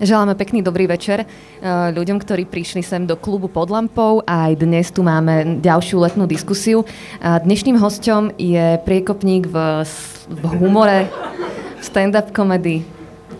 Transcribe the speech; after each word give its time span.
Želáme 0.00 0.32
pekný 0.32 0.64
dobrý 0.64 0.88
večer 0.88 1.22
eh, 1.22 1.28
ľuďom, 1.92 2.24
ktorí 2.24 2.48
prišli 2.48 2.80
sem 2.80 3.04
do 3.04 3.20
klubu 3.20 3.52
pod 3.52 3.68
lampou 3.68 4.24
a 4.24 4.48
aj 4.48 4.64
dnes 4.64 4.88
tu 4.88 5.04
máme 5.04 5.60
ďalšiu 5.60 6.00
letnú 6.00 6.24
diskusiu. 6.24 6.88
Dnešným 7.20 7.76
hostom 7.76 8.32
je 8.40 8.80
priekopník 8.80 9.52
v, 9.52 9.84
v 10.24 10.42
humore, 10.56 11.04
v 11.76 11.84
stand-up 11.84 12.32
komedy 12.32 12.80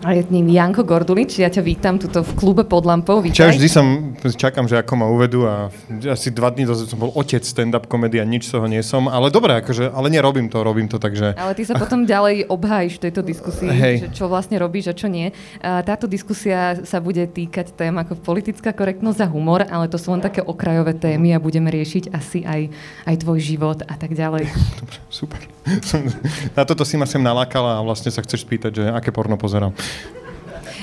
a 0.01 0.17
je 0.17 0.25
ním 0.29 0.49
Janko 0.49 0.81
Gordulič. 0.81 1.37
Ja 1.37 1.49
ťa 1.53 1.61
vítam 1.61 2.01
tuto 2.01 2.25
v 2.25 2.31
klube 2.33 2.65
pod 2.65 2.89
lampou. 2.89 3.21
Vítaj. 3.21 3.53
Čo, 3.53 3.57
vždy 3.57 3.69
som, 3.69 3.85
čakám, 4.17 4.65
že 4.65 4.81
ako 4.81 4.93
ma 4.97 5.05
uvedú 5.05 5.45
a 5.45 5.69
asi 6.09 6.33
dva 6.33 6.49
dní 6.49 6.65
dozadu 6.65 6.89
som 6.89 6.97
bol 6.97 7.13
otec 7.13 7.45
stand-up 7.45 7.85
komedy 7.85 8.17
a 8.17 8.25
nič 8.25 8.49
z 8.49 8.57
toho 8.57 8.65
nie 8.65 8.81
som. 8.81 9.05
Ale 9.05 9.29
dobre, 9.29 9.61
akože, 9.61 9.93
ale 9.93 10.09
nerobím 10.09 10.49
to, 10.49 10.65
robím 10.65 10.89
to, 10.89 10.97
takže... 10.97 11.37
Ale 11.37 11.53
ty 11.53 11.61
sa 11.61 11.77
potom 11.77 12.09
ďalej 12.09 12.49
obhájiš 12.49 12.97
v 12.97 13.01
tejto 13.09 13.21
diskusii, 13.21 13.69
Hej. 13.69 13.95
že 14.01 14.07
čo 14.17 14.25
vlastne 14.25 14.57
robíš 14.57 14.89
a 14.89 14.97
čo 14.97 15.05
nie. 15.05 15.29
Táto 15.61 16.09
diskusia 16.09 16.81
sa 16.81 16.97
bude 16.97 17.21
týkať 17.29 17.77
tém 17.77 17.93
ako 17.93 18.17
politická 18.17 18.73
korektnosť 18.73 19.21
a 19.21 19.27
humor, 19.29 19.69
ale 19.69 19.85
to 19.85 20.01
sú 20.01 20.17
len 20.17 20.21
také 20.25 20.41
okrajové 20.41 20.97
témy 20.97 21.37
a 21.37 21.43
budeme 21.43 21.69
riešiť 21.69 22.09
asi 22.09 22.41
aj, 22.41 22.73
aj 23.05 23.15
tvoj 23.21 23.37
život 23.37 23.85
a 23.85 23.93
tak 23.93 24.17
ďalej. 24.17 24.49
Dobre, 24.81 24.97
super. 25.13 25.41
Na 26.57 26.65
toto 26.65 26.81
si 26.81 26.97
ma 26.97 27.05
sem 27.05 27.21
nalákala 27.21 27.77
a 27.77 27.85
vlastne 27.85 28.09
sa 28.09 28.25
chceš 28.25 28.41
spýtať, 28.41 28.71
že 28.81 28.83
aké 28.89 29.13
porno 29.13 29.37
pozerám. 29.37 29.77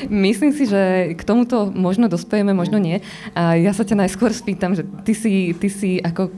Myslím 0.06 0.54
si, 0.54 0.70
že 0.70 1.14
k 1.18 1.22
tomuto 1.26 1.66
možno 1.74 2.06
dospejeme, 2.06 2.54
možno 2.54 2.78
nie. 2.78 3.02
A 3.34 3.58
ja 3.58 3.74
sa 3.74 3.82
ťa 3.82 4.06
najskôr 4.06 4.30
spýtam, 4.30 4.78
že 4.78 4.86
ty 5.02 5.12
si, 5.14 5.50
ty 5.58 5.66
si 5.66 5.98
ako 5.98 6.30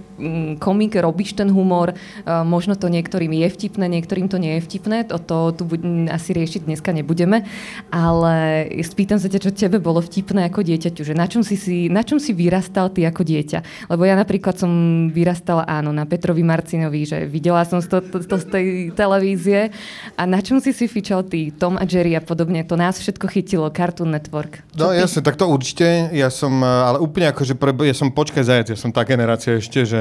komik 0.61 0.97
robíš 0.97 1.37
ten 1.37 1.49
humor, 1.51 1.97
možno 2.27 2.77
to 2.77 2.89
niektorým 2.89 3.33
je 3.33 3.49
vtipné, 3.51 3.89
niektorým 3.89 4.29
to 4.29 4.37
nie 4.37 4.59
je 4.59 4.65
vtipné, 4.65 5.09
to, 5.09 5.17
to 5.19 5.39
tu 5.53 5.65
asi 6.09 6.31
riešiť 6.33 6.65
dneska 6.69 6.91
nebudeme, 6.93 7.45
ale 7.93 8.67
spýtam 8.81 9.21
sa 9.21 9.29
ťa, 9.29 9.41
čo 9.45 9.51
tebe 9.53 9.81
bolo 9.83 10.01
vtipné 10.01 10.49
ako 10.49 10.65
dieťaťu, 10.65 11.03
že 11.05 11.15
na 11.17 11.27
čom 11.29 11.45
si, 11.45 11.57
si, 11.57 11.93
na 11.93 12.05
čom 12.05 12.17
si 12.17 12.33
vyrastal 12.33 12.93
ty 12.93 13.05
ako 13.05 13.23
dieťa? 13.25 13.89
Lebo 13.93 14.03
ja 14.05 14.15
napríklad 14.17 14.57
som 14.57 14.71
vyrastala, 15.13 15.69
áno, 15.69 15.93
na 15.93 16.05
Petrovi 16.05 16.45
Marcinovi, 16.45 17.05
že 17.05 17.19
videla 17.27 17.65
som 17.65 17.81
to, 17.81 18.01
to, 18.01 18.23
to 18.25 18.37
z 18.37 18.47
tej 18.49 18.67
televízie 18.95 19.73
a 20.17 20.23
na 20.25 20.41
čom 20.41 20.61
si 20.63 20.73
si 20.73 20.87
fičal 20.87 21.27
ty, 21.27 21.53
Tom 21.53 21.77
a 21.77 21.85
Jerry 21.85 22.15
a 22.17 22.23
podobne, 22.23 22.63
to 22.65 22.79
nás 22.79 23.01
všetko 23.01 23.27
chytilo 23.29 23.67
Cartoon 23.73 24.13
Network. 24.13 24.63
Čo 24.77 24.81
no 24.81 24.87
ty? 24.93 25.03
jasne, 25.03 25.21
tak 25.25 25.37
to 25.37 25.49
určite. 25.49 26.13
Ja 26.15 26.29
som, 26.33 26.61
eh, 26.63 26.67
ale 26.67 27.03
úplne 27.03 27.33
ako, 27.33 27.43
že 27.45 27.55
pre, 27.57 27.73
ja 27.85 27.97
som 27.97 28.13
počkaj 28.13 28.45
zajac, 28.45 28.67
ja 28.73 28.79
som 28.79 28.91
tá 28.93 29.03
generácia 29.05 29.59
ešte, 29.59 29.85
že 29.85 30.01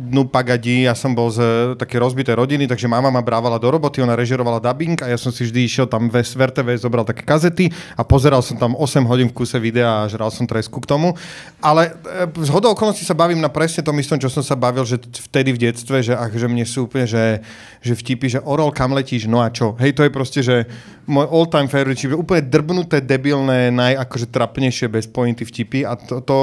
dnu 0.00 0.32
pagadí, 0.32 0.88
ja 0.88 0.96
som 0.96 1.12
bol 1.12 1.28
z 1.28 1.40
také 1.76 2.00
rozbité 2.00 2.32
rodiny, 2.32 2.64
takže 2.64 2.88
mama 2.88 3.12
ma 3.12 3.20
brávala 3.20 3.60
do 3.60 3.68
roboty, 3.68 4.00
ona 4.00 4.16
režirovala 4.16 4.56
dubbing 4.56 4.96
a 5.04 5.12
ja 5.12 5.20
som 5.20 5.28
si 5.28 5.44
vždy 5.44 5.60
išiel 5.68 5.86
tam 5.86 6.08
v 6.08 6.24
RTV, 6.24 6.80
zobral 6.80 7.04
také 7.04 7.20
kazety 7.20 7.68
a 7.94 8.02
pozeral 8.02 8.40
som 8.40 8.56
tam 8.56 8.72
8 8.72 9.04
hodín 9.04 9.28
v 9.28 9.36
kuse 9.36 9.60
videa 9.60 10.04
a 10.04 10.08
žral 10.08 10.32
som 10.32 10.48
tresku 10.48 10.80
k 10.80 10.88
tomu. 10.88 11.12
Ale 11.60 11.92
z 12.40 12.48
hodou 12.48 12.72
okolností 12.72 13.04
sa 13.04 13.12
bavím 13.12 13.44
na 13.44 13.52
presne 13.52 13.84
tom 13.84 13.98
istom, 14.00 14.16
čo 14.16 14.32
som 14.32 14.40
sa 14.40 14.56
bavil, 14.56 14.88
že 14.88 14.96
vtedy 15.28 15.52
v 15.52 15.68
detstve, 15.68 16.00
že, 16.00 16.16
ach, 16.16 16.32
že 16.32 16.46
mne 16.48 16.64
sú 16.64 16.88
úplne, 16.88 17.04
že, 17.04 17.44
že 17.84 17.92
vtipy, 17.92 18.38
že 18.38 18.40
Orol, 18.40 18.72
kam 18.72 18.96
letíš, 18.96 19.28
no 19.28 19.44
a 19.44 19.52
čo? 19.52 19.76
Hej, 19.76 19.98
to 19.98 20.06
je 20.06 20.10
proste, 20.14 20.40
že 20.40 20.64
môj 21.10 21.26
all-time 21.26 21.66
favorite, 21.66 21.98
čiže 21.98 22.14
úplne 22.14 22.46
drbnuté, 22.46 23.02
debilné, 23.02 23.74
naj 23.74 23.98
akože 24.06 24.30
trapnejšie 24.30 24.86
bez 24.86 25.10
pointy 25.10 25.42
vtipy 25.42 25.82
a 25.82 25.98
to, 25.98 26.22
to 26.22 26.38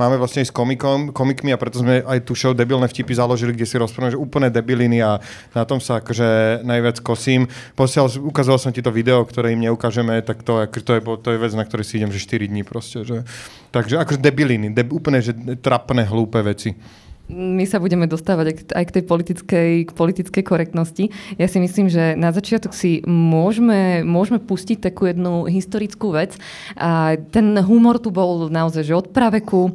máme 0.00 0.16
vlastne 0.16 0.40
aj 0.40 0.48
s 0.48 0.56
komikom, 0.56 1.12
komikmi 1.12 1.52
a 1.52 1.60
preto 1.60 1.84
sme 1.84 2.00
aj 2.00 2.24
tu 2.24 2.32
show 2.32 2.56
debilné 2.56 2.88
vtipy 2.88 2.95
založili, 3.02 3.52
kde 3.52 3.66
si 3.66 3.76
rozprávame, 3.76 4.14
že 4.14 4.20
úplne 4.20 4.48
debiliny 4.48 5.02
a 5.02 5.18
na 5.52 5.64
tom 5.66 5.82
sa 5.82 5.98
akože 5.98 6.62
najviac 6.62 7.02
kosím. 7.02 7.50
Posiaľ, 7.74 8.22
ukazoval 8.22 8.62
som 8.62 8.72
ti 8.72 8.80
to 8.80 8.94
video, 8.94 9.26
ktoré 9.26 9.52
im 9.52 9.66
neukážeme, 9.66 10.22
tak 10.22 10.46
to, 10.46 10.62
to, 10.70 10.92
je, 10.96 11.00
to 11.02 11.28
je 11.34 11.38
vec, 11.42 11.52
na 11.52 11.66
ktorej 11.66 11.84
si 11.84 11.98
idem, 11.98 12.14
že 12.14 12.22
4 12.22 12.46
dní 12.46 12.62
proste. 12.62 13.02
Že, 13.02 13.26
takže 13.74 14.00
akože 14.00 14.22
debiliny, 14.22 14.70
de, 14.70 14.86
úplne 14.88 15.18
že 15.18 15.34
trapné, 15.58 16.06
hlúpe 16.06 16.38
veci 16.40 16.78
my 17.26 17.64
sa 17.66 17.82
budeme 17.82 18.06
dostávať 18.06 18.70
aj 18.70 18.84
k 18.86 18.94
tej 18.94 19.04
politickej, 19.04 19.70
k 19.86 19.90
politickej 19.90 20.44
korektnosti. 20.46 21.10
Ja 21.36 21.50
si 21.50 21.58
myslím, 21.58 21.90
že 21.90 22.14
na 22.14 22.30
začiatok 22.30 22.70
si 22.70 23.02
môžeme, 23.02 24.06
môžeme 24.06 24.38
pustiť 24.38 24.78
takú 24.78 25.10
jednu 25.10 25.50
historickú 25.50 26.14
vec. 26.14 26.38
A 26.78 27.18
ten 27.34 27.58
humor 27.66 27.98
tu 27.98 28.14
bol 28.14 28.46
naozaj 28.46 28.86
že 28.86 28.94
od 28.94 29.10
praveku. 29.10 29.74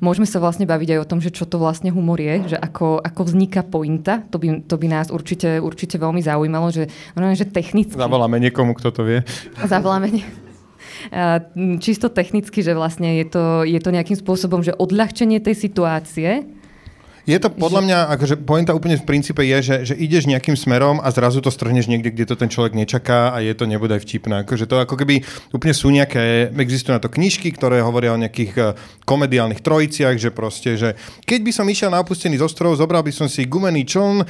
Môžeme 0.00 0.28
sa 0.28 0.40
vlastne 0.40 0.68
baviť 0.68 0.96
aj 0.96 1.00
o 1.00 1.08
tom, 1.08 1.20
že 1.20 1.32
čo 1.32 1.48
to 1.48 1.60
vlastne 1.60 1.88
humor 1.92 2.20
je, 2.20 2.52
že 2.52 2.56
ako, 2.56 3.00
ako 3.00 3.20
vzniká 3.32 3.64
pointa. 3.64 4.24
To 4.32 4.36
by, 4.40 4.64
to 4.64 4.76
by 4.76 4.86
nás 4.88 5.08
určite, 5.08 5.60
určite 5.60 5.96
veľmi 5.96 6.20
zaujímalo, 6.20 6.72
že, 6.72 6.88
že 7.16 7.44
technicky... 7.48 7.96
Zavoláme 7.96 8.40
niekomu, 8.40 8.76
kto 8.76 8.88
to 8.92 9.02
vie. 9.04 9.18
Zavoláme 9.64 10.12
nie 10.12 10.24
čisto 11.80 12.12
technicky, 12.12 12.60
že 12.60 12.76
vlastne 12.76 13.24
je 13.24 13.26
to, 13.32 13.64
je 13.64 13.80
to 13.80 13.88
nejakým 13.88 14.20
spôsobom, 14.20 14.60
že 14.60 14.76
odľahčenie 14.76 15.40
tej 15.40 15.56
situácie, 15.56 16.44
je 17.28 17.36
to 17.36 17.52
podľa 17.52 17.80
mňa, 17.84 17.98
akože 18.16 18.34
pointa 18.42 18.72
úplne 18.72 18.96
v 18.96 19.04
princípe 19.04 19.44
je, 19.44 19.58
že, 19.60 19.76
že 19.92 19.94
ideš 19.96 20.24
nejakým 20.24 20.56
smerom 20.56 20.98
a 21.00 21.08
zrazu 21.12 21.44
to 21.44 21.52
strhneš 21.52 21.90
niekde, 21.90 22.12
kde 22.12 22.24
to 22.24 22.34
ten 22.36 22.48
človek 22.48 22.72
nečaká 22.72 23.32
a 23.36 23.44
je 23.44 23.52
to 23.52 23.68
nebude 23.68 23.92
aj 23.92 24.02
vtipné. 24.02 24.44
Akože 24.44 24.64
to 24.64 24.80
ako 24.80 24.96
keby 24.96 25.20
úplne 25.52 25.74
sú 25.76 25.92
nejaké, 25.92 26.48
existujú 26.56 26.96
na 26.96 27.02
to 27.02 27.12
knižky, 27.12 27.52
ktoré 27.52 27.84
hovoria 27.84 28.16
o 28.16 28.20
nejakých 28.20 28.52
uh, 28.56 28.72
komediálnych 29.04 29.60
trojiciach, 29.60 30.16
že 30.16 30.32
proste, 30.32 30.80
že 30.80 30.96
keď 31.28 31.40
by 31.44 31.52
som 31.52 31.66
išiel 31.68 31.90
na 31.92 32.00
opustený 32.00 32.40
ostrov, 32.40 32.72
zobral 32.78 33.04
by 33.04 33.12
som 33.12 33.28
si 33.28 33.44
gumený 33.44 33.84
čln, 33.84 34.24
uh, 34.24 34.26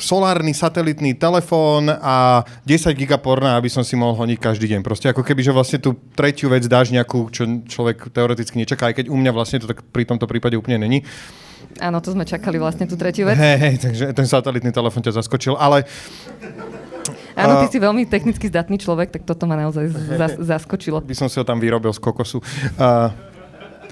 solárny 0.00 0.56
satelitný 0.56 1.20
telefón 1.20 1.92
a 1.92 2.46
10 2.64 2.96
gigaporna, 2.96 3.60
aby 3.60 3.68
som 3.68 3.84
si 3.84 3.98
mohol 3.98 4.16
honiť 4.24 4.38
každý 4.40 4.66
deň. 4.72 4.80
Proste 4.80 5.12
ako 5.12 5.20
keby, 5.20 5.44
že 5.44 5.52
vlastne 5.52 5.78
tú 5.82 5.94
tretiu 6.16 6.48
vec 6.48 6.64
dáš 6.64 6.94
nejakú, 6.94 7.28
čo 7.28 7.44
človek 7.44 8.10
teoreticky 8.14 8.56
nečaká, 8.56 8.92
aj 8.92 9.04
keď 9.04 9.06
u 9.12 9.16
mňa 9.18 9.32
vlastne 9.34 9.60
to 9.60 9.68
tak 9.68 9.84
pri 9.92 10.08
tomto 10.08 10.24
prípade 10.24 10.56
úplne 10.56 10.80
není. 10.80 11.04
Áno, 11.80 12.02
to 12.04 12.12
sme 12.12 12.28
čakali 12.28 12.60
vlastne 12.60 12.84
tú 12.84 12.98
tretiu 12.98 13.24
vec. 13.30 13.38
Hej, 13.38 13.56
hej, 13.58 13.74
takže 13.80 14.04
ten 14.12 14.26
satelitný 14.28 14.74
telefon 14.74 15.00
ťa 15.00 15.22
zaskočil, 15.22 15.56
ale... 15.56 15.88
Áno, 17.32 17.64
ty 17.64 17.72
si 17.72 17.80
veľmi 17.80 18.04
technicky 18.04 18.52
zdatný 18.52 18.76
človek, 18.76 19.08
tak 19.08 19.22
toto 19.24 19.48
ma 19.48 19.56
naozaj 19.56 19.88
zas, 20.20 20.32
zaskočilo. 20.36 21.00
By 21.00 21.16
som 21.16 21.32
si 21.32 21.40
ho 21.40 21.44
tam 21.48 21.56
vyrobil 21.56 21.88
z 21.96 22.00
kokosu. 22.00 22.44
Uh, 22.76 23.08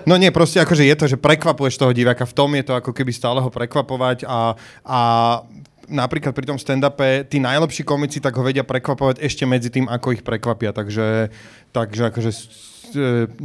No 0.09 0.17
nie, 0.17 0.33
proste 0.33 0.57
akože 0.65 0.89
je 0.89 0.97
to, 0.97 1.05
že 1.13 1.21
prekvapuješ 1.21 1.77
toho 1.77 1.93
diváka. 1.93 2.25
V 2.25 2.33
tom 2.33 2.57
je 2.57 2.65
to 2.65 2.73
ako 2.73 2.97
keby 2.97 3.13
stále 3.13 3.37
ho 3.37 3.53
prekvapovať 3.53 4.25
a, 4.25 4.57
a 4.81 5.01
napríklad 5.91 6.33
pri 6.33 6.49
tom 6.49 6.57
stand-upe 6.57 7.27
tí 7.29 7.43
najlepší 7.43 7.85
komici 7.85 8.23
tak 8.23 8.33
ho 8.39 8.43
vedia 8.47 8.65
prekvapovať 8.65 9.21
ešte 9.21 9.45
medzi 9.45 9.69
tým, 9.69 9.91
ako 9.91 10.17
ich 10.17 10.23
prekvapia. 10.25 10.73
Takže, 10.73 11.29
takže 11.75 12.03
akože 12.15 12.31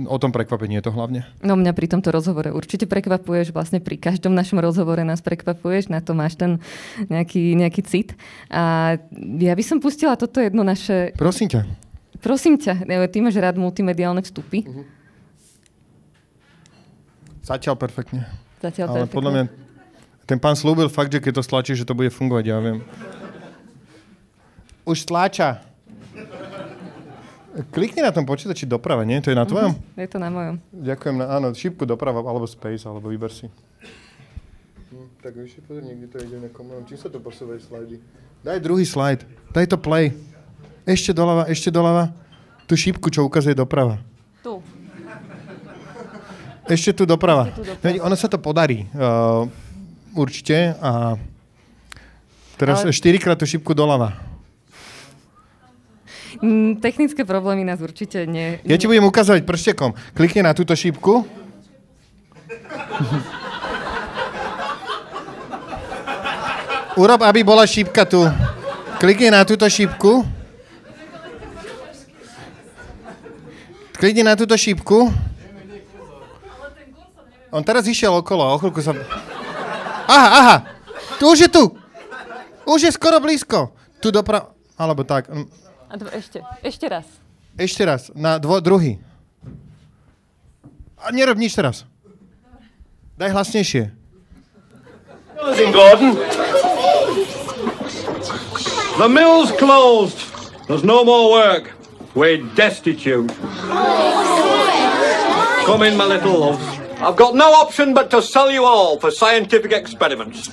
o 0.06 0.18
tom 0.18 0.32
prekvapení 0.32 0.80
je 0.80 0.84
to 0.86 0.92
hlavne. 0.96 1.24
No 1.46 1.58
mňa 1.58 1.72
pri 1.76 1.88
tomto 1.92 2.10
rozhovore 2.10 2.50
určite 2.52 2.90
prekvapuješ, 2.90 3.54
vlastne 3.54 3.80
pri 3.80 3.98
každom 3.98 4.34
našom 4.34 4.60
rozhovore 4.60 5.02
nás 5.06 5.22
prekvapuješ, 5.22 5.90
na 5.90 6.02
to 6.02 6.18
máš 6.18 6.38
ten 6.38 6.64
nejaký, 7.08 7.56
nejaký 7.56 7.82
cit. 7.86 8.10
A 8.50 8.96
ja 9.40 9.54
by 9.54 9.64
som 9.64 9.78
pustila 9.80 10.18
toto 10.18 10.42
jedno 10.42 10.66
naše... 10.66 11.14
Prosím 11.16 11.52
ťa. 11.52 11.62
Prosím 12.24 12.58
ťa, 12.58 12.88
ty 13.12 13.18
máš 13.22 13.38
rád 13.38 13.60
multimediálne 13.60 14.26
vstupy. 14.26 14.66
Uh-huh. 14.66 14.86
Zatiaľ 17.46 17.78
perfektne. 17.78 18.26
Zatiaľ 18.58 18.88
Ale 18.90 18.98
perfektne. 19.06 19.14
podľa 19.14 19.32
mňa 19.32 19.44
ten 20.26 20.42
pán 20.42 20.58
slúbil 20.58 20.90
fakt, 20.90 21.14
že 21.14 21.22
keď 21.22 21.38
to 21.38 21.44
stlačí, 21.46 21.78
že 21.78 21.86
to 21.86 21.94
bude 21.94 22.10
fungovať, 22.10 22.44
ja 22.50 22.58
viem. 22.58 22.82
Už 24.90 25.06
stláča. 25.06 25.62
Klikni 27.72 28.04
na 28.04 28.12
tom 28.12 28.28
počítači 28.28 28.68
doprava, 28.68 29.08
nie? 29.08 29.24
To 29.24 29.32
je 29.32 29.38
na 29.38 29.48
tvojom? 29.48 29.72
Uh-huh. 29.72 30.02
Je 30.02 30.08
to 30.12 30.20
na 30.20 30.28
mojom. 30.28 30.60
Ďakujem. 30.76 31.16
Na, 31.24 31.40
áno, 31.40 31.56
šípku 31.56 31.88
doprava, 31.88 32.20
alebo 32.20 32.44
space, 32.44 32.84
alebo 32.84 33.08
vyber 33.08 33.32
si. 33.32 33.48
Hm, 34.92 35.08
tak 35.24 35.40
ešte 35.40 35.64
pozor, 35.64 35.88
niekde 35.88 36.12
to 36.12 36.20
ide 36.20 36.36
na 36.36 36.52
komando. 36.52 36.84
Čím 36.84 37.00
sa 37.00 37.08
to 37.08 37.24
posúvajú 37.24 37.64
slajdy? 37.64 37.96
Daj 38.44 38.60
druhý 38.60 38.84
slajd. 38.84 39.24
Daj 39.56 39.72
to 39.72 39.78
play. 39.80 40.12
Ešte 40.84 41.16
doľava, 41.16 41.48
ešte 41.48 41.72
doľava. 41.72 42.12
Tu 42.68 42.76
šípku, 42.76 43.08
čo 43.08 43.24
ukazuje 43.24 43.56
doprava. 43.56 44.04
Tu. 44.44 44.60
Ešte 46.66 46.92
tu 46.98 47.04
doprava. 47.06 47.50
Ešte 47.50 47.62
tu 47.62 47.66
doprava. 47.72 48.04
Ono 48.10 48.16
sa 48.18 48.28
to 48.28 48.38
podarí. 48.42 48.90
Uh, 48.92 49.46
určite. 50.18 50.76
A 50.82 51.16
teraz 52.58 52.84
Ale... 52.84 52.92
štyrikrát 52.92 53.38
tú 53.38 53.48
šípku 53.48 53.72
doľava. 53.72 54.25
Mm, 56.42 56.84
technické 56.84 57.24
problémy 57.24 57.64
nás 57.64 57.80
určite 57.80 58.28
nie... 58.28 58.60
Ja 58.68 58.76
ti 58.76 58.90
budem 58.90 59.08
ukázať 59.08 59.48
prštekom. 59.48 59.96
Klikni 60.18 60.44
na 60.44 60.52
túto 60.52 60.76
šípku. 60.76 61.24
Urob, 66.96 67.22
aby 67.24 67.44
bola 67.44 67.68
šípka 67.68 68.08
tu. 68.08 68.24
Klikni 69.00 69.28
na 69.32 69.44
túto 69.44 69.68
šípku. 69.68 70.24
Klikni 73.96 74.24
na 74.24 74.36
túto 74.36 74.56
šípku. 74.56 75.12
On 77.56 77.64
teraz 77.64 77.88
išiel 77.88 78.12
okolo, 78.12 78.56
o 78.56 78.60
chvíľku 78.60 78.84
sa... 78.84 78.92
Aha, 80.12 80.30
aha! 80.40 80.56
Tu 81.16 81.24
už 81.24 81.48
je 81.48 81.50
tu! 81.52 81.64
Už 82.68 82.80
je 82.84 82.92
skoro 82.92 83.24
blízko. 83.24 83.72
Tu 84.04 84.12
doprava... 84.12 84.52
Alebo 84.76 85.08
tak. 85.08 85.32
A 85.96 85.98
to 85.98 86.12
ešte, 86.12 86.44
ešte 86.60 86.92
raz. 86.92 87.08
Ešte 87.56 87.88
raz, 87.88 88.12
na 88.12 88.36
dvo, 88.36 88.60
druhý. 88.60 89.00
A 91.00 91.08
nerob 91.16 91.40
nič 91.40 91.56
teraz. 91.56 91.88
Daj 93.16 93.32
hlasnejšie. 93.32 93.96
Gordon. 95.72 96.20
The 99.00 99.08
mill's 99.08 99.56
closed. 99.56 100.20
There's 100.68 100.84
no 100.84 101.08
more 101.08 101.32
work. 101.32 101.72
We're 102.12 102.44
destitute. 102.60 103.32
Come 105.64 105.88
in, 105.88 105.96
my 105.96 106.12
little 106.12 106.36
loves. 106.36 106.68
I've 107.00 107.16
got 107.16 107.40
no 107.40 107.56
option 107.56 107.96
but 107.96 108.12
to 108.12 108.20
sell 108.20 108.52
you 108.52 108.68
all 108.68 109.00
for 109.00 109.16
scientific 109.16 109.72
experiments. 109.72 110.52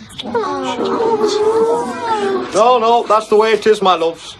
No, 2.54 2.78
no, 2.78 3.02
that's 3.10 3.26
the 3.26 3.34
way 3.34 3.58
it 3.58 3.66
is, 3.66 3.82
my 3.82 3.98
loves. 3.98 4.38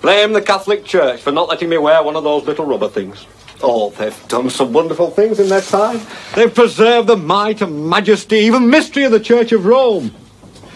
Blame 0.00 0.32
the 0.32 0.42
Catholic 0.42 0.84
Church 0.84 1.20
for 1.20 1.32
not 1.32 1.48
letting 1.48 1.68
me 1.68 1.78
wear 1.78 2.02
one 2.02 2.16
of 2.16 2.24
those 2.24 2.44
little 2.44 2.66
rubber 2.66 2.88
things. 2.88 3.26
Oh, 3.62 3.90
they've 3.90 4.28
done 4.28 4.50
some 4.50 4.72
wonderful 4.72 5.10
things 5.10 5.40
in 5.40 5.48
their 5.48 5.60
time. 5.60 6.00
They've 6.36 6.54
preserved 6.54 7.08
the 7.08 7.16
might 7.16 7.60
and 7.60 7.88
majesty, 7.88 8.36
even 8.36 8.70
mystery 8.70 9.04
of 9.04 9.12
the 9.12 9.18
Church 9.18 9.50
of 9.50 9.66
Rome. 9.66 10.14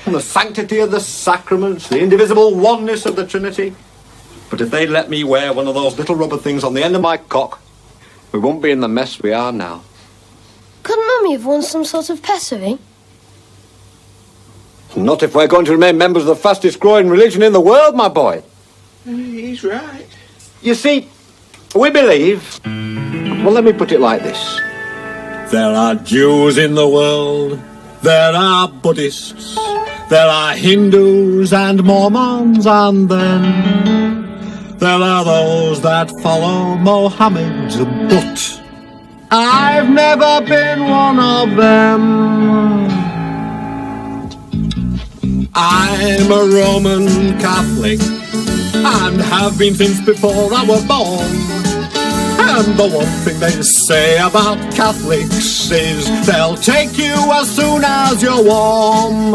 And 0.04 0.14
the 0.16 0.20
sanctity 0.20 0.78
of 0.80 0.90
the 0.90 0.98
sacraments, 0.98 1.88
the 1.88 2.00
indivisible 2.00 2.56
oneness 2.56 3.06
of 3.06 3.14
the 3.14 3.24
Trinity. 3.24 3.74
But 4.50 4.60
if 4.60 4.70
they'd 4.70 4.88
let 4.88 5.08
me 5.08 5.22
wear 5.22 5.52
one 5.52 5.68
of 5.68 5.74
those 5.74 5.96
little 5.96 6.16
rubber 6.16 6.38
things 6.38 6.64
on 6.64 6.74
the 6.74 6.82
end 6.82 6.96
of 6.96 7.02
my 7.02 7.16
cock, 7.16 7.62
we 8.32 8.40
won't 8.40 8.62
be 8.62 8.72
in 8.72 8.80
the 8.80 8.88
mess 8.88 9.22
we 9.22 9.32
are 9.32 9.52
now. 9.52 9.84
Couldn't 10.82 11.06
Mummy 11.06 11.32
have 11.32 11.46
worn 11.46 11.62
some 11.62 11.84
sort 11.84 12.10
of 12.10 12.20
pessary? 12.22 12.78
Not 14.96 15.22
if 15.22 15.34
we're 15.34 15.46
going 15.46 15.64
to 15.66 15.72
remain 15.72 15.96
members 15.96 16.24
of 16.24 16.28
the 16.28 16.36
fastest 16.36 16.80
growing 16.80 17.08
religion 17.08 17.42
in 17.42 17.52
the 17.52 17.60
world, 17.60 17.94
my 17.94 18.08
boy. 18.08 18.42
He's 19.04 19.64
right. 19.64 20.06
You 20.62 20.74
see, 20.74 21.08
we 21.74 21.90
believe. 21.90 22.60
Well, 22.64 23.50
let 23.50 23.64
me 23.64 23.72
put 23.72 23.90
it 23.90 23.98
like 23.98 24.22
this 24.22 24.60
There 25.50 25.74
are 25.74 25.96
Jews 25.96 26.56
in 26.58 26.74
the 26.74 26.88
world, 26.88 27.60
there 28.02 28.32
are 28.32 28.68
Buddhists, 28.68 29.56
there 30.08 30.28
are 30.28 30.54
Hindus 30.54 31.52
and 31.52 31.82
Mormons, 31.82 32.66
and 32.66 33.08
then 33.08 34.78
there 34.78 35.00
are 35.00 35.24
those 35.24 35.80
that 35.82 36.10
follow 36.20 36.76
Mohammed, 36.76 37.70
but 38.08 38.60
I've 39.32 39.90
never 39.90 40.46
been 40.46 40.88
one 40.88 41.18
of 41.18 41.56
them. 41.56 42.88
I'm 45.54 46.30
a 46.30 46.44
Roman 46.46 47.38
Catholic 47.40 48.00
and 48.84 49.20
have 49.20 49.56
been 49.58 49.74
since 49.74 50.00
before 50.00 50.52
I 50.52 50.64
was 50.64 50.84
born. 50.84 51.26
And 52.54 52.76
the 52.76 52.88
one 52.88 53.06
thing 53.24 53.38
they 53.40 53.62
say 53.62 54.18
about 54.18 54.58
Catholics 54.74 55.70
is 55.70 56.10
they'll 56.26 56.56
take 56.56 56.98
you 56.98 57.14
as 57.32 57.50
soon 57.54 57.84
as 57.84 58.20
you're 58.22 58.42
warm. 58.42 59.34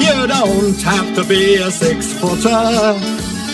You 0.00 0.26
don't 0.26 0.80
have 0.82 1.14
to 1.16 1.24
be 1.24 1.54
a 1.56 1.70
six 1.70 2.12
footer. 2.18 2.98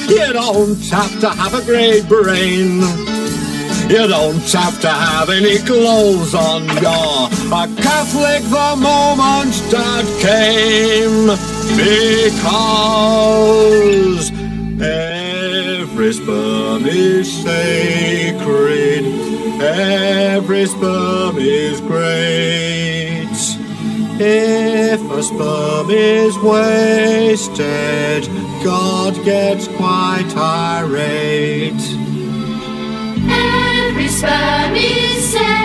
You 0.08 0.32
don't 0.32 0.81
have 0.91 1.20
to 1.20 1.31
have 1.31 1.55
a 1.55 1.62
great 1.64 2.08
brain. 2.08 2.81
You 3.88 4.08
don't 4.08 4.52
have 4.52 4.81
to 4.81 4.88
have 4.88 5.31
any 5.31 5.58
clothes 5.58 6.35
on. 6.35 6.64
You're 6.82 7.29
a 7.52 7.69
Catholic 7.82 8.43
the 8.44 8.76
moment 8.76 9.55
that 9.70 10.05
came. 10.20 11.29
Because 11.76 12.44
sperm 15.94 16.85
is 16.87 17.32
sacred. 17.43 19.05
Every 19.62 20.67
sperm 20.67 21.37
is 21.38 21.81
great. 21.81 23.29
If 24.20 25.00
a 25.11 25.23
sperm 25.23 25.91
is 25.91 26.37
wasted, 26.38 28.26
God 28.64 29.14
gets 29.25 29.69
quite 29.69 30.37
irate. 30.37 31.73
Every 33.31 34.08
sperm 34.08 34.75
is 34.75 35.25
sacred. 35.32 35.63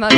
Mali... 0.00 0.16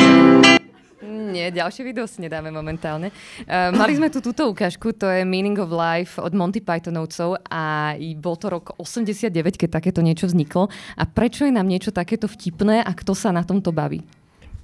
Nie, 1.03 1.51
ďalšie 1.51 1.83
video 1.83 2.07
si 2.07 2.23
nedáme 2.23 2.55
momentálne. 2.55 3.11
Uh, 3.51 3.75
mali 3.75 3.99
sme 3.99 4.07
tu 4.15 4.23
túto 4.23 4.47
ukážku, 4.47 4.95
to 4.95 5.11
je 5.11 5.27
Meaning 5.27 5.59
of 5.59 5.75
Life 5.75 6.23
od 6.23 6.31
Monty 6.39 6.63
Pythonovcov 6.63 7.43
a 7.51 7.97
bol 8.15 8.39
to 8.39 8.47
rok 8.47 8.79
89, 8.79 9.59
keď 9.59 9.69
takéto 9.83 10.07
niečo 10.07 10.31
vzniklo. 10.31 10.71
A 10.95 11.03
prečo 11.03 11.43
je 11.43 11.51
nám 11.51 11.67
niečo 11.67 11.91
takéto 11.91 12.31
vtipné 12.31 12.87
a 12.87 12.91
kto 12.95 13.19
sa 13.19 13.35
na 13.35 13.43
tomto 13.43 13.75
baví? 13.75 14.07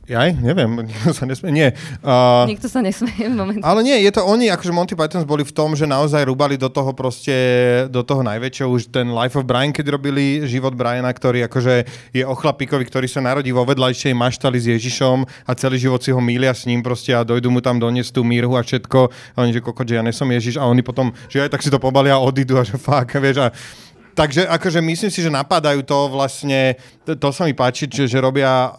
Jaj, 0.08 0.40
neviem, 0.40 0.88
nikto 0.88 1.12
sa 1.18 1.28
nesmie. 1.28 1.52
Nie. 1.52 1.68
Uh, 2.00 2.48
Nikto 2.48 2.66
sa 2.66 2.80
nesmeje 2.80 3.28
momentálne. 3.32 3.62
ale 3.62 3.80
nie, 3.84 3.96
je 4.00 4.12
to 4.16 4.24
oni, 4.24 4.48
akože 4.48 4.72
Monty 4.72 4.96
Pythons 4.96 5.28
boli 5.28 5.44
v 5.44 5.52
tom, 5.52 5.76
že 5.76 5.84
naozaj 5.84 6.24
rúbali 6.24 6.56
do 6.56 6.72
toho 6.72 6.96
proste, 6.96 7.36
do 7.92 8.00
toho 8.00 8.24
najväčšieho, 8.24 8.68
už 8.68 8.88
ten 8.88 9.12
Life 9.12 9.36
of 9.36 9.44
Brian, 9.44 9.70
keď 9.70 9.92
robili 9.92 10.48
život 10.48 10.72
Briana, 10.72 11.12
ktorý 11.12 11.44
akože 11.46 11.84
je 12.16 12.24
o 12.24 12.34
chlapíkovi, 12.34 12.88
ktorý 12.88 13.06
sa 13.06 13.20
narodí 13.20 13.52
vo 13.52 13.68
vedľajšej 13.68 14.16
maštali 14.16 14.56
s 14.56 14.66
Ježišom 14.72 15.28
a 15.44 15.50
celý 15.52 15.76
život 15.76 16.00
si 16.00 16.10
ho 16.10 16.20
mília 16.24 16.56
s 16.56 16.64
ním 16.64 16.80
proste 16.80 17.12
a 17.12 17.22
dojdu 17.22 17.52
mu 17.52 17.60
tam 17.60 17.76
doniesť 17.76 18.16
tú 18.16 18.24
mírhu 18.24 18.56
a 18.56 18.64
všetko. 18.64 19.12
A 19.36 19.44
oni, 19.44 19.52
že 19.52 19.60
koko, 19.60 19.84
že 19.84 20.00
ja 20.00 20.02
nesom 20.02 20.32
Ježiš 20.32 20.56
a 20.56 20.64
oni 20.64 20.80
potom, 20.80 21.12
že 21.28 21.44
aj 21.44 21.52
tak 21.52 21.60
si 21.60 21.68
to 21.68 21.76
pobalia 21.76 22.16
a 22.16 22.24
odídu 22.24 22.56
a 22.56 22.64
že 22.64 22.80
fakt, 22.80 23.12
vieš, 23.20 23.44
a 23.44 23.52
Takže 24.18 24.50
akože 24.50 24.82
myslím 24.82 25.10
si, 25.14 25.22
že 25.22 25.30
napadajú 25.30 25.86
to 25.86 26.10
vlastne, 26.10 26.74
to, 27.06 27.14
to 27.14 27.30
sa 27.30 27.46
mi 27.46 27.54
páči, 27.54 27.86
že, 27.86 28.10
že 28.10 28.18
robia 28.18 28.74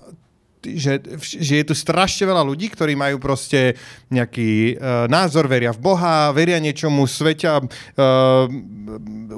že, 0.60 1.00
že 1.24 1.54
je 1.64 1.66
tu 1.66 1.76
strašne 1.76 2.28
veľa 2.28 2.44
ľudí, 2.44 2.68
ktorí 2.68 2.92
majú 2.92 3.16
proste 3.24 3.80
nejaký 4.12 4.76
uh, 4.76 5.08
názor, 5.08 5.48
veria 5.48 5.72
v 5.72 5.80
Boha, 5.80 6.36
veria 6.36 6.60
niečomu, 6.60 7.08
svetia, 7.08 7.64
uh, 7.64 8.46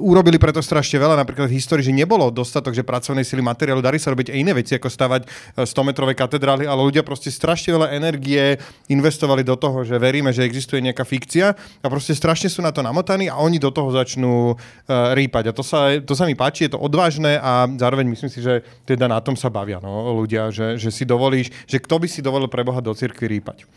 urobili 0.02 0.42
preto 0.42 0.58
strašne 0.58 0.98
veľa, 0.98 1.14
napríklad 1.14 1.46
v 1.46 1.54
histórii, 1.54 1.86
že 1.86 1.94
nebolo 1.94 2.32
dostatok, 2.34 2.74
že 2.74 2.82
pracovnej 2.82 3.22
sily 3.22 3.38
materiálu, 3.38 3.78
darí 3.78 4.02
sa 4.02 4.10
robiť 4.10 4.34
aj 4.34 4.38
iné 4.38 4.52
veci, 4.56 4.74
ako 4.74 4.88
stavať 4.90 5.22
100-metrové 5.62 6.18
katedrály, 6.18 6.66
ale 6.66 6.80
ľudia 6.82 7.06
proste 7.06 7.30
strašne 7.30 7.70
veľa 7.76 7.94
energie 7.94 8.58
investovali 8.90 9.46
do 9.46 9.54
toho, 9.54 9.86
že 9.86 10.00
veríme, 10.02 10.34
že 10.34 10.42
existuje 10.42 10.82
nejaká 10.82 11.06
fikcia 11.06 11.54
a 11.54 11.86
proste 11.86 12.16
strašne 12.16 12.50
sú 12.50 12.64
na 12.64 12.74
to 12.74 12.82
namotaní 12.82 13.30
a 13.30 13.38
oni 13.38 13.62
do 13.62 13.70
toho 13.70 13.94
začnú 13.94 14.56
uh, 14.56 15.14
rýpať. 15.14 15.52
A 15.52 15.56
to 15.56 15.62
sa, 15.62 15.94
to 16.02 16.18
sa 16.18 16.26
mi 16.26 16.34
páči, 16.34 16.66
je 16.66 16.74
to 16.74 16.80
odvážne 16.82 17.38
a 17.38 17.70
zároveň 17.70 18.10
myslím 18.10 18.30
si, 18.32 18.42
že 18.42 18.66
teda 18.82 19.06
na 19.06 19.22
tom 19.22 19.38
sa 19.38 19.52
bavia 19.52 19.78
no, 19.78 20.16
ľudia, 20.16 20.50
že, 20.50 20.80
že 20.80 20.88
si 20.88 21.04
dovolíš, 21.12 21.52
že 21.68 21.76
kto 21.76 22.00
by 22.00 22.08
si 22.08 22.24
dovolil 22.24 22.48
pre 22.48 22.64
Boha 22.64 22.80
do 22.80 22.96
cirkvi 22.96 23.38
rýpať. 23.38 23.68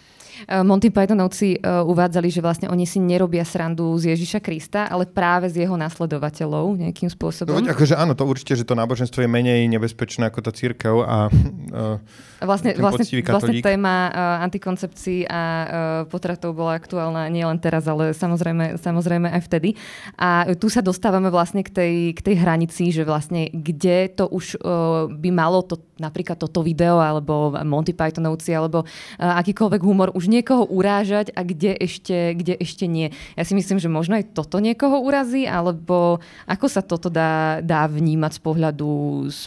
Uh, 0.44 0.62
Monty 0.68 0.92
Pythonovci 0.92 1.64
uh, 1.64 1.88
uvádzali, 1.88 2.28
že 2.28 2.44
vlastne 2.44 2.68
oni 2.68 2.84
si 2.84 3.00
nerobia 3.00 3.48
srandu 3.48 3.96
z 3.96 4.14
Ježiša 4.14 4.44
Krista, 4.44 4.92
ale 4.92 5.08
práve 5.08 5.48
z 5.48 5.64
jeho 5.64 5.80
nasledovateľov 5.80 6.76
nejakým 6.76 7.08
No, 7.08 7.14
spôsobom. 7.14 7.56
veď 7.62 7.72
akože 7.72 7.96
áno, 7.96 8.14
to 8.18 8.28
určite, 8.28 8.60
že 8.60 8.68
to 8.68 8.76
náboženstvo 8.76 9.24
je 9.24 9.30
menej 9.30 9.70
nebezpečné 9.72 10.28
ako 10.28 10.40
tá 10.42 10.52
církev 10.52 11.06
a 11.06 11.30
uh, 11.32 11.98
Vlastne, 12.46 12.76
vlastne, 12.78 13.08
vlastne 13.26 13.64
téma 13.64 14.12
uh, 14.12 14.44
antikoncepcií 14.46 15.26
a 15.26 15.42
uh, 15.42 15.66
potratov 16.06 16.54
bola 16.54 16.76
aktuálna 16.78 17.32
nielen 17.32 17.58
teraz, 17.58 17.88
ale 17.88 18.12
samozrejme, 18.12 18.76
samozrejme 18.78 19.32
aj 19.32 19.42
vtedy. 19.48 19.74
A 20.20 20.54
tu 20.60 20.68
sa 20.68 20.84
dostávame 20.84 21.32
vlastne 21.32 21.64
k 21.64 21.72
tej, 21.72 21.94
k 22.14 22.20
tej 22.22 22.36
hranici, 22.44 22.92
že 22.92 23.08
vlastne 23.08 23.50
kde 23.50 24.12
to 24.14 24.28
už 24.30 24.60
uh, 24.60 25.08
by 25.10 25.30
malo 25.32 25.64
to, 25.64 25.80
napríklad 25.98 26.38
toto 26.38 26.62
video, 26.62 27.00
alebo 27.00 27.56
Monty 27.64 27.96
Pythonovci, 27.96 28.52
alebo 28.52 28.84
uh, 28.84 29.40
akýkoľvek 29.42 29.82
humor 29.82 30.12
už 30.14 30.25
niekoho 30.30 30.64
urážať 30.66 31.32
a 31.34 31.46
kde 31.46 31.76
ešte, 31.78 32.34
kde 32.36 32.58
ešte 32.60 32.86
nie. 32.86 33.12
Ja 33.36 33.44
si 33.44 33.54
myslím, 33.54 33.80
že 33.80 33.92
možno 33.92 34.18
aj 34.18 34.36
toto 34.36 34.60
niekoho 34.60 35.02
urazí, 35.02 35.46
alebo 35.48 36.20
ako 36.46 36.66
sa 36.68 36.82
toto 36.82 37.08
dá, 37.10 37.62
dá 37.62 37.86
vnímať 37.86 38.38
z 38.38 38.42
pohľadu, 38.42 38.90
z, 39.30 39.40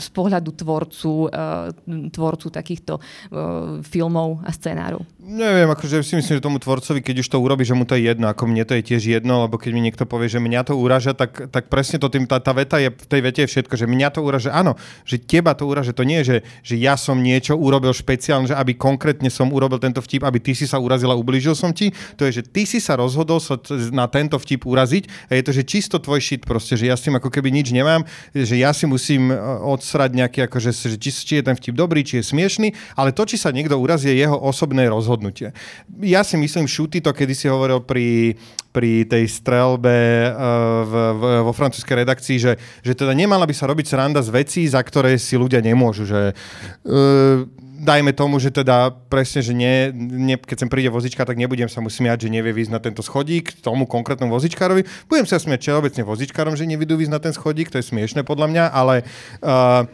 z 0.00 0.08
pohľadu 0.10 0.50
tvorcu, 0.54 1.12
uh, 1.30 1.70
tvorcu 2.10 2.46
takýchto 2.50 2.98
uh, 2.98 3.80
filmov 3.84 4.42
a 4.42 4.50
scenárov. 4.50 5.02
Neviem, 5.24 5.72
akože 5.72 6.04
si 6.04 6.20
myslím, 6.20 6.36
že 6.36 6.44
tomu 6.44 6.60
tvorcovi, 6.60 7.00
keď 7.00 7.24
už 7.24 7.28
to 7.32 7.40
urobí, 7.40 7.64
že 7.64 7.72
mu 7.72 7.88
to 7.88 7.96
je 7.96 8.12
jedno, 8.12 8.28
ako 8.28 8.44
mne 8.44 8.60
to 8.68 8.76
je 8.76 8.82
tiež 8.84 9.08
jedno, 9.08 9.48
lebo 9.48 9.56
keď 9.56 9.70
mi 9.72 9.80
niekto 9.80 10.04
povie, 10.04 10.28
že 10.28 10.36
mňa 10.36 10.68
to 10.68 10.76
uraža, 10.76 11.16
tak, 11.16 11.48
tak 11.48 11.72
presne 11.72 11.96
to 11.96 12.12
tým, 12.12 12.28
tá, 12.28 12.36
tá 12.44 12.52
veta 12.52 12.76
je, 12.76 12.92
v 12.92 13.06
tej 13.08 13.20
vete 13.24 13.40
je 13.44 13.48
všetko, 13.48 13.74
že 13.78 13.88
mňa 13.88 14.08
to 14.12 14.20
uraža, 14.20 14.52
áno, 14.52 14.76
že 15.08 15.16
teba 15.16 15.56
to 15.56 15.64
uraža, 15.64 15.96
to 15.96 16.04
nie 16.04 16.20
je, 16.20 16.24
že, 16.24 16.36
že 16.60 16.74
ja 16.76 17.00
som 17.00 17.16
niečo 17.16 17.56
urobil 17.56 17.96
špeciálne, 17.96 18.52
že 18.52 18.56
aby 18.56 18.76
konkrétne 18.76 19.32
som 19.32 19.48
urobil 19.48 19.80
tento 19.80 20.04
vtip, 20.04 20.23
aby 20.24 20.40
ty 20.40 20.52
si 20.56 20.64
sa 20.64 20.80
urazila, 20.80 21.14
ublížil 21.16 21.54
som 21.54 21.70
ti. 21.70 21.92
To 22.16 22.24
je, 22.26 22.40
že 22.40 22.42
ty 22.44 22.64
si 22.64 22.80
sa 22.80 22.96
rozhodol 22.96 23.38
sa 23.38 23.60
na 23.92 24.08
tento 24.08 24.40
vtip 24.40 24.64
uraziť 24.64 25.30
a 25.30 25.32
je 25.36 25.42
to, 25.44 25.52
že 25.52 25.62
čisto 25.68 25.96
tvoj 26.00 26.20
shit 26.20 26.42
proste, 26.44 26.74
že 26.74 26.88
ja 26.88 26.96
s 26.96 27.04
tým 27.04 27.16
ako 27.16 27.28
keby 27.28 27.52
nič 27.52 27.70
nemám, 27.70 28.02
že 28.32 28.56
ja 28.56 28.72
si 28.72 28.88
musím 28.88 29.30
e, 29.30 29.36
odsrať 29.64 30.16
nejaký, 30.16 30.48
akože, 30.48 30.70
že 30.72 30.96
či, 30.96 31.10
či 31.12 31.34
je 31.40 31.44
ten 31.44 31.56
vtip 31.56 31.76
dobrý, 31.76 32.02
či 32.02 32.20
je 32.20 32.24
smiešný, 32.24 32.72
ale 32.96 33.12
to, 33.12 33.28
či 33.28 33.36
sa 33.36 33.52
niekto 33.52 33.76
urazí, 33.76 34.08
je 34.10 34.24
jeho 34.24 34.36
osobné 34.36 34.88
rozhodnutie. 34.88 35.52
Ja 36.00 36.24
si 36.24 36.40
myslím, 36.40 36.66
Šuty 36.68 37.04
to 37.04 37.12
kedy 37.12 37.32
si 37.36 37.46
hovoril 37.46 37.84
pri, 37.84 38.34
pri 38.74 39.06
tej 39.06 39.30
strelbe 39.30 39.94
uh, 39.94 40.82
v, 40.82 40.92
v, 41.14 41.22
vo 41.46 41.52
francúzskej 41.54 42.02
redakcii, 42.02 42.36
že, 42.42 42.52
že 42.82 42.92
teda 42.98 43.14
nemala 43.14 43.46
by 43.46 43.54
sa 43.54 43.70
robiť 43.70 43.86
sranda 43.86 44.20
z 44.20 44.34
vecí, 44.34 44.62
za 44.66 44.82
ktoré 44.82 45.14
si 45.16 45.38
ľudia 45.38 45.62
nemôžu. 45.62 46.04
Že, 46.04 46.34
uh, 46.34 47.63
dajme 47.84 48.16
tomu, 48.16 48.40
že 48.40 48.48
teda 48.48 48.96
presne, 49.12 49.44
že 49.44 49.52
nie, 49.52 49.92
nie, 49.94 50.40
keď 50.40 50.64
sem 50.64 50.72
príde 50.72 50.88
vozička, 50.88 51.28
tak 51.28 51.36
nebudem 51.36 51.68
sa 51.68 51.84
mu 51.84 51.92
smiať, 51.92 52.26
že 52.26 52.32
nevie 52.32 52.56
výjsť 52.56 52.72
na 52.72 52.80
tento 52.80 53.04
schodík 53.04 53.60
tomu 53.60 53.84
konkrétnom 53.84 54.32
vozičkárovi. 54.32 54.88
Budem 55.06 55.28
sa 55.28 55.36
smiať 55.36 55.68
všeobecne 55.68 56.02
vozičkárom, 56.08 56.56
že 56.56 56.64
nevidú 56.64 56.96
výjsť 56.96 57.12
na 57.12 57.20
ten 57.20 57.36
schodík, 57.36 57.68
to 57.68 57.76
je 57.78 57.84
smiešne 57.84 58.24
podľa 58.24 58.48
mňa, 58.48 58.64
ale 58.72 59.04
uh, 59.44 59.84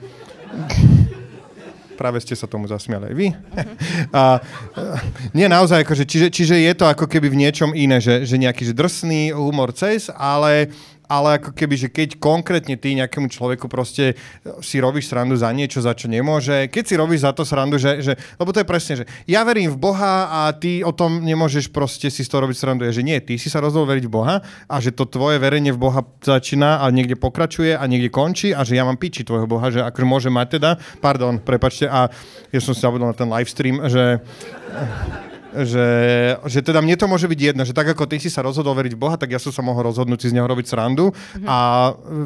práve 2.00 2.16
ste 2.25 2.32
sa 2.32 2.49
tomu 2.49 2.64
zasmiali 2.64 3.12
aj 3.12 3.14
vy. 3.18 3.28
A, 4.16 4.40
e, 4.40 5.37
nie 5.37 5.44
naozaj, 5.52 5.85
akože, 5.85 6.09
čiže, 6.09 6.32
čiže 6.32 6.56
je 6.56 6.73
to 6.73 6.88
ako 6.88 7.04
keby 7.04 7.28
v 7.28 7.44
niečom 7.44 7.76
iné, 7.76 8.00
že, 8.00 8.25
že 8.25 8.40
nejaký 8.40 8.64
že 8.64 8.73
drsný 8.73 9.37
humor 9.37 9.76
cez, 9.76 10.09
ale 10.09 10.73
ale 11.11 11.43
ako 11.43 11.50
keby, 11.50 11.75
že 11.75 11.88
keď 11.90 12.23
konkrétne 12.23 12.79
ty 12.79 12.95
nejakému 12.95 13.26
človeku 13.26 13.67
proste 13.67 14.14
si 14.62 14.79
robíš 14.79 15.11
srandu 15.11 15.35
za 15.35 15.50
niečo, 15.50 15.83
za 15.83 15.90
čo 15.99 16.07
nemôže, 16.07 16.71
keď 16.71 16.85
si 16.87 16.95
robíš 16.95 17.26
za 17.26 17.35
to 17.35 17.43
srandu, 17.43 17.83
že, 17.83 17.99
že 17.99 18.14
lebo 18.38 18.55
to 18.55 18.62
je 18.62 18.71
presne, 18.71 18.95
že 19.02 19.05
ja 19.26 19.43
verím 19.43 19.75
v 19.75 19.79
Boha 19.83 20.31
a 20.31 20.55
ty 20.55 20.87
o 20.87 20.95
tom 20.95 21.26
nemôžeš 21.26 21.75
proste 21.75 22.07
si 22.14 22.23
z 22.23 22.31
toho 22.31 22.47
robiť 22.47 22.55
srandu, 22.55 22.87
je, 22.87 23.02
že 23.02 23.07
nie, 23.07 23.19
ty 23.19 23.35
si 23.35 23.50
sa 23.50 23.59
rozhodol 23.59 23.90
veriť 23.90 24.07
v 24.07 24.14
Boha 24.14 24.38
a 24.71 24.76
že 24.79 24.95
to 24.95 25.11
tvoje 25.11 25.43
verenie 25.43 25.75
v 25.75 25.83
Boha 25.83 26.07
začína 26.23 26.79
a 26.79 26.87
niekde 26.95 27.19
pokračuje 27.19 27.75
a 27.75 27.83
niekde 27.90 28.14
končí 28.14 28.55
a 28.55 28.62
že 28.62 28.79
ja 28.79 28.87
mám 28.87 28.95
piči 28.95 29.26
tvojho 29.26 29.50
Boha, 29.50 29.75
že 29.75 29.83
akože 29.83 30.07
môže 30.07 30.31
mať 30.31 30.62
teda, 30.62 30.71
pardon, 31.02 31.43
prepačte, 31.43 31.90
a 31.90 32.07
ja 32.55 32.61
som 32.62 32.71
si 32.71 32.87
zabudol 32.87 33.11
na 33.11 33.17
ten 33.19 33.26
live 33.26 33.50
stream, 33.50 33.83
že 33.90 34.23
že, 35.52 35.88
že 36.47 36.61
teda 36.62 36.78
mne 36.78 36.95
to 36.95 37.11
môže 37.11 37.26
byť 37.26 37.40
jedno, 37.40 37.62
že 37.66 37.75
tak 37.75 37.90
ako 37.90 38.07
ty 38.07 38.23
si 38.23 38.30
sa 38.30 38.47
rozhodol 38.47 38.75
veriť 38.78 38.95
v 38.95 39.00
Boha, 39.00 39.19
tak 39.19 39.35
ja 39.35 39.42
som 39.42 39.50
sa 39.50 39.62
mohol 39.66 39.90
rozhodnúť 39.90 40.23
si 40.23 40.30
z 40.30 40.37
neho 40.38 40.47
robiť 40.47 40.66
srandu 40.71 41.11
mm-hmm. 41.11 41.47
a 41.47 41.59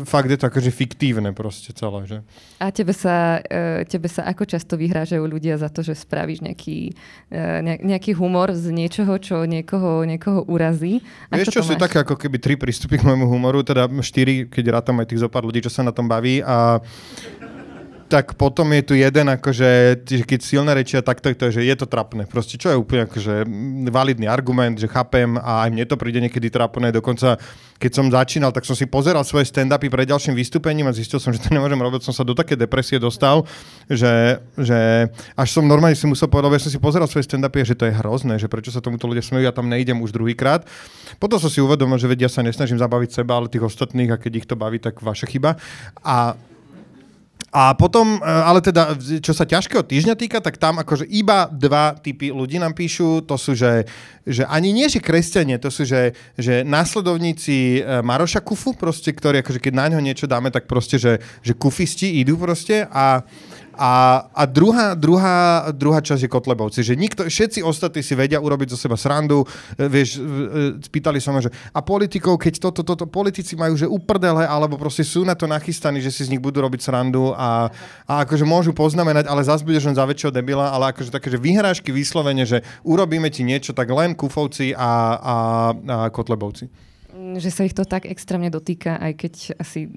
fakt 0.04 0.28
je 0.28 0.38
to 0.38 0.48
akože 0.48 0.70
fiktívne 0.70 1.32
proste 1.32 1.72
celé. 1.72 2.04
Že? 2.04 2.18
A 2.60 2.68
tebe 2.68 2.92
sa, 2.92 3.40
e, 3.40 3.88
tebe 3.88 4.08
sa 4.12 4.28
ako 4.28 4.44
často 4.44 4.76
vyhrážajú 4.76 5.24
ľudia 5.24 5.56
za 5.56 5.72
to, 5.72 5.80
že 5.80 5.96
spravíš 5.96 6.44
nejaký, 6.44 6.92
e, 7.32 7.40
ne- 7.64 7.80
nejaký 7.80 8.12
humor 8.16 8.52
z 8.52 8.68
niečoho, 8.70 9.16
čo 9.16 9.48
niekoho, 9.48 10.04
niekoho 10.04 10.44
urazí? 10.44 11.00
Ako 11.32 11.40
Vieš 11.40 11.54
čo, 11.54 11.64
sú 11.64 11.74
také 11.80 12.04
ako 12.04 12.20
keby 12.20 12.36
tri 12.36 12.54
prístupy 12.60 13.00
k 13.00 13.06
môjmu 13.08 13.24
humoru, 13.24 13.64
teda 13.64 13.88
štyri, 14.04 14.46
keď 14.46 14.80
rátam 14.80 15.00
aj 15.00 15.08
tých 15.08 15.24
zopár 15.24 15.44
ľudí, 15.48 15.64
čo 15.64 15.72
sa 15.72 15.80
na 15.80 15.96
tom 15.96 16.06
baví 16.06 16.44
a 16.44 16.80
tak 18.14 18.38
potom 18.38 18.70
je 18.78 18.82
tu 18.86 18.94
jeden, 18.94 19.26
akože, 19.26 19.98
že 20.06 20.22
keď 20.22 20.38
silné 20.38 20.70
rečia, 20.70 21.02
tak 21.02 21.18
to, 21.18 21.34
je, 21.34 21.58
že 21.58 21.66
je 21.66 21.74
to 21.74 21.90
trapné. 21.90 22.30
Proste, 22.30 22.54
čo 22.54 22.70
je 22.70 22.78
úplne 22.78 23.10
akože 23.10 23.42
validný 23.90 24.30
argument, 24.30 24.78
že 24.78 24.86
chápem 24.86 25.34
a 25.34 25.66
aj 25.66 25.74
mne 25.74 25.82
to 25.82 25.98
príde 25.98 26.22
niekedy 26.22 26.46
trapné. 26.46 26.94
Dokonca, 26.94 27.42
keď 27.82 27.90
som 27.90 28.06
začínal, 28.06 28.54
tak 28.54 28.62
som 28.70 28.78
si 28.78 28.86
pozeral 28.86 29.26
svoje 29.26 29.50
stand-upy 29.50 29.90
pred 29.90 30.06
ďalším 30.06 30.38
vystúpením 30.38 30.86
a 30.86 30.94
zistil 30.94 31.18
som, 31.18 31.34
že 31.34 31.42
to 31.42 31.50
nemôžem 31.50 31.74
robiť. 31.74 32.06
Som 32.06 32.14
sa 32.14 32.22
do 32.22 32.38
také 32.38 32.54
depresie 32.54 33.02
dostal, 33.02 33.42
že, 33.90 34.38
že 34.54 35.10
až 35.34 35.48
som 35.50 35.66
normálne 35.66 35.98
si 35.98 36.06
musel 36.06 36.30
povedať, 36.30 36.54
ja 36.54 36.64
som 36.70 36.70
si 36.70 36.78
pozeral 36.78 37.10
svoje 37.10 37.26
stand-upy, 37.26 37.66
že 37.66 37.74
to 37.74 37.90
je 37.90 37.98
hrozné, 37.98 38.38
že 38.38 38.46
prečo 38.46 38.70
sa 38.70 38.78
tomuto 38.78 39.10
ľudia 39.10 39.26
smejú, 39.26 39.42
ja 39.42 39.50
tam 39.50 39.66
nejdem 39.66 39.98
už 39.98 40.14
druhýkrát. 40.14 40.62
Potom 41.18 41.42
som 41.42 41.50
si 41.50 41.58
uvedomil, 41.58 41.98
že 41.98 42.06
vedia 42.06 42.30
sa 42.30 42.46
nesnažím 42.46 42.78
zabaviť 42.78 43.10
seba, 43.10 43.42
ale 43.42 43.50
tých 43.50 43.66
ostatných 43.66 44.14
a 44.14 44.22
keď 44.22 44.32
ich 44.38 44.46
to 44.46 44.54
baví, 44.54 44.78
tak 44.78 45.02
vaša 45.02 45.26
chyba. 45.26 45.58
A 46.06 46.38
a 47.54 47.70
potom, 47.78 48.18
e, 48.18 48.26
ale 48.26 48.58
teda, 48.58 48.98
čo 49.22 49.30
sa 49.30 49.46
ťažkého 49.46 49.86
týždňa 49.86 50.18
týka, 50.18 50.42
tak 50.42 50.58
tam 50.58 50.82
akože 50.82 51.06
iba 51.06 51.46
dva 51.46 51.94
typy 51.94 52.34
ľudí 52.34 52.58
nám 52.58 52.74
píšu. 52.74 53.22
To 53.30 53.38
sú, 53.38 53.54
že, 53.54 53.86
že 54.26 54.42
ani 54.50 54.74
nie, 54.74 54.90
že 54.90 54.98
kresťania, 54.98 55.62
to 55.62 55.70
sú, 55.70 55.86
že, 55.86 56.18
že 56.34 56.66
následovníci 56.66 57.78
e, 57.78 58.02
Maroša 58.02 58.42
Kufu, 58.42 58.74
proste, 58.74 59.14
ktorí 59.14 59.46
akože 59.46 59.62
keď 59.62 59.72
na 59.78 59.86
ňo 59.94 60.02
niečo 60.02 60.26
dáme, 60.26 60.50
tak 60.50 60.66
proste, 60.66 60.98
že, 60.98 61.22
že 61.46 61.54
kufisti 61.54 62.18
idú 62.18 62.34
proste 62.34 62.90
a 62.90 63.22
a, 63.74 64.24
a 64.30 64.42
druhá, 64.46 64.94
druhá, 64.94 65.68
druhá 65.74 65.98
časť 65.98 66.26
je 66.26 66.30
Kotlebovci, 66.30 66.80
že 66.86 66.94
nikto, 66.94 67.26
všetci 67.26 67.60
ostatní 67.66 68.06
si 68.06 68.14
vedia 68.14 68.38
urobiť 68.38 68.70
zo 68.70 68.78
seba 68.78 68.94
srandu. 68.94 69.42
E, 69.74 69.90
Vieš, 69.90 70.08
e, 70.16 70.20
e, 70.20 70.24
spýtali 70.78 71.18
sa 71.18 71.34
ma, 71.34 71.42
že 71.42 71.50
a 71.74 71.82
politikov, 71.82 72.38
keď 72.38 72.62
toto, 72.62 72.86
toto, 72.86 73.04
politici 73.10 73.58
majú, 73.58 73.74
že 73.74 73.90
uprdele, 73.90 74.46
alebo 74.46 74.78
proste 74.78 75.02
sú 75.02 75.26
na 75.26 75.34
to 75.34 75.50
nachystaní, 75.50 75.98
že 75.98 76.14
si 76.14 76.24
z 76.26 76.30
nich 76.30 76.42
budú 76.42 76.62
robiť 76.62 76.80
srandu 76.86 77.34
a, 77.34 77.68
a 78.06 78.12
akože 78.22 78.46
môžu 78.46 78.70
poznamenať, 78.70 79.26
ale 79.26 79.42
zase 79.42 79.66
budeš 79.66 79.90
len 79.90 79.98
za 79.98 80.06
väčšieho 80.06 80.30
debila, 80.30 80.70
ale 80.70 80.94
akože 80.94 81.10
také, 81.10 81.34
že 81.34 81.42
vyhrážky 81.42 81.90
vyslovene, 81.90 82.46
že 82.46 82.62
urobíme 82.86 83.26
ti 83.28 83.42
niečo, 83.42 83.74
tak 83.74 83.90
len 83.90 84.14
Kufovci 84.14 84.70
a, 84.72 85.18
a, 85.18 85.36
a 85.74 85.96
Kotlebovci. 86.14 86.93
Že 87.38 87.50
sa 87.50 87.62
ich 87.64 87.74
to 87.74 87.88
tak 87.88 88.04
extrémne 88.04 88.52
dotýka, 88.52 89.00
aj 89.00 89.12
keď 89.16 89.34
asi 89.58 89.88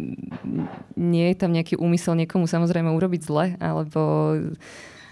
nie 0.96 1.26
je 1.34 1.36
tam 1.36 1.52
nejaký 1.52 1.76
úmysel 1.76 2.16
niekomu 2.16 2.48
samozrejme 2.48 2.88
urobiť 2.94 3.22
zle, 3.26 3.46
alebo... 3.60 4.02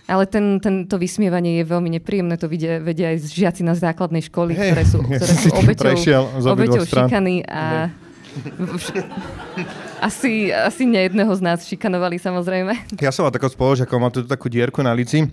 Ale 0.06 0.30
ten, 0.30 0.62
ten, 0.62 0.86
to 0.86 1.02
vysmievanie 1.02 1.58
je 1.58 1.66
veľmi 1.66 1.90
nepríjemné, 1.98 2.38
to 2.38 2.46
vidia, 2.46 2.78
vedia 2.78 3.10
aj 3.10 3.26
žiaci 3.26 3.66
na 3.66 3.74
základnej 3.74 4.22
školy, 4.30 4.54
Hej, 4.54 4.70
ktoré 4.70 4.84
sú, 4.86 5.00
ja 5.10 5.18
ktoré 5.18 5.34
som 5.34 5.42
sú 5.42 5.50
obeťou, 5.58 5.98
obeťou 6.46 6.84
šikany 6.86 7.42
a 7.50 7.90
asi, 10.08 10.54
asi 10.54 10.84
nejedného 10.86 11.32
z 11.34 11.42
nás 11.42 11.66
šikanovali 11.66 12.22
samozrejme. 12.22 13.02
Ja 13.02 13.10
som 13.10 13.26
mal 13.26 13.34
takého 13.34 13.50
spolužiakov, 13.50 13.98
mal 13.98 14.12
tu 14.14 14.22
takú 14.22 14.52
dierku 14.52 14.86
na 14.86 14.94
lici. 14.94 15.26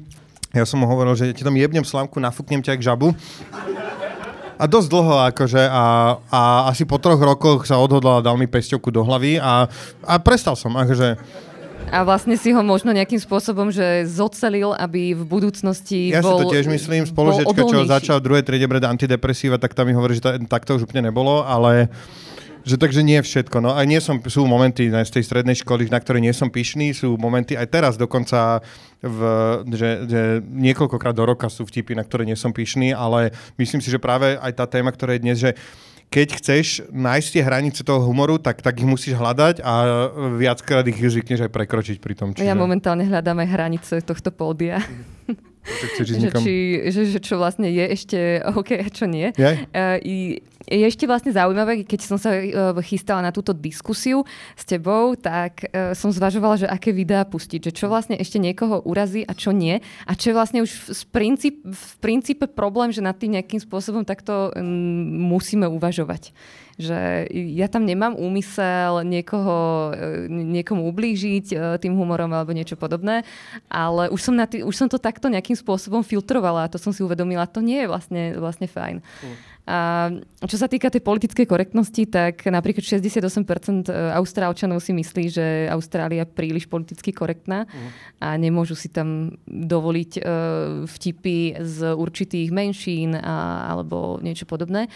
Ja 0.53 0.69
som 0.69 0.85
mu 0.85 0.87
hovoril, 0.89 1.17
že 1.17 1.33
ti 1.33 1.43
tam 1.45 1.57
jebnem 1.57 1.85
slamku, 1.85 2.21
nafúknem 2.21 2.61
ťa 2.61 2.77
jak 2.77 2.85
žabu. 2.85 3.17
A 4.63 4.71
dosť 4.71 4.89
dlho 4.95 5.15
akože 5.35 5.59
a, 5.67 5.85
a 6.31 6.41
asi 6.71 6.87
po 6.87 7.03
troch 7.03 7.19
rokoch 7.19 7.67
sa 7.67 7.83
odhodlal 7.83 8.23
a 8.23 8.25
dal 8.25 8.39
mi 8.39 8.47
pesťovku 8.47 8.95
do 8.95 9.03
hlavy 9.03 9.43
a, 9.43 9.67
a 10.07 10.15
prestal 10.23 10.55
som. 10.55 10.71
Akože, 10.79 11.19
A 11.91 12.07
vlastne 12.07 12.39
si 12.39 12.55
ho 12.55 12.63
možno 12.63 12.95
nejakým 12.95 13.19
spôsobom, 13.19 13.75
že 13.75 14.07
zocelil, 14.07 14.71
aby 14.79 15.19
v 15.19 15.25
budúcnosti 15.27 16.15
ja 16.15 16.23
si 16.23 16.27
bol 16.31 16.47
to 16.47 16.55
tiež 16.55 16.71
myslím, 16.71 17.03
spolužiečka, 17.11 17.59
bol 17.59 17.75
čo 17.75 17.91
začal 17.91 18.23
v 18.23 18.25
druhej 18.31 18.45
triede 18.47 18.71
brať 18.71 18.87
antidepresíva, 18.87 19.59
tak 19.59 19.75
tam 19.75 19.91
mi 19.91 19.99
hovorí, 19.99 20.15
že 20.15 20.23
to, 20.23 20.31
tak 20.47 20.63
to 20.63 20.79
už 20.79 20.87
úplne 20.87 21.11
nebolo, 21.11 21.43
ale 21.43 21.91
že 22.63 22.77
takže 22.79 23.03
nie 23.03 23.19
všetko. 23.19 23.59
No 23.59 23.75
aj 23.75 23.87
nie 23.87 24.01
som, 24.03 24.19
sú 24.23 24.47
momenty 24.47 24.89
na 24.89 25.03
z 25.03 25.19
tej 25.19 25.25
strednej 25.27 25.59
školy, 25.59 25.91
na 25.91 25.99
ktoré 25.99 26.23
nie 26.23 26.33
som 26.35 26.49
pyšný, 26.49 26.95
sú 26.95 27.19
momenty 27.19 27.59
aj 27.59 27.67
teraz 27.71 27.95
dokonca, 27.99 28.63
v, 29.03 29.21
že, 29.75 29.91
že 30.07 30.23
niekoľkokrát 30.43 31.15
do 31.15 31.27
roka 31.27 31.51
sú 31.51 31.67
vtipy, 31.67 31.99
na 31.99 32.07
ktoré 32.07 32.23
nie 32.23 32.39
som 32.39 32.55
pyšný, 32.55 32.95
ale 32.95 33.35
myslím 33.59 33.83
si, 33.83 33.91
že 33.91 33.99
práve 33.99 34.39
aj 34.39 34.53
tá 34.55 34.67
téma, 34.67 34.95
ktorá 34.95 35.19
je 35.19 35.25
dnes, 35.25 35.39
že 35.39 35.53
keď 36.13 36.29
chceš 36.37 36.67
nájsť 36.93 37.29
tie 37.33 37.43
hranice 37.43 37.81
toho 37.81 38.05
humoru, 38.05 38.37
tak, 38.37 38.61
tak 38.61 38.77
ich 38.77 38.85
musíš 38.85 39.17
hľadať 39.17 39.65
a 39.65 39.73
viackrát 40.37 40.85
ich 40.85 41.01
zvykneš 41.01 41.49
aj 41.49 41.51
prekročiť 41.51 41.97
pri 42.05 42.13
tom. 42.13 42.37
Ja 42.37 42.53
momentálne 42.53 43.09
hľadám 43.09 43.41
aj 43.41 43.49
hranice 43.49 43.95
tohto 44.05 44.29
pódia. 44.29 44.85
Ísť 45.63 46.19
že, 46.19 46.31
či, 46.43 46.55
že 46.91 47.21
čo 47.23 47.39
vlastne 47.39 47.71
je 47.71 47.85
ešte 47.87 48.19
OK 48.59 48.83
a 48.83 48.89
čo 48.91 49.07
nie. 49.07 49.31
Je? 49.39 49.53
Uh, 49.71 49.97
i, 50.03 50.17
je 50.67 50.85
ešte 50.87 51.05
vlastne 51.11 51.35
zaujímavé, 51.35 51.83
keď 51.83 52.01
som 52.07 52.19
sa 52.21 52.33
uh, 52.35 52.77
chystala 52.85 53.23
na 53.23 53.35
túto 53.35 53.51
diskusiu 53.57 54.23
s 54.55 54.65
tebou, 54.67 55.15
tak 55.19 55.67
uh, 55.67 55.93
som 55.97 56.15
zvažovala, 56.15 56.67
že 56.67 56.71
aké 56.71 56.95
videá 56.95 57.27
pustiť, 57.27 57.71
že 57.71 57.73
čo 57.73 57.87
vlastne 57.91 58.15
ešte 58.19 58.39
niekoho 58.39 58.83
urazí 58.87 59.27
a 59.27 59.33
čo 59.35 59.51
nie. 59.51 59.83
A 60.07 60.13
čo 60.15 60.33
je 60.33 60.39
vlastne 60.39 60.61
už 60.63 60.71
v, 60.71 61.05
princíp, 61.11 61.55
v 61.65 61.93
princípe 61.99 62.47
problém, 62.47 62.95
že 62.95 63.05
nad 63.05 63.17
tým 63.19 63.35
nejakým 63.35 63.59
spôsobom 63.59 64.07
takto 64.07 64.55
musíme 65.33 65.67
uvažovať 65.67 66.35
že 66.81 67.29
ja 67.31 67.69
tam 67.69 67.85
nemám 67.85 68.17
úmysel 68.17 69.05
niekoho, 69.05 69.91
e, 69.93 70.27
niekomu 70.29 70.89
ublížiť 70.89 71.47
e, 71.53 71.57
tým 71.79 71.95
humorom 71.97 72.33
alebo 72.33 72.57
niečo 72.57 72.75
podobné, 72.75 73.23
ale 73.69 74.09
už 74.09 74.21
som, 74.21 74.35
na 74.35 74.49
tý, 74.49 74.65
už 74.65 74.75
som 74.75 74.89
to 74.89 74.97
takto 74.97 75.29
nejakým 75.29 75.57
spôsobom 75.57 76.01
filtrovala 76.01 76.67
a 76.67 76.71
to 76.73 76.81
som 76.81 76.91
si 76.91 77.05
uvedomila, 77.05 77.45
to 77.49 77.61
nie 77.61 77.85
je 77.85 77.89
vlastne, 77.91 78.23
vlastne 78.41 78.67
fajn. 78.69 79.05
A 79.63 80.11
čo 80.43 80.59
sa 80.59 80.67
týka 80.67 80.91
tej 80.91 81.07
politickej 81.07 81.47
korektnosti, 81.47 82.03
tak 82.11 82.43
napríklad 82.51 82.83
68% 82.83 83.87
Austrálčanov 84.19 84.83
si 84.83 84.91
myslí, 84.91 85.25
že 85.31 85.47
Austrália 85.71 86.27
je 86.27 86.35
príliš 86.35 86.67
politicky 86.67 87.15
korektná 87.15 87.71
a 88.19 88.35
nemôžu 88.35 88.75
si 88.75 88.91
tam 88.91 89.39
dovoliť 89.47 90.13
uh, 90.19 90.25
vtipy 90.91 91.63
z 91.63 91.95
určitých 91.95 92.51
menšín 92.51 93.15
a, 93.15 93.71
alebo 93.71 94.19
niečo 94.19 94.51
podobné. 94.51 94.91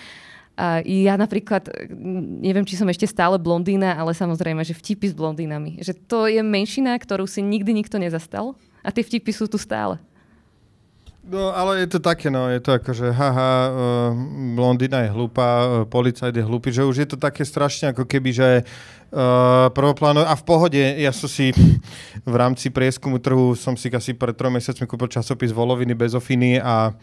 A 0.57 0.81
ja 0.83 1.21
napríklad, 1.21 1.69
mm, 1.69 2.41
neviem, 2.43 2.65
či 2.65 2.81
som 2.81 2.89
ešte 2.89 3.07
stále 3.07 3.37
blondína, 3.37 3.95
ale 3.95 4.17
samozrejme, 4.17 4.65
že 4.65 4.75
vtipy 4.75 5.13
s 5.13 5.15
blondínami. 5.15 5.85
Že 5.85 5.93
to 6.09 6.21
je 6.27 6.41
menšina, 6.41 6.97
ktorú 6.97 7.29
si 7.29 7.45
nikdy 7.45 7.77
nikto 7.77 8.01
nezastal 8.01 8.57
a 8.81 8.89
tie 8.89 9.05
vtipy 9.05 9.31
sú 9.31 9.47
tu 9.47 9.61
stále. 9.61 10.01
No, 11.27 11.51
ale 11.51 11.83
je 11.83 11.87
to 11.91 11.99
také, 11.99 12.31
no, 12.31 12.47
je 12.47 12.63
to 12.63 12.79
ako, 12.79 12.95
že 12.95 13.11
haha, 13.11 13.51
uh, 13.67 13.75
blondina 14.55 15.03
je 15.03 15.11
hlúpa, 15.11 15.47
uh, 15.47 15.71
policajt 15.83 16.31
je 16.31 16.47
hlúpy, 16.47 16.71
že 16.71 16.87
už 16.87 17.03
je 17.03 17.09
to 17.11 17.19
také 17.19 17.43
strašne 17.43 17.91
ako 17.91 18.07
keby, 18.07 18.31
že 18.31 18.63
uh, 19.11 19.67
a 20.23 20.35
v 20.39 20.45
pohode, 20.47 20.79
ja 20.79 21.11
som 21.11 21.27
si 21.27 21.51
v 22.23 22.35
rámci 22.39 22.71
prieskumu 22.71 23.19
trhu 23.19 23.59
som 23.59 23.75
si 23.75 23.91
asi 23.91 24.15
pred 24.15 24.39
troma 24.39 24.63
mesiacmi 24.63 24.87
kúpil 24.87 25.11
časopis 25.11 25.51
Voloviny 25.51 25.99
bez 25.99 26.15
ofiny 26.15 26.63
a 26.63 26.95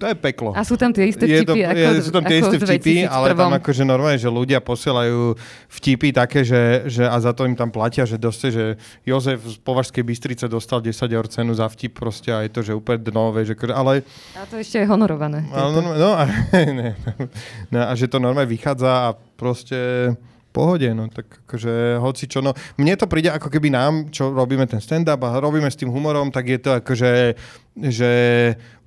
to 0.00 0.08
je 0.08 0.16
peklo. 0.16 0.56
A 0.56 0.64
sú 0.64 0.80
tam 0.80 0.96
tie 0.96 1.12
isté 1.12 1.28
je 1.28 1.44
to, 1.44 1.52
vtipy, 1.52 1.60
ako, 1.68 1.76
je, 1.76 2.00
sú 2.00 2.12
tam 2.16 2.24
tie 2.24 2.36
isté 2.40 2.56
vtipy, 2.56 2.94
ale 3.04 3.36
tam 3.36 3.52
2001. 3.52 3.60
akože 3.60 3.82
normálne, 3.84 4.16
že 4.16 4.30
ľudia 4.32 4.64
posielajú 4.64 5.36
vtipy 5.68 6.08
také, 6.16 6.40
že, 6.40 6.88
že 6.88 7.04
a 7.04 7.12
za 7.20 7.36
to 7.36 7.44
im 7.44 7.52
tam 7.52 7.68
platia, 7.68 8.08
že 8.08 8.16
doste, 8.16 8.48
že 8.48 8.80
Jozef 9.04 9.44
z 9.44 9.60
Považskej 9.60 10.00
Bystrice 10.00 10.48
dostal 10.48 10.80
10 10.80 10.96
eur 11.04 11.26
cenu 11.28 11.52
za 11.52 11.68
vtip 11.68 12.00
proste 12.00 12.32
a 12.32 12.40
je 12.40 12.50
to, 12.50 12.64
že 12.64 12.72
úplne 12.72 13.04
dno, 13.04 13.28
vieš, 13.36 13.52
akože, 13.52 13.74
ale 13.76 14.00
A 14.40 14.48
to 14.48 14.56
ešte 14.56 14.80
je 14.80 14.86
honorované. 14.88 15.44
ale 15.52 15.68
tieto. 15.68 15.84
no, 15.84 15.90
no, 15.92 16.10
a, 16.16 16.24
ne, 16.80 16.96
no, 17.68 17.78
a 17.84 17.92
že 17.92 18.08
to 18.08 18.16
normálne 18.16 18.48
vychádza 18.48 19.12
a 19.12 19.18
proste 19.36 19.76
pohode, 20.50 20.90
no 20.90 21.06
tak 21.06 21.46
akože 21.46 22.02
hoci 22.02 22.26
čo, 22.26 22.42
no 22.42 22.50
mne 22.74 22.98
to 22.98 23.06
príde 23.06 23.30
ako 23.30 23.46
keby 23.46 23.70
nám, 23.70 24.10
čo 24.10 24.34
robíme 24.34 24.66
ten 24.66 24.82
stand-up 24.82 25.22
a 25.22 25.38
robíme 25.38 25.70
s 25.70 25.78
tým 25.78 25.90
humorom, 25.90 26.34
tak 26.34 26.50
je 26.50 26.58
to 26.58 26.70
akože, 26.82 27.10
že 27.78 28.10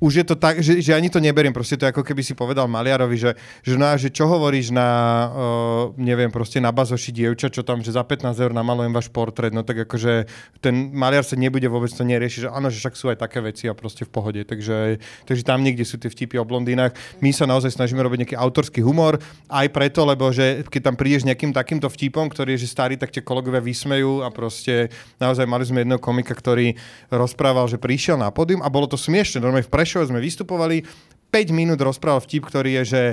už 0.04 0.20
je 0.20 0.26
to 0.28 0.36
tak, 0.36 0.60
že, 0.60 0.84
že 0.84 0.92
ani 0.92 1.08
to 1.08 1.24
neberiem, 1.24 1.56
proste 1.56 1.80
to 1.80 1.88
ako 1.88 2.04
keby 2.04 2.20
si 2.20 2.36
povedal 2.36 2.68
Maliarovi, 2.68 3.16
že, 3.16 3.32
že, 3.64 3.80
no, 3.80 3.88
a 3.88 3.96
že 3.96 4.12
čo 4.12 4.28
hovoríš 4.28 4.76
na, 4.76 4.90
uh, 5.32 5.96
neviem, 5.96 6.28
proste 6.28 6.60
na 6.60 6.76
bazoši 6.76 7.16
dievča, 7.16 7.48
čo 7.48 7.64
tam, 7.64 7.80
že 7.80 7.96
za 7.96 8.04
15 8.04 8.36
eur 8.36 8.52
namalujem 8.52 8.92
váš 8.92 9.08
portrét, 9.08 9.56
no 9.56 9.64
tak 9.64 9.88
akože 9.88 10.28
ten 10.60 10.92
Maliar 10.92 11.24
sa 11.24 11.40
nebude 11.40 11.64
vôbec 11.72 11.88
to 11.88 12.04
neriešiť, 12.04 12.40
že 12.44 12.50
áno, 12.52 12.68
že 12.68 12.84
však 12.84 13.00
sú 13.00 13.16
aj 13.16 13.24
také 13.24 13.40
veci 13.40 13.72
a 13.72 13.74
proste 13.80 14.04
v 14.04 14.12
pohode, 14.12 14.44
takže, 14.44 15.00
takže 15.24 15.44
tam 15.48 15.64
niekde 15.64 15.88
sú 15.88 15.96
tie 15.96 16.12
vtipy 16.12 16.36
o 16.36 16.44
blondínach. 16.44 16.92
My 17.24 17.32
sa 17.32 17.48
naozaj 17.48 17.72
snažíme 17.72 18.04
robiť 18.04 18.28
nejaký 18.28 18.36
autorský 18.36 18.84
humor, 18.84 19.24
aj 19.48 19.72
preto, 19.72 20.04
lebo 20.04 20.36
že 20.36 20.68
keď 20.68 20.92
tam 20.92 20.96
prídeš 21.00 21.24
nejakým 21.24 21.56
takýmto 21.56 21.88
vtipom, 21.88 22.28
ktorý 22.28 22.60
je 22.60 22.68
že 22.68 22.76
starý, 22.76 23.00
tak 23.00 23.16
tie 23.16 23.24
kolegovia 23.24 23.64
vysmejú 23.64 24.20
a 24.20 24.28
proste 24.36 24.92
naozaj 25.16 25.48
mali 25.48 25.64
sme 25.64 25.88
jedného 25.88 26.04
komika, 26.04 26.36
ktorý 26.36 26.76
rozprával, 27.08 27.72
že 27.72 27.80
prišiel 27.80 28.20
na 28.20 28.28
pódium 28.28 28.60
a 28.60 28.73
bolo 28.74 28.90
to 28.90 28.98
smiešne. 28.98 29.46
Normálne 29.46 29.70
v 29.70 29.74
Prešove 29.74 30.10
sme 30.10 30.18
vystupovali, 30.18 30.82
5 31.30 31.54
minút 31.54 31.78
rozprával 31.78 32.26
vtip, 32.26 32.50
ktorý 32.50 32.82
je, 32.82 32.84
že 32.90 33.04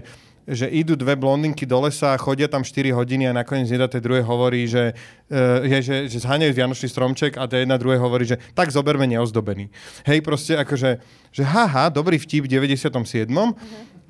že 0.51 0.67
idú 0.67 0.99
dve 0.99 1.15
blondinky 1.15 1.63
do 1.63 1.79
lesa, 1.85 2.19
chodia 2.19 2.51
tam 2.51 2.67
4 2.67 2.91
hodiny 2.91 3.31
a 3.31 3.37
nakoniec 3.37 3.71
jedna 3.71 3.87
tej 3.87 4.03
druhej 4.03 4.25
hovorí, 4.27 4.67
že, 4.67 4.97
uh, 5.31 5.63
je, 5.63 5.79
že, 5.79 5.97
že 6.11 6.19
zháňajú 6.19 6.53
Vianočný 6.57 6.89
stromček 6.91 7.39
a 7.39 7.47
tá 7.47 7.61
jedna 7.61 7.79
druhej 7.79 8.03
hovorí, 8.03 8.27
že 8.27 8.41
tak 8.57 8.75
zoberme 8.75 9.07
neozdobený. 9.07 9.71
Hej, 10.09 10.25
proste 10.27 10.59
akože, 10.59 10.99
že 11.31 11.43
haha, 11.47 11.93
dobrý 11.93 12.19
vtip 12.19 12.51
v 12.51 12.57
97. 12.57 13.31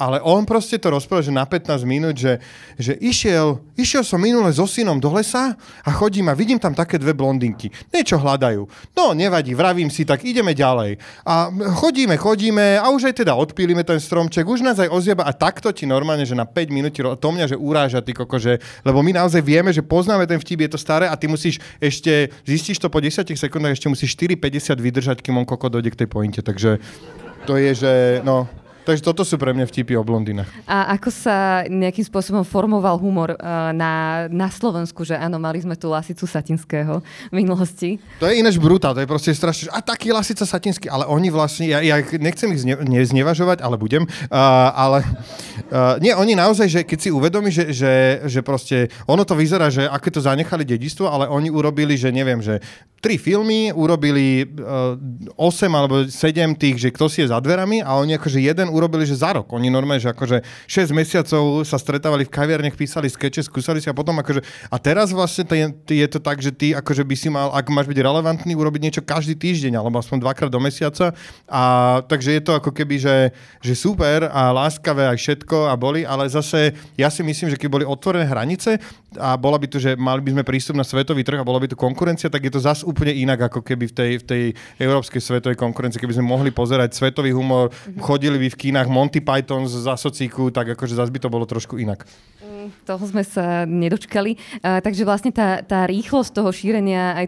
Ale 0.01 0.17
on 0.25 0.49
proste 0.49 0.81
to 0.81 0.89
rozprával, 0.89 1.29
že 1.29 1.35
na 1.37 1.45
15 1.45 1.85
minút, 1.85 2.17
že, 2.17 2.41
že 2.81 2.97
išiel, 2.97 3.61
išiel 3.77 4.01
som 4.01 4.17
minule 4.17 4.49
so 4.49 4.65
synom 4.65 4.97
do 4.97 5.13
lesa 5.13 5.53
a 5.85 5.91
chodím 5.93 6.33
a 6.33 6.35
vidím 6.35 6.57
tam 6.57 6.73
také 6.73 6.97
dve 6.97 7.13
blondinky. 7.13 7.69
Niečo 7.93 8.17
hľadajú. 8.17 8.65
No, 8.97 9.13
nevadí, 9.13 9.53
vravím 9.53 9.93
si, 9.93 10.09
tak 10.09 10.25
ideme 10.25 10.57
ďalej. 10.57 10.97
A 11.29 11.53
chodíme, 11.77 12.17
chodíme 12.17 12.81
a 12.81 12.89
už 12.89 13.13
aj 13.13 13.21
teda 13.21 13.37
odpílime 13.37 13.85
ten 13.85 14.01
stromček, 14.01 14.49
už 14.49 14.65
nás 14.65 14.81
aj 14.81 14.89
ozjeba 14.89 15.29
a 15.29 15.37
takto 15.37 15.69
ti 15.69 15.85
normálne, 15.85 16.25
že 16.25 16.33
na 16.33 16.49
5 16.49 16.73
minút 16.73 16.97
to 16.97 17.29
mňa, 17.29 17.53
že 17.53 17.61
uráža, 17.61 18.01
ty 18.01 18.17
koko, 18.17 18.41
že, 18.41 18.57
lebo 18.81 19.05
my 19.05 19.21
naozaj 19.21 19.45
vieme, 19.45 19.69
že 19.69 19.85
poznáme 19.85 20.25
ten 20.25 20.41
vtip, 20.41 20.65
je 20.65 20.71
to 20.73 20.81
staré 20.81 21.05
a 21.05 21.15
ty 21.21 21.29
musíš 21.29 21.61
ešte, 21.77 22.33
zistíš 22.49 22.81
to 22.81 22.89
po 22.89 23.05
10 23.05 23.29
sekundách, 23.29 23.77
ešte 23.77 23.93
musíš 23.93 24.17
4,50 24.17 24.81
vydržať, 24.81 25.17
kým 25.21 25.37
on 25.37 25.45
koko 25.45 25.69
dojde 25.69 25.93
k 25.93 26.01
tej 26.01 26.09
pointe, 26.09 26.41
takže 26.41 26.81
to 27.45 27.61
je, 27.61 27.71
že 27.77 27.93
no, 28.25 28.49
Takže 28.81 29.05
toto 29.05 29.23
sú 29.23 29.37
pre 29.37 29.53
mňa 29.53 29.69
vtipy 29.69 29.93
o 29.95 30.03
blondinách. 30.03 30.49
A 30.65 30.97
ako 30.97 31.13
sa 31.13 31.63
nejakým 31.69 32.03
spôsobom 32.03 32.43
formoval 32.43 32.97
humor 32.97 33.37
uh, 33.37 33.71
na, 33.77 34.27
na 34.33 34.49
Slovensku, 34.49 35.05
že 35.05 35.15
áno, 35.15 35.37
mali 35.37 35.61
sme 35.61 35.77
tu 35.77 35.93
Lasicu 35.93 36.25
Satinského 36.25 37.05
v 37.29 37.35
minulosti. 37.35 38.01
To 38.19 38.27
je 38.27 38.41
ináč 38.41 38.57
brutál, 38.57 38.97
to 38.97 39.05
je 39.05 39.09
proste 39.09 39.31
strašne, 39.37 39.69
a 39.71 39.85
taký 39.85 40.11
Lasica 40.11 40.49
Satinský, 40.49 40.89
ale 40.89 41.05
oni 41.05 41.29
vlastne, 41.29 41.69
ja, 41.69 41.85
ja 41.85 42.01
nechcem 42.01 42.49
ich 42.57 42.65
zne, 42.65 42.81
neznevažovať, 42.81 43.61
ale 43.61 43.77
budem, 43.77 44.09
uh, 44.09 44.73
ale 44.73 45.05
uh, 45.71 46.01
nie, 46.01 46.17
oni 46.17 46.33
naozaj, 46.33 46.67
že 46.67 46.81
keď 46.83 46.99
si 46.99 47.11
uvedomí, 47.13 47.53
že, 47.53 47.71
že, 47.71 47.93
že 48.27 48.41
proste, 48.41 48.89
ono 49.05 49.29
to 49.29 49.37
vyzerá, 49.37 49.69
že 49.69 49.85
aké 49.87 50.09
to 50.09 50.25
zanechali 50.25 50.65
dedistvo, 50.65 51.07
ale 51.07 51.29
oni 51.29 51.53
urobili, 51.53 52.01
že 52.01 52.09
neviem, 52.09 52.41
že 52.41 52.65
tri 53.01 53.17
filmy, 53.17 53.73
urobili 53.73 54.45
uh, 54.45 54.93
8 55.41 55.73
alebo 55.73 56.05
7 56.05 56.13
tých, 56.53 56.77
že 56.77 56.89
kto 56.93 57.09
si 57.09 57.25
je 57.25 57.33
za 57.33 57.41
dverami 57.41 57.81
a 57.81 57.97
oni 57.97 58.21
akože 58.21 58.45
jeden 58.45 58.69
urobili, 58.69 59.09
že 59.09 59.17
za 59.17 59.33
rok. 59.33 59.49
Oni 59.57 59.73
normálne, 59.73 60.05
že 60.05 60.13
akože 60.13 60.45
6 60.69 60.93
mesiacov 60.93 61.65
sa 61.65 61.81
stretávali 61.81 62.29
v 62.29 62.33
kaviarniach, 62.37 62.77
písali 62.77 63.09
skeče, 63.09 63.49
skúsali 63.49 63.81
si 63.81 63.89
a 63.89 63.97
potom 63.97 64.13
akože... 64.21 64.45
A 64.69 64.77
teraz 64.77 65.17
vlastne 65.17 65.49
to 65.49 65.57
je, 65.89 66.07
to 66.13 66.21
tak, 66.21 66.45
že 66.45 66.53
ty 66.53 66.77
akože 66.77 67.01
by 67.01 67.17
si 67.17 67.33
mal, 67.33 67.49
ak 67.57 67.73
máš 67.73 67.89
byť 67.89 67.99
relevantný, 68.05 68.53
urobiť 68.53 68.81
niečo 68.85 69.03
každý 69.03 69.33
týždeň, 69.33 69.81
alebo 69.81 69.97
aspoň 69.97 70.21
dvakrát 70.21 70.53
do 70.53 70.61
mesiaca. 70.61 71.17
A 71.49 71.63
takže 72.05 72.37
je 72.37 72.43
to 72.45 72.53
ako 72.53 72.69
keby, 72.69 73.01
že, 73.01 73.33
že 73.65 73.73
super 73.73 74.29
a 74.29 74.53
láskavé 74.53 75.09
aj 75.09 75.17
všetko 75.17 75.73
a 75.73 75.75
boli, 75.81 76.05
ale 76.05 76.29
zase 76.29 76.77
ja 77.01 77.09
si 77.09 77.25
myslím, 77.25 77.49
že 77.49 77.57
keď 77.57 77.69
boli 77.73 77.85
otvorené 77.89 78.29
hranice 78.29 78.77
a 79.17 79.41
bola 79.41 79.57
by 79.57 79.67
tu, 79.73 79.81
že 79.81 79.97
mali 79.97 80.21
by 80.21 80.37
sme 80.37 80.45
prístup 80.45 80.77
na 80.77 80.85
svetový 80.85 81.25
trh 81.25 81.41
a 81.41 81.49
bola 81.49 81.65
by 81.65 81.73
tu 81.73 81.81
konkurencia, 81.81 82.29
tak 82.29 82.45
je 82.45 82.53
to 82.53 82.61
zase 82.61 82.85
úplne 82.91 83.15
inak 83.15 83.47
ako 83.47 83.63
keby 83.63 83.89
v 83.89 83.95
tej, 83.95 84.11
v 84.21 84.25
tej 84.27 84.43
európskej 84.83 85.23
svetovej 85.23 85.57
konkurencii, 85.57 86.03
keby 86.03 86.19
sme 86.19 86.27
mohli 86.27 86.51
pozerať 86.51 86.99
svetový 86.99 87.31
humor, 87.31 87.71
chodili 88.03 88.37
by 88.43 88.49
v 88.51 88.61
kinách 88.69 88.91
Monty 88.91 89.23
Python 89.23 89.71
z 89.71 89.87
Asocíku, 89.87 90.51
tak 90.51 90.75
akože 90.75 90.99
zase 90.99 91.15
by 91.15 91.21
to 91.23 91.33
bolo 91.33 91.47
trošku 91.47 91.79
inak. 91.79 92.03
Toho 92.85 93.05
sme 93.09 93.25
sa 93.25 93.65
nedočkali. 93.65 94.37
Uh, 94.61 94.85
takže 94.85 95.09
vlastne 95.09 95.33
tá, 95.33 95.65
tá 95.65 95.89
rýchlosť 95.89 96.31
toho 96.37 96.51
šírenia 96.53 97.17
aj, 97.17 97.27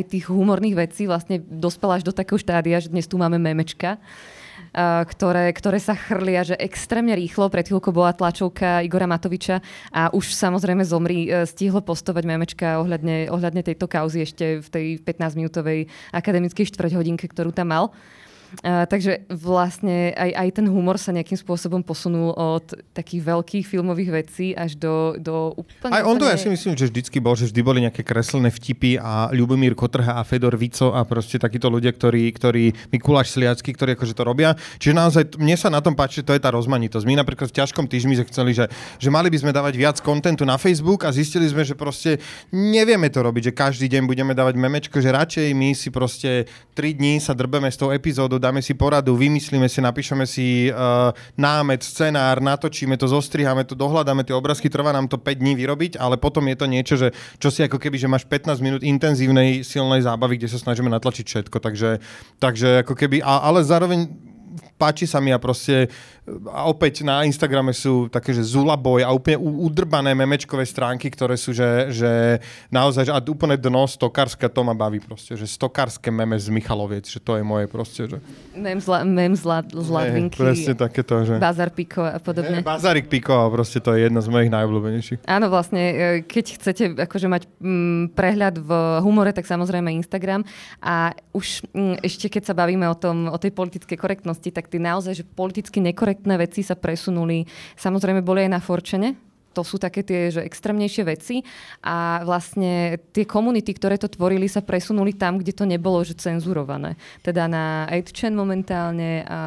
aj 0.00 0.02
tých 0.08 0.24
humorných 0.32 0.88
vecí 0.88 1.04
vlastne 1.04 1.42
dospela 1.42 2.00
až 2.00 2.08
do 2.08 2.16
takého 2.16 2.40
štádia, 2.40 2.80
že 2.80 2.88
dnes 2.88 3.04
tu 3.04 3.20
máme 3.20 3.36
memečka. 3.36 4.00
Uh, 4.00 4.42
ktoré, 4.74 5.54
ktoré 5.54 5.78
sa 5.78 5.94
chrlia, 5.94 6.42
že 6.42 6.58
extrémne 6.58 7.14
rýchlo. 7.14 7.46
Pred 7.46 7.70
chvíľkou 7.70 7.94
bola 7.94 8.10
tlačovka 8.10 8.82
Igora 8.82 9.06
Matoviča 9.06 9.62
a 9.94 10.10
už 10.10 10.34
samozrejme 10.34 10.82
zomri 10.82 11.30
uh, 11.30 11.46
stihlo 11.46 11.78
postovať 11.78 12.24
memečka 12.26 12.82
ohľadne, 12.82 13.30
ohľadne 13.30 13.62
tejto 13.62 13.86
kauzy 13.86 14.26
ešte 14.26 14.58
v 14.58 14.68
tej 14.68 14.86
15-minútovej 15.06 15.86
akademickej 16.10 16.66
štvrťhodinke, 16.74 17.30
ktorú 17.30 17.54
tam 17.54 17.70
mal. 17.70 17.84
Takže 18.62 19.26
vlastne 19.32 20.14
aj, 20.14 20.30
aj 20.36 20.48
ten 20.54 20.66
humor 20.68 21.00
sa 21.00 21.10
nejakým 21.10 21.36
spôsobom 21.36 21.82
posunul 21.82 22.36
od 22.36 22.66
takých 22.94 23.22
veľkých 23.26 23.64
filmových 23.66 24.10
vecí 24.12 24.46
až 24.54 24.78
do, 24.78 25.16
do 25.18 25.56
úplne... 25.58 25.92
Aj 25.92 26.04
on 26.04 26.16
to 26.20 26.28
ja 26.28 26.38
si 26.38 26.46
myslím, 26.46 26.78
že 26.78 26.88
vždycky 26.92 27.18
bol, 27.18 27.34
že 27.34 27.50
vždy 27.50 27.60
boli 27.64 27.78
nejaké 27.84 28.04
kreslené 28.04 28.52
vtipy 28.52 29.00
a 29.00 29.32
Ľubomír 29.32 29.74
Kotrha 29.74 30.20
a 30.20 30.22
Fedor 30.22 30.54
Vico 30.54 30.92
a 30.92 31.02
proste 31.08 31.40
takíto 31.40 31.72
ľudia, 31.72 31.90
ktorí, 31.92 32.30
ktorí 32.30 32.92
Mikuláš 32.92 33.34
Sliacký, 33.34 33.74
ktorí 33.74 33.96
akože 33.96 34.14
to 34.14 34.22
robia. 34.22 34.54
Čiže 34.78 34.94
naozaj 34.94 35.22
mne 35.40 35.56
sa 35.58 35.68
na 35.72 35.80
tom 35.80 35.96
páči, 35.96 36.22
to 36.22 36.36
je 36.36 36.42
tá 36.42 36.52
rozmanitosť. 36.52 37.04
My 37.08 37.18
napríklad 37.18 37.50
v 37.50 37.56
ťažkom 37.60 37.88
týždni 37.88 38.20
sme 38.20 38.26
chceli, 38.30 38.52
že, 38.52 38.68
že 39.00 39.08
mali 39.08 39.32
by 39.32 39.38
sme 39.40 39.50
dávať 39.50 39.74
viac 39.76 39.96
kontentu 40.04 40.44
na 40.44 40.60
Facebook 40.60 41.06
a 41.06 41.12
zistili 41.14 41.48
sme, 41.48 41.64
že 41.64 41.76
proste 41.76 42.20
nevieme 42.52 43.08
to 43.08 43.24
robiť, 43.24 43.50
že 43.50 43.56
každý 43.56 43.86
deň 43.88 44.02
budeme 44.04 44.32
dávať 44.36 44.54
memečko, 44.60 45.00
že 45.00 45.14
radšej 45.14 45.46
my 45.56 45.70
si 45.72 45.88
proste 45.88 46.46
3 46.76 46.98
dní 46.98 47.22
sa 47.22 47.32
drbeme 47.32 47.70
s 47.70 47.78
tou 47.78 47.90
epizódou, 47.94 48.36
dáme 48.44 48.60
si 48.60 48.76
poradu, 48.76 49.16
vymyslíme 49.16 49.64
si, 49.72 49.80
napíšeme 49.80 50.28
si 50.28 50.68
uh, 50.68 51.08
námet, 51.40 51.80
scenár, 51.80 52.44
natočíme 52.44 53.00
to, 53.00 53.08
zostriháme 53.08 53.64
to, 53.64 53.72
dohľadáme 53.72 54.20
tie 54.28 54.36
obrázky, 54.36 54.68
trvá 54.68 54.92
nám 54.92 55.08
to 55.08 55.16
5 55.16 55.40
dní 55.40 55.56
vyrobiť, 55.56 55.96
ale 55.96 56.20
potom 56.20 56.44
je 56.52 56.56
to 56.60 56.66
niečo, 56.68 56.94
že 57.00 57.16
čo 57.40 57.48
si 57.48 57.64
ako 57.64 57.80
keby, 57.80 57.96
že 57.96 58.10
máš 58.12 58.28
15 58.28 58.60
minút 58.60 58.82
intenzívnej, 58.84 59.64
silnej 59.64 60.04
zábavy, 60.04 60.36
kde 60.36 60.52
sa 60.52 60.60
snažíme 60.60 60.92
natlačiť 60.92 61.24
všetko, 61.24 61.56
takže, 61.64 62.04
takže 62.36 62.84
ako 62.84 62.92
keby, 62.92 63.24
a, 63.24 63.48
ale 63.48 63.64
zároveň 63.64 64.33
páči 64.76 65.06
sa 65.06 65.22
mi 65.22 65.30
a 65.30 65.38
proste 65.38 65.88
a 66.48 66.64
opäť 66.72 67.04
na 67.04 67.20
Instagrame 67.28 67.76
sú 67.76 68.08
také, 68.08 68.32
že 68.32 68.40
Zulaboj 68.40 69.04
a 69.04 69.12
úplne 69.12 69.36
udrbané 69.36 70.16
memečkové 70.16 70.64
stránky, 70.64 71.12
ktoré 71.12 71.36
sú, 71.36 71.52
že, 71.52 71.92
že 71.92 72.40
naozaj, 72.72 73.04
že 73.04 73.12
a 73.12 73.20
úplne 73.20 73.60
dno 73.60 73.84
stokárska, 73.84 74.48
to 74.48 74.64
ma 74.64 74.72
baví 74.72 75.04
proste, 75.04 75.36
že 75.36 75.44
stokárske 75.44 76.08
meme 76.08 76.40
z 76.40 76.48
Michaloviec, 76.48 77.04
že 77.04 77.20
to 77.20 77.36
je 77.36 77.44
moje 77.44 77.68
proste, 77.68 78.08
že... 78.08 78.16
Mem 78.56 78.80
z, 78.80 78.88
la, 78.88 79.04
mem 79.04 79.36
z, 79.36 79.44
la, 79.44 79.60
z 79.68 79.88
Ladvinky, 79.92 80.40
presne 80.40 80.72
takéto, 80.72 81.28
že... 81.28 81.36
Bazar 81.36 81.68
Piko 81.68 82.08
a 82.08 82.16
podobne. 82.16 82.64
Bazarik 82.64 83.12
Piko 83.12 83.44
a 83.44 83.52
proste 83.52 83.84
to 83.84 83.92
je 83.92 84.08
jedna 84.08 84.24
z 84.24 84.28
mojich 84.32 84.48
najobľúbenejších. 84.48 85.28
Áno, 85.28 85.52
vlastne, 85.52 85.82
e, 85.84 85.94
keď 86.24 86.44
chcete 86.56 86.84
akože 87.04 87.28
mať 87.28 87.42
mm, 87.60 88.16
prehľad 88.16 88.64
v 88.64 88.70
humore, 89.04 89.36
tak 89.36 89.44
samozrejme 89.44 89.92
Instagram. 89.92 90.40
A 90.80 91.12
už 91.36 91.68
mm, 91.76 92.00
ešte 92.00 92.32
keď 92.32 92.48
sa 92.48 92.54
bavíme 92.56 92.88
o, 92.88 92.96
tom, 92.96 93.28
o 93.28 93.36
tej 93.36 93.52
politickej 93.52 94.00
korektnosti, 94.00 94.48
tak 94.48 94.63
tie 94.68 94.80
naozaj, 94.80 95.22
že 95.22 95.24
politicky 95.24 95.80
nekorektné 95.80 96.34
veci 96.38 96.60
sa 96.64 96.78
presunuli. 96.78 97.44
Samozrejme 97.76 98.20
boli 98.24 98.46
aj 98.46 98.50
na 98.50 98.60
Forčene. 98.60 99.10
to 99.54 99.62
sú 99.62 99.78
také 99.78 100.02
tie 100.02 100.34
že 100.34 100.42
extrémnejšie 100.42 101.06
veci 101.06 101.46
a 101.86 102.26
vlastne 102.26 102.98
tie 103.14 103.22
komunity, 103.22 103.70
ktoré 103.70 103.94
to 104.02 104.10
tvorili, 104.10 104.50
sa 104.50 104.66
presunuli 104.66 105.14
tam, 105.14 105.38
kde 105.38 105.54
to 105.54 105.62
nebolo 105.62 106.02
že 106.02 106.18
cenzurované. 106.18 106.98
Teda 107.22 107.46
na 107.46 107.86
8chan 107.86 108.34
momentálne 108.34 109.22
a, 109.22 109.40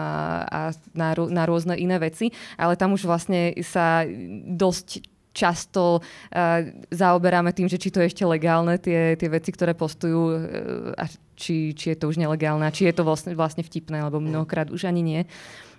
a 0.48 0.60
na, 0.96 1.12
na 1.12 1.44
rôzne 1.44 1.76
iné 1.76 2.00
veci, 2.00 2.32
ale 2.56 2.80
tam 2.80 2.96
už 2.96 3.04
vlastne 3.04 3.52
sa 3.60 4.08
dosť 4.48 5.18
často 5.38 6.02
uh, 6.02 6.66
zaoberáme 6.90 7.54
tým, 7.54 7.70
že 7.70 7.78
či 7.78 7.94
to 7.94 8.02
je 8.02 8.10
ešte 8.10 8.26
legálne, 8.26 8.82
tie, 8.82 9.14
tie 9.14 9.30
veci, 9.30 9.54
ktoré 9.54 9.78
postujú 9.78 10.22
uh, 10.34 11.18
či, 11.38 11.78
či 11.78 11.94
je 11.94 11.98
to 12.02 12.10
už 12.10 12.18
nelegálne 12.18 12.66
či 12.74 12.90
je 12.90 12.94
to 12.98 13.06
vlastne, 13.06 13.38
vlastne 13.38 13.62
vtipné, 13.62 14.02
lebo 14.04 14.18
mnohokrát 14.18 14.74
už 14.74 14.90
ani 14.90 15.06
nie. 15.06 15.22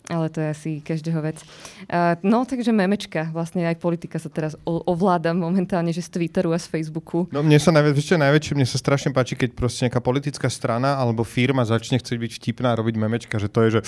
Ale 0.08 0.32
to 0.32 0.40
je 0.40 0.48
asi 0.48 0.70
každého 0.80 1.20
vec. 1.20 1.42
Uh, 1.90 2.16
no, 2.24 2.46
takže 2.48 2.72
memečka. 2.72 3.28
Vlastne 3.34 3.68
aj 3.68 3.76
politika 3.76 4.16
sa 4.16 4.32
teraz 4.32 4.56
o- 4.64 4.80
ovláda 4.88 5.36
momentálne, 5.36 5.92
že 5.92 6.00
z 6.00 6.16
Twitteru 6.16 6.54
a 6.54 6.58
z 6.58 6.70
Facebooku. 6.70 7.28
No 7.28 7.44
mne 7.44 7.60
sa 7.60 7.74
najviac, 7.74 7.98
je 7.98 8.16
najväčšie, 8.16 8.56
mne 8.56 8.64
sa 8.64 8.80
strašne 8.80 9.12
páči, 9.12 9.36
keď 9.36 9.52
proste 9.52 9.84
nejaká 9.84 10.00
politická 10.00 10.48
strana 10.48 10.96
alebo 10.96 11.28
firma 11.28 11.60
začne 11.68 12.00
chcieť 12.00 12.16
byť 12.16 12.32
vtipná 12.40 12.72
a 12.72 12.78
robiť 12.80 12.94
memečka, 12.96 13.36
že 13.36 13.52
to 13.52 13.68
je, 13.68 13.78
že 13.78 13.80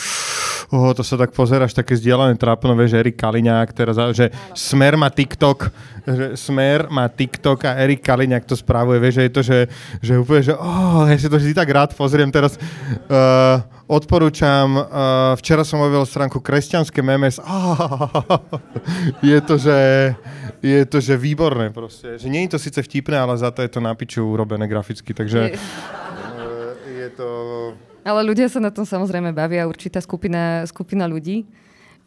oh, 0.74 0.92
to 0.92 1.00
sa 1.00 1.16
tak 1.16 1.32
pozeráš, 1.32 1.72
také 1.72 1.96
zdieľané 1.96 2.36
trápno, 2.36 2.76
vieš, 2.76 3.00
Erik 3.00 3.16
Kaliňák, 3.16 3.72
teraz, 3.72 3.96
že 4.12 4.28
Smer 4.52 5.00
má 5.00 5.08
TikTok, 5.08 5.72
že 6.04 6.36
Smer 6.36 6.92
má 6.92 7.08
TikTok 7.08 7.64
a 7.64 7.80
Erik 7.80 8.04
Kaliňák 8.04 8.44
to 8.44 8.54
správuje, 8.54 9.00
vieš, 9.00 9.14
že 9.16 9.24
je 9.24 9.32
to, 9.32 9.42
že, 9.42 9.58
že 10.04 10.12
úplne, 10.20 10.42
že 10.44 10.54
oh, 10.54 11.08
ja 11.08 11.16
si 11.16 11.32
to 11.32 11.40
vždy 11.40 11.56
tak 11.56 11.68
rád 11.72 11.90
pozriem 11.96 12.28
teraz. 12.28 12.60
Uh, 13.08 13.64
odporúčam, 13.90 14.78
uh, 14.78 15.34
včera 15.40 15.66
som 15.66 15.82
objavil 15.82 16.06
stránku 16.10 16.42
Kresťanské 16.42 16.98
memes. 17.00 17.38
Je 19.22 19.38
to, 19.40 19.54
že 19.54 19.78
je 20.60 20.84
to, 20.84 21.00
že 21.00 21.16
výborné 21.16 21.72
proste. 21.72 22.20
Že 22.20 22.28
nie 22.28 22.44
je 22.44 22.52
to 22.52 22.58
síce 22.60 22.76
vtipné, 22.76 23.16
ale 23.16 23.32
za 23.40 23.48
to 23.48 23.64
je 23.64 23.70
to 23.72 23.80
na 23.80 23.96
piču 23.96 24.20
urobené 24.20 24.68
graficky, 24.68 25.16
takže 25.16 25.38
Je- 25.50 25.56
uh, 25.56 26.76
je 26.84 27.08
to... 27.16 27.28
Ale 28.04 28.20
ľudia 28.24 28.48
sa 28.48 28.60
na 28.60 28.68
tom 28.68 28.84
samozrejme 28.84 29.32
bavia, 29.32 29.64
určitá 29.64 30.00
skupina, 30.04 30.64
skupina 30.68 31.08
ľudí. 31.08 31.48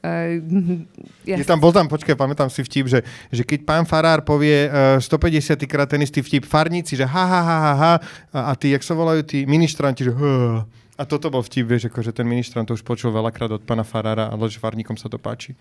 Uh, 0.05 0.85
ja, 1.25 1.41
Je 1.41 1.45
tam, 1.47 1.57
bol 1.57 1.73
tam, 1.73 1.89
počkaj, 1.89 2.13
pamätám 2.13 2.51
si 2.53 2.61
vtip, 2.61 2.85
že, 2.85 2.99
že 3.33 3.41
keď 3.41 3.65
pán 3.65 3.85
Farár 3.89 4.21
povie 4.21 4.69
uh, 4.69 5.01
150 5.01 5.57
krát 5.65 5.89
ten 5.89 6.05
istý 6.05 6.21
vtip 6.21 6.45
farníci, 6.45 6.93
že 6.93 7.09
ha, 7.09 7.23
ha, 7.25 7.41
ha, 7.41 7.57
ha, 7.57 7.73
ha 7.73 7.93
a, 8.29 8.39
a 8.51 8.53
tí, 8.53 8.69
jak 8.69 8.85
sa 8.85 8.93
volajú 8.93 9.25
tí 9.25 9.49
ministranti, 9.49 10.05
že 10.05 10.13
ha. 10.13 10.67
A 10.93 11.09
toto 11.09 11.33
bol 11.33 11.41
vtip, 11.41 11.65
vieš, 11.65 11.89
akože 11.89 12.13
ten 12.13 12.29
ministrant 12.29 12.69
to 12.69 12.77
už 12.77 12.85
počul 12.85 13.09
veľakrát 13.09 13.49
od 13.49 13.65
pána 13.65 13.81
Farára, 13.81 14.29
ale 14.29 14.45
že 14.45 14.61
farníkom 14.61 14.93
sa 14.93 15.09
to 15.09 15.17
páči. 15.17 15.57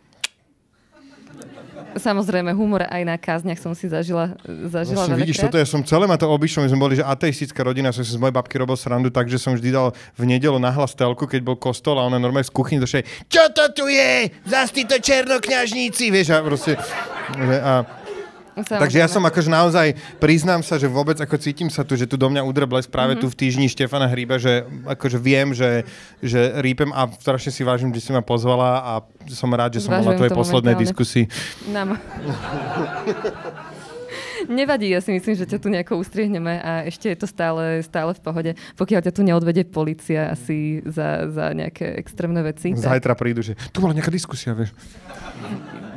Samozrejme, 1.93 2.57
humor 2.57 2.89
aj 2.89 3.03
na 3.05 3.21
kázniach 3.21 3.61
som 3.61 3.77
si 3.77 3.85
zažila, 3.85 4.33
zažila 4.45 5.05
Vlastne 5.05 5.21
vidíš, 5.21 5.45
toto 5.45 5.61
ja 5.61 5.69
som 5.69 5.85
celé 5.85 6.09
ma 6.09 6.17
to 6.17 6.25
obišlo, 6.25 6.65
my 6.65 6.73
sme 6.73 6.81
boli, 6.81 6.97
že 6.97 7.05
ateistická 7.05 7.61
rodina, 7.61 7.93
som 7.93 8.01
si 8.01 8.17
z 8.17 8.21
mojej 8.21 8.33
babky 8.33 8.57
robil 8.57 8.81
srandu, 8.81 9.13
takže 9.13 9.37
som 9.37 9.53
vždy 9.53 9.69
dal 9.69 9.93
v 10.17 10.25
nedelu 10.25 10.57
nahlas 10.57 10.97
telku, 10.97 11.29
keď 11.29 11.45
bol 11.45 11.57
kostol 11.61 12.01
a 12.01 12.09
ona 12.09 12.17
normálne 12.17 12.49
z 12.49 12.53
kuchyny 12.53 12.81
došla, 12.81 13.05
čo 13.29 13.45
to 13.53 13.65
tu 13.77 13.85
je? 13.93 14.33
Zas 14.49 14.73
títo 14.73 14.97
černokňažníci, 14.97 16.09
vieš, 16.09 16.33
a 16.33 16.41
proste... 16.41 16.81
A, 17.61 17.85
Samozrejme. 18.55 18.83
Takže 18.83 18.99
ja 18.99 19.09
som 19.09 19.23
akože 19.23 19.49
naozaj, 19.49 19.87
priznám 20.17 20.61
sa, 20.61 20.77
že 20.77 20.85
vôbec 20.85 21.17
ako 21.17 21.37
cítim 21.37 21.67
sa 21.67 21.81
tu, 21.81 21.95
že 21.95 22.05
tu 22.05 22.15
do 22.15 22.27
mňa 22.27 22.43
udre 22.43 22.65
blesk 22.65 22.89
práve 22.89 23.15
Mhm. 23.15 23.21
tu 23.21 23.27
v 23.27 23.37
týždni 23.39 23.67
Štefana 23.67 24.05
Hríba, 24.05 24.37
že 24.37 24.53
akože 24.85 25.17
viem, 25.17 25.51
že, 25.51 25.89
že 26.19 26.37
rýpem 26.59 26.91
a 26.91 27.09
strašne 27.15 27.49
si 27.49 27.63
vážim, 27.63 27.89
že 27.89 28.01
si 28.01 28.11
ma 28.11 28.21
pozvala 28.21 28.69
a 28.79 28.93
som 29.27 29.49
rád, 29.49 29.75
že 29.75 29.81
som 29.81 29.95
bol 29.95 30.05
na 30.05 30.15
tvojej 30.15 30.33
poslednej 30.33 30.75
momentálne. 30.75 30.85
diskusii. 30.85 31.25
Nám... 31.67 31.97
Nevadí, 34.45 34.91
ja 34.91 34.99
si 34.99 35.13
myslím, 35.13 35.33
že 35.33 35.47
ťa 35.47 35.57
tu 35.57 35.69
nejako 35.69 35.97
ustriehneme 35.97 36.59
a 36.59 36.83
ešte 36.83 37.07
je 37.07 37.15
to 37.15 37.25
stále, 37.25 37.79
stále 37.81 38.11
v 38.11 38.21
pohode. 38.21 38.51
Pokiaľ 38.75 39.01
ťa 39.01 39.13
tu 39.13 39.23
neodvede 39.23 39.63
policia 39.65 40.29
asi 40.29 40.83
za, 40.85 41.31
za 41.31 41.55
nejaké 41.55 41.95
extrémne 41.95 42.43
veci. 42.43 42.75
tak- 42.75 42.99
Zajtra 42.99 43.15
prídu, 43.15 43.41
že 43.41 43.55
tu 43.71 43.79
bola 43.79 43.95
nejaká 43.95 44.11
diskusia, 44.11 44.51
vieš. 44.53 44.75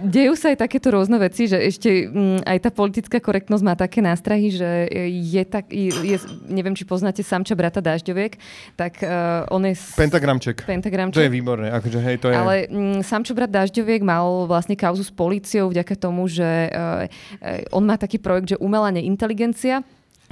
Dejú 0.05 0.37
sa 0.37 0.53
aj 0.53 0.61
takéto 0.61 0.93
rôzne 0.93 1.17
veci, 1.17 1.49
že 1.49 1.57
ešte 1.57 2.05
mm, 2.05 2.45
aj 2.45 2.57
tá 2.61 2.69
politická 2.69 3.17
korektnosť 3.17 3.63
má 3.65 3.73
také 3.73 3.99
nástrahy, 4.05 4.53
že 4.53 4.85
je 5.09 5.43
tak, 5.43 5.73
je, 5.73 5.89
je, 5.89 6.17
neviem, 6.45 6.77
či 6.77 6.85
poznáte 6.85 7.25
Samča 7.25 7.57
brata 7.57 7.81
Dažďoviek, 7.81 8.37
tak 8.77 9.01
uh, 9.01 9.49
on 9.49 9.65
je... 9.65 9.73
s- 9.73 9.97
Pentagramček. 9.97 10.63
Pentagramček. 10.63 11.17
To 11.17 11.25
je 11.25 11.33
výborné, 11.33 11.73
akože 11.73 11.99
hej, 11.99 12.15
to 12.21 12.29
je... 12.29 12.35
Ale 12.37 12.55
mm, 12.69 13.01
Samčo 13.01 13.33
brat 13.33 13.49
Dažďoviek 13.49 14.05
mal 14.05 14.45
vlastne 14.45 14.77
kauzu 14.77 15.01
s 15.01 15.09
políciou 15.09 15.73
vďaka 15.73 15.97
tomu, 15.97 16.29
že 16.29 16.69
uh, 16.69 17.09
on 17.73 17.83
má 17.83 17.97
taký 17.97 18.21
projekt, 18.21 18.53
že 18.53 18.61
umelá 18.61 18.93
neinteligencia, 18.93 19.81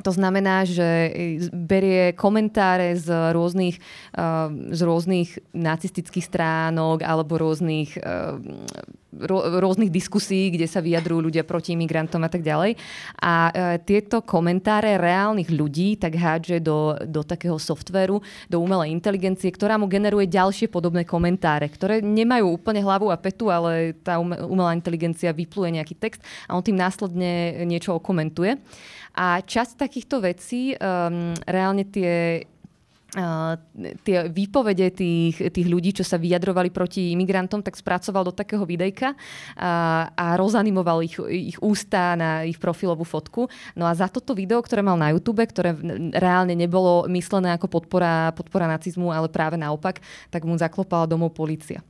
to 0.02 0.10
znamená, 0.10 0.66
že 0.66 1.14
berie 1.54 2.18
komentáre 2.18 2.98
z 2.98 3.14
rôznych, 3.30 3.78
uh, 4.18 4.50
z 4.74 4.82
rôznych 4.82 5.30
nacistických 5.54 6.26
stránok 6.26 7.06
alebo 7.06 7.38
rôznych, 7.38 8.02
rô, 9.14 9.40
rôznych 9.62 9.94
diskusí, 9.94 10.50
kde 10.50 10.66
sa 10.66 10.82
vyjadrujú 10.82 11.30
ľudia 11.30 11.46
proti 11.46 11.78
imigrantom 11.78 12.26
a 12.26 12.32
tak 12.32 12.42
ďalej. 12.42 12.74
A 13.22 13.34
uh, 13.54 13.78
tieto 13.86 14.26
komentáre 14.26 14.98
reálnych 14.98 15.54
ľudí 15.54 16.02
tak 16.02 16.18
hádže 16.18 16.58
do, 16.58 16.98
do 17.06 17.22
takého 17.22 17.62
softvéru, 17.62 18.18
do 18.50 18.58
umelej 18.58 18.90
inteligencie, 18.90 19.54
ktorá 19.54 19.78
mu 19.78 19.86
generuje 19.86 20.26
ďalšie 20.26 20.74
podobné 20.74 21.06
komentáre, 21.06 21.70
ktoré 21.70 22.02
nemajú 22.02 22.50
úplne 22.50 22.82
hlavu 22.82 23.14
a 23.14 23.22
petu, 23.22 23.54
ale 23.54 23.94
tá 24.02 24.18
ume- 24.18 24.42
umelá 24.42 24.74
inteligencia 24.74 25.30
vypluje 25.30 25.78
nejaký 25.78 25.94
text 26.02 26.26
a 26.50 26.58
on 26.58 26.66
tým 26.66 26.82
následne 26.82 27.62
niečo 27.70 27.94
okomentuje. 27.94 28.58
A 29.14 29.40
časť 29.46 29.78
takýchto 29.78 30.26
vecí, 30.26 30.74
um, 30.78 31.38
reálne 31.46 31.86
tie 31.86 32.46
Uh, 33.14 33.54
tie 34.02 34.26
výpovede 34.26 34.90
tých, 34.90 35.38
tých 35.54 35.68
ľudí, 35.70 35.94
čo 35.94 36.02
sa 36.02 36.18
vyjadrovali 36.18 36.74
proti 36.74 37.14
imigrantom, 37.14 37.62
tak 37.62 37.78
spracoval 37.78 38.26
do 38.26 38.34
takého 38.34 38.66
videjka 38.66 39.14
a, 39.54 40.10
a 40.18 40.34
rozanimoval 40.34 41.06
ich, 41.06 41.22
ich 41.30 41.62
ústa 41.62 42.18
na 42.18 42.42
ich 42.42 42.58
profilovú 42.58 43.06
fotku. 43.06 43.46
No 43.78 43.86
a 43.86 43.94
za 43.94 44.10
toto 44.10 44.34
video, 44.34 44.58
ktoré 44.66 44.82
mal 44.82 44.98
na 44.98 45.14
YouTube, 45.14 45.46
ktoré 45.46 45.78
reálne 46.18 46.58
nebolo 46.58 47.06
myslené 47.06 47.54
ako 47.54 47.70
podpora, 47.70 48.34
podpora 48.34 48.66
nacizmu, 48.66 49.14
ale 49.14 49.30
práve 49.30 49.62
naopak, 49.62 50.02
tak 50.34 50.42
mu 50.42 50.58
zaklopala 50.58 51.06
domov 51.06 51.38
policia. 51.38 51.86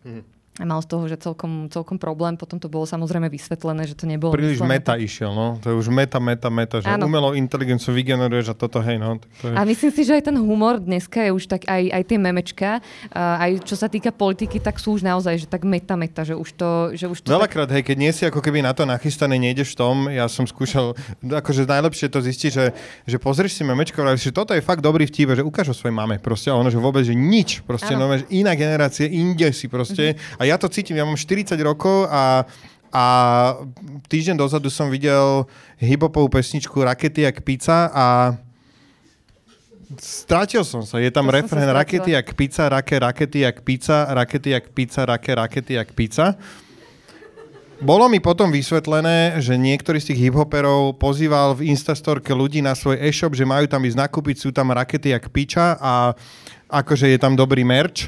A 0.62 0.70
mal 0.70 0.86
z 0.86 0.88
toho, 0.94 1.10
že 1.10 1.18
celkom, 1.18 1.66
celkom 1.74 1.98
problém. 1.98 2.38
Potom 2.38 2.62
to 2.62 2.70
bolo 2.70 2.86
samozrejme 2.86 3.26
vysvetlené, 3.26 3.90
že 3.90 3.98
to 3.98 4.06
nebolo 4.06 4.38
Príliš 4.38 4.62
myslené 4.62 4.78
meta 4.78 4.94
išiel, 4.94 5.34
no. 5.34 5.58
To 5.66 5.74
je 5.74 5.76
už 5.82 5.90
meta, 5.90 6.22
meta, 6.22 6.54
meta, 6.54 6.78
že 6.78 6.94
Áno. 6.94 7.10
umelou 7.10 7.34
inteligenciu 7.34 7.90
vygeneruješ 7.90 8.54
a 8.54 8.56
toto, 8.56 8.78
hej, 8.86 9.02
no. 9.02 9.18
Tak 9.18 9.30
to 9.42 9.46
je... 9.50 9.56
A 9.58 9.62
myslím 9.66 9.90
si, 9.90 10.02
že 10.06 10.14
aj 10.14 10.30
ten 10.30 10.38
humor 10.38 10.78
dneska 10.78 11.26
je 11.26 11.34
už 11.34 11.50
tak, 11.50 11.66
aj, 11.66 11.90
aj 11.90 12.04
tie 12.06 12.18
memečka, 12.22 12.70
aj 13.18 13.66
čo 13.66 13.74
sa 13.74 13.90
týka 13.90 14.14
politiky, 14.14 14.62
tak 14.62 14.78
sú 14.78 14.94
už 14.94 15.02
naozaj, 15.02 15.42
že 15.42 15.48
tak 15.50 15.66
meta, 15.66 15.98
meta, 15.98 16.22
že 16.22 16.38
už 16.38 16.50
to... 16.54 16.70
Že 16.94 17.06
už 17.10 17.18
to 17.26 17.28
tak, 17.34 17.34
Veľakrát, 17.34 17.70
hej, 17.74 17.82
keď 17.82 17.98
nie 17.98 18.12
si 18.14 18.22
ako 18.30 18.38
keby 18.38 18.62
na 18.62 18.78
to 18.78 18.86
nachystaný, 18.86 19.42
nejdeš 19.42 19.74
v 19.74 19.78
tom, 19.82 19.96
ja 20.06 20.30
som 20.30 20.46
skúšal, 20.46 20.94
akože 21.26 21.66
najlepšie 21.66 22.14
to 22.14 22.22
zistiť, 22.22 22.52
že, 22.54 22.66
že 23.10 23.18
pozrieš 23.18 23.58
si 23.58 23.66
memečko 23.66 24.06
že 24.14 24.30
toto 24.30 24.54
je 24.54 24.62
fakt 24.62 24.86
dobrý 24.86 25.10
vtip, 25.10 25.34
že 25.34 25.42
ukáž 25.42 25.74
o 25.74 25.76
svojej 25.76 25.98
mame, 25.98 26.22
proste, 26.22 26.54
a 26.54 26.60
ono, 26.62 26.70
že 26.70 26.78
vôbec, 26.78 27.02
že 27.02 27.18
nič, 27.18 27.66
proste, 27.66 27.98
no, 27.98 28.06
že 28.14 28.30
iná 28.30 28.54
generácia, 28.54 29.10
inde 29.10 29.50
si 29.50 29.66
proste, 29.66 30.14
a 30.44 30.52
ja 30.52 30.60
to 30.60 30.68
cítim, 30.68 31.00
ja 31.00 31.08
mám 31.08 31.16
40 31.16 31.56
rokov 31.64 32.12
a 32.12 32.44
a 32.94 33.06
týždeň 34.06 34.38
dozadu 34.38 34.70
som 34.70 34.86
videl 34.94 35.50
hiphopovú 35.82 36.30
pesničku 36.30 36.78
Rakety 36.78 37.26
jak 37.26 37.42
pizza 37.42 37.90
a 37.90 38.06
Strátil 39.94 40.66
som 40.66 40.82
sa. 40.82 40.98
Je 40.98 41.14
tam 41.14 41.30
To 41.30 41.38
refrén 41.38 41.70
rakety 41.70 42.18
jak 42.18 42.34
pizza, 42.34 42.66
rake, 42.66 42.98
rakety 42.98 43.46
jak 43.46 43.62
pizza, 43.62 44.10
rakety 44.10 44.50
jak 44.50 44.66
pizza, 44.74 45.06
rake, 45.06 45.36
rakety 45.36 45.74
jak 45.78 45.94
pizza. 45.94 46.34
Bolo 47.84 48.08
mi 48.08 48.24
potom 48.24 48.48
vysvetlené, 48.48 49.44
že 49.44 49.60
niektorý 49.60 50.00
z 50.00 50.14
tých 50.14 50.32
hiphoperov 50.32 50.98
pozýval 50.98 51.60
v 51.60 51.70
Instastorke 51.70 52.32
ľudí 52.32 52.64
na 52.64 52.74
svoj 52.80 52.96
e-shop, 52.96 53.36
že 53.36 53.44
majú 53.44 53.68
tam 53.68 53.84
ísť 53.84 54.00
nakúpiť, 54.00 54.40
sú 54.40 54.50
tam 54.56 54.72
rakety 54.72 55.12
jak 55.12 55.28
piča 55.30 55.78
a 55.78 56.16
akože 56.72 57.12
je 57.12 57.20
tam 57.20 57.36
dobrý 57.36 57.68
merch. 57.68 58.08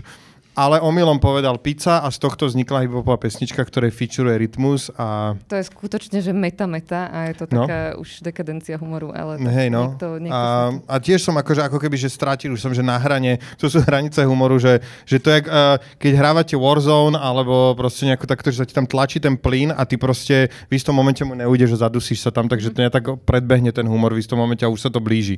Ale 0.55 0.79
omylom 0.79 1.19
povedal 1.19 1.59
pizza 1.59 1.99
a 1.99 2.07
z 2.07 2.15
tohto 2.15 2.47
vznikla 2.47 2.87
hiphopová 2.87 3.19
pesnička, 3.19 3.59
ktorej 3.59 3.91
featuruje 3.91 4.39
rytmus 4.39 4.87
a 4.95 5.35
to 5.51 5.59
je 5.59 5.67
skutočne, 5.67 6.23
že 6.23 6.31
meta, 6.31 6.63
meta 6.63 7.11
a 7.11 7.27
je 7.27 7.33
to 7.35 7.45
No. 7.51 7.67
taká 7.67 7.99
už 7.99 8.23
dekadencia 8.23 8.79
humoru, 8.79 9.11
ale 9.11 9.35
to 9.35 9.51
Hej, 9.51 9.67
no. 9.67 9.91
niekto, 9.91 10.07
niekto 10.15 10.31
a, 10.31 10.71
a 10.87 10.95
tiež 11.03 11.19
som 11.19 11.35
akože, 11.35 11.59
ako 11.67 11.75
keby, 11.75 11.99
že 11.99 12.07
strátil, 12.07 12.55
už 12.55 12.63
som, 12.63 12.71
že 12.71 12.79
na 12.79 12.95
hrane, 12.95 13.37
to 13.59 13.67
sú 13.67 13.83
hranice 13.83 14.23
humoru, 14.23 14.55
že, 14.55 14.79
že 15.03 15.19
to 15.19 15.27
je, 15.27 15.43
uh, 15.43 15.75
keď 15.99 16.11
hrávate 16.15 16.55
Warzone, 16.55 17.19
alebo 17.19 17.75
proste 17.75 18.07
nejako 18.07 18.23
takto, 18.23 18.47
že 18.47 18.63
sa 18.63 18.67
ti 18.67 18.71
tam 18.71 18.87
tlačí 18.87 19.19
ten 19.19 19.35
plyn 19.35 19.75
a 19.75 19.83
ty 19.83 19.99
proste 19.99 20.47
v 20.71 20.73
istom 20.79 20.95
momente 20.95 21.19
mu 21.27 21.35
neújdeš, 21.35 21.75
že 21.75 21.83
zadusíš 21.83 22.23
sa 22.23 22.31
tam, 22.31 22.47
takže 22.47 22.71
to 22.71 22.79
tak 22.87 23.03
predbehne 23.27 23.75
ten 23.75 23.83
humor 23.83 24.15
v 24.15 24.23
istom 24.23 24.39
momente 24.39 24.63
a 24.63 24.71
už 24.71 24.87
sa 24.87 24.89
to 24.89 25.03
blíži. 25.03 25.35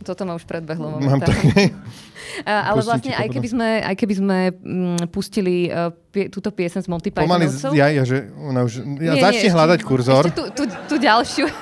Toto 0.00 0.22
ma 0.22 0.34
už 0.34 0.44
predbehlo 0.44 0.98
Mám 0.98 1.20
také... 1.20 1.72
Ale 2.44 2.84
vlastne 2.84 3.16
aj 3.16 3.28
keby 3.28 3.48
sme, 3.48 3.68
aj 3.82 3.94
keby 3.96 4.14
sme 4.14 4.38
mm, 4.52 5.08
pustili 5.08 5.66
uh, 5.66 5.88
pie, 6.12 6.28
túto 6.28 6.52
piesen 6.52 6.84
z 6.84 6.88
Monty 6.88 7.08
Pomaly, 7.10 7.48
Pythonovcov. 7.48 7.72
z- 7.72 7.78
ja, 7.78 7.86
ja, 7.88 8.02
že 8.04 8.28
ona 8.36 8.62
už... 8.62 8.84
Ja 9.00 9.16
Nie, 9.16 9.22
začne 9.22 9.48
nie, 9.48 9.56
hľadať 9.56 9.78
ešte- 9.80 9.88
kurzor. 9.88 10.24
Ešte 10.28 10.36
tú, 10.36 10.44
tú, 10.52 10.62
tú 10.86 10.94
ďalšiu. 11.00 11.46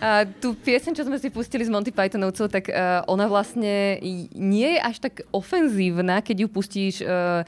A 0.00 0.24
tú 0.26 0.56
pieseň, 0.56 0.96
čo 0.96 1.04
sme 1.04 1.20
si 1.20 1.28
pustili 1.28 1.64
z 1.64 1.72
Monty 1.72 1.92
Pythonovcov, 1.92 2.48
tak 2.48 2.72
uh, 2.72 3.04
ona 3.04 3.28
vlastne 3.28 4.00
nie 4.32 4.68
je 4.76 4.80
až 4.80 4.96
tak 5.02 5.24
ofenzívna, 5.30 6.24
keď 6.24 6.44
ju 6.44 6.48
pustíš 6.48 6.94
uh, 7.04 7.44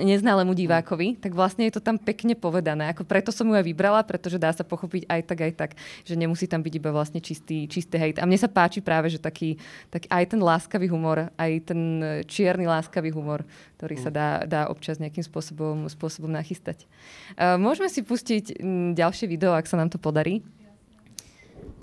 neználému 0.00 0.56
divákovi, 0.56 1.20
tak 1.20 1.36
vlastne 1.36 1.68
je 1.68 1.76
to 1.76 1.84
tam 1.84 2.00
pekne 2.00 2.32
povedané. 2.32 2.88
Ako 2.92 3.04
preto 3.04 3.30
som 3.30 3.48
ju 3.48 3.54
aj 3.54 3.66
vybrala, 3.66 4.00
pretože 4.06 4.40
dá 4.40 4.48
sa 4.52 4.64
pochopiť 4.64 5.08
aj 5.08 5.20
tak, 5.28 5.38
aj 5.44 5.52
tak, 5.56 5.70
že 6.04 6.16
nemusí 6.16 6.48
tam 6.48 6.64
byť 6.64 6.74
iba 6.76 6.90
vlastne 6.92 7.20
čistý, 7.20 7.68
čistý 7.68 8.00
hejt. 8.00 8.16
A 8.18 8.24
mne 8.24 8.40
sa 8.40 8.48
páči 8.48 8.80
práve, 8.80 9.12
že 9.12 9.20
taký, 9.20 9.60
tak 9.92 10.08
aj 10.08 10.32
ten 10.32 10.40
láskavý 10.40 10.88
humor, 10.88 11.28
aj 11.36 11.52
ten 11.68 11.80
čierny 12.24 12.64
láskavý 12.64 13.12
humor, 13.12 13.44
ktorý 13.76 13.96
sa 14.00 14.10
dá, 14.10 14.28
dá 14.48 14.60
občas 14.72 14.96
nejakým 14.96 15.24
spôsobom, 15.24 15.84
spôsobom 15.92 16.32
nachystať. 16.32 16.88
Uh, 17.36 17.60
môžeme 17.60 17.92
si 17.92 18.00
pustiť 18.00 18.58
ďalšie 18.96 19.26
video, 19.28 19.52
ak 19.52 19.68
sa 19.68 19.76
nám 19.76 19.92
to 19.92 20.00
podarí. 20.00 20.40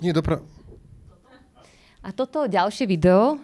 Nie, 0.00 0.12
dopra... 0.12 0.40
A 2.04 2.12
toto 2.12 2.44
ďalšie 2.44 2.84
video 2.84 3.40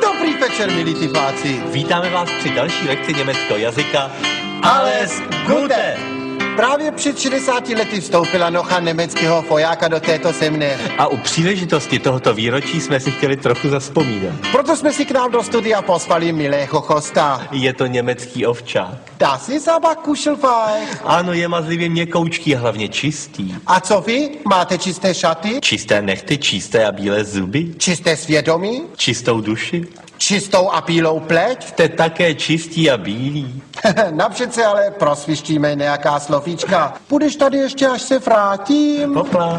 Dobrý 0.00 0.32
večer, 0.40 0.72
milí 0.72 0.94
diváci. 0.94 1.60
Vítáme 1.72 2.10
vás 2.10 2.30
při 2.38 2.54
další 2.54 2.88
lekci 2.88 3.12
německého 3.12 3.58
jazyka 3.58 4.10
Alles 4.62 5.20
Gute! 5.46 5.96
Právě 6.56 6.92
před 6.92 7.18
60 7.18 7.68
lety 7.68 8.00
vstoupila 8.00 8.50
nocha 8.50 8.80
německého 8.80 9.42
vojáka 9.42 9.88
do 9.88 10.00
této 10.00 10.32
země. 10.32 10.78
A 10.98 11.06
u 11.06 11.16
příležitosti 11.16 11.98
tohoto 11.98 12.34
výročí 12.34 12.80
jsme 12.80 13.00
si 13.00 13.10
chtěli 13.10 13.36
trochu 13.36 13.68
zaspomínat. 13.68 14.34
Proto 14.52 14.76
jsme 14.76 14.92
si 14.92 15.04
k 15.04 15.10
nám 15.10 15.30
do 15.30 15.42
studia 15.42 15.82
poslali 15.82 16.32
milého 16.32 16.80
chosta. 16.80 17.48
Je 17.52 17.72
to 17.72 17.86
německý 17.86 18.46
ovčák. 18.46 18.94
Das 19.18 19.48
ist 19.48 19.68
aber 19.68 19.96
kuschelfein. 19.96 20.88
Ano, 21.04 21.32
je 21.32 21.48
mazlivě 21.48 21.88
měkoučký 21.88 22.56
a 22.56 22.58
hlavně 22.58 22.88
čistý. 22.88 23.54
A 23.66 23.80
co 23.80 24.00
vy? 24.00 24.30
Máte 24.48 24.78
čisté 24.78 25.14
šaty? 25.14 25.58
Čisté 25.62 26.02
nechty, 26.02 26.38
čisté 26.38 26.86
a 26.86 26.92
bílé 26.92 27.24
zuby, 27.24 27.74
Čisté 27.78 28.16
svědomí? 28.16 28.82
čistou 28.96 29.40
duši. 29.40 29.84
Čistou 30.18 30.70
a 30.70 30.80
bílou 30.80 31.20
pleť? 31.20 31.68
Jste 31.68 31.88
také 31.88 32.34
čistý 32.34 32.90
a 32.90 32.96
bílý. 32.96 33.62
Napřed 34.10 34.54
se 34.54 34.64
ale 34.64 34.90
prosvištíme 34.90 35.74
nějaká 35.74 36.20
slovíčka. 36.20 36.94
Budeš 37.08 37.36
tady 37.36 37.58
ještě, 37.58 37.88
až 37.88 38.02
se 38.02 38.18
vrátím? 38.18 39.14
Popla. 39.14 39.58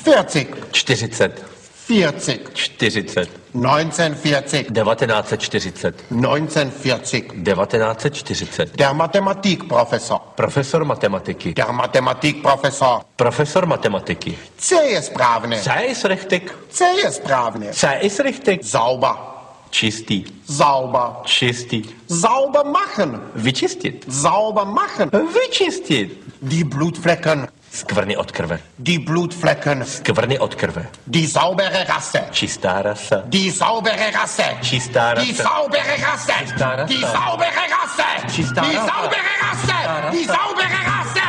40. 0.00 0.48
40. 0.72 1.53
40. 1.86 2.50
40. 2.54 3.28
1940. 3.54 4.70
1940. 4.70 5.94
1940. 6.10 7.32
1940. 7.44 8.76
Der 8.76 8.94
Mathematikprofessor. 8.94 10.20
Profesor 10.36 10.84
matematiky. 10.84 11.54
Der 11.54 11.72
Mathematikprofessor. 11.72 13.04
Profesor 13.16 13.66
matematiky. 13.66 14.38
C 14.56 14.74
je 14.74 15.02
správné. 15.02 15.60
Co 15.60 15.70
je 15.70 15.94
richtig? 16.08 16.52
C 16.70 16.84
je 16.84 17.10
správně. 17.12 17.70
Co 17.72 17.86
je 17.86 18.22
richtig? 18.22 18.64
Sauber. 18.64 19.34
Čistý. 19.70 20.24
Sauber. 20.46 21.10
Čistý. 21.24 21.82
Sauber 22.08 22.64
machen. 22.64 23.20
Vyčistit. 23.34 24.04
Sauber 24.08 24.64
machen. 24.64 25.10
Vyčistit. 25.10 26.22
Die 26.42 26.64
Blutflecken. 26.64 27.48
Skvrny 27.74 28.16
od 28.16 28.32
krve. 28.32 28.58
Die 28.78 28.98
Blutflecken. 29.02 29.84
Skvrny 29.86 30.38
od 30.38 30.54
krve. 30.54 30.86
Die 31.06 31.26
saubere 31.28 31.84
Rasse. 31.84 32.22
Čistá 32.30 32.82
rasa. 32.82 33.22
Die 33.26 33.50
saubere 33.52 34.10
Rasse. 34.14 34.46
Čistá 34.62 35.14
Die 35.18 35.32
rasa. 35.34 35.42
saubere 35.42 35.96
Rasse. 35.98 36.32
Čistá 36.46 36.68
rasa. 36.76 36.86
Die 36.86 37.02
saubere 37.02 37.64
Rasse. 37.74 38.08
Čistá 38.30 38.60
Die 38.62 38.76
rasa. 38.78 38.86
saubere 38.86 39.32
Rasse. 39.42 39.78
Die 40.14 40.26
saubere 40.26 40.80
Rasse. 40.86 41.26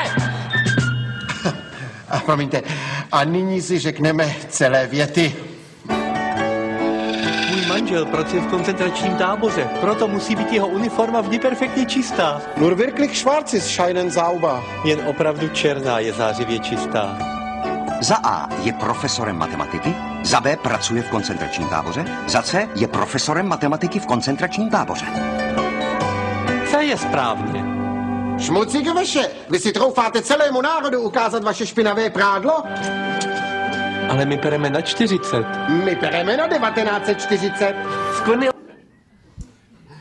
A 2.09 2.19
promiňte, 2.19 2.61
a 3.11 3.23
nyní 3.23 3.61
si 3.61 3.79
řekneme 3.79 4.35
celé 4.49 4.87
věty. 4.87 5.33
Manžel 7.75 8.05
pracuje 8.05 8.41
v 8.41 8.47
koncentračním 8.47 9.15
táboře, 9.15 9.69
proto 9.81 10.07
musí 10.07 10.35
být 10.35 10.51
jeho 10.51 10.67
uniforma 10.67 11.21
vždy 11.21 11.39
perfektně 11.39 11.85
čistá. 11.85 12.41
Nur 12.57 12.75
wirklich 12.75 13.17
schwarzes 13.17 13.67
scheinen 13.67 14.11
sauber. 14.11 14.63
Jen 14.83 14.99
opravdu 15.07 15.49
černá 15.49 15.99
je 15.99 16.13
zářivě 16.13 16.59
čistá. 16.59 17.17
Za 18.01 18.15
A 18.23 18.49
je 18.63 18.73
profesorem 18.73 19.37
matematiky, 19.37 19.95
za 20.23 20.39
B 20.39 20.55
pracuje 20.57 21.03
v 21.03 21.09
koncentračním 21.09 21.69
táboře, 21.69 22.05
za 22.27 22.41
C 22.41 22.67
je 22.75 22.87
profesorem 22.87 23.47
matematiky 23.47 23.99
v 23.99 24.05
koncentračním 24.05 24.69
táboře. 24.69 25.05
Co 26.71 26.79
je 26.79 26.97
správně? 26.97 27.63
Šmucige 28.39 28.93
vaše, 28.93 29.29
vy 29.49 29.59
si 29.59 29.71
troufáte 29.71 30.21
celému 30.21 30.61
národu 30.61 31.01
ukázat 31.01 31.43
vaše 31.43 31.65
špinavé 31.65 32.09
prádlo? 32.09 32.63
Ale 34.09 34.25
my 34.25 34.37
pereme 34.37 34.69
na 34.69 34.81
40. 34.81 35.45
My 35.85 35.95
pereme 35.95 36.37
na 36.37 36.47
1940. 36.47 37.75
Skvrny 38.17 38.54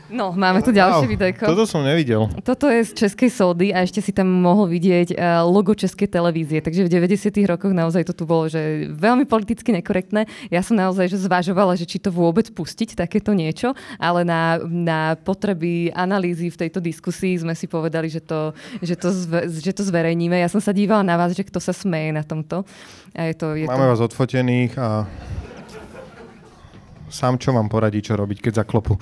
No, 0.05 0.29
máme 0.37 0.61
tu 0.61 0.69
ďalšie 0.69 1.09
videjko. 1.09 1.49
Toto 1.49 1.65
som 1.65 1.81
nevidel. 1.81 2.29
Toto 2.45 2.69
je 2.69 2.85
z 2.85 2.91
Českej 2.93 3.29
sódy 3.33 3.73
a 3.73 3.81
ešte 3.81 4.05
si 4.05 4.13
tam 4.13 4.29
mohol 4.29 4.69
vidieť 4.69 5.17
eh, 5.17 5.41
logo 5.41 5.73
Českej 5.73 6.05
televízie. 6.05 6.61
Takže 6.61 6.85
v 6.85 6.89
90. 7.09 7.33
rokoch 7.49 7.73
naozaj 7.73 8.05
to 8.05 8.13
tu 8.13 8.29
bolo, 8.29 8.45
že 8.45 8.85
veľmi 8.93 9.25
politicky 9.25 9.73
nekorektné. 9.73 10.29
Ja 10.53 10.61
som 10.61 10.77
naozaj 10.77 11.09
že 11.09 11.17
zvažovala, 11.25 11.73
že 11.73 11.89
či 11.89 11.97
to 11.97 12.13
vôbec 12.13 12.45
pustiť, 12.53 12.93
takéto 12.93 13.33
niečo, 13.33 13.73
ale 13.97 14.21
na, 14.21 14.61
na 14.69 15.17
potreby 15.17 15.89
analýzy 15.97 16.53
v 16.53 16.67
tejto 16.67 16.77
diskusii 16.77 17.41
sme 17.41 17.57
si 17.57 17.65
povedali, 17.65 18.05
že 18.05 18.21
to, 18.21 18.53
že 18.85 18.93
to, 18.93 19.09
zve, 19.09 19.49
že 19.49 19.73
to 19.73 19.81
zverejníme. 19.81 20.37
Ja 20.37 20.49
som 20.53 20.61
sa 20.61 20.69
dívala 20.69 21.01
na 21.01 21.17
vás, 21.17 21.33
že 21.33 21.41
kto 21.41 21.57
sa 21.57 21.73
smeje 21.73 22.13
na 22.13 22.21
tomto. 22.21 22.61
A 23.17 23.33
je 23.33 23.35
to, 23.35 23.57
je 23.57 23.65
Máme 23.65 23.89
to... 23.89 23.91
vás 23.97 24.01
odfotených 24.05 24.77
a 24.77 25.09
sám 27.09 27.41
čo 27.41 27.55
mám 27.55 27.71
poradiť, 27.71 28.11
čo 28.11 28.19
robiť, 28.19 28.37
keď 28.43 28.65
zaklopu. 28.65 28.99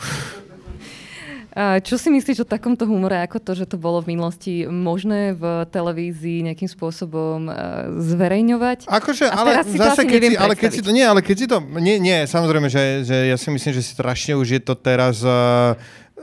Čo 1.56 2.02
si 2.02 2.10
myslíš 2.10 2.42
o 2.42 2.50
takomto 2.50 2.89
humore, 2.89 3.22
ako 3.22 3.38
to, 3.38 3.54
že 3.54 3.70
to 3.70 3.78
bolo 3.78 4.02
v 4.02 4.18
minulosti 4.18 4.66
možné 4.66 5.38
v 5.38 5.70
televízii 5.70 6.50
nejakým 6.50 6.66
spôsobom 6.66 7.46
eh, 7.46 7.54
zverejňovať? 8.02 8.89
Akože, 8.89 9.30
ale 9.30 9.62
si 9.62 9.78
zase, 9.78 10.02
asi 10.02 10.10
keď 10.10 10.22
si, 10.26 10.34
ale 10.34 10.54
keď 10.58 10.72
si 10.74 10.82
to, 10.82 10.89
nie, 10.89 11.06
ale 11.06 11.22
keď 11.22 11.36
si 11.38 11.46
to, 11.46 11.62
nie, 11.78 12.02
nie, 12.02 12.26
samozrejme, 12.26 12.74
že, 12.74 13.06
že 13.06 13.30
ja 13.30 13.38
si 13.38 13.54
myslím, 13.54 13.70
že 13.70 13.86
strašne 13.86 14.34
už 14.34 14.58
je 14.58 14.62
to 14.66 14.74
teraz 14.74 15.22
uh, 15.22 15.78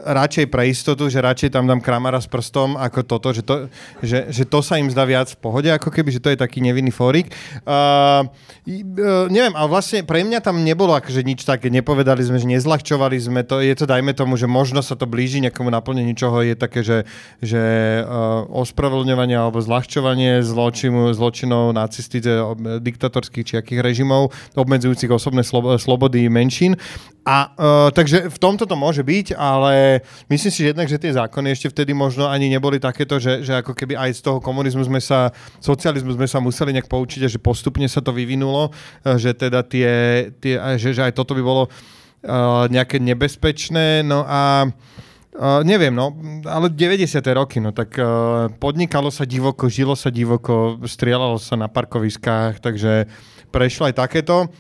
radšej 0.05 0.47
pre 0.49 0.69
istotu, 0.69 1.09
že 1.13 1.21
radšej 1.21 1.53
tam 1.53 1.69
dám 1.69 1.81
kramara 1.83 2.21
s 2.21 2.29
prstom 2.29 2.77
ako 2.77 3.01
toto, 3.05 3.29
že 3.35 3.43
to, 3.43 3.67
že, 4.01 4.31
že 4.31 4.45
to 4.47 4.63
sa 4.63 4.79
im 4.79 4.87
zdá 4.87 5.03
viac 5.03 5.27
v 5.33 5.41
pohode, 5.41 5.69
ako 5.69 5.91
keby, 5.91 6.15
že 6.15 6.23
to 6.23 6.31
je 6.31 6.39
taký 6.39 6.63
nevinný 6.63 6.95
fórik. 6.95 7.33
Uh, 7.67 8.25
uh, 8.69 9.27
neviem, 9.27 9.53
ale 9.57 9.69
vlastne 9.69 10.07
pre 10.07 10.23
mňa 10.23 10.39
tam 10.45 10.63
nebolo 10.63 10.95
akože 10.95 11.27
nič 11.27 11.43
také, 11.43 11.73
nepovedali 11.73 12.23
sme, 12.23 12.39
že 12.39 12.47
nezľahčovali 12.47 13.17
sme 13.19 13.43
to, 13.43 13.59
je 13.59 13.75
to 13.75 13.85
dajme 13.91 14.15
tomu, 14.15 14.39
že 14.39 14.47
možno 14.47 14.85
sa 14.85 14.95
to 14.95 15.11
blíži 15.11 15.43
nejakomu 15.43 15.75
naplneniu, 15.75 16.15
čoho 16.15 16.47
je 16.47 16.55
také, 16.55 16.87
že, 16.87 17.03
že 17.43 17.61
uh, 18.07 18.47
ospravedlňovanie 18.47 19.35
alebo 19.35 19.59
zľahčovanie 19.59 20.47
zločinu, 20.47 21.11
zločinov 21.11 21.75
nacistice, 21.75 22.39
diktatorských 22.79 23.45
či 23.45 23.55
akých 23.59 23.81
režimov, 23.83 24.31
obmedzujúcich 24.55 25.11
osobné 25.11 25.43
slobo, 25.43 25.75
slobody 25.75 26.31
menšín. 26.31 26.79
A 27.27 27.53
uh, 27.53 27.89
takže 27.93 28.31
v 28.31 28.39
tomto 28.41 28.65
to 28.65 28.79
môže 28.79 29.03
byť, 29.03 29.37
ale 29.37 29.90
myslím 30.31 30.53
si, 30.53 30.61
že 30.63 30.71
jednak, 30.73 30.87
že 30.87 31.01
tie 31.01 31.17
zákony 31.17 31.55
ešte 31.55 31.69
vtedy 31.73 31.91
možno 31.91 32.31
ani 32.31 32.47
neboli 32.47 32.79
takéto, 32.79 33.19
že, 33.19 33.43
že 33.43 33.59
ako 33.59 33.75
keby 33.75 33.99
aj 33.99 34.11
z 34.17 34.21
toho 34.27 34.39
komunizmu 34.39 34.87
sme 34.87 35.01
sa, 35.03 35.35
socializmu 35.59 36.15
sme 36.15 36.29
sa 36.31 36.39
museli 36.39 36.71
nejak 36.77 36.87
poučiť 36.87 37.27
a 37.27 37.33
že 37.33 37.43
postupne 37.43 37.87
sa 37.91 37.99
to 38.05 38.15
vyvinulo, 38.15 38.71
uh, 38.71 39.17
že 39.19 39.35
teda 39.35 39.67
tie, 39.67 39.91
tie 40.39 40.55
že, 40.79 40.95
že 40.95 41.03
aj 41.03 41.17
toto 41.19 41.35
by 41.35 41.43
bolo 41.43 41.67
uh, 41.67 42.67
nejaké 42.71 43.03
nebezpečné. 43.03 44.07
No 44.07 44.23
a 44.27 44.71
Uh, 45.31 45.63
neviem, 45.63 45.95
no, 45.95 46.11
ale 46.43 46.69
90. 46.69 47.23
roky, 47.33 47.63
no 47.63 47.71
tak 47.71 47.95
uh, 47.97 48.51
podnikalo 48.59 49.15
sa 49.15 49.23
divoko, 49.23 49.71
žilo 49.71 49.95
sa 49.95 50.11
divoko, 50.11 50.75
strieľalo 50.83 51.39
sa 51.39 51.55
na 51.55 51.71
parkoviskách, 51.71 52.59
takže 52.59 53.07
prešlo 53.49 53.91
aj 53.91 53.95
takéto. 53.95 54.51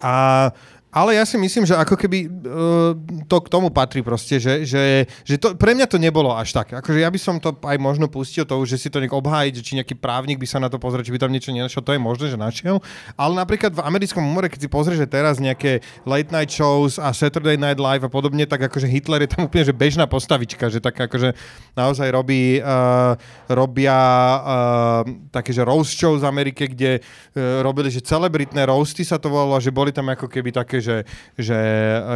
A, 0.00 0.50
Ale 0.96 1.12
ja 1.12 1.28
si 1.28 1.36
myslím, 1.36 1.68
že 1.68 1.76
ako 1.76 1.92
keby 1.92 2.18
uh, 2.24 2.96
to 3.28 3.36
k 3.44 3.52
tomu 3.52 3.68
patrí 3.68 4.00
proste, 4.00 4.40
že, 4.40 4.64
že, 4.64 5.04
že 5.28 5.36
to, 5.36 5.52
pre 5.52 5.76
mňa 5.76 5.84
to 5.84 6.00
nebolo 6.00 6.32
až 6.32 6.56
tak. 6.56 6.72
Akože 6.72 7.04
ja 7.04 7.12
by 7.12 7.20
som 7.20 7.36
to 7.36 7.52
aj 7.52 7.76
možno 7.76 8.08
pustil 8.08 8.48
to, 8.48 8.56
že 8.64 8.80
si 8.80 8.88
to 8.88 9.04
niekto 9.04 9.20
obhájiť, 9.20 9.60
či 9.60 9.76
nejaký 9.76 9.92
právnik 9.92 10.40
by 10.40 10.48
sa 10.48 10.56
na 10.56 10.72
to 10.72 10.80
pozrel, 10.80 11.04
či 11.04 11.12
by 11.12 11.20
tam 11.20 11.28
niečo 11.28 11.52
nenašiel, 11.52 11.84
to 11.84 11.92
je 11.92 12.00
možné, 12.00 12.32
že 12.32 12.40
našiel. 12.40 12.80
Ale 13.12 13.36
napríklad 13.36 13.76
v 13.76 13.84
americkom 13.84 14.24
humore, 14.24 14.48
keď 14.48 14.64
si 14.64 14.68
pozrieš, 14.72 15.04
že 15.04 15.08
teraz 15.12 15.36
nejaké 15.36 15.84
late 16.08 16.32
night 16.32 16.48
shows 16.48 16.96
a 16.96 17.12
Saturday 17.12 17.60
Night 17.60 17.76
Live 17.76 18.00
a 18.00 18.08
podobne, 18.08 18.48
tak 18.48 18.64
akože 18.64 18.88
Hitler 18.88 19.28
je 19.28 19.36
tam 19.36 19.52
úplne 19.52 19.68
že 19.68 19.76
bežná 19.76 20.08
postavička, 20.08 20.72
že 20.72 20.80
tak 20.80 20.96
akože 20.96 21.36
naozaj 21.76 22.08
robí, 22.08 22.56
uh, 22.64 23.12
robia 23.52 24.00
uh, 24.00 25.04
také, 25.28 25.52
že 25.52 25.60
roast 25.60 25.92
show 25.92 26.16
z 26.16 26.24
Amerike, 26.24 26.72
kde 26.72 27.04
uh, 27.04 27.60
robili, 27.60 27.92
že 27.92 28.00
celebritné 28.00 28.64
roasty 28.64 29.04
sa 29.04 29.20
to 29.20 29.28
volalo, 29.28 29.60
že 29.60 29.68
boli 29.68 29.92
tam 29.92 30.08
ako 30.08 30.24
keby 30.24 30.56
také, 30.56 30.85
že, 30.86 31.02
že 31.34 31.58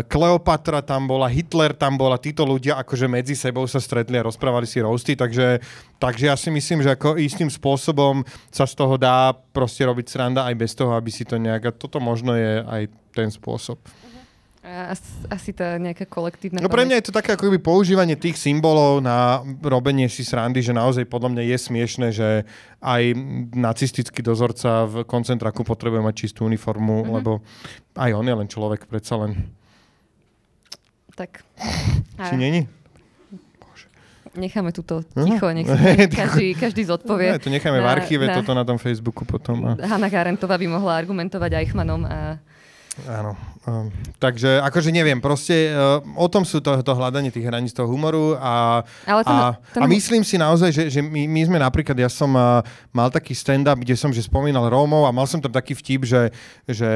Kleopatra 0.06 0.78
tam 0.86 1.10
bola, 1.10 1.26
Hitler 1.26 1.74
tam 1.74 1.98
bola, 1.98 2.22
títo 2.22 2.46
ľudia 2.46 2.78
akože 2.78 3.10
medzi 3.10 3.34
sebou 3.34 3.66
sa 3.66 3.82
stretli 3.82 4.14
a 4.14 4.26
rozprávali 4.30 4.70
si 4.70 4.78
roasty, 4.78 5.18
takže, 5.18 5.58
takže 5.98 6.30
ja 6.30 6.38
si 6.38 6.54
myslím, 6.54 6.86
že 6.86 6.94
ako 6.94 7.18
istým 7.18 7.50
spôsobom 7.50 8.22
sa 8.54 8.70
z 8.70 8.78
toho 8.78 8.94
dá 8.94 9.34
proste 9.50 9.82
robiť 9.82 10.06
sranda 10.06 10.46
aj 10.46 10.54
bez 10.54 10.78
toho, 10.78 10.94
aby 10.94 11.10
si 11.10 11.26
to 11.26 11.34
nejak, 11.42 11.62
a 11.66 11.72
toto 11.74 11.98
možno 11.98 12.38
je 12.38 12.62
aj 12.62 12.82
ten 13.10 13.26
spôsob. 13.26 13.82
As- 14.60 15.24
asi 15.32 15.56
tá 15.56 15.80
nejaká 15.80 16.04
kolektívna 16.04 16.60
No 16.60 16.68
pre 16.68 16.84
mňa 16.84 17.00
je 17.00 17.06
to 17.08 17.16
také 17.16 17.32
ako 17.32 17.48
keby 17.48 17.64
používanie 17.64 18.12
tých 18.12 18.36
symbolov 18.36 19.00
na 19.00 19.40
robenie 19.64 20.04
si 20.12 20.20
srandy, 20.20 20.60
že 20.60 20.76
naozaj 20.76 21.08
podľa 21.08 21.32
mňa 21.32 21.42
je 21.48 21.56
smiešne, 21.56 22.06
že 22.12 22.44
aj 22.84 23.02
nacistický 23.56 24.20
dozorca 24.20 24.84
v 24.84 25.08
koncentráku 25.08 25.64
potrebuje 25.64 26.04
mať 26.04 26.14
čistú 26.14 26.44
uniformu, 26.44 27.00
mm-hmm. 27.00 27.14
lebo 27.16 27.40
aj 27.96 28.10
on 28.12 28.26
je 28.28 28.34
len 28.36 28.48
človek, 28.52 28.84
predsa 28.84 29.16
len. 29.16 29.48
Tak. 31.16 31.40
Či 32.28 32.36
není? 32.36 32.68
Necháme 34.36 34.70
túto 34.70 35.02
Aha. 35.16 35.26
ticho, 35.26 35.50
nech 35.50 35.66
si 35.66 36.06
každý, 36.20 36.46
každý 36.54 36.82
zodpovie. 36.86 37.34
Ne, 37.34 37.42
to 37.42 37.50
necháme 37.50 37.82
v 37.82 37.88
archíve 37.88 38.28
toto 38.30 38.54
na 38.54 38.62
tom 38.62 38.78
Facebooku 38.78 39.24
potom. 39.26 39.74
A... 39.74 39.80
Hanna 39.88 40.06
Garentová 40.06 40.54
by 40.54 40.68
mohla 40.70 41.00
argumentovať 41.00 41.64
Eichmannom 41.64 42.06
a 42.06 42.38
Áno. 43.08 43.32
Um, 43.60 43.92
takže 44.16 44.56
akože 44.64 44.88
neviem, 44.88 45.20
proste 45.20 45.68
uh, 45.76 46.00
o 46.16 46.24
tom 46.32 46.48
sú 46.48 46.64
to, 46.64 46.80
to 46.80 46.92
hľadanie 46.96 47.28
tých 47.28 47.44
hraníc 47.44 47.76
toho 47.76 47.84
humoru 47.84 48.32
a, 48.40 48.80
Ale 49.04 49.20
ten- 49.20 49.36
a, 49.36 49.52
ten 49.76 49.84
a 49.84 49.86
myslím 49.86 50.24
si 50.24 50.40
naozaj, 50.40 50.72
že, 50.72 50.84
že 50.88 51.00
my, 51.04 51.28
my 51.28 51.40
sme 51.44 51.58
napríklad, 51.60 51.92
ja 52.00 52.08
som 52.08 52.32
uh, 52.32 52.64
mal 52.88 53.12
taký 53.12 53.36
stand-up, 53.36 53.76
kde 53.76 54.00
som 54.00 54.08
že 54.16 54.24
spomínal 54.24 54.64
Rómov 54.72 55.04
a 55.04 55.12
mal 55.12 55.28
som 55.28 55.44
tam 55.44 55.52
taký 55.52 55.76
vtip, 55.76 56.08
že, 56.08 56.32
že 56.64 56.88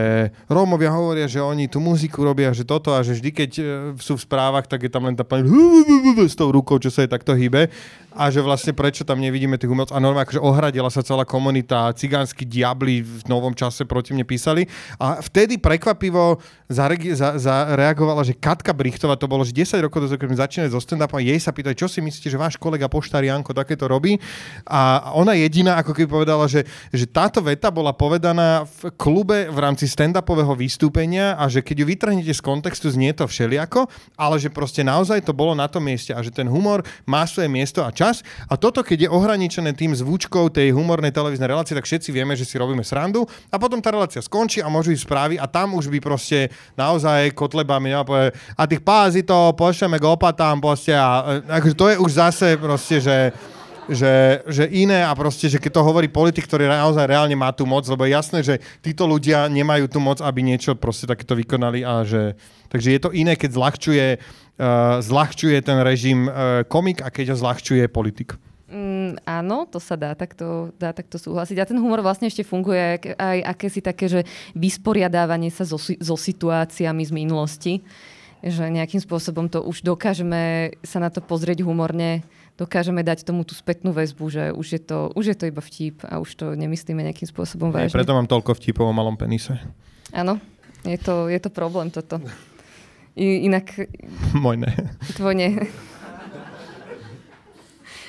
Rómovia 0.49 0.89
hovoria, 0.89 1.29
že 1.29 1.45
oni 1.45 1.69
tú 1.69 1.85
muziku 1.85 2.25
robia, 2.25 2.49
že 2.57 2.65
toto 2.65 2.97
a 2.97 3.05
že 3.05 3.21
vždy, 3.21 3.31
keď 3.45 3.51
uh, 3.61 3.67
sú 4.01 4.17
v 4.17 4.25
správach, 4.25 4.65
tak 4.65 4.89
je 4.89 4.91
tam 4.91 5.05
len 5.05 5.13
tá 5.13 5.21
pani 5.21 5.45
s 6.25 6.33
tou 6.33 6.49
rukou, 6.49 6.81
čo 6.81 6.89
sa 6.89 7.05
jej 7.05 7.13
takto 7.13 7.37
hýbe 7.37 7.69
a 8.15 8.31
že 8.31 8.39
vlastne 8.41 8.71
prečo 8.71 9.03
tam 9.03 9.19
nevidíme 9.19 9.59
tých 9.59 9.69
umelcov. 9.69 9.99
A 9.99 10.01
normálne 10.01 10.25
akože 10.31 10.41
ohradila 10.41 10.89
sa 10.89 11.03
celá 11.03 11.27
komunita, 11.27 11.91
cigánsky 11.99 12.47
diabli 12.47 13.03
v 13.03 13.27
novom 13.27 13.53
čase 13.53 13.83
proti 13.85 14.15
mne 14.15 14.23
písali. 14.23 14.71
A 15.03 15.19
vtedy 15.19 15.59
prekvapivo 15.95 16.43
zareagovala, 17.39 18.27
že 18.27 18.35
Katka 18.35 18.75
Brichtová, 18.75 19.15
to 19.15 19.31
bolo 19.31 19.47
že 19.47 19.55
10 19.55 19.85
rokov 19.85 20.09
dozadu, 20.09 20.19
keď 20.19 20.29
sme 20.33 20.43
začínali 20.43 20.71
so 20.73 20.81
stand-upom, 20.81 21.21
jej 21.21 21.39
sa 21.39 21.55
pýtali, 21.55 21.77
čo 21.77 21.87
si 21.87 22.03
myslíte, 22.03 22.33
že 22.33 22.41
váš 22.41 22.59
kolega 22.59 22.91
poštár 22.91 23.23
Janko 23.23 23.55
takéto 23.55 23.87
robí. 23.87 24.19
A 24.67 25.13
ona 25.15 25.37
jediná 25.37 25.79
ako 25.79 25.93
keby 25.95 26.09
povedala, 26.09 26.49
že, 26.51 26.67
že 26.91 27.07
táto 27.07 27.45
veta 27.45 27.71
bola 27.71 27.95
povedaná 27.95 28.65
v 28.65 28.91
klube 28.97 29.47
v 29.53 29.59
rámci 29.61 29.87
stand-upového 29.87 30.57
vystúpenia 30.57 31.37
a 31.37 31.47
že 31.47 31.61
keď 31.61 31.85
ju 31.85 31.87
vytrhnete 31.87 32.33
z 32.33 32.43
kontextu, 32.43 32.91
znie 32.91 33.13
to 33.13 33.29
všeliako, 33.29 33.87
ale 34.17 34.41
že 34.41 34.49
proste 34.49 34.83
naozaj 34.83 35.23
to 35.23 35.37
bolo 35.37 35.53
na 35.53 35.69
tom 35.69 35.85
mieste 35.85 36.17
a 36.17 36.25
že 36.25 36.33
ten 36.33 36.49
humor 36.49 36.83
má 37.05 37.23
svoje 37.29 37.47
miesto 37.47 37.85
a 37.85 37.93
čas. 37.93 38.25
A 38.49 38.57
toto, 38.57 38.81
keď 38.81 39.07
je 39.07 39.13
ohraničené 39.13 39.77
tým 39.77 39.93
zvučkou 39.93 40.49
tej 40.49 40.73
humornej 40.73 41.13
televíznej 41.13 41.53
relácie, 41.53 41.77
tak 41.77 41.87
všetci 41.87 42.09
vieme, 42.11 42.35
že 42.35 42.49
si 42.49 42.57
robíme 42.57 42.83
srandu 42.83 43.29
a 43.53 43.61
potom 43.61 43.79
tá 43.85 43.93
relácia 43.93 44.25
skončí 44.25 44.65
a 44.65 44.73
môžu 44.73 44.97
ísť 44.97 45.05
správy 45.05 45.35
a 45.37 45.45
tam 45.45 45.74
už 45.75 45.91
by 45.91 45.99
proste 45.99 46.49
naozaj 46.79 47.35
Kotleba 47.35 47.83
mi 47.83 47.91
nepovedal, 47.91 48.33
a 48.55 48.63
tých 48.65 48.83
pázitov 48.83 49.59
pošleme 49.59 49.99
k 49.99 50.07
opatám 50.07 50.63
proste 50.63 50.95
a 50.95 51.43
e, 51.43 51.61
akože 51.61 51.75
to 51.75 51.87
je 51.91 51.97
už 51.99 52.11
zase 52.15 52.49
proste, 52.57 53.03
že 53.03 53.19
že, 53.89 54.41
že 54.49 54.65
iné 54.73 55.05
a 55.05 55.13
proste, 55.13 55.45
že 55.45 55.61
keď 55.61 55.81
to 55.81 55.87
hovorí 55.87 56.09
politik, 56.09 56.49
ktorý 56.49 56.65
naozaj 56.69 57.05
reálne 57.05 57.37
má 57.37 57.53
tú 57.53 57.69
moc, 57.69 57.85
lebo 57.85 58.09
je 58.09 58.17
jasné, 58.17 58.41
že 58.41 58.55
títo 58.81 59.05
ľudia 59.05 59.45
nemajú 59.53 59.93
tú 59.93 60.01
moc, 60.01 60.25
aby 60.25 60.41
niečo 60.41 60.73
proste 60.73 61.05
takéto 61.05 61.37
vykonali 61.37 61.85
a 61.85 62.01
že... 62.01 62.33
Takže 62.73 62.89
je 62.91 63.01
to 63.01 63.11
iné, 63.13 63.37
keď 63.37 63.51
zľahčuje, 63.55 64.07
uh, 64.17 64.99
zľahčuje 65.05 65.59
ten 65.61 65.79
režim 65.85 66.27
uh, 66.27 66.65
komik 66.65 67.05
a 67.05 67.13
keď 67.13 67.37
ho 67.37 67.41
zľahčuje 67.45 67.85
politik. 67.93 68.41
Mm, 69.05 69.21
áno, 69.29 69.69
to 69.69 69.77
sa 69.77 70.01
dá 70.01 70.17
takto, 70.17 70.73
dá 70.81 70.97
takto 70.97 71.21
súhlasiť. 71.21 71.61
A 71.61 71.69
ten 71.69 71.77
humor 71.77 72.01
vlastne 72.01 72.33
ešte 72.33 72.41
funguje 72.41 72.81
aj, 72.81 72.99
aj 73.21 73.39
akési 73.53 73.85
také, 73.85 74.09
že 74.09 74.21
vysporiadávanie 74.57 75.53
sa 75.53 75.69
so, 75.69 75.77
so 75.77 76.17
situáciami 76.17 77.05
z 77.05 77.13
minulosti. 77.13 77.73
Že 78.45 78.73
nejakým 78.73 79.01
spôsobom 79.01 79.49
to 79.49 79.61
už 79.65 79.85
dokážeme 79.85 80.73
sa 80.85 81.01
na 81.01 81.09
to 81.09 81.25
pozrieť 81.25 81.65
humorne, 81.65 82.21
dokážeme 82.61 83.01
dať 83.01 83.25
tomu 83.25 83.41
tú 83.41 83.57
spätnú 83.57 83.97
väzbu, 83.97 84.25
že 84.29 84.45
už 84.53 84.67
je 84.69 84.81
to, 84.85 85.09
už 85.17 85.25
je 85.33 85.37
to 85.37 85.45
iba 85.49 85.65
vtip 85.65 86.05
a 86.05 86.21
už 86.21 86.31
to 86.37 86.45
nemyslíme 86.53 87.01
nejakým 87.01 87.25
spôsobom 87.25 87.73
Aj 87.73 87.89
vážne. 87.89 87.97
preto 87.97 88.13
mám 88.13 88.29
toľko 88.29 88.53
vtipov 88.61 88.85
o 88.85 88.93
malom 88.93 89.17
penise. 89.17 89.57
Áno, 90.13 90.37
je 90.85 91.01
to, 91.01 91.33
je 91.33 91.41
to 91.41 91.49
problém 91.49 91.89
toto. 91.89 92.21
I, 93.17 93.49
inak 93.49 93.89
Môj 94.37 94.61
ne. 94.61 94.71
tvoj 95.17 95.35
ne. 95.35 95.49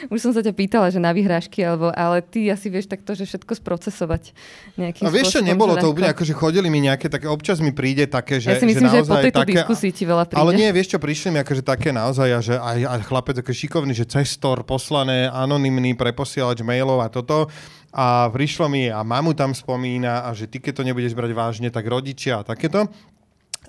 Už 0.09 0.19
som 0.21 0.31
sa 0.31 0.45
ťa 0.45 0.53
pýtala, 0.53 0.93
že 0.93 1.01
na 1.01 1.09
vyhrážky, 1.11 1.65
alebo, 1.65 1.89
ale 1.93 2.21
ty 2.21 2.49
asi 2.49 2.69
vieš 2.69 2.89
takto, 2.89 3.17
že 3.17 3.25
všetko 3.25 3.57
sprocesovať 3.57 4.33
nejakým 4.77 5.03
A 5.05 5.09
vieš 5.09 5.35
čo, 5.35 5.41
nebolo 5.41 5.73
že 5.77 5.85
to 5.85 5.87
úplne, 5.91 6.09
akože 6.13 6.33
chodili 6.37 6.67
mi 6.69 6.83
nejaké 6.85 7.09
také, 7.09 7.25
občas 7.25 7.57
mi 7.61 7.73
príde 7.73 8.05
také, 8.05 8.37
že, 8.37 8.53
Ja 8.53 8.61
si 8.61 8.69
myslím, 8.69 8.89
že 8.89 8.93
že, 8.93 8.97
naozaj 9.01 9.13
po 9.13 9.25
tejto 9.25 9.41
také, 9.41 9.53
diskusii 9.61 9.91
ti 9.91 10.03
veľa 10.05 10.23
príde. 10.29 10.41
Ale 10.41 10.51
nie, 10.53 10.69
vieš 10.69 10.93
čo, 10.93 10.97
prišli 11.01 11.29
mi 11.33 11.39
akože 11.41 11.63
také 11.65 11.89
naozaj, 11.89 12.29
a 12.29 12.39
že 12.39 12.55
aj, 12.55 12.77
aj 12.85 13.01
chlapec 13.05 13.35
také 13.41 13.53
šikovný, 13.53 13.93
že 13.97 14.05
cestor 14.05 14.61
poslané, 14.61 15.27
anonymný 15.27 15.97
preposielač 15.97 16.61
mailov 16.61 17.01
a 17.01 17.09
toto. 17.09 17.49
A 17.95 18.27
prišlo 18.27 18.67
mi, 18.67 18.91
a 18.91 19.07
mamu 19.07 19.31
tam 19.31 19.55
spomína, 19.55 20.27
a 20.27 20.35
že 20.35 20.51
ty 20.51 20.59
keď 20.59 20.79
to 20.79 20.83
nebudeš 20.83 21.15
brať 21.15 21.31
vážne, 21.31 21.71
tak 21.71 21.87
rodičia 21.87 22.43
a 22.43 22.45
takéto. 22.45 22.91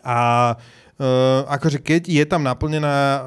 A 0.02 0.18
Uh, 0.96 1.44
akože 1.52 1.84
keď 1.84 2.08
je 2.08 2.24
tam 2.24 2.40
naplnená 2.40 2.88
uh, 2.88 3.20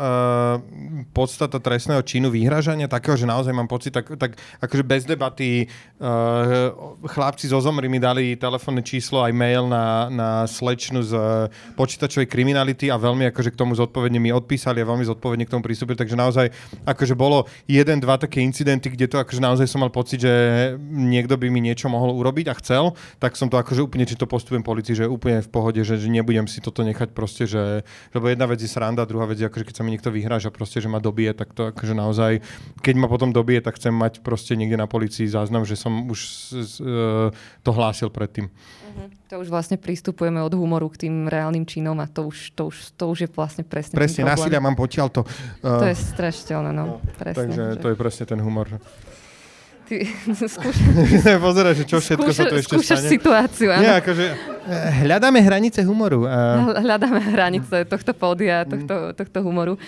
podstata 1.09 1.57
trestného 1.57 1.99
činu 2.05 2.29
vyhražania, 2.29 2.85
takého, 2.85 3.17
že 3.17 3.25
naozaj 3.25 3.51
mám 3.51 3.67
pocit, 3.67 3.91
tak, 3.91 4.13
tak 4.15 4.37
akože 4.61 4.83
bez 4.85 5.03
debaty 5.09 5.65
uh, 5.99 6.71
chlapci 7.09 7.49
zo 7.49 7.59
Zomry 7.59 7.89
mi 7.89 7.97
dali 7.97 8.37
telefónne 8.37 8.85
číslo 8.85 9.25
aj 9.25 9.33
mail 9.33 9.65
na, 9.65 10.07
na 10.07 10.29
slečnu 10.45 11.01
z 11.01 11.13
uh, 11.17 11.49
počítačovej 11.73 12.29
kriminality 12.29 12.93
a 12.93 13.01
veľmi 13.01 13.27
akože 13.33 13.51
k 13.51 13.59
tomu 13.59 13.73
zodpovedne 13.73 14.21
mi 14.21 14.29
odpísali 14.29 14.79
a 14.79 14.85
veľmi 14.85 15.03
zodpovedne 15.09 15.49
k 15.49 15.53
tomu 15.53 15.65
pristúpili, 15.65 15.97
takže 15.97 16.15
naozaj 16.15 16.53
akože 16.85 17.17
bolo 17.17 17.49
jeden, 17.65 17.97
dva 17.99 18.21
také 18.21 18.39
incidenty, 18.45 18.93
kde 18.93 19.09
to 19.09 19.17
akože 19.17 19.41
naozaj 19.41 19.65
som 19.65 19.81
mal 19.81 19.91
pocit, 19.91 20.21
že 20.21 20.33
niekto 20.79 21.35
by 21.35 21.49
mi 21.49 21.59
niečo 21.59 21.89
mohol 21.89 22.13
urobiť 22.15 22.45
a 22.47 22.57
chcel, 22.61 22.93
tak 23.17 23.33
som 23.33 23.49
to 23.49 23.57
akože 23.57 23.81
úplne, 23.81 24.05
či 24.05 24.15
to 24.15 24.29
postupujem 24.29 24.61
policii, 24.61 25.03
že 25.03 25.05
úplne 25.09 25.41
v 25.41 25.49
pohode, 25.49 25.81
že, 25.81 25.97
že 25.97 26.07
nebudem 26.07 26.45
si 26.45 26.61
toto 26.61 26.85
nechať 26.85 27.11
proste, 27.11 27.49
že 27.49 27.81
lebo 28.13 28.29
jedna 28.29 28.45
vec 28.45 28.61
je 28.61 28.69
sranda, 28.69 29.09
druhá 29.09 29.25
vec 29.25 29.41
je 29.41 29.47
akože 29.49 29.65
keď 29.65 29.75
sa 29.75 29.83
mi 29.83 29.95
niekto 29.95 30.13
vyhráža 30.13 30.53
proste, 30.53 30.79
že 30.79 30.91
ma 30.91 30.98
dobije, 30.99 31.31
tak 31.33 31.51
to 31.55 31.71
akože 31.71 31.95
naozaj, 31.95 32.43
keď 32.79 32.95
ma 32.95 33.07
potom 33.07 33.31
dobije, 33.31 33.63
tak 33.63 33.79
chcem 33.79 33.91
mať 33.91 34.21
proste 34.23 34.55
niekde 34.55 34.77
na 34.77 34.85
policii 34.85 35.27
záznam, 35.27 35.63
že 35.63 35.75
som 35.75 36.07
už 36.07 36.19
uh, 36.79 37.33
to 37.63 37.71
hlásil 37.71 38.07
predtým. 38.13 38.51
To 39.29 39.39
už 39.39 39.53
vlastne 39.53 39.77
pristupujeme 39.77 40.41
od 40.41 40.49
humoru 40.57 40.89
k 40.89 41.05
tým 41.05 41.29
reálnym 41.29 41.61
činom 41.63 41.93
a 42.01 42.09
to 42.09 42.27
už, 42.27 42.51
to 42.57 42.73
už, 42.73 42.77
to 42.97 43.03
už 43.05 43.17
je 43.23 43.29
vlastne 43.29 43.61
presne 43.61 43.93
Presne, 43.93 44.25
násilia 44.25 44.57
mám 44.57 44.73
potiaľ 44.73 45.07
to. 45.13 45.21
To 45.61 45.85
je 45.85 45.95
strašiteľné, 45.95 46.73
no. 46.73 46.97
Presne. 47.15 47.37
Takže 47.47 47.63
že- 47.77 47.79
to 47.79 47.87
je 47.93 47.95
presne 47.95 48.23
ten 48.25 48.39
humor. 48.41 48.65
že- 48.67 48.81
Ty 49.89 50.05
skúš, 50.53 50.77
Pozeraj, 51.45 51.73
že 51.81 51.85
čo 51.89 51.97
všetko 51.97 52.29
sa 52.29 52.45
tu 52.45 52.55
ešte 52.57 52.77
skúšaš 52.77 52.99
stane. 53.01 53.09
situáciu, 53.09 53.67
áno. 53.73 53.81
Nie, 53.81 53.93
akože 54.01 54.25
eh, 54.25 54.89
hľadáme 55.05 55.41
hranice 55.41 55.81
humoru. 55.81 56.29
A... 56.29 56.61
Hľadáme 56.77 57.21
hranice 57.33 57.89
tohto 57.89 58.13
pódia, 58.13 58.65
tohto, 58.69 59.17
tohto 59.17 59.39
humoru. 59.41 59.81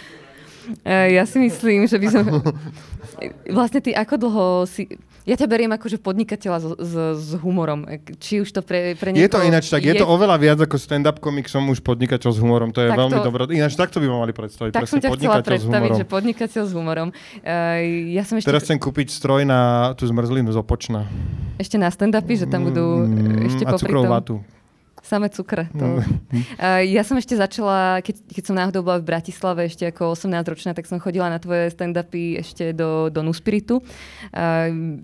E, 0.82 1.13
Ja 1.13 1.24
si 1.24 1.38
myslím, 1.38 1.84
že 1.84 1.95
by 1.95 2.08
som... 2.08 2.24
Vlastne 3.50 3.80
ty 3.80 3.91
ako 3.91 4.15
dlho 4.17 4.45
si... 4.65 4.88
Ja 5.21 5.38
ťa 5.38 5.45
beriem 5.45 5.69
ako 5.69 5.86
že 5.86 5.97
podnikateľa 5.97 6.58
s, 6.58 6.65
s, 6.74 6.93
s 7.13 7.38
humorom. 7.38 7.86
E, 7.86 8.02
Či 8.15 8.41
už 8.41 8.50
to 8.50 8.62
pre, 8.62 8.95
pre 8.95 9.13
Je 9.13 9.30
to 9.30 9.38
niekoho 9.38 9.45
ináč 9.45 9.69
tak, 9.69 9.84
je 9.84 9.93
to 9.93 10.02
oveľa 10.04 10.34
viac 10.36 10.58
ako 10.60 10.74
stand-up 10.76 11.19
komik, 11.19 11.45
som 11.45 11.62
už 11.63 11.78
podnikateľ 11.80 12.26
s 12.28 12.39
humorom, 12.39 12.69
to 12.69 12.82
je 12.82 12.89
Tak 12.89 12.97
veľmi 12.97 13.13
to- 13.15 13.24
dobré. 13.24 13.41
Ináč 13.52 13.74
takto 13.76 13.97
by 13.97 14.08
ma 14.08 14.17
mali 14.19 14.34
predstaviť, 14.34 14.71
Tak 14.71 14.89
som 14.89 14.97
ťa 14.97 15.10
chcela 15.12 15.38
predstaviť, 15.39 15.89
že 15.96 16.06
podnikateľ 16.06 16.63
s 16.63 16.71
humorom. 16.71 17.08
E, 17.38 17.54
Ja 18.12 18.25
som 18.25 18.33
ešte, 18.35 18.50
Teraz 18.50 18.65
chcem 18.65 18.77
kúpiť 18.77 19.08
stroj 19.10 19.46
na 19.46 19.94
tú 19.94 20.04
zmrzlinu 20.04 20.50
z 20.50 20.58
Opočna. 20.58 21.06
ešte 21.56 21.77
na 21.77 21.88
stand-upy, 21.88 22.33
že 22.35 22.46
tam 22.46 22.65
budú 22.65 23.06
Mm, 23.06 23.46
ešte 23.46 23.62
a 23.62 23.69
popri 23.69 23.85
cukrovú 23.88 24.04
tom. 24.04 24.12
vatu. 24.12 24.35
Samé 25.12 25.27
cukre. 25.27 25.67
To. 25.75 25.99
Uh, 25.99 26.87
ja 26.87 27.03
som 27.03 27.19
ešte 27.19 27.35
začala, 27.35 27.99
keď, 27.99 28.15
keď 28.31 28.43
som 28.47 28.55
náhodou 28.55 28.79
bola 28.79 29.03
v 29.03 29.12
Bratislave 29.12 29.67
ešte 29.67 29.91
ako 29.91 30.15
18-ročná, 30.15 30.71
tak 30.71 30.87
som 30.87 31.03
chodila 31.03 31.27
na 31.27 31.35
tvoje 31.35 31.67
stand-upy 31.67 32.39
ešte 32.39 32.71
do, 32.71 33.12
do 33.12 33.19
Nuspiritu. 33.19 33.83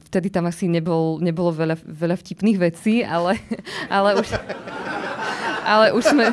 Vtedy 0.08 0.32
tam 0.32 0.48
asi 0.48 0.72
nebol, 0.72 1.20
nebolo 1.20 1.52
veľa, 1.52 1.76
veľa 1.84 2.16
vtipných 2.24 2.56
vecí, 2.56 3.04
ale, 3.04 3.36
ale 3.92 4.16
už... 4.16 4.32
Ale 5.68 5.92
už 5.92 6.04
sme... 6.08 6.32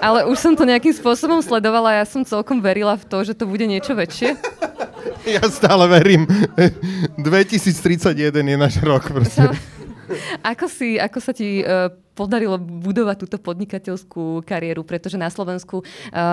Ale 0.00 0.24
už 0.24 0.40
som 0.40 0.56
to 0.56 0.64
nejakým 0.64 0.96
spôsobom 0.96 1.44
sledovala 1.44 1.92
a 1.92 1.98
ja 2.00 2.06
som 2.08 2.24
celkom 2.24 2.64
verila 2.64 2.96
v 2.96 3.04
to, 3.04 3.20
že 3.28 3.36
to 3.36 3.44
bude 3.44 3.68
niečo 3.68 3.92
väčšie. 3.92 4.40
Ja 5.24 5.44
stále 5.48 5.88
verím. 5.88 6.28
2031 7.16 8.16
je 8.32 8.56
náš 8.56 8.80
rok. 8.80 9.08
Proste. 9.08 9.52
Ako, 10.52 10.66
si, 10.66 10.96
ako 10.96 11.18
sa 11.18 11.32
ti 11.32 11.60
uh, 11.60 11.86
podarilo 12.12 12.54
budovať 12.56 13.16
túto 13.18 13.36
podnikateľskú 13.38 14.42
kariéru, 14.42 14.82
pretože 14.82 15.16
na 15.16 15.28
Slovensku 15.28 15.80
uh, 15.80 15.86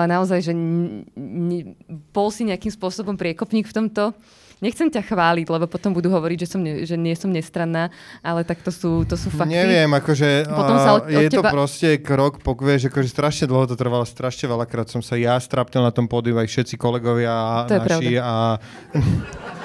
naozaj, 0.06 0.38
že 0.40 0.52
n- 0.52 1.02
n- 1.14 1.74
bol 2.10 2.28
si 2.28 2.44
nejakým 2.44 2.70
spôsobom 2.70 3.16
priekopník 3.16 3.66
v 3.66 3.74
tomto. 3.74 4.14
Nechcem 4.62 4.86
ťa 4.86 5.02
chváliť, 5.02 5.50
lebo 5.50 5.66
potom 5.66 5.90
budú 5.90 6.06
hovoriť, 6.06 6.38
že, 6.38 6.48
som 6.48 6.62
ne, 6.62 6.86
že 6.86 6.94
nie 6.94 7.18
som 7.18 7.26
nestranná, 7.26 7.90
ale 8.22 8.46
tak 8.46 8.62
to 8.62 8.70
sú, 8.70 9.02
to 9.02 9.18
sú 9.18 9.26
fakty. 9.26 9.58
Neviem, 9.58 9.90
akože 9.90 10.46
Potom 10.46 10.76
sa 10.78 10.90
od- 11.02 11.06
uh, 11.06 11.10
je 11.10 11.18
od 11.18 11.22
to 11.26 11.42
teba- 11.42 11.50
proste 11.50 11.88
krok, 11.98 12.38
vieš, 12.62 12.86
akože 12.86 13.10
strašne 13.10 13.50
dlho 13.50 13.66
to 13.66 13.74
trvalo, 13.74 14.06
strašne 14.06 14.46
veľakrát 14.46 14.86
som 14.86 15.02
sa 15.02 15.18
ja 15.18 15.34
strapnil 15.34 15.82
na 15.82 15.90
tom 15.90 16.06
pódiu, 16.06 16.38
aj 16.38 16.46
všetci 16.46 16.78
kolegovia 16.78 17.66
To 17.66 17.74
je 17.74 17.80
naši 17.82 18.14
a 18.22 18.62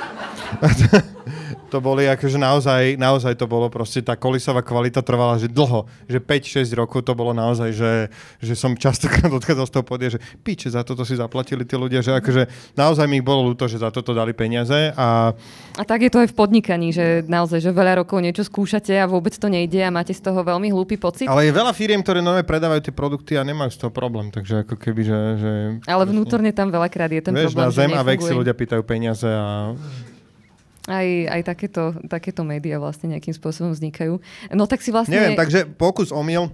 to 1.72 1.84
boli 1.84 2.08
akože 2.08 2.40
naozaj, 2.40 2.96
naozaj 2.96 3.34
to 3.36 3.46
bolo 3.46 3.68
proste, 3.68 4.00
tá 4.00 4.16
kolisová 4.16 4.64
kvalita 4.64 5.04
trvala, 5.04 5.36
že 5.36 5.52
dlho, 5.52 5.86
že 6.08 6.20
5-6 6.24 6.64
rokov 6.80 7.04
to 7.04 7.14
bolo 7.14 7.36
naozaj, 7.36 7.76
že, 7.76 7.92
že 8.40 8.54
som 8.56 8.74
častokrát 8.74 9.28
odchádzal 9.40 9.68
z 9.68 9.74
toho 9.76 9.86
podia, 9.86 10.10
že 10.12 10.20
piče, 10.42 10.72
za 10.72 10.82
toto 10.88 11.04
si 11.04 11.20
zaplatili 11.20 11.68
tí 11.68 11.76
ľudia, 11.76 12.00
že 12.00 12.16
akože 12.16 12.74
naozaj 12.80 13.06
mi 13.06 13.20
ich 13.20 13.26
bolo 13.26 13.52
ľúto, 13.52 13.68
že 13.68 13.84
za 13.84 13.92
toto 13.92 14.16
dali 14.16 14.32
peniaze 14.32 14.96
a 14.96 15.36
A 15.76 15.84
tak 15.84 16.08
je 16.08 16.12
to 16.12 16.24
aj 16.24 16.32
v 16.32 16.36
podnikaní, 16.36 16.90
že 16.96 17.28
naozaj, 17.28 17.60
že 17.60 17.72
veľa 17.76 18.04
rokov 18.04 18.24
niečo 18.24 18.48
skúšate 18.48 18.96
a 18.96 19.06
vôbec 19.06 19.36
to 19.36 19.52
nejde 19.52 19.84
a 19.84 19.92
máte 19.92 20.16
z 20.16 20.24
toho 20.24 20.40
veľmi 20.42 20.72
hlúpy 20.72 20.96
pocit. 20.96 21.28
ale 21.28 21.52
je 21.52 21.54
veľa 21.54 21.76
firiem, 21.76 22.00
ktoré 22.00 22.24
nové 22.24 22.48
predávajú 22.48 22.82
tie 22.88 22.94
produkty 22.96 23.36
a 23.36 23.44
nemajú 23.44 23.70
z 23.76 23.80
toho 23.84 23.92
problém, 23.92 24.32
takže 24.32 24.64
ako 24.64 24.76
keby, 24.80 25.02
že... 25.04 25.20
že 25.38 25.52
Ale 25.84 26.08
vnútorne 26.08 26.56
tam 26.56 26.72
veľakrát 26.72 27.12
je 27.12 27.22
ten 27.22 27.34
Vieš, 27.36 27.54
problém, 27.54 27.68
na 27.68 27.76
zem 27.76 27.92
a 27.92 28.02
vek 28.02 28.20
si 28.24 28.34
ľudia 28.34 28.56
pýtajú 28.56 28.82
peniaze 28.88 29.28
a 29.28 29.76
Aj, 30.88 31.04
aj 31.04 31.42
takéto, 31.44 31.92
takéto 32.08 32.48
médiá 32.48 32.80
vlastne 32.80 33.12
nejakým 33.12 33.36
spôsobom 33.36 33.76
vznikajú. 33.76 34.24
No 34.56 34.64
tak 34.72 34.80
si 34.80 34.96
vlastne... 34.96 35.20
Neviem, 35.20 35.36
takže 35.36 35.68
pokus 35.68 36.16
omyl. 36.16 36.48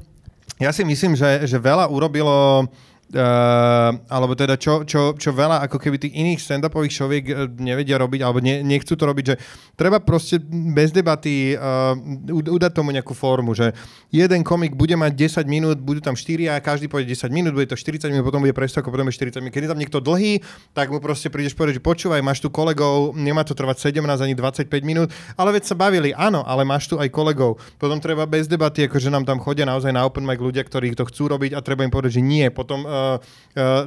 Ja 0.58 0.74
si 0.74 0.82
myslím, 0.82 1.14
že, 1.14 1.46
že 1.46 1.58
veľa 1.62 1.86
urobilo 1.94 2.66
Uh, 3.14 3.94
alebo 4.10 4.34
teda 4.34 4.58
čo, 4.58 4.82
čo, 4.90 5.14
čo 5.14 5.30
veľa 5.38 5.62
ako 5.70 5.78
keby 5.78 6.02
tých 6.02 6.18
iných 6.18 6.42
stand-upových 6.42 6.94
šoviek 6.98 7.26
eh, 7.30 7.46
nevedia 7.62 8.02
robiť, 8.02 8.26
alebo 8.26 8.42
ne, 8.42 8.66
nechcú 8.66 8.98
to 8.98 9.06
robiť, 9.06 9.26
že 9.30 9.36
treba 9.78 10.02
proste 10.02 10.42
bez 10.74 10.90
debaty 10.90 11.54
uh, 11.54 11.94
udať 12.34 12.74
tomu 12.74 12.90
nejakú 12.90 13.14
formu, 13.14 13.54
že 13.54 13.78
jeden 14.10 14.42
komik 14.42 14.74
bude 14.74 14.98
mať 14.98 15.14
10 15.14 15.46
minút, 15.46 15.78
budú 15.78 16.02
tam 16.02 16.18
4 16.18 16.58
a 16.58 16.58
každý 16.58 16.90
povie 16.90 17.06
10 17.06 17.30
minút, 17.30 17.54
bude 17.54 17.70
to 17.70 17.78
40 17.78 18.10
minút, 18.10 18.26
potom 18.26 18.42
bude 18.42 18.58
prestávka, 18.58 18.90
potom 18.90 19.06
bude 19.06 19.14
40 19.14 19.46
minút. 19.46 19.54
Keď 19.54 19.62
je 19.62 19.70
tam 19.70 19.78
niekto 19.78 20.02
dlhý, 20.02 20.42
tak 20.74 20.90
mu 20.90 20.98
proste 20.98 21.30
prídeš 21.30 21.54
povedať, 21.54 21.78
že 21.78 21.86
počúvaj, 21.86 22.26
máš 22.26 22.42
tu 22.42 22.50
kolegov, 22.50 23.14
nemá 23.14 23.46
to 23.46 23.54
trvať 23.54 23.94
17 23.94 24.02
ani 24.10 24.34
25 24.34 24.74
minút, 24.82 25.14
ale 25.38 25.54
veď 25.54 25.70
sa 25.70 25.78
bavili, 25.78 26.18
áno, 26.18 26.42
ale 26.50 26.66
máš 26.66 26.90
tu 26.90 26.98
aj 26.98 27.14
kolegov. 27.14 27.62
Potom 27.78 28.02
treba 28.02 28.26
bez 28.26 28.50
debaty, 28.50 28.90
akože 28.90 29.14
nám 29.14 29.30
tam 29.30 29.38
chodia 29.38 29.70
naozaj 29.70 29.94
na 29.94 30.02
open 30.02 30.26
mic 30.26 30.42
ľudia, 30.42 30.66
ktorí 30.66 30.98
to 30.98 31.06
chcú 31.06 31.30
robiť 31.30 31.54
a 31.54 31.62
treba 31.62 31.86
im 31.86 31.94
povedať, 31.94 32.18
že 32.18 32.26
nie. 32.26 32.50
Potom 32.50 32.90
uh, 32.90 33.03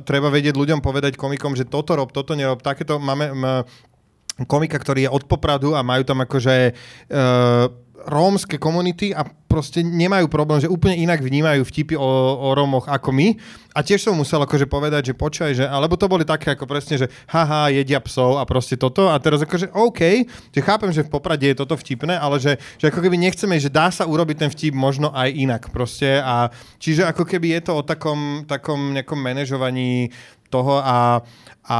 treba 0.04 0.28
vedieť 0.30 0.54
ľuďom 0.54 0.80
povedať 0.80 1.18
komikom, 1.18 1.54
že 1.54 1.68
toto 1.68 1.96
rob, 1.96 2.10
toto 2.10 2.36
nerob, 2.36 2.62
takéto 2.62 3.00
máme 3.00 3.26
m, 3.32 3.44
komika, 4.44 4.76
ktorý 4.76 5.08
je 5.08 5.14
od 5.14 5.24
Popradu 5.24 5.72
a 5.72 5.80
majú 5.80 6.04
tam 6.04 6.20
akože 6.20 6.76
uh, 6.76 7.64
rómske 8.06 8.60
komunity 8.60 9.16
a 9.16 9.24
proste 9.46 9.80
nemajú 9.80 10.26
problém, 10.26 10.60
že 10.60 10.70
úplne 10.70 10.98
inak 10.98 11.22
vnímajú 11.22 11.62
vtipy 11.64 11.94
o, 11.94 12.10
o 12.36 12.48
Rómoch 12.52 12.90
ako 12.90 13.10
my. 13.14 13.38
A 13.76 13.84
tiež 13.84 14.02
som 14.04 14.16
musel 14.16 14.40
akože 14.40 14.66
povedať, 14.66 15.12
že 15.12 15.14
počkaj, 15.14 15.52
že, 15.52 15.64
alebo 15.68 15.94
to 16.00 16.08
boli 16.08 16.24
také 16.24 16.52
ako 16.52 16.64
presne, 16.64 16.96
že 16.96 17.06
haha, 17.28 17.68
jedia 17.68 18.00
psov 18.00 18.40
a 18.40 18.44
proste 18.48 18.74
toto. 18.74 19.12
A 19.12 19.16
teraz 19.20 19.44
akože 19.44 19.72
OK, 19.72 20.26
že 20.26 20.60
chápem, 20.64 20.90
že 20.90 21.04
v 21.04 21.12
Poprade 21.12 21.46
je 21.46 21.56
toto 21.56 21.76
vtipné, 21.76 22.16
ale 22.16 22.40
že, 22.40 22.56
že 22.80 22.88
ako 22.88 23.04
keby 23.04 23.16
nechceme, 23.20 23.56
že 23.60 23.72
dá 23.72 23.92
sa 23.92 24.08
urobiť 24.08 24.36
ten 24.44 24.50
vtip 24.50 24.72
možno 24.72 25.12
aj 25.12 25.28
inak 25.28 25.62
proste. 25.70 26.20
A 26.20 26.48
čiže 26.80 27.04
ako 27.04 27.28
keby 27.28 27.60
je 27.60 27.60
to 27.68 27.72
o 27.78 27.82
takom, 27.84 28.48
takom 28.48 28.96
nejakom 28.96 29.20
manažovaní 29.20 30.08
toho 30.48 30.80
a, 30.80 31.20
a 31.66 31.78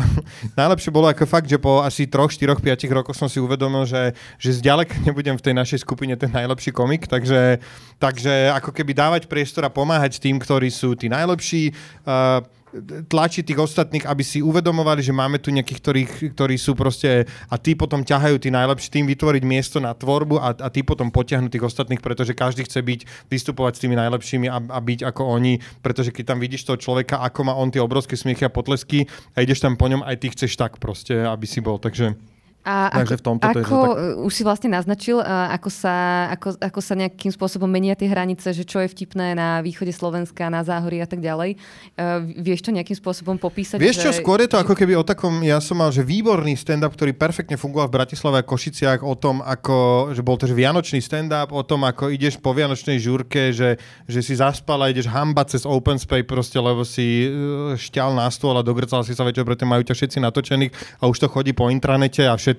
najlepšie 0.60 0.90
bolo 0.90 1.06
ako 1.06 1.24
fakt, 1.28 1.48
že 1.48 1.60
po 1.60 1.84
asi 1.84 2.08
3, 2.08 2.32
4, 2.32 2.58
5 2.58 2.96
rokoch 2.96 3.16
som 3.16 3.28
si 3.28 3.38
uvedomil, 3.38 3.84
že, 3.84 4.16
že 4.40 4.56
zďaleka 4.56 4.96
nebudem 5.04 5.36
v 5.36 5.44
tej 5.44 5.54
našej 5.54 5.78
skupine 5.84 6.16
ten 6.16 6.32
najlepší 6.32 6.72
komik, 6.72 7.05
takže, 7.06 7.62
takže 7.96 8.50
ako 8.54 8.70
keby 8.74 8.92
dávať 8.92 9.22
priestor 9.30 9.66
a 9.66 9.72
pomáhať 9.72 10.18
tým, 10.20 10.36
ktorí 10.36 10.68
sú 10.68 10.94
tí 10.94 11.06
najlepší, 11.08 11.72
uh, 12.04 12.44
tlačiť 12.84 13.44
tých 13.46 13.60
ostatných, 13.60 14.04
aby 14.04 14.22
si 14.26 14.44
uvedomovali, 14.44 15.00
že 15.00 15.14
máme 15.14 15.40
tu 15.40 15.48
nejakých, 15.54 15.80
ktorí, 15.80 16.02
ktorí 16.36 16.56
sú 16.60 16.76
proste 16.76 17.24
a 17.48 17.54
tí 17.56 17.72
potom 17.78 18.04
ťahajú 18.04 18.36
tí 18.36 18.50
najlepší, 18.52 18.88
tým 18.90 19.06
vytvoriť 19.08 19.42
miesto 19.46 19.78
na 19.80 19.96
tvorbu 19.96 20.36
a, 20.40 20.52
a 20.52 20.68
tí 20.68 20.84
potom 20.84 21.08
potiahnu 21.08 21.48
tých 21.48 21.64
ostatných, 21.64 22.02
pretože 22.02 22.36
každý 22.36 22.66
chce 22.66 22.80
byť, 22.82 23.00
vystupovať 23.30 23.72
s 23.78 23.82
tými 23.86 23.96
najlepšími 23.96 24.46
a, 24.50 24.58
a 24.60 24.78
byť 24.80 25.00
ako 25.08 25.22
oni, 25.24 25.62
pretože 25.80 26.12
keď 26.12 26.36
tam 26.36 26.38
vidíš 26.42 26.68
toho 26.68 26.78
človeka, 26.80 27.22
ako 27.22 27.40
má 27.46 27.54
on 27.56 27.72
tie 27.72 27.80
obrovské 27.80 28.18
smiechy 28.18 28.44
a 28.44 28.52
potlesky 28.52 29.08
a 29.32 29.40
ideš 29.40 29.64
tam 29.64 29.78
po 29.78 29.88
ňom, 29.88 30.04
aj 30.04 30.16
ty 30.20 30.28
chceš 30.32 30.58
tak 30.58 30.76
proste, 30.82 31.16
aby 31.24 31.46
si 31.48 31.62
bol. 31.62 31.80
Takže 31.80 32.35
A 32.66 32.90
Takže 32.90 33.14
ako, 33.14 33.20
v 33.22 33.22
tomto 33.22 33.44
to 33.46 33.46
je, 33.46 33.62
ako 33.62 33.78
tak- 33.78 33.98
už 34.26 34.32
si 34.34 34.42
vlastne 34.42 34.68
naznačil, 34.74 35.22
a 35.22 35.54
ako 35.54 35.70
sa, 35.70 35.94
ako, 36.34 36.58
ako 36.58 36.80
sa 36.82 36.98
nejakým 36.98 37.30
spôsobom 37.30 37.70
menia 37.70 37.94
tie 37.94 38.10
hranice, 38.10 38.50
že 38.50 38.66
čo 38.66 38.82
je 38.82 38.90
vtipné 38.90 39.38
na 39.38 39.62
východe 39.62 39.94
Slovenska, 39.94 40.50
na 40.50 40.66
záhorí 40.66 40.98
a 40.98 41.06
tak 41.06 41.22
ďalej. 41.22 41.54
Uh, 41.94 42.26
vieš 42.42 42.66
to 42.66 42.74
nejakým 42.74 42.98
spôsobom 42.98 43.38
popísať? 43.38 43.78
Vieš 43.78 44.02
čo, 44.02 44.10
že, 44.10 44.18
skôr 44.18 44.42
je 44.42 44.50
to 44.50 44.58
ako 44.58 44.74
keby 44.74 44.98
o 44.98 45.06
takom, 45.06 45.46
ja 45.46 45.62
som 45.62 45.78
mal, 45.78 45.94
že 45.94 46.02
výborný 46.02 46.58
stand-up, 46.58 46.90
ktorý 46.90 47.14
perfektne 47.14 47.54
fungoval 47.54 47.86
v 47.86 48.02
Bratislave 48.02 48.42
a 48.42 48.44
Košiciach 48.44 49.06
o 49.06 49.14
tom, 49.14 49.46
ako, 49.46 50.10
že 50.10 50.26
bol 50.26 50.34
to 50.34 50.50
že 50.50 50.58
vianočný 50.58 50.98
stand-up, 50.98 51.54
o 51.54 51.62
tom, 51.62 51.86
ako 51.86 52.10
ideš 52.10 52.42
po 52.42 52.50
vianočnej 52.50 52.98
žúrke, 52.98 53.54
že, 53.54 53.78
že 54.10 54.20
si 54.26 54.34
zaspal 54.34 54.82
a 54.82 54.90
ideš 54.90 55.06
hamba 55.06 55.46
cez 55.46 55.62
open 55.62 56.02
space 56.02 56.26
proste, 56.26 56.58
lebo 56.58 56.82
si 56.82 57.30
šťal 57.78 58.10
na 58.18 58.26
stôl 58.26 58.58
a 58.58 58.66
dogrcal 58.66 59.06
si 59.06 59.14
sa 59.14 59.22
večer, 59.22 59.46
preto 59.46 59.62
majú 59.62 59.86
ťa 59.86 59.94
všetci 59.94 60.18
natočených 60.18 60.72
a 60.98 61.06
už 61.06 61.22
to 61.22 61.30
chodí 61.30 61.54
po 61.54 61.70
intranete 61.70 62.26
a 62.26 62.34
všetko. 62.34 62.55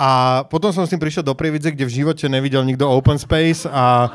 A 0.00 0.42
potom 0.48 0.72
som 0.72 0.88
s 0.88 0.92
tým 0.92 1.00
prišiel 1.00 1.20
do 1.20 1.36
Prievidze, 1.36 1.76
kde 1.76 1.84
v 1.84 1.92
živote 1.92 2.24
nevidel 2.24 2.64
nikto 2.64 2.88
open 2.88 3.20
space 3.20 3.68
a 3.68 4.08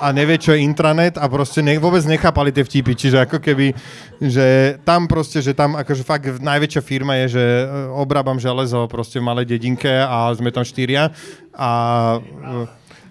a 0.00 0.16
nevie, 0.16 0.40
čo 0.40 0.56
je 0.56 0.64
intranet 0.64 1.20
a 1.20 1.28
proste 1.28 1.60
ne, 1.60 1.76
vôbec 1.76 2.00
nechápali 2.08 2.48
tie 2.50 2.64
vtipy. 2.64 2.96
Čiže 2.96 3.28
ako 3.28 3.36
keby, 3.36 3.76
že 4.16 4.80
tam 4.82 5.04
proste, 5.04 5.44
že 5.44 5.52
tam 5.52 5.76
akože 5.76 6.02
fakt 6.08 6.40
najväčšia 6.40 6.80
firma 6.80 7.20
je, 7.20 7.36
že 7.36 7.44
e, 7.44 7.64
obrábam 7.92 8.40
železo 8.40 8.88
proste 8.88 9.20
v 9.20 9.28
malej 9.28 9.46
dedinke 9.52 9.92
a 9.92 10.32
sme 10.32 10.48
tam 10.48 10.64
štyria 10.64 11.12
a... 11.52 11.70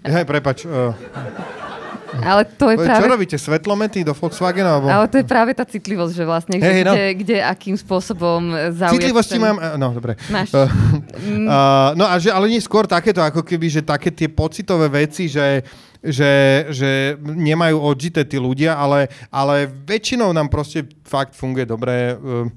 e, 0.01 0.09
Hej, 0.09 0.25
prepač. 0.25 0.65
e, 0.65 0.71
Ale 2.17 2.41
to 2.45 2.73
je 2.73 2.77
Čo 2.81 2.85
práve... 2.85 3.05
robíte? 3.05 3.35
Svetlomety 3.37 4.01
do 4.01 4.17
Volkswagenu? 4.17 4.65
Alebo... 4.65 4.87
Ale 4.89 5.05
to 5.07 5.21
je 5.21 5.25
práve 5.25 5.51
tá 5.53 5.63
citlivosť, 5.63 6.13
že 6.13 6.23
vlastne, 6.25 6.55
že 6.57 6.65
Hej, 6.65 6.81
no. 6.85 6.93
kde, 6.93 7.05
kde, 7.21 7.37
akým 7.45 7.75
spôsobom 7.77 8.73
zaujať 8.73 8.97
Citlivosti 8.97 9.37
ten... 9.37 9.43
mám, 9.45 9.57
eh, 9.61 9.77
no 9.77 9.87
dobre. 9.93 10.17
Máš. 10.33 10.49
Uh, 10.51 10.65
uh, 10.65 11.93
no 11.93 12.05
a 12.09 12.17
že, 12.17 12.33
ale 12.33 12.49
nie 12.49 12.61
skôr 12.61 12.89
takéto, 12.89 13.21
ako 13.21 13.45
keby, 13.45 13.69
že 13.69 13.81
také 13.85 14.09
tie 14.09 14.25
pocitové 14.25 14.89
veci, 14.89 15.29
že, 15.29 15.61
že, 16.01 16.65
že 16.73 17.19
nemajú 17.21 17.77
odžité 17.77 18.25
tí 18.25 18.41
ľudia, 18.41 18.73
ale, 18.73 19.11
ale 19.29 19.69
väčšinou 19.69 20.33
nám 20.33 20.49
proste 20.49 20.89
fakt 21.05 21.37
funguje 21.37 21.69
dobre. 21.69 22.17
Uh, 22.17 22.49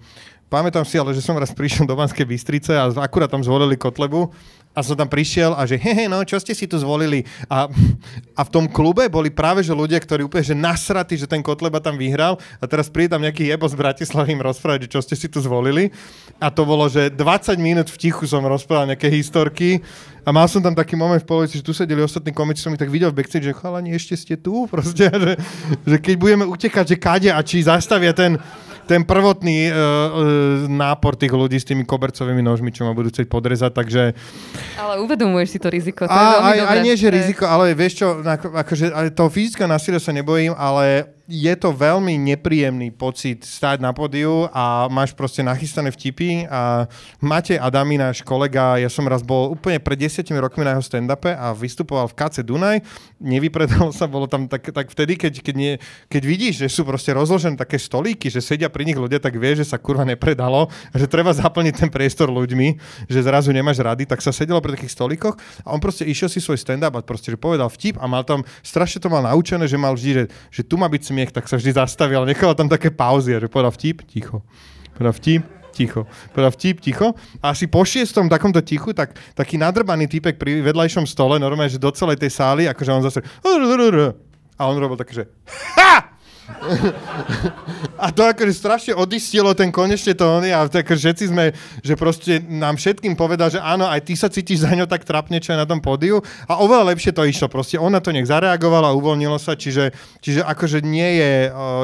pamätám 0.53 0.85
si 0.85 0.97
ale, 1.01 1.13
že 1.17 1.25
som 1.25 1.37
raz 1.37 1.53
prišiel 1.53 1.89
do 1.89 1.97
Banskej 1.97 2.29
Bystrice 2.29 2.77
a 2.77 2.89
akurát 3.01 3.29
tam 3.29 3.41
zvolili 3.41 3.77
Kotlebu 3.77 4.29
a 4.73 4.81
som 4.81 4.97
tam 4.97 5.09
prišiel 5.09 5.53
a 5.53 5.69
že 5.69 5.77
hehe, 5.77 6.09
no 6.09 6.25
čo 6.25 6.41
ste 6.41 6.57
si 6.57 6.65
tu 6.65 6.81
zvolili? 6.81 7.29
A, 7.45 7.69
a 8.33 8.41
v 8.41 8.51
tom 8.53 8.65
klube 8.65 9.05
boli 9.13 9.29
práve 9.29 9.61
že 9.61 9.77
ľudia, 9.77 10.01
ktorí 10.01 10.25
úplne 10.25 10.45
že 10.45 10.57
nasratí, 10.57 11.21
že 11.21 11.29
ten 11.29 11.45
Kotleba 11.45 11.77
tam 11.77 12.01
vyhral 12.01 12.41
a 12.57 12.65
teraz 12.65 12.89
príde 12.89 13.13
tam 13.13 13.21
nejaký 13.21 13.53
jebo 13.53 13.69
z 13.69 13.77
Bratislavy 13.77 14.33
im 14.33 14.41
rozprávať, 14.41 14.89
že 14.89 14.93
čo 14.97 15.01
ste 15.05 15.15
si 15.15 15.29
tu 15.29 15.45
zvolili. 15.45 15.93
A 16.41 16.49
to 16.49 16.65
bolo, 16.65 16.89
že 16.89 17.13
20 17.13 17.55
minút 17.61 17.93
v 17.93 18.01
tichu 18.01 18.25
som 18.25 18.41
rozprával 18.49 18.89
nejaké 18.97 19.13
historky 19.13 19.85
a 20.25 20.31
mal 20.33 20.49
som 20.49 20.65
tam 20.65 20.73
taký 20.73 20.97
moment 20.97 21.21
v 21.21 21.29
polovici, 21.29 21.61
že 21.61 21.67
tu 21.67 21.77
sedeli 21.77 22.01
ostatní 22.01 22.33
komici, 22.33 22.63
som 22.63 22.73
ich 22.73 22.81
tak 22.81 22.89
videl 22.95 23.11
v 23.11 23.21
backstage, 23.21 23.45
že 23.45 23.59
chalani, 23.59 23.93
ešte 23.93 24.15
ste 24.17 24.35
tu? 24.41 24.65
Proste, 24.73 25.13
že, 25.13 25.33
že 25.85 25.97
keď 26.01 26.15
budeme 26.17 26.45
utekať, 26.49 26.85
že 26.95 26.97
kade 26.97 27.31
a 27.35 27.41
či 27.45 27.61
zastavia 27.61 28.17
ten 28.17 28.41
ten 28.85 29.03
prvotný 29.03 29.69
uh, 29.69 29.75
uh, 29.75 29.81
nápor 30.67 31.15
tých 31.15 31.31
ľudí 31.31 31.57
s 31.57 31.65
tými 31.65 31.83
kobercovými 31.83 32.41
nožmi, 32.41 32.71
čo 32.71 32.83
ma 32.83 32.93
budú 32.93 33.09
chcieť 33.09 33.27
podrezať, 33.31 33.71
takže... 33.73 34.03
Ale 34.77 35.01
uvedomuješ 35.01 35.49
si 35.55 35.59
to 35.63 35.71
riziko. 35.71 36.05
To 36.05 36.13
je 36.13 36.19
A, 36.19 36.31
veľmi 36.37 36.47
aj, 36.47 36.57
dobré. 36.59 36.71
aj 36.73 36.79
nie, 36.83 36.95
že 36.99 37.07
je- 37.09 37.15
riziko, 37.15 37.45
ale 37.47 37.65
vieš 37.73 37.93
čo, 38.03 38.21
ako, 38.21 38.47
akože, 38.59 38.85
ale 38.91 39.09
toho 39.11 39.31
fyzického 39.31 39.69
násilia 39.71 40.03
sa 40.03 40.11
nebojím, 40.11 40.53
ale 40.55 41.09
je 41.33 41.55
to 41.57 41.73
veľmi 41.73 42.13
nepríjemný 42.21 42.93
pocit 42.93 43.41
stáť 43.41 43.81
na 43.81 43.97
pódiu 43.97 44.53
a 44.53 44.85
máš 44.93 45.17
proste 45.17 45.41
nachystané 45.41 45.89
vtipy 45.89 46.45
a 46.45 46.85
Matej 47.25 47.57
Adami, 47.57 47.97
náš 47.97 48.21
kolega, 48.21 48.77
ja 48.77 48.93
som 48.93 49.09
raz 49.09 49.25
bol 49.25 49.49
úplne 49.49 49.81
pred 49.81 49.97
desiatimi 49.97 50.37
rokmi 50.37 50.61
na 50.61 50.77
jeho 50.77 50.85
stand-upe 50.85 51.33
a 51.33 51.57
vystupoval 51.57 52.13
v 52.13 52.17
KC 52.21 52.45
Dunaj, 52.45 52.85
nevypredalo 53.17 53.89
sa, 53.97 54.05
bolo 54.05 54.29
tam 54.29 54.45
tak, 54.45 54.77
tak 54.77 54.93
vtedy, 54.93 55.17
keď, 55.17 55.41
keď, 55.41 55.55
nie, 55.57 55.73
keď 56.13 56.23
vidíš, 56.29 56.55
že 56.61 56.69
sú 56.69 56.85
proste 56.85 57.17
rozložené 57.17 57.57
také 57.57 57.81
stolíky, 57.81 58.29
že 58.29 58.45
sedia 58.45 58.69
pri 58.69 58.85
nich 58.85 59.01
ľudia, 59.01 59.17
tak 59.17 59.33
vieš, 59.41 59.65
že 59.65 59.73
sa 59.73 59.81
kurva 59.81 60.05
nepredalo, 60.05 60.69
že 60.93 61.09
treba 61.09 61.33
zaplniť 61.33 61.75
ten 61.81 61.89
priestor 61.89 62.29
ľuďmi, 62.29 62.77
že 63.09 63.25
zrazu 63.25 63.57
nemáš 63.57 63.81
rady, 63.81 64.05
tak 64.05 64.21
sa 64.21 64.37
sedelo 64.37 64.61
pri 64.61 64.77
takých 64.77 64.93
stolíkoch 64.93 65.41
a 65.65 65.73
on 65.73 65.81
proste 65.81 66.05
išiel 66.05 66.29
si 66.29 66.45
svoj 66.45 66.61
stand-up 66.61 66.93
a 66.93 67.01
proste, 67.01 67.33
že 67.33 67.41
povedal 67.41 67.73
vtip 67.73 67.97
a 67.97 68.05
mal 68.05 68.21
tam, 68.21 68.45
strašne 68.61 69.01
to 69.01 69.09
mal 69.09 69.25
naučené, 69.25 69.65
že 69.65 69.81
mal 69.81 69.97
vždy, 69.97 70.11
že, 70.13 70.25
že 70.53 70.63
tu 70.69 70.77
má 70.77 70.93
byť 70.93 71.03
smiech, 71.09 71.22
tak 71.31 71.47
sa 71.47 71.61
vždy 71.61 71.79
zastavil, 71.79 72.25
ale 72.25 72.35
nechal 72.35 72.57
tam 72.59 72.67
také 72.67 72.91
pauzy, 72.91 73.39
že 73.39 73.47
povedal 73.47 73.71
vtip, 73.71 74.03
ticho. 74.11 74.43
Povedal 74.97 75.15
vtip, 75.15 75.43
ticho. 75.71 76.03
Povedal 76.35 76.53
vtip, 76.53 76.83
ticho. 76.83 77.15
A 77.39 77.55
asi 77.55 77.71
po 77.71 77.87
šiestom 77.87 78.27
takomto 78.27 78.61
tichu, 78.61 78.91
tak 78.91 79.15
taký 79.39 79.57
nadrbaný 79.57 80.11
typek 80.11 80.37
pri 80.37 80.61
vedľajšom 80.61 81.07
stole, 81.07 81.39
normálne, 81.39 81.71
že 81.71 81.81
do 81.81 81.95
celej 81.95 82.19
tej 82.19 82.35
sály, 82.35 82.67
akože 82.67 82.91
on 82.91 83.03
zase... 83.07 83.21
A 84.59 84.69
on 84.69 84.77
robil 84.77 84.99
také, 85.01 85.23
že... 85.23 85.25
Ha! 85.79 86.12
A 87.99 88.11
to 88.11 88.27
akože 88.27 88.53
strašne 88.53 88.93
odistilo 88.99 89.55
ten 89.55 89.71
konečne 89.71 90.13
to 90.13 90.27
on 90.27 90.45
a 90.45 90.67
tak 90.67 90.91
všetci 90.91 91.31
sme, 91.31 91.55
že 91.81 91.95
proste 91.95 92.43
nám 92.43 92.77
všetkým 92.77 93.15
povedal, 93.15 93.49
že 93.49 93.63
áno, 93.63 93.87
aj 93.87 94.03
ty 94.05 94.15
sa 94.19 94.27
cítiš 94.27 94.67
za 94.67 94.75
ňo 94.75 94.91
tak 94.91 95.07
trapne, 95.07 95.39
čo 95.39 95.55
je 95.55 95.59
na 95.63 95.69
tom 95.69 95.79
pódiu 95.79 96.21
a 96.51 96.59
oveľa 96.59 96.93
lepšie 96.95 97.15
to 97.15 97.23
išlo. 97.23 97.47
Proste 97.47 97.79
ona 97.79 98.03
to 98.03 98.11
nech 98.11 98.27
zareagovala, 98.27 98.95
uvoľnilo 98.97 99.39
sa, 99.39 99.55
čiže, 99.55 99.95
čiže 100.19 100.43
akože 100.43 100.83
nie 100.83 101.23
je, 101.23 101.33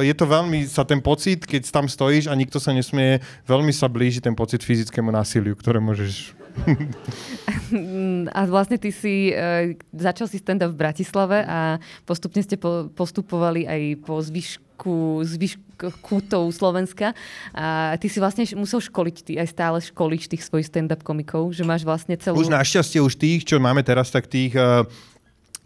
je 0.05 0.15
to 0.15 0.25
veľmi 0.27 0.67
sa 0.67 0.83
ten 0.83 0.99
pocit, 0.99 1.47
keď 1.47 1.63
tam 1.71 1.87
stojíš 1.87 2.27
a 2.27 2.35
nikto 2.35 2.59
sa 2.59 2.75
nesmie, 2.75 3.23
veľmi 3.47 3.71
sa 3.71 3.87
blíži 3.87 4.19
ten 4.19 4.35
pocit 4.35 4.61
fyzickému 4.67 5.15
násiliu, 5.15 5.55
ktoré 5.55 5.79
môžeš 5.79 6.35
A 8.39 8.41
vlastne 8.49 8.81
ty 8.81 8.91
si 8.95 9.31
uh, 9.33 9.73
začal 9.93 10.27
si 10.27 10.41
stand-up 10.41 10.73
v 10.73 10.81
Bratislave 10.81 11.45
a 11.45 11.77
postupne 12.09 12.41
ste 12.41 12.57
po, 12.57 12.89
postupovali 12.93 13.69
aj 13.69 13.83
po 14.05 14.21
zvyšku, 14.25 15.23
zvyšku 15.25 15.69
kútov 16.03 16.51
Slovenska. 16.51 17.15
A 17.55 17.95
ty 18.03 18.11
si 18.11 18.19
vlastne 18.19 18.43
musel 18.59 18.83
školiť, 18.83 19.17
ty 19.23 19.33
aj 19.39 19.49
stále 19.55 19.79
školiť 19.79 20.35
tých 20.35 20.43
svojich 20.43 20.67
stand-up 20.67 21.07
komikov, 21.07 21.55
že 21.55 21.63
máš 21.63 21.87
vlastne 21.87 22.19
celú... 22.19 22.43
Už 22.43 22.51
našťastie 22.51 22.99
už 22.99 23.15
tých, 23.15 23.47
čo 23.47 23.63
máme 23.63 23.87
teraz, 23.87 24.11
tak 24.11 24.27
tých 24.27 24.59
uh, 24.59 24.83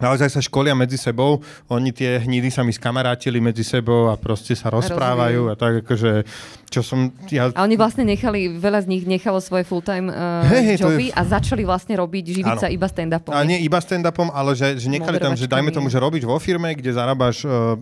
naozaj 0.03 0.27
sa 0.27 0.43
školia 0.43 0.75
medzi 0.75 0.99
sebou. 0.99 1.39
Oni 1.71 1.95
tie 1.95 2.19
hnidy 2.19 2.51
sa 2.51 2.67
mi 2.67 2.75
skamarátili 2.75 3.39
medzi 3.39 3.63
sebou 3.63 4.11
a 4.11 4.19
proste 4.19 4.51
sa 4.51 4.67
rozprávajú 4.67 5.47
a 5.47 5.55
tak 5.55 5.87
akože, 5.87 6.27
čo 6.67 6.83
som... 6.83 7.15
Ja, 7.31 7.47
A 7.55 7.63
oni 7.63 7.79
vlastne 7.79 8.03
nechali, 8.03 8.51
veľa 8.59 8.83
z 8.83 8.87
nich 8.91 9.03
nechalo 9.07 9.39
svoje 9.39 9.63
full-time 9.63 10.11
uh, 10.11 10.43
Hej, 10.43 10.63
hej, 10.67 10.77
to 10.83 10.91
joby 10.91 11.07
je- 11.07 11.15
a 11.15 11.21
začali 11.23 11.63
vlastne 11.63 11.95
robiť, 11.95 12.23
živiť 12.43 12.53
Áno. 12.57 12.61
sa 12.61 12.67
iba 12.67 12.89
stand-upom. 12.89 13.31
A 13.31 13.39
nie 13.47 13.63
iba 13.63 13.79
stand-upom, 13.79 14.27
ale 14.33 14.57
že, 14.57 14.75
že 14.75 14.91
nechali 14.91 15.21
tam, 15.21 15.37
že 15.39 15.47
dajme 15.47 15.71
tomu, 15.71 15.87
že 15.87 16.01
robíš 16.01 16.27
vo 16.27 16.35
firme, 16.41 16.75
kde 16.75 16.91
zarábaš 16.91 17.47
uh, 17.47 17.79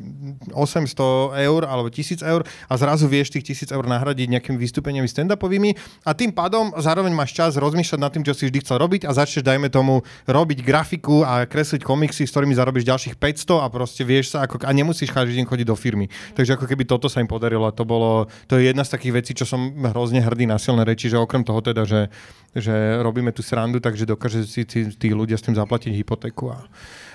800 0.53 1.39
eur 1.41 1.61
alebo 1.65 1.88
1000 1.89 2.22
eur 2.22 2.45
a 2.67 2.74
zrazu 2.78 3.07
vieš 3.07 3.34
tých 3.34 3.55
1000 3.65 3.74
eur 3.74 3.86
nahradiť 3.88 4.28
nejakými 4.38 4.59
vystúpeniami 4.59 5.07
stand-upovými 5.07 5.74
a 6.03 6.11
tým 6.11 6.36
pádom 6.36 6.76
zároveň 6.76 7.15
máš 7.15 7.32
čas 7.32 7.55
rozmýšľať 7.55 7.99
nad 7.99 8.11
tým, 8.11 8.28
čo 8.28 8.36
si 8.36 8.51
vždy 8.51 8.59
chcel 8.61 8.78
robiť 8.78 9.07
a 9.07 9.15
začneš, 9.15 9.47
dajme 9.47 9.72
tomu, 9.72 10.03
robiť 10.28 10.59
grafiku 10.61 11.24
a 11.24 11.47
kresliť 11.47 11.82
komiksy, 12.12 12.28
s 12.28 12.36
ktorými 12.36 12.51
zarobíš 12.51 12.84
ďalších 12.84 13.16
500 13.16 13.64
a 13.64 13.68
proste 13.72 14.03
vieš 14.03 14.36
sa 14.36 14.43
ako, 14.43 14.68
a 14.68 14.72
nemusíš 14.76 15.16
každý 15.16 15.39
deň 15.39 15.47
chodiť 15.47 15.68
do 15.72 15.80
firmy. 15.80 16.12
Takže 16.36 16.59
ako 16.59 16.68
keby 16.68 16.84
toto 16.84 17.07
sa 17.07 17.24
im 17.24 17.30
podarilo 17.32 17.64
a 17.64 17.72
to 17.72 17.88
bolo, 17.88 18.28
to 18.51 18.59
je 18.59 18.68
jedna 18.68 18.84
z 18.84 18.99
takých 18.99 19.24
vecí, 19.24 19.32
čo 19.32 19.47
som 19.47 19.72
hrozne 19.80 20.20
hrdý 20.20 20.43
na 20.43 20.59
silné 20.59 20.84
reči, 20.84 21.07
že 21.07 21.16
okrem 21.16 21.47
toho 21.47 21.64
teda, 21.64 21.88
že, 21.88 22.12
že 22.51 22.99
robíme 22.99 23.32
tu 23.32 23.39
srandu, 23.39 23.80
takže 23.80 24.03
dokáže 24.03 24.43
si 24.43 24.68
tí, 24.68 24.91
tí 24.91 25.16
ľudia 25.16 25.39
s 25.39 25.47
tým 25.47 25.55
zaplatiť 25.55 25.95
hypotéku 25.95 26.51
a, 26.51 26.68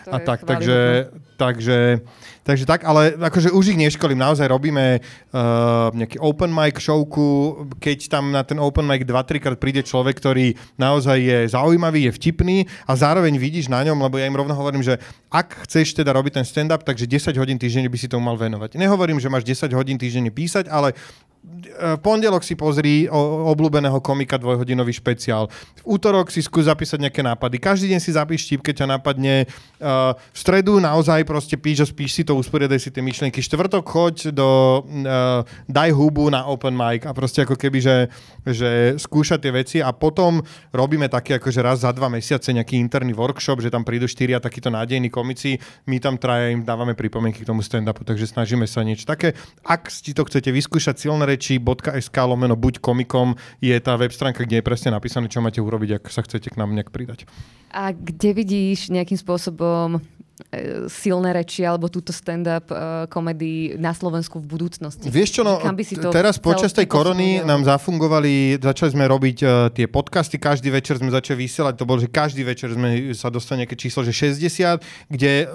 To 0.09 0.17
a 0.17 0.19
tak, 0.25 0.41
chválihodné. 0.41 0.49
takže, 0.49 0.79
takže, 1.37 1.79
takže 2.47 2.63
tak, 2.63 2.87
ale 2.87 3.19
akože 3.19 3.51
už 3.51 3.75
ich 3.75 3.81
neškolím, 3.83 4.23
naozaj 4.23 4.47
robíme 4.47 5.03
uh, 5.03 5.91
nejaký 5.91 6.23
open 6.23 6.55
mic 6.55 6.79
showku, 6.79 7.67
keď 7.83 8.07
tam 8.07 8.31
na 8.31 8.47
ten 8.47 8.63
open 8.63 8.87
mic 8.87 9.03
2-3 9.03 9.43
krát 9.43 9.59
príde 9.59 9.83
človek, 9.83 10.15
ktorý 10.23 10.55
naozaj 10.79 11.19
je 11.19 11.39
zaujímavý, 11.51 12.07
je 12.07 12.15
vtipný 12.15 12.57
a 12.87 12.95
zároveň 12.95 13.35
vidíš 13.35 13.67
na 13.67 13.83
ňom, 13.83 13.99
lebo 13.99 14.23
ja 14.23 14.31
im 14.31 14.39
rovno 14.39 14.55
hovorím, 14.55 14.87
že 14.87 15.03
ak 15.27 15.67
chceš 15.67 15.99
teda 15.99 16.15
robiť 16.15 16.39
ten 16.39 16.47
stand-up, 16.47 16.87
takže 16.87 17.11
10 17.11 17.35
hodín 17.35 17.59
týždenne 17.59 17.91
by 17.91 17.99
si 17.99 18.07
tomu 18.07 18.31
mal 18.31 18.39
venovať. 18.39 18.79
Nehovorím, 18.79 19.19
že 19.19 19.27
máš 19.27 19.43
10 19.43 19.75
hodín 19.75 19.99
týždenne 19.99 20.31
písať, 20.31 20.71
ale 20.71 20.95
v 21.47 21.99
pondelok 22.03 22.43
si 22.43 22.59
pozri 22.59 23.07
o, 23.07 23.53
obľúbeného 23.55 24.03
komika 24.03 24.35
dvojhodinový 24.35 24.91
špeciál. 24.91 25.47
V 25.83 25.99
útorok 25.99 26.35
si 26.35 26.43
skús 26.43 26.67
zapísať 26.67 27.07
nejaké 27.07 27.23
nápady. 27.23 27.63
Každý 27.63 27.87
deň 27.95 28.01
si 28.03 28.11
zapíš 28.19 28.51
štip, 28.51 28.61
keď 28.67 28.75
ťa 28.83 28.87
napadne. 28.99 29.35
Uh, 29.79 30.17
v 30.35 30.39
stredu 30.39 30.83
naozaj 30.83 31.23
proste 31.23 31.55
píš 31.55 31.85
a 31.85 31.87
spíš 31.87 32.11
si 32.19 32.23
to, 32.27 32.35
usporiadaj 32.35 32.83
si 32.83 32.91
tie 32.91 33.05
myšlienky. 33.05 33.39
Štvrtok 33.39 33.85
choď 33.87 34.35
do 34.35 34.83
uh, 34.83 35.47
daj 35.71 35.95
hubu 35.95 36.27
na 36.33 36.51
open 36.51 36.75
mic 36.75 37.07
a 37.07 37.15
proste 37.15 37.47
ako 37.47 37.55
keby, 37.55 37.79
že, 37.79 37.97
že 38.43 38.71
skúša 38.99 39.39
tie 39.39 39.55
veci 39.55 39.79
a 39.79 39.95
potom 39.95 40.43
robíme 40.75 41.07
také 41.07 41.39
ako, 41.39 41.55
že 41.55 41.61
raz 41.63 41.87
za 41.87 41.95
dva 41.95 42.11
mesiace 42.11 42.51
nejaký 42.51 42.75
interný 42.81 43.15
workshop, 43.15 43.63
že 43.63 43.71
tam 43.71 43.87
prídu 43.87 44.11
štyria 44.11 44.43
takíto 44.43 44.73
nádejní 44.73 45.13
komici, 45.13 45.61
my 45.87 46.03
tam 46.03 46.19
traja 46.19 46.51
im 46.51 46.67
dávame 46.67 46.99
pripomienky 46.99 47.45
k 47.45 47.49
tomu 47.49 47.63
stand-upu, 47.63 48.03
takže 48.03 48.27
snažíme 48.27 48.67
sa 48.67 48.83
niečo 48.83 49.07
také. 49.07 49.37
Ak 49.63 49.93
si 49.93 50.11
to 50.11 50.27
chcete 50.27 50.51
vyskúšať, 50.51 50.99
silné 50.99 51.36
reči.sk 51.37 52.17
lomeno 52.25 52.57
buď 52.57 52.81
komikom 52.81 53.37
je 53.61 53.77
tá 53.79 53.95
web 54.01 54.11
stránka, 54.11 54.49
kde 54.49 54.59
je 54.59 54.65
presne 54.65 54.91
napísané, 54.91 55.29
čo 55.29 55.45
máte 55.45 55.61
urobiť, 55.61 56.01
ak 56.01 56.05
sa 56.09 56.25
chcete 56.25 56.51
k 56.51 56.59
nám 56.59 56.73
nejak 56.73 56.89
pridať. 56.89 57.29
A 57.77 57.93
kde 57.93 58.33
vidíš 58.33 58.89
nejakým 58.89 59.21
spôsobom 59.21 60.01
silné 60.93 61.33
reči 61.33 61.65
alebo 61.65 61.89
túto 61.89 62.13
stand-up 62.13 62.69
uh, 62.69 63.09
komedii 63.09 63.81
na 63.81 63.97
Slovensku 63.97 64.37
v 64.37 64.47
budúcnosti? 64.47 65.09
Vieš 65.09 65.41
čo, 65.41 65.43
no, 65.43 65.57
Kam 65.57 65.73
by 65.73 65.85
si 65.85 65.97
to 65.97 66.13
teraz 66.13 66.37
počas 66.37 66.77
tej 66.77 66.85
korony 66.85 67.41
nám 67.41 67.65
zafungovali, 67.65 68.61
začali 68.61 68.91
sme 68.93 69.05
robiť 69.09 69.39
uh, 69.41 69.73
tie 69.73 69.89
podcasty, 69.89 70.37
každý 70.37 70.69
večer 70.69 71.01
sme 71.01 71.09
začali 71.09 71.41
vysielať, 71.41 71.81
to 71.81 71.89
bolo, 71.89 72.05
že 72.05 72.13
každý 72.13 72.45
večer 72.45 72.69
sme 72.77 73.17
sa 73.17 73.33
dostali 73.33 73.65
nejaké 73.65 73.81
číslo, 73.81 74.05
že 74.05 74.13
60, 74.13 75.09
kde 75.09 75.49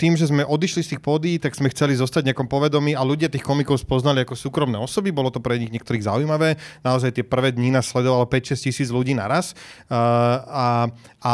tým, 0.00 0.16
že 0.16 0.32
sme 0.32 0.48
odišli 0.48 0.80
z 0.80 0.96
tých 0.96 1.02
pódií, 1.04 1.36
tak 1.36 1.52
sme 1.52 1.68
chceli 1.68 1.92
zostať 1.92 2.24
v 2.24 2.28
nejakom 2.32 2.48
povedomí 2.48 2.96
a 2.96 3.04
ľudia 3.04 3.28
tých 3.28 3.44
komikov 3.44 3.84
spoznali 3.84 4.24
ako 4.24 4.32
súkromné 4.32 4.80
osoby, 4.80 5.12
bolo 5.12 5.28
to 5.28 5.44
pre 5.44 5.60
nich 5.60 5.68
niektorých 5.68 6.08
zaujímavé, 6.08 6.56
naozaj 6.80 7.20
tie 7.20 7.24
prvé 7.26 7.52
dni 7.52 7.76
nás 7.76 7.84
sledovalo 7.84 8.24
5-6 8.24 8.72
tisíc 8.72 8.88
ľudí 8.88 9.12
naraz 9.12 9.52
uh, 9.92 9.96
a, 10.48 10.66
a 11.20 11.32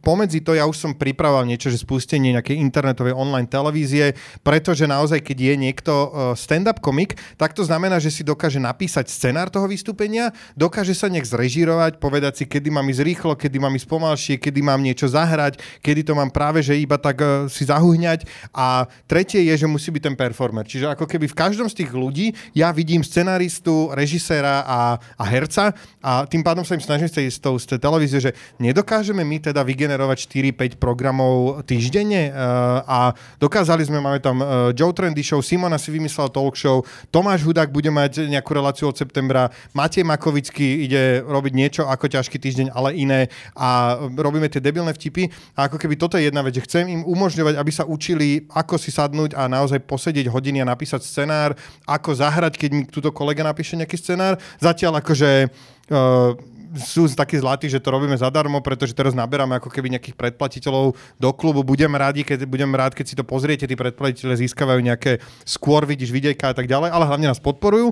pomedzi 0.00 0.40
to 0.40 0.56
ja 0.56 0.64
už 0.64 0.76
som 0.80 0.96
pripravoval 0.96 1.44
niečo, 1.44 1.68
že 1.68 1.76
spustenie 1.76 2.29
nejakej 2.36 2.56
internetovej 2.60 3.16
online 3.16 3.48
televízie, 3.48 4.14
pretože 4.44 4.86
naozaj, 4.86 5.24
keď 5.24 5.38
je 5.38 5.54
niekto 5.56 5.92
uh, 5.92 6.08
stand-up 6.36 6.78
komik, 6.78 7.18
tak 7.36 7.56
to 7.56 7.66
znamená, 7.66 7.98
že 7.98 8.12
si 8.12 8.22
dokáže 8.22 8.62
napísať 8.62 9.10
scenár 9.10 9.48
toho 9.48 9.66
vystúpenia, 9.66 10.30
dokáže 10.54 10.94
sa 10.94 11.10
nejak 11.10 11.26
zrežírovať, 11.26 11.98
povedať 11.98 12.42
si, 12.42 12.44
kedy 12.46 12.68
mám 12.70 12.86
ísť 12.88 13.02
rýchlo, 13.02 13.32
kedy 13.34 13.56
mám 13.58 13.74
ísť 13.74 13.88
pomalšie, 13.88 14.34
kedy 14.38 14.60
mám 14.60 14.80
niečo 14.80 15.08
zahrať, 15.10 15.58
kedy 15.80 16.06
to 16.06 16.12
mám 16.14 16.30
práve, 16.30 16.62
že 16.62 16.78
iba 16.78 17.00
tak 17.00 17.18
uh, 17.20 17.50
si 17.50 17.66
zahuhňať. 17.66 18.28
A 18.54 18.86
tretie 19.08 19.42
je, 19.48 19.54
že 19.54 19.66
musí 19.66 19.90
byť 19.90 20.02
ten 20.12 20.16
performer. 20.16 20.68
Čiže 20.68 20.92
ako 20.92 21.08
keby 21.08 21.26
v 21.30 21.38
každom 21.38 21.66
z 21.66 21.84
tých 21.84 21.90
ľudí 21.96 22.32
ja 22.52 22.70
vidím 22.70 23.00
scenaristu, 23.00 23.90
režiséra 23.96 24.62
a, 24.62 24.80
a 25.16 25.24
herca 25.24 25.72
a 26.04 26.28
tým 26.28 26.44
pádom 26.44 26.62
sa 26.66 26.76
im 26.76 26.84
snažím 26.84 27.08
z 27.08 27.14
tej, 27.16 27.26
z 27.32 27.64
tej 27.66 27.78
televízie, 27.80 28.20
že 28.20 28.36
nedokážeme 28.60 29.24
my 29.24 29.40
teda 29.40 29.64
vygenerovať 29.64 30.28
4-5 30.28 30.76
programov 30.76 31.64
týždenne 31.64 32.19
uh, 32.28 32.84
a 32.84 32.98
dokázali 33.40 33.88
sme, 33.88 34.04
máme 34.04 34.20
tam 34.20 34.44
uh, 34.44 34.68
Joe 34.76 34.92
Trendy 34.92 35.24
Show, 35.24 35.40
Simona 35.40 35.80
si 35.80 35.88
vymyslel 35.88 36.28
talk 36.28 36.52
show, 36.52 36.84
Tomáš 37.08 37.48
Hudák 37.48 37.72
bude 37.72 37.88
mať 37.88 38.28
nejakú 38.28 38.52
reláciu 38.52 38.92
od 38.92 38.96
septembra, 39.00 39.48
Matej 39.72 40.04
Makovický 40.04 40.84
ide 40.84 41.24
robiť 41.24 41.52
niečo 41.56 41.82
ako 41.88 42.12
ťažký 42.12 42.36
týždeň, 42.36 42.76
ale 42.76 43.00
iné 43.00 43.32
a 43.56 43.96
robíme 44.04 44.52
tie 44.52 44.60
debilné 44.60 44.92
vtipy 44.92 45.32
a 45.56 45.70
ako 45.70 45.80
keby 45.80 45.96
toto 45.96 46.20
je 46.20 46.28
jedna 46.28 46.44
vec, 46.44 46.60
že 46.60 46.66
chcem 46.68 46.84
im 46.90 47.02
umožňovať, 47.08 47.56
aby 47.56 47.72
sa 47.72 47.88
učili, 47.88 48.44
ako 48.52 48.76
si 48.76 48.92
sadnúť 48.92 49.38
a 49.38 49.48
naozaj 49.48 49.80
posedieť 49.86 50.28
hodiny 50.28 50.60
a 50.60 50.68
napísať 50.68 51.06
scenár, 51.06 51.56
ako 51.86 52.12
zahrať, 52.18 52.58
keď 52.58 52.70
mi 52.74 52.82
túto 52.84 53.14
kolega 53.14 53.46
napíše 53.46 53.78
nejaký 53.78 53.94
scenár. 53.94 54.36
Zatiaľ 54.58 54.98
akože 54.98 55.46
uh, 55.46 56.34
sú 56.78 57.10
takí 57.10 57.34
zlatí, 57.34 57.66
že 57.66 57.82
to 57.82 57.90
robíme 57.90 58.14
zadarmo, 58.14 58.62
pretože 58.62 58.94
teraz 58.94 59.10
naberáme 59.10 59.58
ako 59.58 59.72
keby 59.72 59.98
nejakých 59.98 60.14
predplatiteľov 60.14 60.94
do 61.18 61.30
klubu. 61.34 61.66
Budem 61.66 61.90
rádi, 61.98 62.22
keď, 62.22 62.46
budem 62.46 62.70
rád, 62.70 62.94
keď 62.94 63.06
si 63.10 63.14
to 63.18 63.26
pozriete, 63.26 63.66
tí 63.66 63.74
predplatiteľe 63.74 64.38
získavajú 64.38 64.78
nejaké 64.78 65.18
skôr 65.42 65.82
vidíš 65.82 66.14
videjka 66.14 66.52
a 66.52 66.54
tak 66.54 66.70
ďalej, 66.70 66.94
ale 66.94 67.04
hlavne 67.10 67.26
nás 67.26 67.42
podporujú. 67.42 67.90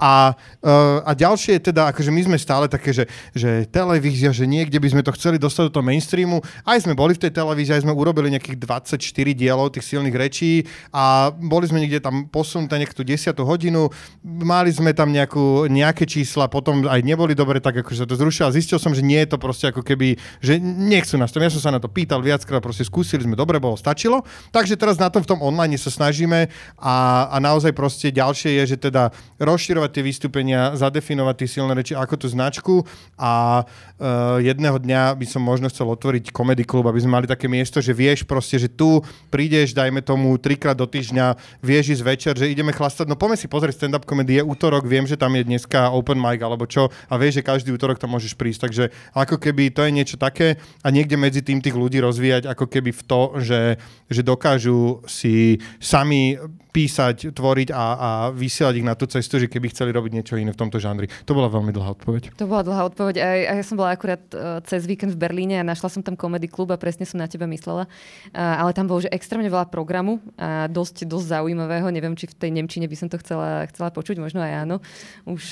A, 0.00 0.34
uh, 0.34 1.06
a 1.06 1.14
ďalšie 1.14 1.60
je 1.60 1.70
teda, 1.70 1.94
akože 1.94 2.10
my 2.10 2.22
sme 2.26 2.36
stále 2.40 2.66
také, 2.66 2.90
že, 2.90 3.04
že 3.30 3.68
televízia, 3.70 4.34
že 4.34 4.48
niekde 4.48 4.82
by 4.82 4.88
sme 4.90 5.02
to 5.06 5.14
chceli 5.14 5.38
dostať 5.38 5.70
do 5.70 5.72
toho 5.78 5.86
mainstreamu. 5.86 6.42
Aj 6.66 6.80
sme 6.82 6.98
boli 6.98 7.14
v 7.14 7.22
tej 7.28 7.32
televízii, 7.36 7.78
aj 7.78 7.84
sme 7.86 7.94
urobili 7.94 8.34
nejakých 8.34 8.58
24 8.58 8.98
dielov 9.36 9.70
tých 9.70 9.86
silných 9.86 10.16
rečí 10.16 10.66
a 10.90 11.30
boli 11.30 11.70
sme 11.70 11.78
niekde 11.84 12.02
tam 12.02 12.26
posunuté 12.26 12.80
niekto 12.80 13.06
10 13.06 13.36
hodinu, 13.38 13.86
mali 14.24 14.74
sme 14.74 14.90
tam 14.90 15.14
nejakú, 15.14 15.70
nejaké 15.70 16.08
čísla, 16.08 16.50
potom 16.50 16.88
aj 16.90 17.00
neboli 17.06 17.36
dobre, 17.36 17.62
tak 17.62 17.84
akože 17.84 18.02
sa 18.02 18.08
to 18.08 18.15
zrušilo. 18.16 18.50
Zistil 18.52 18.80
som, 18.80 18.96
že 18.96 19.04
nie 19.04 19.20
je 19.22 19.32
to 19.32 19.38
proste 19.38 19.70
ako 19.70 19.84
keby, 19.84 20.16
že 20.40 20.58
nechcú 20.60 21.20
nás 21.20 21.30
tam. 21.30 21.44
Ja 21.44 21.52
som 21.52 21.62
sa 21.62 21.70
na 21.70 21.80
to 21.80 21.92
pýtal 21.92 22.24
viackrát, 22.24 22.64
proste 22.64 22.82
skúsili 22.82 23.22
sme, 23.24 23.36
dobre 23.36 23.60
bolo, 23.60 23.76
stačilo. 23.76 24.24
Takže 24.50 24.74
teraz 24.80 24.96
na 24.96 25.12
tom 25.12 25.22
v 25.22 25.30
tom 25.36 25.40
online 25.44 25.76
sa 25.76 25.92
snažíme 25.92 26.48
a, 26.80 26.96
a 27.30 27.36
naozaj 27.38 27.76
proste 27.76 28.08
ďalšie 28.10 28.62
je, 28.62 28.74
že 28.74 28.76
teda 28.88 29.12
rozširovať 29.36 29.90
tie 29.92 30.02
vystúpenia, 30.02 30.72
zadefinovať 30.74 31.34
tie 31.44 31.48
silné 31.48 31.72
reči 31.76 31.92
ako 31.92 32.14
tú 32.16 32.26
značku 32.32 32.74
a 33.20 33.62
uh, 33.62 34.38
jedného 34.40 34.80
dňa 34.80 35.14
by 35.16 35.26
som 35.28 35.44
možno 35.44 35.68
chcel 35.68 35.88
otvoriť 35.92 36.32
komedy 36.32 36.64
klub, 36.64 36.88
aby 36.88 37.00
sme 37.02 37.20
mali 37.20 37.26
také 37.28 37.46
miesto, 37.50 37.84
že 37.84 37.92
vieš 37.92 38.24
proste, 38.24 38.56
že 38.56 38.72
tu 38.72 39.04
prídeš, 39.28 39.76
dajme 39.76 40.00
tomu 40.00 40.32
trikrát 40.40 40.76
do 40.76 40.88
týždňa, 40.88 41.36
vieš 41.60 42.00
ísť 42.00 42.02
večer, 42.04 42.34
že 42.38 42.48
ideme 42.48 42.72
chlastať, 42.72 43.04
no 43.08 43.18
poďme 43.18 43.36
si 43.36 43.46
pozrieť 43.50 43.84
stand-up 43.84 44.08
komedy, 44.08 44.40
je 44.40 44.42
útorok, 44.46 44.88
viem, 44.88 45.04
že 45.04 45.18
tam 45.18 45.34
je 45.36 45.44
dneska 45.44 45.92
open 45.92 46.16
mic 46.16 46.40
alebo 46.40 46.64
čo 46.64 46.88
a 47.10 47.14
vieš, 47.20 47.40
že 47.40 47.46
každý 47.46 47.70
útorok 47.74 48.00
tam 48.06 48.14
môžeš 48.14 48.38
prísť, 48.38 48.70
takže 48.70 48.84
ako 49.18 49.42
keby 49.42 49.74
to 49.74 49.82
je 49.82 49.90
niečo 49.90 50.14
také 50.14 50.62
a 50.86 50.94
niekde 50.94 51.18
medzi 51.18 51.42
tým 51.42 51.58
tých 51.58 51.74
ľudí 51.74 51.98
rozvíjať 51.98 52.46
ako 52.46 52.70
keby 52.70 52.94
v 52.94 53.02
to, 53.02 53.22
že, 53.42 53.82
že 54.06 54.22
dokážu 54.22 55.02
si 55.10 55.58
sami 55.82 56.38
písať, 56.70 57.32
tvoriť 57.32 57.72
a, 57.72 57.84
a 57.96 58.10
vysielať 58.36 58.74
ich 58.76 58.84
na 58.84 58.92
tú 58.92 59.08
cestu, 59.08 59.40
že 59.40 59.48
keby 59.48 59.72
chceli 59.72 59.96
robiť 59.96 60.12
niečo 60.12 60.36
iné 60.36 60.52
v 60.52 60.60
tomto 60.60 60.76
žánri. 60.76 61.08
To 61.24 61.32
bola 61.32 61.48
veľmi 61.48 61.72
dlhá 61.72 61.96
odpoveď. 61.96 62.36
To 62.36 62.44
bola 62.44 62.60
dlhá 62.60 62.92
odpoveď. 62.92 63.16
A, 63.16 63.28
ja 63.56 63.64
som 63.64 63.80
bola 63.80 63.96
akurát 63.96 64.20
uh, 64.36 64.60
cez 64.60 64.84
víkend 64.84 65.16
v 65.16 65.24
Berlíne 65.24 65.56
a 65.56 65.64
našla 65.64 65.88
som 65.88 66.04
tam 66.04 66.20
komedy 66.20 66.52
klub 66.52 66.68
a 66.68 66.76
presne 66.76 67.08
som 67.08 67.16
na 67.16 67.32
teba 67.32 67.48
myslela. 67.48 67.88
Uh, 68.36 68.60
ale 68.60 68.76
tam 68.76 68.92
bolo 68.92 69.00
že 69.00 69.08
extrémne 69.08 69.48
veľa 69.48 69.72
programu 69.72 70.20
a 70.36 70.68
dosť, 70.68 71.08
dosť 71.08 71.40
zaujímavého. 71.40 71.88
Neviem, 71.88 72.12
či 72.12 72.28
v 72.28 72.36
tej 72.36 72.50
Nemčine 72.52 72.84
by 72.84 72.96
som 73.00 73.08
to 73.08 73.16
chcela, 73.24 73.64
chcela 73.72 73.88
počuť, 73.88 74.20
možno 74.20 74.44
aj 74.44 74.68
áno. 74.68 74.84
Už 75.24 75.48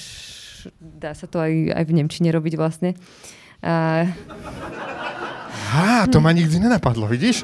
dá 0.79 1.13
sa 1.13 1.27
to 1.29 1.41
aj, 1.41 1.53
aj 1.75 1.85
v 1.85 1.93
Nemčine 1.93 2.29
robiť 2.33 2.55
vlastne. 2.57 2.97
Uh, 3.65 4.09
Á, 5.75 6.07
to 6.07 6.23
ma 6.23 6.31
nikdy 6.31 6.63
nenapadlo, 6.63 7.11
vidíš? 7.11 7.43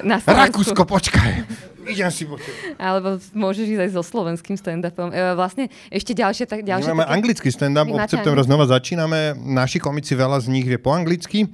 na 0.00 0.16
Slovensku. 0.16 0.64
Rakúsko, 0.64 0.82
počkaj. 0.88 1.44
Idem 1.86 2.10
si 2.10 2.26
po 2.26 2.34
Alebo 2.80 3.20
môžeš 3.36 3.78
ísť 3.78 3.82
aj 3.84 3.90
so 3.94 4.02
slovenským 4.02 4.56
stand-upom. 4.58 5.12
E, 5.14 5.36
vlastne 5.38 5.70
ešte 5.92 6.16
ďalšie... 6.16 6.48
Tak, 6.48 6.66
ďalšie 6.66 6.90
My 6.90 6.98
máme 6.98 7.04
také- 7.06 7.14
anglický 7.14 7.48
stand-up, 7.52 7.86
od 7.86 8.00
septembra 8.10 8.42
znova 8.42 8.66
začíname. 8.66 9.38
Naši 9.38 9.78
komici, 9.78 10.18
veľa 10.18 10.42
z 10.42 10.50
nich 10.50 10.66
vie 10.66 10.80
po 10.80 10.90
anglicky. 10.90 11.46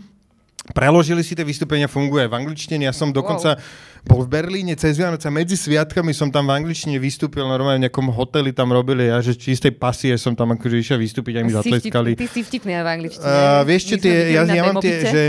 Preložili 0.71 1.27
si 1.27 1.35
tie 1.35 1.43
vystúpenia, 1.43 1.91
funguje 1.91 2.31
v 2.31 2.39
angličtine. 2.39 2.87
Ja 2.87 2.95
som 2.95 3.11
dokonca 3.11 3.59
bol 4.07 4.23
v 4.23 4.31
Berlíne 4.31 4.79
cez 4.79 4.95
Vianoce, 4.95 5.27
medzi 5.27 5.59
sviatkami 5.59 6.15
som 6.15 6.31
tam 6.31 6.47
v 6.47 6.63
angličtine 6.63 7.03
vystúpil, 7.03 7.43
normálne 7.43 7.83
v 7.83 7.85
nejakom 7.91 8.07
hoteli 8.15 8.55
tam 8.55 8.71
robili, 8.71 9.11
ja 9.11 9.19
že 9.19 9.35
čistej 9.35 9.75
pasie 9.75 10.15
som 10.15 10.39
tam 10.39 10.55
akože 10.55 10.79
išiel 10.79 10.99
vystúpiť, 11.03 11.43
aj 11.43 11.45
mi 11.47 11.53
zatleskali. 11.55 12.11
Ty 12.15 12.27
si 12.31 12.47
vtipný 12.47 12.79
v 12.79 12.89
angličtine. 12.95 13.27
Uh, 13.27 13.63
vieš 13.67 13.83
čo, 13.91 13.95
tie, 13.99 14.39
ja, 14.39 14.47
ja 14.47 14.63
mám 14.71 14.79
tie, 14.79 15.03
že 15.03 15.23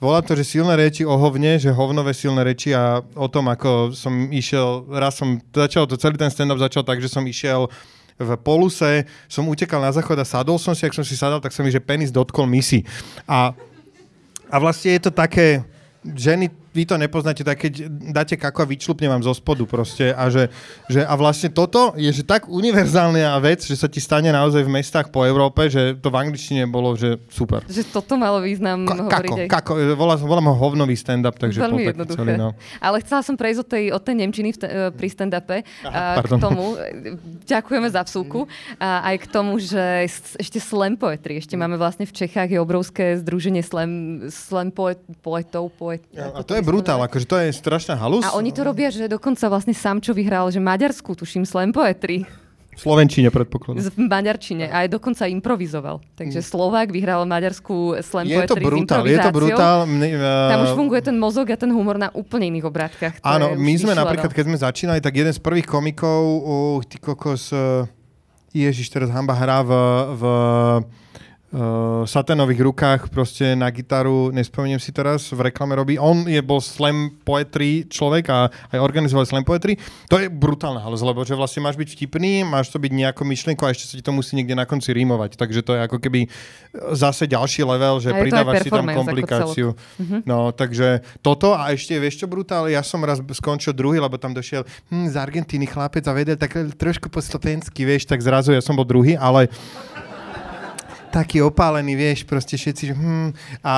volá 0.00 0.24
to, 0.24 0.32
že 0.32 0.56
silné 0.56 0.72
reči 0.72 1.04
o 1.04 1.14
hovne, 1.20 1.60
že 1.60 1.68
hovnové 1.68 2.16
silné 2.16 2.40
reči 2.48 2.72
a 2.72 3.00
o 3.00 3.28
tom, 3.28 3.52
ako 3.52 3.92
som 3.92 4.32
išiel, 4.32 4.88
raz 4.88 5.20
som, 5.20 5.36
začal 5.52 5.84
to 5.84 6.00
celý 6.00 6.16
ten 6.16 6.32
stand-up 6.32 6.56
začal 6.56 6.84
tak, 6.84 7.00
že 7.04 7.12
som 7.12 7.24
išiel 7.28 7.68
v 8.18 8.30
poluse, 8.42 9.06
som 9.30 9.46
utekal 9.46 9.78
na 9.78 9.94
záchod 9.94 10.18
a 10.18 10.26
sadol 10.26 10.58
som 10.58 10.74
si, 10.74 10.82
ak 10.82 10.96
som 10.96 11.06
si 11.06 11.14
sadal, 11.14 11.38
tak 11.38 11.54
som 11.54 11.62
mi, 11.62 11.70
že 11.70 11.78
penis 11.78 12.10
dotkol 12.10 12.50
misi. 12.50 12.82
A, 13.30 13.54
a 14.48 14.56
vlastne 14.58 14.96
je 14.96 15.00
to 15.08 15.12
také, 15.12 15.64
ženy, 16.04 16.48
vy 16.78 16.86
to 16.86 16.94
nepoznáte, 16.94 17.42
tak 17.42 17.58
keď 17.58 17.90
dáte 18.14 18.38
kako 18.38 18.62
a 18.62 18.66
vyčlupne 18.70 19.10
vám 19.10 19.26
zo 19.26 19.34
spodu 19.34 19.66
proste 19.66 20.14
a 20.14 20.30
že, 20.30 20.46
že 20.86 21.02
a 21.02 21.14
vlastne 21.18 21.50
toto 21.50 21.98
je 21.98 22.06
že 22.08 22.22
tak 22.22 22.46
univerzálna 22.46 23.34
vec, 23.42 23.66
že 23.66 23.74
sa 23.74 23.90
ti 23.90 23.98
stane 23.98 24.30
naozaj 24.30 24.62
v 24.62 24.70
mestách 24.70 25.10
po 25.10 25.26
Európe, 25.26 25.66
že 25.66 25.98
to 25.98 26.08
v 26.08 26.16
angličtine 26.22 26.70
bolo, 26.70 26.94
že 26.94 27.18
super. 27.26 27.66
Že 27.66 27.82
toto 27.90 28.14
malo 28.14 28.38
význam 28.38 28.86
Ka- 28.86 28.94
hovoriť 28.94 29.10
kako, 29.10 29.34
aj. 29.34 29.48
kako, 29.50 29.70
volám, 29.98 30.18
volám 30.22 30.46
ho 30.50 30.56
hovnový 30.56 30.94
stand-up, 30.94 31.34
takže 31.34 31.58
Veľmi 31.58 31.82
jednoduché. 31.90 32.18
celý, 32.22 32.32
no. 32.38 32.54
Ale 32.78 33.02
chcela 33.02 33.26
som 33.26 33.34
prejsť 33.34 33.58
od 33.58 33.68
tej, 33.68 33.84
od 33.90 34.02
tej 34.04 34.14
Nemčiny 34.14 34.50
v 34.54 34.58
te, 34.60 34.66
e, 34.68 34.90
pri 34.92 35.08
stand-upe 35.08 35.56
a 35.82 36.20
k 36.20 36.28
pardon. 36.28 36.38
tomu. 36.38 36.64
e, 36.76 37.16
Ďakujeme 37.48 37.88
za 37.88 38.04
vsúku. 38.04 38.44
A 38.76 39.08
aj 39.08 39.16
k 39.24 39.26
tomu, 39.32 39.56
že 39.56 40.04
ešte 40.36 40.60
slam 40.60 41.00
poetry. 41.00 41.40
Ešte 41.40 41.56
máme 41.56 41.80
vlastne 41.80 42.04
v 42.04 42.12
Čechách 42.12 42.52
je 42.52 42.60
obrovské 42.60 43.16
združenie 43.16 43.64
slam, 43.64 44.22
slam 44.28 44.68
poet, 44.68 45.00
poetov. 45.24 45.72
Poet, 45.72 46.04
A 46.12 46.44
to 46.44 46.52
je 46.52 46.62
brutál, 46.68 47.00
akože 47.08 47.24
to 47.24 47.36
je 47.40 47.48
strašná 47.56 47.96
halus. 47.96 48.28
A 48.28 48.36
oni 48.36 48.52
to 48.52 48.60
robia, 48.60 48.92
že 48.92 49.08
dokonca 49.08 49.48
vlastne 49.48 49.72
sám, 49.72 50.04
čo 50.04 50.12
vyhral, 50.12 50.52
že 50.52 50.60
Maďarsku, 50.60 51.16
tuším, 51.16 51.48
slam 51.48 51.72
poetry. 51.72 52.28
V 52.78 52.86
Slovenčine 52.86 53.34
predpokladám. 53.34 53.90
V 53.90 54.06
Maďarčine. 54.06 54.70
A 54.70 54.86
aj 54.86 54.94
dokonca 54.94 55.26
improvizoval. 55.26 55.98
Takže 56.14 56.38
Slovák 56.38 56.94
vyhral 56.94 57.26
Maďarsku 57.26 57.98
slam 58.06 58.30
Mm. 58.30 58.38
Je 58.38 58.42
to 58.46 58.56
brutál, 58.60 59.02
je 59.02 59.18
to 59.18 59.32
brutál. 59.34 59.78
Mne, 59.82 60.14
uh, 60.14 60.50
Tam 60.54 60.58
už 60.62 60.72
funguje 60.78 61.00
ten 61.02 61.16
mozog 61.18 61.50
a 61.50 61.58
ten 61.58 61.74
humor 61.74 61.98
na 61.98 62.14
úplne 62.14 62.46
iných 62.54 62.66
obrátkach. 62.70 63.14
Áno, 63.26 63.58
my 63.58 63.72
sme 63.74 63.90
vyšľadal. 63.90 63.98
napríklad, 63.98 64.30
keď 64.30 64.44
sme 64.46 64.58
začínali, 64.62 65.00
tak 65.02 65.10
jeden 65.10 65.34
z 65.34 65.40
prvých 65.42 65.66
komikov, 65.66 66.22
uh, 66.22 66.78
ty 66.86 67.02
kokos, 67.02 67.50
uh, 67.50 67.82
Ježiš, 68.54 68.94
teraz 68.94 69.10
hamba 69.10 69.34
hrá 69.34 69.66
v, 69.66 69.72
v 70.14 70.22
uh, 71.52 72.04
saténových 72.04 72.60
rukách 72.64 73.00
proste 73.08 73.56
na 73.56 73.68
gitaru, 73.72 74.28
nespomeniem 74.32 74.80
si 74.80 74.92
teraz, 74.92 75.30
v 75.32 75.48
reklame 75.48 75.76
robí. 75.76 75.94
On 75.96 76.26
je, 76.28 76.40
bol 76.44 76.60
slam 76.60 77.14
poetry 77.24 77.88
človek 77.88 78.24
a 78.28 78.52
aj 78.72 78.78
organizoval 78.78 79.24
slam 79.24 79.44
poetry. 79.44 79.80
To 80.12 80.20
je 80.20 80.28
brutálna 80.28 80.82
halus, 80.82 81.00
lebo 81.00 81.24
že 81.24 81.36
vlastne 81.36 81.64
máš 81.64 81.80
byť 81.80 81.88
vtipný, 81.96 82.44
máš 82.44 82.68
to 82.72 82.80
byť 82.80 82.92
nejakou 82.92 83.24
myšlienkou 83.24 83.64
a 83.64 83.72
ešte 83.72 83.84
sa 83.88 83.94
ti 83.96 84.04
to 84.04 84.12
musí 84.12 84.36
niekde 84.36 84.56
na 84.56 84.68
konci 84.68 84.92
rímovať. 84.92 85.36
Takže 85.40 85.60
to 85.64 85.76
je 85.76 85.80
ako 85.84 85.98
keby 86.02 86.28
zase 86.92 87.24
ďalší 87.24 87.64
level, 87.64 88.00
že 88.00 88.12
pridávaš 88.12 88.68
si 88.68 88.70
tam 88.70 88.86
komplikáciu. 88.88 89.72
No, 90.24 90.52
takže 90.52 91.00
toto 91.24 91.56
a 91.56 91.72
ešte 91.72 91.96
vieš 91.96 92.24
čo 92.24 92.26
brutál, 92.28 92.68
ja 92.68 92.84
som 92.84 93.00
raz 93.04 93.20
skončil 93.20 93.72
druhý, 93.72 94.00
lebo 94.00 94.20
tam 94.20 94.32
došiel 94.32 94.64
hm, 94.92 95.06
z 95.12 95.16
Argentíny 95.16 95.66
chlapec 95.66 96.04
a 96.08 96.12
vedel 96.12 96.36
tak 96.36 96.54
trošku 96.76 97.08
po 97.08 97.22
slovensky, 97.22 97.84
vieš, 97.84 98.08
tak 98.08 98.20
zrazu 98.20 98.52
ja 98.52 98.62
som 98.62 98.76
bol 98.76 98.86
druhý, 98.86 99.16
ale 99.16 99.48
taký 101.08 101.40
opálený, 101.42 101.96
vieš, 101.96 102.28
proste 102.28 102.54
všetci, 102.54 102.82
že 102.92 102.94
hm, 102.94 103.30
a, 103.64 103.66
a 103.66 103.74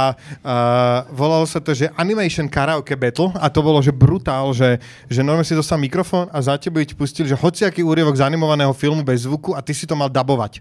volalo 1.14 1.46
sa 1.46 1.62
to, 1.62 1.72
že 1.72 1.88
Animation 1.94 2.50
Karaoke 2.50 2.98
Battle 2.98 3.32
a 3.38 3.46
to 3.48 3.62
bolo, 3.62 3.78
že 3.80 3.94
brutál, 3.94 4.50
že, 4.52 4.82
že 5.06 5.22
normálne 5.22 5.46
si 5.46 5.54
dostal 5.54 5.78
mikrofón 5.78 6.26
a 6.34 6.38
za 6.42 6.58
tebou 6.58 6.82
ti 6.82 6.98
pustili, 6.98 7.30
že 7.30 7.38
hociaký 7.38 7.86
úrievok 7.86 8.18
z 8.18 8.26
animovaného 8.26 8.74
filmu 8.74 9.06
bez 9.06 9.24
zvuku 9.24 9.54
a 9.54 9.62
ty 9.62 9.70
si 9.70 9.86
to 9.86 9.94
mal 9.94 10.10
dabovať. 10.10 10.60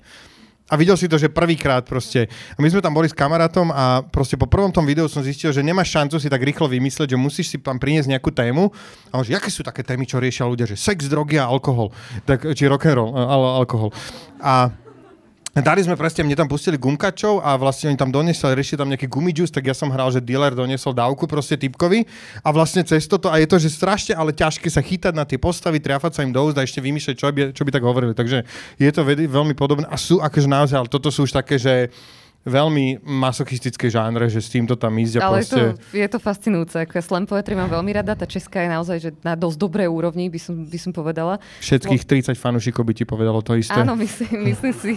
A 0.69 0.77
videl 0.77 0.93
si 0.93 1.09
to, 1.09 1.17
že 1.17 1.33
prvýkrát 1.33 1.81
proste. 1.81 2.29
A 2.29 2.59
my 2.61 2.69
sme 2.69 2.77
tam 2.77 2.93
boli 2.93 3.09
s 3.09 3.17
kamarátom 3.17 3.73
a 3.73 4.05
proste 4.05 4.37
po 4.37 4.45
prvom 4.45 4.69
tom 4.69 4.85
videu 4.85 5.09
som 5.09 5.25
zistil, 5.25 5.49
že 5.49 5.65
nemáš 5.65 5.89
šancu 5.89 6.21
si 6.21 6.29
tak 6.29 6.45
rýchlo 6.45 6.69
vymyslieť, 6.69 7.09
že 7.09 7.17
musíš 7.17 7.49
si 7.49 7.57
tam 7.57 7.81
priniesť 7.81 8.13
nejakú 8.13 8.29
tému. 8.29 8.69
A 9.09 9.17
on, 9.17 9.25
že 9.25 9.33
aké 9.33 9.49
sú 9.49 9.65
také 9.65 9.81
témy, 9.81 10.05
čo 10.05 10.21
riešia 10.21 10.45
ľudia, 10.45 10.69
že 10.69 10.77
sex, 10.77 11.09
drogy 11.09 11.41
a 11.41 11.49
alkohol. 11.49 11.89
Tak, 12.29 12.53
či 12.53 12.69
rock 12.69 12.85
and 12.85 13.01
roll, 13.01 13.17
ale 13.17 13.65
alkohol. 13.65 13.89
A 14.37 14.69
Dali 15.49 15.81
sme 15.81 15.97
presne, 15.97 16.21
mne 16.21 16.37
tam 16.37 16.45
pustili 16.45 16.77
gumkačov 16.77 17.41
a 17.41 17.57
vlastne 17.57 17.89
oni 17.89 17.97
tam 17.97 18.13
doniesli, 18.13 18.53
riešili 18.53 18.77
tam 18.77 18.89
nejaký 18.93 19.09
gumidžus, 19.09 19.49
tak 19.49 19.65
ja 19.65 19.73
som 19.73 19.89
hral, 19.89 20.13
že 20.13 20.21
dealer 20.21 20.53
doniesol 20.53 20.93
dávku 20.93 21.25
proste 21.25 21.57
typkovi 21.57 22.05
a 22.45 22.53
vlastne 22.53 22.85
cez 22.85 23.09
toto, 23.09 23.33
a 23.33 23.41
je 23.41 23.49
to, 23.49 23.57
že 23.57 23.73
strašne, 23.73 24.13
ale 24.13 24.29
ťažké 24.29 24.69
sa 24.69 24.85
chytať 24.85 25.13
na 25.17 25.25
tie 25.25 25.41
postavy, 25.41 25.81
triafať 25.81 26.11
sa 26.15 26.21
im 26.21 26.29
do 26.29 26.53
a 26.53 26.61
ešte 26.61 26.79
vymýšľať, 26.79 27.15
čo 27.17 27.25
by, 27.33 27.41
čo 27.51 27.63
by 27.65 27.71
tak 27.73 27.81
hovorili. 27.81 28.13
Takže 28.13 28.45
je 28.77 28.91
to 28.93 29.01
veľmi 29.05 29.57
podobné 29.57 29.89
a 29.89 29.97
sú 29.97 30.21
akože 30.21 30.45
naozaj, 30.45 30.77
ale 30.85 30.89
toto 30.89 31.09
sú 31.09 31.25
už 31.25 31.33
také, 31.33 31.57
že 31.57 31.89
veľmi 32.47 33.03
masochistické 33.03 33.91
žánre, 33.91 34.31
že 34.31 34.39
s 34.39 34.47
týmto 34.47 34.79
tam 34.79 34.95
ísť 34.95 35.19
a 35.19 35.21
Ale 35.27 35.43
proste... 35.43 35.75
to, 35.75 35.95
je 35.95 36.07
to 36.07 36.19
fascinujúce. 36.23 36.75
Ako 36.79 36.93
ja 36.95 37.03
slam 37.03 37.27
poetry 37.27 37.53
mám 37.53 37.67
veľmi 37.67 37.91
rada. 37.91 38.15
Tá 38.15 38.23
česká 38.23 38.63
je 38.63 38.69
naozaj 38.71 38.97
že 38.99 39.09
na 39.21 39.35
dosť 39.35 39.57
dobrej 39.59 39.91
úrovni, 39.91 40.31
by 40.31 40.39
som, 40.39 40.55
by 40.63 40.79
som 40.79 40.91
povedala. 40.95 41.43
Všetkých 41.59 42.03
30 42.31 42.39
fanúšikov 42.39 42.87
by 42.87 42.93
ti 42.95 43.03
povedalo 43.03 43.43
to 43.43 43.59
isté. 43.59 43.75
Áno, 43.75 43.99
myslím, 43.99 44.39
myslím 44.55 44.73
si. 44.75 44.91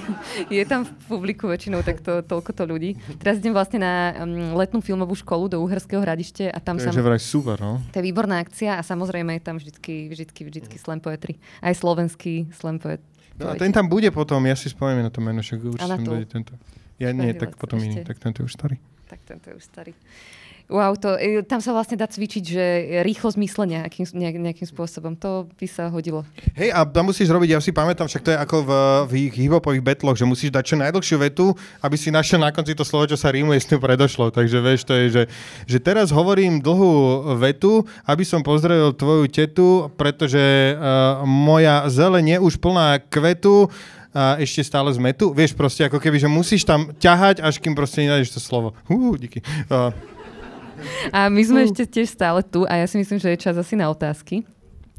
Je 0.46 0.62
tam 0.62 0.86
v 0.86 0.92
publiku 1.10 1.50
väčšinou 1.50 1.82
takto, 1.82 2.22
toľko 2.22 2.50
to 2.54 2.62
ľudí. 2.62 2.94
Teraz 3.18 3.42
idem 3.42 3.50
vlastne 3.50 3.82
na 3.82 3.94
um, 4.22 4.54
letnú 4.54 4.78
filmovú 4.78 5.18
školu 5.18 5.50
do 5.50 5.58
Uherského 5.66 5.98
hradište 5.98 6.46
a 6.46 6.58
tam 6.62 6.78
sa... 6.78 6.94
Takže 6.94 7.02
vraj 7.02 7.18
super, 7.18 7.58
no. 7.58 7.82
To 7.90 7.98
je 7.98 8.04
výborná 8.06 8.38
akcia 8.38 8.78
a 8.78 8.82
samozrejme 8.86 9.38
je 9.38 9.42
tam 9.42 9.58
vždycky, 9.58 10.06
vždycky, 10.06 10.46
vždycky 10.46 10.76
slam 10.78 11.02
poetry. 11.02 11.42
Aj 11.58 11.74
slovenský 11.74 12.54
slam 12.54 12.78
poet. 12.78 13.02
No 13.36 13.50
a 13.50 13.58
ten 13.58 13.72
tam 13.72 13.88
bude 13.88 14.06
potom, 14.12 14.44
ja 14.46 14.54
si 14.54 14.68
spomeniem 14.68 15.08
na 15.08 15.12
to 15.12 15.24
meno, 15.24 15.40
však 15.40 15.58
to. 15.58 16.10
bude 16.12 16.28
tento. 16.28 16.54
Ja 16.98 17.10
nie, 17.12 17.32
tak 17.36 17.56
potom 17.56 17.80
iný, 17.80 18.04
tak 18.04 18.18
tento 18.18 18.42
je 18.42 18.50
už 18.50 18.54
starý. 18.54 18.76
Tak 19.08 19.20
tento 19.28 19.52
je 19.52 19.54
už 19.56 19.64
starý. 19.64 19.92
Wow, 20.72 20.96
to, 20.96 21.20
e, 21.20 21.44
tam 21.44 21.60
sa 21.60 21.76
vlastne 21.76 22.00
dá 22.00 22.08
cvičiť, 22.08 22.44
že 22.48 22.64
rýchlosť 23.04 23.36
myslenia 23.44 23.84
nejakým, 23.84 24.08
nejak, 24.08 24.36
nejakým 24.40 24.68
spôsobom. 24.72 25.12
To 25.20 25.44
by 25.60 25.66
sa 25.68 25.92
hodilo. 25.92 26.24
Hej, 26.56 26.72
a 26.72 26.86
tam 26.88 27.12
musíš 27.12 27.28
robiť, 27.28 27.52
ja 27.52 27.60
si 27.60 27.76
pamätám, 27.76 28.08
však 28.08 28.24
to 28.24 28.32
je 28.32 28.38
ako 28.40 28.56
v, 28.64 28.70
v 29.04 29.12
ich 29.28 29.34
hip-hopových 29.36 29.84
betloch, 29.84 30.16
že 30.16 30.24
musíš 30.24 30.48
dať 30.48 30.64
čo 30.64 30.76
najdlhšiu 30.80 31.16
vetu, 31.20 31.52
aby 31.84 31.96
si 32.00 32.08
našiel 32.08 32.40
na 32.40 32.48
konci 32.48 32.72
to 32.72 32.88
slovo, 32.88 33.04
čo 33.04 33.20
sa 33.20 33.28
rímuje 33.28 33.60
s 33.60 33.68
tým 33.68 33.84
predošlo. 33.84 34.32
Takže 34.32 34.58
vieš, 34.64 34.88
to 34.88 34.96
je, 34.96 35.06
že, 35.12 35.22
že 35.68 35.78
teraz 35.82 36.08
hovorím 36.08 36.64
dlhú 36.64 37.36
vetu, 37.36 37.84
aby 38.08 38.24
som 38.24 38.40
pozdravil 38.40 38.96
tvoju 38.96 39.28
tetu, 39.28 39.92
pretože 40.00 40.40
uh, 40.72 41.20
moja 41.28 41.84
zeleň 41.92 42.38
je 42.38 42.38
už 42.48 42.56
plná 42.56 43.02
kvetu, 43.12 43.68
a 44.12 44.36
ešte 44.38 44.60
stále 44.60 44.92
z 44.92 45.00
metu. 45.00 45.32
Vieš, 45.32 45.56
proste 45.56 45.88
ako 45.88 45.96
keby, 45.96 46.20
že 46.20 46.28
musíš 46.28 46.68
tam 46.68 46.92
ťahať, 47.00 47.40
až 47.40 47.58
kým 47.58 47.72
proste 47.72 48.04
nenájdeš 48.04 48.36
to 48.36 48.40
slovo. 48.40 48.76
Hú, 48.84 49.16
díky. 49.16 49.40
Uh, 49.72 49.92
A 51.10 51.30
my 51.32 51.42
sme 51.42 51.64
ešte 51.64 51.88
tiež 51.88 52.12
stále 52.12 52.42
tu 52.44 52.66
a 52.68 52.76
ja 52.76 52.86
si 52.86 52.98
myslím, 52.98 53.18
že 53.18 53.32
je 53.32 53.38
čas 53.40 53.56
asi 53.56 53.74
na 53.78 53.88
otázky. 53.88 54.44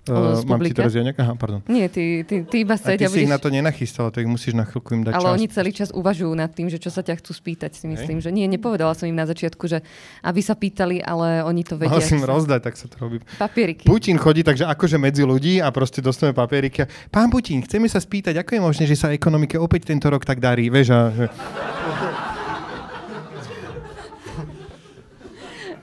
Uh, 0.09 0.43
mám 0.43 0.59
ti 0.59 0.75
teraz 0.75 0.91
ja 0.91 1.03
nejaká? 1.03 1.23
Aha, 1.23 1.33
pardon. 1.39 1.59
Nie, 1.71 1.87
ty, 1.87 2.27
ty, 2.27 2.43
ty 2.43 2.67
iba 2.67 2.75
A 2.75 2.97
ty 2.97 3.07
si 3.07 3.23
ich 3.23 3.29
na 3.29 3.39
budeš... 3.39 3.45
to 3.45 3.49
nenachystal, 3.53 4.07
tak 4.11 4.27
musíš 4.27 4.57
na 4.57 4.67
chvíľku 4.67 4.95
im 4.97 5.03
dať 5.07 5.13
Ale 5.15 5.27
čas. 5.29 5.35
oni 5.39 5.45
celý 5.47 5.71
čas 5.71 5.89
uvažujú 5.95 6.31
nad 6.35 6.51
tým, 6.51 6.67
že 6.67 6.81
čo 6.81 6.91
sa 6.91 6.99
ťa 6.99 7.23
chcú 7.23 7.31
spýtať, 7.31 7.71
si 7.75 7.85
myslím. 7.87 8.19
Že 8.19 8.35
nie, 8.35 8.45
nepovedala 8.51 8.91
som 8.97 9.07
im 9.07 9.15
na 9.15 9.23
začiatku, 9.23 9.63
že 9.69 9.79
aby 10.25 10.41
sa 10.43 10.57
pýtali, 10.57 10.99
ale 10.99 11.43
oni 11.47 11.61
to 11.63 11.79
vedia. 11.79 11.95
Mal 11.95 12.03
si 12.03 12.19
im 12.19 12.25
rozdať, 12.27 12.61
tak 12.63 12.75
sa 12.75 12.91
to 12.91 12.95
robí. 12.99 13.23
Papieriky. 13.39 13.87
Putin 13.87 14.19
chodí 14.19 14.43
takže 14.43 14.67
akože 14.67 14.99
medzi 14.99 15.23
ľudí 15.23 15.63
a 15.63 15.71
proste 15.71 16.03
dostaneme 16.03 16.35
papieriky. 16.35 16.83
a, 16.83 16.87
Pán 17.07 17.31
Putin, 17.31 17.63
chceme 17.63 17.87
sa 17.87 18.03
spýtať, 18.03 18.39
ako 18.43 18.49
je 18.55 18.61
možné, 18.61 18.83
že 18.89 18.99
sa 18.99 19.11
ekonomike 19.13 19.55
opäť 19.55 19.91
tento 19.91 20.11
rok 20.11 20.27
tak 20.27 20.43
darí? 20.43 20.67
Vieš, 20.67 20.87
a, 20.91 20.99
že... 21.15 21.25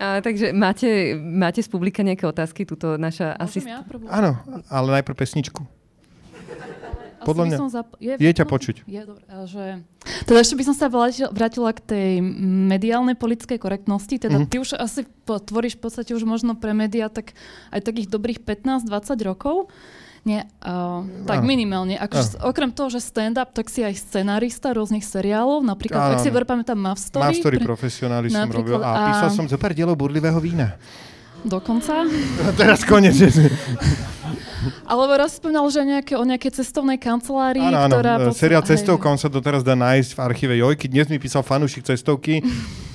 A, 0.01 0.19
takže 0.19 0.51
máte, 0.51 0.89
máte 1.15 1.61
z 1.61 1.69
publika 1.69 2.01
nejaké 2.01 2.25
otázky? 2.25 2.65
Tuto 2.65 2.97
naša 2.97 3.37
asist... 3.37 3.69
Ja? 3.69 3.85
Áno, 4.09 4.41
ale 4.67 4.87
najprv 4.97 5.15
pesničku. 5.15 5.61
Podľa 7.21 7.45
mňa. 7.47 7.57
Zap- 7.69 8.01
Je 8.01 8.33
ťa 8.33 8.49
počuť. 8.49 8.89
Je, 8.89 9.01
dobré. 9.05 9.21
Že... 9.45 9.85
Teda 10.25 10.41
ešte 10.41 10.57
by 10.57 10.65
som 10.65 10.75
sa 10.75 10.89
vrátila, 10.89 11.29
k 11.71 11.81
tej 11.85 12.09
mediálnej 12.65 13.13
politickej 13.13 13.61
korektnosti. 13.61 14.17
Teda 14.17 14.41
Mhm. 14.41 14.49
ty 14.49 14.57
už 14.57 14.73
asi 14.75 15.05
po- 15.21 15.37
tvoríš 15.37 15.77
v 15.77 15.85
podstate 15.85 16.11
už 16.11 16.25
možno 16.25 16.57
pre 16.57 16.73
médiá 16.73 17.13
tak 17.13 17.37
aj 17.69 17.85
takých 17.85 18.09
dobrých 18.09 18.41
15-20 18.41 18.89
rokov. 19.23 19.69
Nie, 20.21 20.45
uh, 20.61 21.01
tak 21.25 21.41
Áno. 21.41 21.49
minimálne. 21.49 21.97
Akože, 21.97 22.45
okrem 22.45 22.69
toho, 22.69 22.93
že 22.93 23.01
stand-up, 23.01 23.57
tak 23.57 23.73
si 23.73 23.81
aj 23.81 23.97
scenárista 23.97 24.69
rôznych 24.77 25.01
seriálov. 25.01 25.65
Napríklad, 25.65 25.97
Áno, 25.97 26.13
ak 26.13 26.19
si 26.21 26.29
áno. 26.29 26.37
dobre 26.37 26.45
pamätám, 26.45 26.77
Mav 26.77 27.01
Story. 27.01 27.25
Mám 27.25 27.41
story 27.41 27.57
pre- 27.57 27.69
profesionály 27.73 28.29
som 28.29 28.45
robil 28.53 28.77
a 28.85 29.17
písal 29.17 29.31
som 29.33 29.49
zo 29.49 29.57
pár 29.57 29.73
dielov 29.73 29.97
burlivého 29.97 30.37
vína. 30.37 30.77
Dokonca. 31.41 32.05
A 32.45 32.51
teraz 32.61 32.85
konec. 32.85 33.17
Alebo 34.85 35.17
raz 35.17 35.41
spomínal, 35.41 35.65
že 35.73 35.81
nejaké, 35.89 36.13
o 36.21 36.25
nejakej 36.29 36.61
cestovnej 36.61 37.01
kancelárii, 37.01 37.65
Áno, 37.65 37.89
áno. 37.89 37.97
ktorá... 37.97 38.13
Seriál 38.37 38.61
hej, 38.61 38.77
Cestovka, 38.77 39.09
on 39.09 39.17
sa 39.17 39.33
doteraz 39.33 39.65
dá 39.65 39.73
nájsť 39.73 40.11
v 40.13 40.19
archíve 40.21 40.55
Jojky. 40.61 40.85
Dnes 40.93 41.09
mi 41.09 41.17
písal 41.17 41.41
fanúšik 41.41 41.89
Cestovky. 41.89 42.45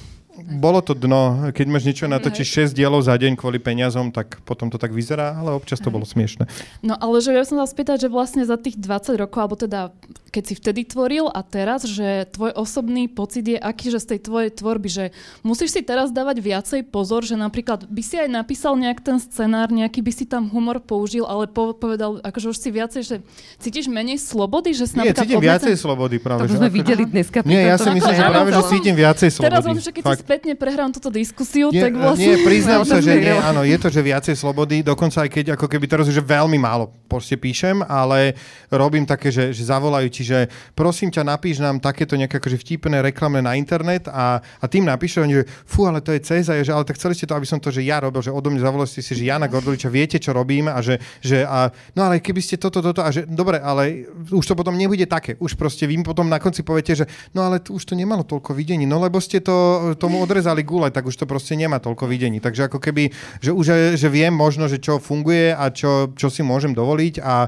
Bolo 0.46 0.78
to 0.80 0.94
dno. 0.94 1.50
Keď 1.50 1.66
máš 1.66 1.84
niečo 1.84 2.06
natočíš 2.06 2.70
6 2.70 2.78
dielov 2.78 3.02
za 3.02 3.14
deň 3.14 3.34
kvôli 3.34 3.58
peniazom, 3.58 4.10
tak 4.10 4.38
potom 4.42 4.70
to 4.70 4.78
tak 4.78 4.94
vyzerá, 4.94 5.34
ale 5.34 5.50
občas 5.52 5.82
to 5.82 5.90
bolo 5.90 6.06
smiešne. 6.06 6.46
No 6.80 6.94
ale 6.96 7.18
že 7.18 7.34
ja 7.34 7.42
som 7.42 7.58
sa 7.58 7.66
spýtať, 7.66 8.06
že 8.06 8.08
vlastne 8.08 8.42
za 8.42 8.56
tých 8.56 8.78
20 8.78 9.18
rokov, 9.18 9.40
alebo 9.40 9.56
teda 9.56 9.90
keď 10.30 10.44
si 10.44 10.54
vtedy 10.54 10.82
tvoril 10.84 11.26
a 11.26 11.42
teraz, 11.42 11.82
že 11.84 12.28
tvoj 12.30 12.54
osobný 12.54 13.08
pocit 13.08 13.48
je 13.48 13.56
aký, 13.56 13.88
že 13.88 13.98
z 13.98 14.08
tej 14.14 14.20
tvojej 14.22 14.52
tvorby, 14.52 14.86
že 14.86 15.06
musíš 15.42 15.72
si 15.72 15.82
teraz 15.82 16.12
dávať 16.12 16.38
viacej 16.40 16.82
pozor, 16.86 17.24
že 17.24 17.34
napríklad 17.34 17.88
by 17.88 18.02
si 18.04 18.20
aj 18.20 18.30
napísal 18.30 18.76
nejak 18.76 19.00
ten 19.00 19.18
scenár, 19.18 19.72
nejaký 19.72 20.04
by 20.04 20.12
si 20.12 20.28
tam 20.28 20.46
humor 20.46 20.78
použil, 20.78 21.24
ale 21.24 21.48
po- 21.48 21.72
povedal, 21.72 22.20
akože 22.20 22.52
už 22.52 22.58
si 22.60 22.70
viacej, 22.70 23.02
že 23.02 23.16
cítiš 23.58 23.88
menej 23.88 24.20
slobody, 24.20 24.76
že 24.76 24.86
si 24.86 25.00
Nie, 25.00 25.16
cítim 25.16 25.40
obmedzen- 25.40 25.72
viacej 25.72 25.76
slobody 25.80 26.20
práve. 26.20 26.46
To 26.46 26.54
sme 26.54 26.68
ako- 26.68 26.76
videli 26.76 27.04
dneska. 27.08 27.38
Nie, 27.42 27.62
ja 27.66 27.78
si 27.80 27.90
myslím, 27.90 28.14
že 28.14 28.24
práve, 28.28 28.50
že 28.52 28.62
cítim 28.68 28.94
viacej 28.94 29.30
slobody. 29.32 29.48
Teraz 29.48 29.64
len, 29.64 29.78
že 29.80 29.92
keď 29.92 30.04
si. 30.04 30.24
Spätne 30.36 30.60
prehrám 30.60 30.92
túto 30.92 31.08
diskusiu, 31.08 31.72
Nie, 31.72 31.88
tak 31.88 31.96
vlastne... 31.96 32.36
nie, 32.36 32.44
priznám 32.44 32.84
sa, 32.92 33.00
že 33.00 33.24
nie, 33.24 33.32
áno, 33.32 33.64
je 33.64 33.80
to, 33.80 33.88
že 33.88 34.04
viacej 34.04 34.36
slobody, 34.36 34.84
dokonca 34.84 35.24
aj 35.24 35.32
keď 35.32 35.46
ako 35.56 35.72
keby 35.72 35.88
teraz 35.88 36.12
už 36.12 36.20
veľmi 36.28 36.60
málo 36.60 36.92
proste 37.08 37.40
píšem, 37.40 37.80
ale 37.88 38.36
robím 38.68 39.08
také, 39.08 39.32
že, 39.32 39.56
že 39.56 39.64
zavolajú 39.64 40.12
ti, 40.12 40.28
že 40.28 40.52
prosím 40.76 41.08
ťa, 41.08 41.24
napíš 41.24 41.64
nám 41.64 41.80
takéto 41.80 42.20
nejaké 42.20 42.44
akože 42.44 42.60
vtipné 42.60 43.00
reklamné 43.00 43.40
na 43.40 43.56
internet 43.56 44.12
a, 44.12 44.44
a 44.44 44.66
tým 44.68 44.84
napíšu, 44.84 45.24
oni, 45.24 45.40
že 45.40 45.44
fú, 45.64 45.88
ale 45.88 46.04
to 46.04 46.12
je 46.12 46.20
Ceza, 46.20 46.60
že 46.60 46.76
ale 46.76 46.84
tak 46.84 47.00
chceli 47.00 47.16
ste 47.16 47.24
to, 47.24 47.40
aby 47.40 47.48
som 47.48 47.64
to, 47.64 47.72
že 47.72 47.80
ja 47.88 48.04
robil, 48.04 48.20
že 48.20 48.36
odo 48.36 48.52
mňa 48.52 48.60
zavolali 48.60 48.92
ste 48.92 49.00
si, 49.00 49.16
že 49.16 49.32
Jana 49.32 49.48
Gorduliča, 49.48 49.88
viete, 49.88 50.20
čo 50.20 50.36
robím 50.36 50.68
a 50.68 50.84
že, 50.84 51.00
že 51.24 51.48
a, 51.48 51.72
no 51.96 52.12
ale 52.12 52.20
keby 52.20 52.44
ste 52.44 52.60
toto, 52.60 52.84
toto 52.84 53.00
a 53.00 53.08
že 53.08 53.24
dobre, 53.24 53.64
ale 53.64 54.12
už 54.36 54.44
to 54.44 54.52
potom 54.52 54.76
nebude 54.76 55.08
také. 55.08 55.40
Už 55.40 55.56
proste 55.56 55.88
vy 55.88 55.96
potom 56.04 56.28
na 56.28 56.44
konci 56.44 56.60
poviete, 56.60 56.92
že 56.92 57.08
no 57.32 57.48
ale 57.48 57.64
už 57.64 57.88
to 57.88 57.96
nemalo 57.96 58.28
toľko 58.28 58.52
videní, 58.52 58.84
no 58.84 59.00
lebo 59.00 59.24
ste 59.24 59.40
to 59.40 59.56
tomu 59.96 60.25
odrezali 60.26 60.66
gule, 60.66 60.90
tak 60.90 61.06
už 61.06 61.16
to 61.16 61.30
proste 61.30 61.54
nemá 61.56 61.78
toľko 61.78 62.10
videní. 62.10 62.42
Takže 62.42 62.68
ako 62.68 62.82
keby, 62.82 63.14
že 63.40 63.54
už 63.54 63.96
že, 63.96 64.10
viem 64.10 64.34
možno, 64.34 64.66
že 64.66 64.82
čo 64.82 64.98
funguje 64.98 65.54
a 65.54 65.70
čo, 65.70 66.12
čo 66.18 66.28
si 66.34 66.42
môžem 66.42 66.74
dovoliť 66.74 67.22
a, 67.22 67.48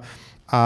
a 0.53 0.61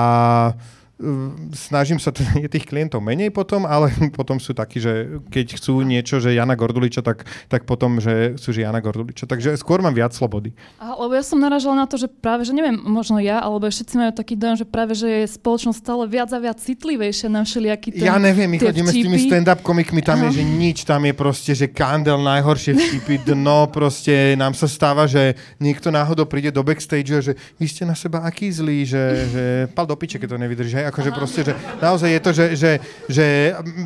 snažím 1.53 1.97
sa, 1.97 2.13
teda 2.13 2.37
je 2.37 2.49
tých 2.49 2.65
klientov 2.69 3.01
menej 3.01 3.33
potom, 3.33 3.65
ale 3.65 3.89
potom 4.17 4.37
sú 4.37 4.53
takí, 4.53 4.77
že 4.77 5.21
keď 5.33 5.57
chcú 5.57 5.81
niečo, 5.81 6.21
že 6.21 6.33
Jana 6.33 6.53
Gorduliča, 6.53 7.01
tak, 7.01 7.25
tak 7.49 7.65
potom, 7.65 7.97
že 7.97 8.37
sú 8.37 8.53
že 8.53 8.63
Jana 8.63 8.79
Gorduliča. 8.79 9.25
Takže 9.25 9.57
skôr 9.57 9.81
mám 9.81 9.95
viac 9.95 10.13
slobody. 10.13 10.53
A, 10.77 10.93
lebo 10.95 11.17
ja 11.17 11.23
som 11.25 11.41
naražala 11.41 11.83
na 11.83 11.87
to, 11.89 11.97
že 11.97 12.07
práve, 12.07 12.45
že 12.45 12.53
neviem, 12.53 12.77
možno 12.77 13.17
ja, 13.17 13.41
alebo 13.41 13.67
všetci 13.67 13.95
majú 13.97 14.11
taký 14.13 14.37
dojem, 14.37 14.61
že 14.61 14.65
práve, 14.67 14.93
že 14.93 15.07
je 15.25 15.35
spoločnosť 15.37 15.77
stále 15.77 16.03
viac 16.05 16.29
a 16.31 16.39
viac 16.39 16.57
citlivejšia 16.61 17.27
na 17.31 17.41
všelijaký 17.41 17.97
ten, 17.97 18.05
Ja 18.05 18.21
neviem, 18.21 18.49
my 18.51 18.57
chodíme 18.61 18.91
s 18.91 18.97
tými 18.97 19.17
vtipy. 19.17 19.29
stand-up 19.31 19.59
komikmi, 19.65 20.01
tam 20.05 20.21
Aha. 20.21 20.25
je, 20.29 20.41
že 20.41 20.43
nič, 20.45 20.83
tam 20.85 21.01
je 21.07 21.13
proste, 21.15 21.51
že 21.55 21.67
kandel, 21.71 22.19
najhoršie 22.21 22.77
vtipy, 22.77 23.15
dno, 23.33 23.69
proste 23.71 24.35
nám 24.37 24.53
sa 24.53 24.69
stáva, 24.69 25.07
že 25.09 25.33
niekto 25.57 25.89
náhodou 25.89 26.27
príde 26.29 26.53
do 26.53 26.61
backstage 26.61 27.21
že 27.21 27.33
vy 27.59 27.65
ste 27.67 27.83
na 27.83 27.95
seba 27.97 28.23
aký 28.23 28.47
zlí, 28.47 28.85
že, 28.87 29.03
že 29.27 29.43
pal 29.75 29.83
do 29.83 29.95
piče, 29.97 30.21
keď 30.21 30.35
to 30.35 30.37
nevydrží. 30.37 30.75
Akože 30.91 31.09
proste, 31.15 31.41
že 31.47 31.53
naozaj 31.79 32.09
je 32.11 32.19
to, 32.19 32.31
že, 32.35 32.45
že, 32.59 32.71
že 33.07 33.25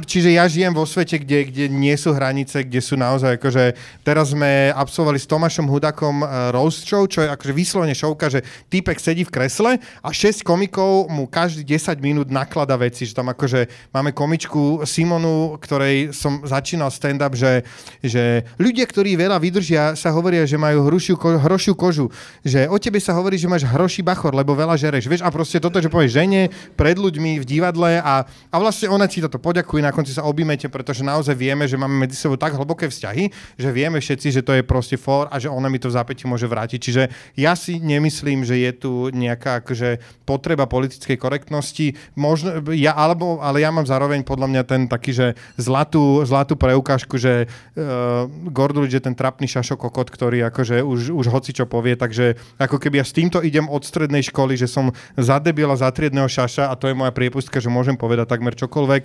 čiže 0.10 0.30
ja 0.34 0.50
žijem 0.50 0.74
vo 0.74 0.90
svete, 0.90 1.22
kde, 1.22 1.46
kde 1.54 1.66
nie 1.70 1.94
sú 1.94 2.12
hranice, 2.18 2.66
kde 2.66 2.82
sú 2.82 2.98
naozaj 2.98 3.38
akože, 3.38 3.78
teraz 4.02 4.34
sme 4.34 4.74
absolvovali 4.74 5.22
s 5.22 5.30
Tomášom 5.30 5.70
Hudakom 5.70 6.26
uh, 6.26 6.50
roast 6.50 6.90
show, 6.90 7.06
čo 7.06 7.22
je 7.22 7.30
akože 7.30 7.54
vyslovene 7.54 7.94
šovka, 7.94 8.34
že 8.34 8.42
týpek 8.74 8.98
sedí 8.98 9.22
v 9.22 9.30
kresle 9.30 9.78
a 10.02 10.10
6 10.10 10.42
komikov 10.42 11.06
mu 11.14 11.30
každý 11.30 11.62
10 11.62 12.02
minút 12.02 12.28
naklada 12.34 12.74
veci, 12.76 13.06
že 13.06 13.14
tam 13.14 13.30
akože 13.30 13.94
máme 13.94 14.10
komičku 14.10 14.82
Simonu, 14.90 15.62
ktorej 15.62 16.10
som 16.10 16.42
začínal 16.42 16.90
stand-up, 16.90 17.38
že, 17.38 17.62
že 18.02 18.50
ľudia, 18.58 18.90
ktorí 18.90 19.14
veľa 19.14 19.38
vydržia, 19.38 19.94
sa 19.94 20.10
hovoria, 20.10 20.48
že 20.48 20.58
majú 20.58 20.90
hrušiu, 20.90 21.16
ko, 21.20 21.38
hrošiu 21.38 21.78
kožu. 21.78 22.10
Že 22.42 22.72
o 22.72 22.78
tebe 22.82 22.98
sa 22.98 23.14
hovorí, 23.14 23.38
že 23.38 23.52
máš 23.52 23.68
hroší 23.68 24.02
bachor, 24.02 24.34
lebo 24.34 24.58
veľa 24.58 24.74
žereš. 24.80 25.06
Vieš, 25.06 25.22
a 25.22 25.30
proste 25.30 25.62
toto, 25.62 25.78
že 25.78 25.92
povieš 25.92 26.16
žene, 26.18 26.50
pred 26.74 26.95
ľuďmi, 26.98 27.42
v 27.42 27.46
divadle 27.46 28.00
a, 28.00 28.26
a 28.26 28.56
vlastne 28.58 28.92
ona 28.92 29.06
ti 29.06 29.22
toto 29.22 29.38
poďakuje, 29.38 29.84
na 29.84 29.96
konci 29.96 30.16
sa 30.16 30.26
objímete, 30.26 30.68
pretože 30.68 31.06
naozaj 31.06 31.36
vieme, 31.36 31.70
že 31.70 31.80
máme 31.80 32.08
medzi 32.08 32.18
sebou 32.18 32.36
tak 32.40 32.56
hlboké 32.56 32.90
vzťahy, 32.90 33.32
že 33.60 33.70
vieme 33.72 34.00
všetci, 34.02 34.28
že 34.40 34.42
to 34.42 34.56
je 34.56 34.64
proste 34.64 34.98
for 35.00 35.28
a 35.30 35.38
že 35.38 35.52
ona 35.52 35.68
mi 35.70 35.78
to 35.78 35.92
v 35.92 35.98
zápäti 35.98 36.26
môže 36.26 36.48
vrátiť. 36.48 36.80
Čiže 36.80 37.04
ja 37.40 37.54
si 37.54 37.78
nemyslím, 37.80 38.44
že 38.44 38.60
je 38.60 38.72
tu 38.76 38.92
nejaká 39.12 39.64
akože, 39.64 40.02
potreba 40.26 40.66
politickej 40.66 41.16
korektnosti. 41.22 41.94
Možno, 42.18 42.60
ja, 42.74 42.98
alebo, 42.98 43.40
ale 43.40 43.62
ja 43.62 43.70
mám 43.70 43.86
zároveň 43.86 44.26
podľa 44.26 44.48
mňa 44.50 44.64
ten 44.66 44.82
taký, 44.90 45.14
že 45.14 45.28
zlatú, 45.56 46.26
zlatú 46.26 46.58
preukážku, 46.58 47.16
že 47.22 47.46
uh, 47.46 48.26
Gordulič 48.50 48.98
je 48.98 49.06
ten 49.06 49.14
trapný 49.14 49.46
šašokokot, 49.46 50.10
ktorý 50.10 50.50
akože 50.50 50.82
už, 50.82 51.14
už 51.14 51.26
hoci 51.30 51.54
čo 51.54 51.70
povie, 51.70 51.94
takže 51.94 52.36
ako 52.58 52.82
keby 52.82 53.00
ja 53.00 53.06
s 53.06 53.14
týmto 53.14 53.40
idem 53.46 53.70
od 53.70 53.86
strednej 53.86 54.26
školy, 54.26 54.58
že 54.58 54.66
som 54.66 54.90
zadebila 55.16 55.78
za 55.78 55.88
triedného 55.94 56.28
šaša 56.28 56.74
a 56.74 56.76
to 56.76 56.85
je 56.88 56.96
moja 56.96 57.12
priepustka, 57.12 57.58
že 57.58 57.68
môžem 57.68 57.94
povedať 57.94 58.28
takmer 58.28 58.54
čokoľvek. 58.54 59.04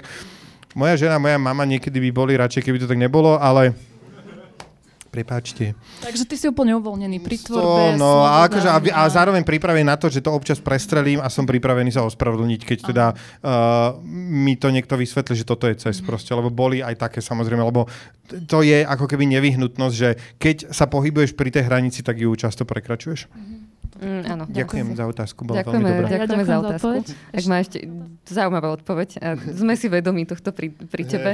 Moja 0.72 0.94
žena, 0.96 1.18
moja 1.18 1.34
mama 1.34 1.64
niekedy 1.64 1.98
by 1.98 2.10
boli 2.10 2.32
radšej, 2.34 2.62
keby 2.62 2.78
to 2.78 2.86
tak 2.86 2.96
nebolo, 2.96 3.34
ale 3.34 3.74
prepáčte. 5.10 5.74
Takže 5.98 6.22
ty 6.22 6.38
si 6.38 6.46
úplne 6.46 6.78
uvoľnený 6.78 7.18
pri 7.18 7.34
To, 7.42 7.58
tvorbe. 7.58 7.98
no, 7.98 8.22
a, 8.22 8.46
akože, 8.46 8.68
a, 8.70 8.78
a 8.78 9.10
zároveň 9.10 9.42
pripravený 9.42 9.82
na 9.82 9.98
to, 9.98 10.06
že 10.06 10.22
to 10.22 10.30
občas 10.30 10.62
prestrelím 10.62 11.18
a 11.18 11.26
som 11.26 11.42
pripravený 11.42 11.90
sa 11.90 12.06
ospravedlniť, 12.06 12.60
keď 12.62 12.78
teda 12.86 13.06
uh, 13.10 13.98
mi 14.06 14.54
to 14.54 14.70
niekto 14.70 14.94
vysvetlí, 14.94 15.34
že 15.34 15.42
toto 15.42 15.66
je 15.66 15.74
cez 15.74 15.98
Mhm. 15.98 16.06
proste, 16.06 16.30
lebo 16.30 16.46
boli 16.46 16.78
aj 16.78 16.94
také 16.94 17.18
samozrejme, 17.18 17.58
lebo 17.58 17.90
to 18.46 18.62
je 18.62 18.86
ako 18.86 19.10
keby 19.10 19.26
nevyhnutnosť, 19.26 19.94
že 19.98 20.08
keď 20.38 20.70
sa 20.70 20.86
pohybuješ 20.86 21.34
pri 21.34 21.50
tej 21.50 21.66
hranici, 21.66 22.06
tak 22.06 22.14
ju 22.14 22.30
často 22.38 22.62
prekračuješ. 22.62 23.26
Mm, 23.98 24.22
áno. 24.22 24.44
Ďakujem 24.46 24.86
za 24.94 25.04
otázku, 25.10 25.40
bola 25.42 25.60
Ďakujeme, 25.60 25.82
veľmi 25.82 25.90
dobrá. 25.90 26.06
Ja 26.06 26.12
ďakujeme 26.14 26.28
za 26.30 26.30
ďakujem 26.30 26.46
za 26.46 26.56
otázku. 26.60 26.78
odpoveď. 26.78 27.04
Ak 27.34 27.44
má 27.50 27.56
ešte 27.58 27.78
zaujímavá 28.30 28.68
odpoveď. 28.78 29.08
A 29.18 29.28
sme 29.60 29.74
si 29.74 29.86
vedomí 29.90 30.22
tohto 30.24 30.54
pri, 30.54 30.70
pri 30.70 31.02
tebe. 31.02 31.30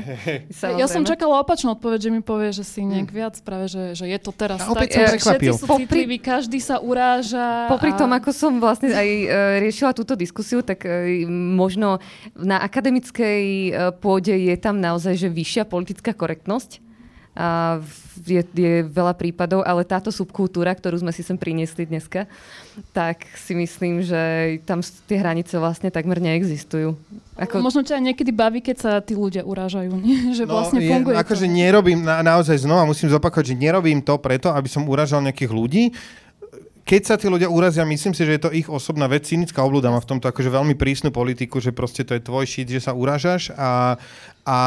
Ja 0.65 0.89
som 0.89 1.05
Samozrejme. 1.05 1.11
čakala 1.13 1.35
opačnú 1.45 1.77
odpoveď, 1.77 1.99
že 2.01 2.11
mi 2.11 2.21
povie, 2.25 2.51
že 2.57 2.65
si 2.65 2.81
nejak 2.83 3.11
viac 3.13 3.35
práve, 3.45 3.69
že, 3.69 3.93
že 3.93 4.09
je 4.09 4.19
to 4.19 4.31
teraz 4.33 4.65
A 4.65 4.73
opäť 4.73 4.97
tak, 4.97 5.21
som 5.21 5.37
všetci 5.37 5.51
sú 5.53 5.67
citliví, 5.85 6.17
každý 6.17 6.59
sa 6.59 6.81
uráža. 6.81 7.69
Popri 7.69 7.93
a... 7.93 7.97
tom, 8.01 8.11
ako 8.17 8.31
som 8.33 8.57
vlastne 8.57 8.95
aj 8.95 9.09
e, 9.09 9.27
riešila 9.69 9.93
túto 9.93 10.17
diskusiu, 10.17 10.65
tak 10.65 10.89
e, 10.89 11.29
možno 11.29 12.01
na 12.33 12.63
akademickej 12.65 13.45
e, 13.45 13.71
pôde 14.01 14.33
je 14.33 14.57
tam 14.57 14.81
naozaj 14.81 15.19
že 15.19 15.29
vyššia 15.29 15.69
politická 15.69 16.17
korektnosť. 16.17 16.86
A 17.37 17.79
je, 18.25 18.41
je 18.41 18.75
veľa 18.89 19.13
prípadov, 19.13 19.61
ale 19.61 19.85
táto 19.85 20.09
subkultúra, 20.09 20.73
ktorú 20.73 21.05
sme 21.05 21.13
si 21.13 21.21
sem 21.21 21.37
priniesli 21.37 21.85
dneska, 21.85 22.25
tak 22.97 23.29
si 23.37 23.53
myslím, 23.53 24.01
že 24.01 24.57
tam 24.65 24.81
tie 24.81 25.21
hranice 25.21 25.61
vlastne 25.61 25.93
takmer 25.93 26.17
neexistujú. 26.25 26.97
Ako, 27.37 27.61
Možno 27.61 27.85
ťa 27.85 28.01
niekedy 28.01 28.33
baví, 28.33 28.65
keď 28.65 28.77
sa 28.81 28.93
tí 29.05 29.13
ľudia 29.13 29.45
urážajú, 29.45 29.93
nie? 30.01 30.33
že 30.39 30.49
vlastne 30.49 30.81
je, 30.81 30.89
funguje 30.89 31.13
akože 31.13 31.45
to. 31.45 31.53
nerobím, 31.53 32.01
na, 32.01 32.25
naozaj 32.25 32.65
znova 32.65 32.89
musím 32.89 33.13
zopakovať, 33.13 33.53
že 33.53 33.61
nerobím 33.61 34.01
to 34.01 34.17
preto, 34.17 34.49
aby 34.49 34.69
som 34.73 34.89
uražal 34.89 35.21
nejakých 35.21 35.53
ľudí. 35.53 35.85
Keď 36.87 37.03
sa 37.03 37.19
tí 37.19 37.27
ľudia 37.27 37.51
urazia, 37.51 37.83
myslím 37.83 38.15
si, 38.15 38.23
že 38.23 38.39
je 38.39 38.43
to 38.47 38.55
ich 38.55 38.71
osobná 38.71 39.11
vec. 39.11 39.27
Cynická 39.27 39.59
obľuda 39.67 39.91
má 39.91 39.99
v 39.99 40.07
tomto 40.07 40.31
akože 40.31 40.55
veľmi 40.55 40.79
prísnu 40.79 41.11
politiku, 41.11 41.59
že 41.59 41.75
proste 41.75 42.07
to 42.07 42.15
je 42.15 42.23
tvoj 42.23 42.47
šít, 42.47 42.71
že 42.71 42.79
sa 42.79 42.95
uražaš 42.95 43.51
a, 43.59 43.99
a 44.47 44.59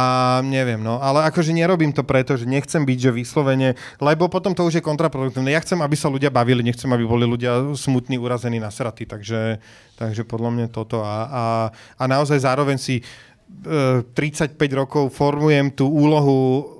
neviem, 0.43 0.83
no. 0.83 0.99
Ale 0.99 1.23
akože 1.31 1.55
nerobím 1.55 1.95
to 1.95 2.03
preto, 2.03 2.35
že 2.35 2.43
nechcem 2.43 2.83
byť, 2.83 2.99
že 2.99 3.15
vyslovene, 3.15 3.79
lebo 4.03 4.27
potom 4.27 4.51
to 4.51 4.67
už 4.67 4.83
je 4.83 4.83
kontraproduktívne. 4.83 5.47
Ja 5.47 5.63
chcem, 5.63 5.79
aby 5.79 5.95
sa 5.95 6.11
ľudia 6.11 6.27
bavili, 6.27 6.59
nechcem, 6.59 6.91
aby 6.91 7.07
boli 7.07 7.23
ľudia 7.23 7.71
smutní, 7.79 8.19
urazení, 8.19 8.59
nasratí. 8.59 9.07
Takže, 9.07 9.63
takže 9.95 10.27
podľa 10.27 10.51
mňa 10.59 10.67
toto. 10.75 10.99
A, 10.99 11.23
a, 11.23 11.43
a 11.71 12.03
naozaj 12.03 12.43
zároveň 12.43 12.83
si 12.83 12.99
e, 12.99 14.03
35 14.11 14.59
rokov 14.75 15.15
formujem 15.15 15.71
tú 15.71 15.87
úlohu 15.87 16.35
e, 16.35 16.78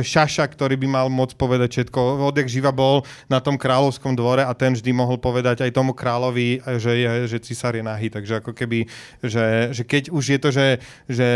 šaša, 0.00 0.46
ktorý 0.46 0.78
by 0.78 0.88
mal 0.88 1.06
môcť 1.10 1.34
povedať 1.34 1.68
všetko. 1.70 1.98
Odjak 2.22 2.46
živa 2.46 2.70
bol 2.70 3.02
na 3.26 3.42
tom 3.42 3.58
kráľovskom 3.58 4.14
dvore 4.14 4.46
a 4.46 4.52
ten 4.54 4.74
vždy 4.74 4.94
mohol 4.94 5.18
povedať 5.18 5.66
aj 5.66 5.74
tomu 5.74 5.90
kráľovi, 5.90 6.62
že, 6.78 6.92
je, 6.94 7.10
že 7.26 7.38
cisár 7.42 7.74
je 7.74 7.82
nahý. 7.82 8.08
Takže 8.08 8.40
ako 8.40 8.54
keby, 8.54 8.86
že, 9.22 9.74
že 9.74 9.82
keď 9.82 10.14
už 10.14 10.24
je 10.24 10.38
to, 10.38 10.48
že, 10.54 10.66
že 11.10 11.28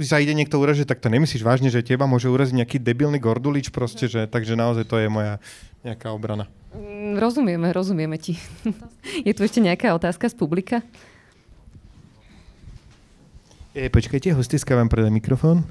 sa 0.00 0.18
ide 0.20 0.32
niekto 0.32 0.56
uražiť, 0.56 0.88
tak 0.88 1.04
to 1.04 1.12
nemyslíš 1.12 1.44
vážne, 1.44 1.68
že 1.68 1.84
teba 1.84 2.08
môže 2.08 2.32
uraziť 2.32 2.64
nejaký 2.64 2.78
debilný 2.80 3.20
gordulič 3.20 3.68
proste, 3.68 4.08
že, 4.08 4.24
takže 4.24 4.56
naozaj 4.56 4.88
to 4.88 4.96
je 4.96 5.08
moja 5.12 5.36
nejaká 5.84 6.08
obrana. 6.10 6.48
Mm, 6.72 7.20
Rozumieme, 7.20 7.68
rozumieme 7.70 8.16
ti. 8.16 8.40
je 9.28 9.32
tu 9.36 9.44
ešte 9.44 9.60
nejaká 9.60 9.92
otázka 9.92 10.32
z 10.32 10.34
publika? 10.34 10.80
E, 13.74 13.90
počkajte, 13.90 14.32
hostiska 14.32 14.72
vám 14.78 14.88
predá 14.88 15.10
mikrofón. 15.10 15.66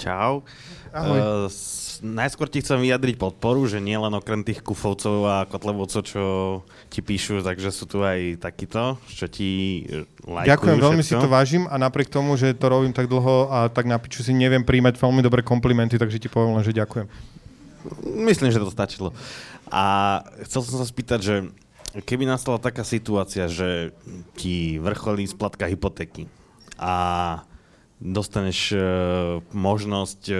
Čau. 0.00 0.42
Ahoj. 0.94 1.18
Uh, 1.18 1.24
s- 1.50 1.98
najskôr 2.00 2.46
ti 2.46 2.62
chcem 2.62 2.78
vyjadriť 2.78 3.18
podporu, 3.18 3.66
že 3.66 3.82
nie 3.82 3.94
len 3.94 4.14
okrem 4.14 4.42
tých 4.42 4.62
kufovcov 4.62 5.16
a 5.26 5.36
kotlebovcov, 5.46 6.00
čo 6.06 6.22
ti 6.86 7.02
píšu, 7.02 7.42
takže 7.42 7.70
sú 7.70 7.90
tu 7.90 8.02
aj 8.02 8.38
takíto, 8.38 8.94
čo 9.10 9.26
ti 9.26 9.82
eh, 9.84 10.06
lajkujú 10.22 10.50
Ďakujem, 10.54 10.78
veľmi 10.78 11.02
si 11.02 11.14
všetko. 11.14 11.22
to 11.22 11.30
vážim 11.30 11.62
a 11.66 11.74
napriek 11.74 12.08
tomu, 12.08 12.38
že 12.38 12.54
to 12.54 12.66
robím 12.66 12.94
tak 12.94 13.10
dlho 13.10 13.50
a 13.50 13.66
tak 13.66 13.90
na 13.90 13.98
piču 13.98 14.22
si 14.22 14.30
neviem 14.30 14.62
príjmať 14.62 14.94
veľmi 14.94 15.18
dobré 15.18 15.42
komplimenty, 15.42 15.98
takže 15.98 16.18
ti 16.18 16.30
poviem 16.30 16.54
len, 16.54 16.62
že 16.62 16.70
ďakujem. 16.70 17.06
Myslím, 18.14 18.48
že 18.48 18.62
to 18.62 18.70
stačilo. 18.70 19.10
A 19.68 20.22
chcel 20.46 20.62
som 20.62 20.78
sa 20.78 20.86
spýtať, 20.86 21.20
že 21.20 21.34
keby 22.02 22.24
nastala 22.24 22.56
taká 22.56 22.82
situácia, 22.82 23.44
že 23.46 23.92
ti 24.34 24.78
vrcholí 24.78 25.26
splatka 25.26 25.66
hypotéky 25.66 26.26
a 26.74 27.42
dostaneš 28.02 28.74
e, 28.74 28.78
možnosť 29.54 30.20
e, 30.28 30.34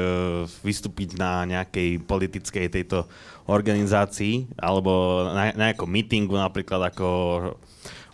vystúpiť 0.67 1.15
na 1.15 1.47
nejakej 1.47 2.03
politickej 2.03 2.67
tejto 2.67 3.07
organizácii 3.47 4.59
alebo 4.59 5.25
na, 5.31 5.55
na 5.55 5.71
nejakom 5.71 5.87
meetingu 5.87 6.35
napríklad 6.35 6.91
ako 6.91 7.07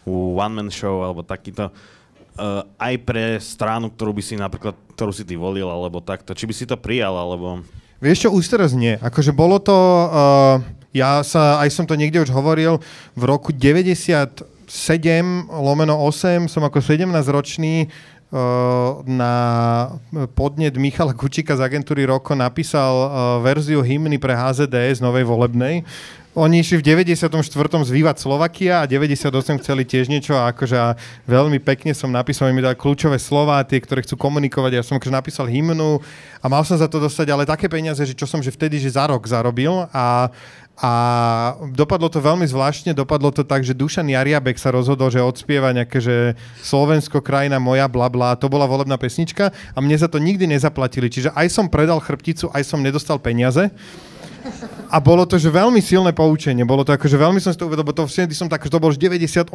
u 0.04 0.36
One 0.36 0.54
Man 0.54 0.70
Show 0.72 1.04
alebo 1.04 1.20
takýto 1.20 1.68
uh, 1.70 2.64
aj 2.80 2.94
pre 3.04 3.36
stranu, 3.36 3.92
ktorú 3.92 4.16
by 4.16 4.22
si 4.24 4.34
napríklad, 4.34 4.74
ktorú 4.96 5.12
si 5.12 5.28
ty 5.28 5.36
volil 5.36 5.68
alebo 5.68 6.00
takto, 6.00 6.32
či 6.32 6.48
by 6.48 6.54
si 6.56 6.64
to 6.64 6.80
prijal 6.80 7.12
alebo... 7.14 7.62
Vieš 8.00 8.26
čo, 8.26 8.28
už 8.32 8.48
teraz 8.48 8.72
nie. 8.72 8.96
Akože 8.96 9.36
bolo 9.36 9.60
to, 9.60 9.76
uh, 9.76 10.56
ja 10.96 11.20
sa, 11.20 11.60
aj 11.60 11.68
som 11.68 11.84
to 11.84 12.00
niekde 12.00 12.24
už 12.24 12.32
hovoril, 12.32 12.80
v 13.12 13.22
roku 13.28 13.52
97 13.52 14.40
lomeno 15.52 15.94
8 16.00 16.48
som 16.48 16.64
ako 16.64 16.80
17-ročný 16.80 17.86
uh, 17.86 18.19
na 19.06 19.34
podnet 20.38 20.78
Michala 20.78 21.10
Kučíka 21.10 21.58
z 21.58 21.66
agentúry 21.66 22.06
Roko 22.06 22.38
napísal 22.38 22.94
verziu 23.42 23.82
hymny 23.82 24.22
pre 24.22 24.38
HZDS 24.38 25.02
novej 25.02 25.26
volebnej. 25.26 25.82
Oni 26.38 26.62
išli 26.62 26.78
v 26.78 27.10
94. 27.10 27.26
zvývať 27.66 28.22
Slovakia 28.22 28.86
a 28.86 28.88
98 28.88 29.34
chceli 29.66 29.82
tiež 29.82 30.06
niečo 30.06 30.38
a 30.38 30.54
akože 30.54 30.76
a 30.78 30.94
veľmi 31.26 31.58
pekne 31.58 31.90
som 31.90 32.06
napísal, 32.06 32.54
mi 32.54 32.62
dali 32.62 32.78
kľúčové 32.78 33.18
slova, 33.18 33.58
tie, 33.66 33.82
ktoré 33.82 34.06
chcú 34.06 34.14
komunikovať. 34.14 34.78
Ja 34.78 34.86
som 34.86 34.94
akože 34.94 35.10
napísal 35.10 35.50
hymnu 35.50 35.98
a 36.38 36.46
mal 36.46 36.62
som 36.62 36.78
za 36.78 36.86
to 36.86 37.02
dostať 37.02 37.34
ale 37.34 37.50
také 37.50 37.66
peniaze, 37.66 37.98
že 38.06 38.14
čo 38.14 38.30
som 38.30 38.38
že 38.38 38.54
vtedy 38.54 38.78
že 38.78 38.94
za 38.94 39.10
rok 39.10 39.26
zarobil 39.26 39.90
a, 39.90 40.30
a 40.80 40.92
dopadlo 41.76 42.08
to 42.08 42.24
veľmi 42.24 42.48
zvláštne, 42.48 42.96
dopadlo 42.96 43.28
to 43.28 43.44
tak, 43.44 43.60
že 43.60 43.76
Dušan 43.76 44.08
Jariabek 44.08 44.56
sa 44.56 44.72
rozhodol, 44.72 45.12
že 45.12 45.20
odspieva 45.20 45.76
nejaké, 45.76 46.00
že 46.00 46.16
Slovensko, 46.64 47.20
krajina 47.20 47.60
moja, 47.60 47.84
bla 47.84 48.08
bla, 48.08 48.32
to 48.32 48.48
bola 48.48 48.64
volebná 48.64 48.96
pesnička 48.96 49.52
a 49.52 49.78
mne 49.84 50.00
za 50.00 50.08
to 50.08 50.16
nikdy 50.16 50.48
nezaplatili. 50.48 51.12
Čiže 51.12 51.36
aj 51.36 51.52
som 51.52 51.68
predal 51.68 52.00
chrbticu, 52.00 52.48
aj 52.56 52.64
som 52.64 52.80
nedostal 52.80 53.20
peniaze. 53.20 53.68
A 54.90 54.98
bolo 54.98 55.22
to, 55.22 55.38
že 55.38 55.54
veľmi 55.54 55.78
silné 55.78 56.10
poučenie. 56.10 56.66
Bolo 56.66 56.82
to 56.82 56.90
akože 56.90 57.14
veľmi 57.14 57.38
som 57.38 57.54
si 57.54 57.58
to 57.62 57.70
uvedol, 57.70 57.86
bo 57.86 57.94
to 57.94 58.10
vtedy 58.10 58.34
som 58.34 58.50
tak, 58.50 58.66
že 58.66 58.74
to 58.74 58.82
bolo 58.82 58.90
už 58.90 58.98
98, 58.98 59.54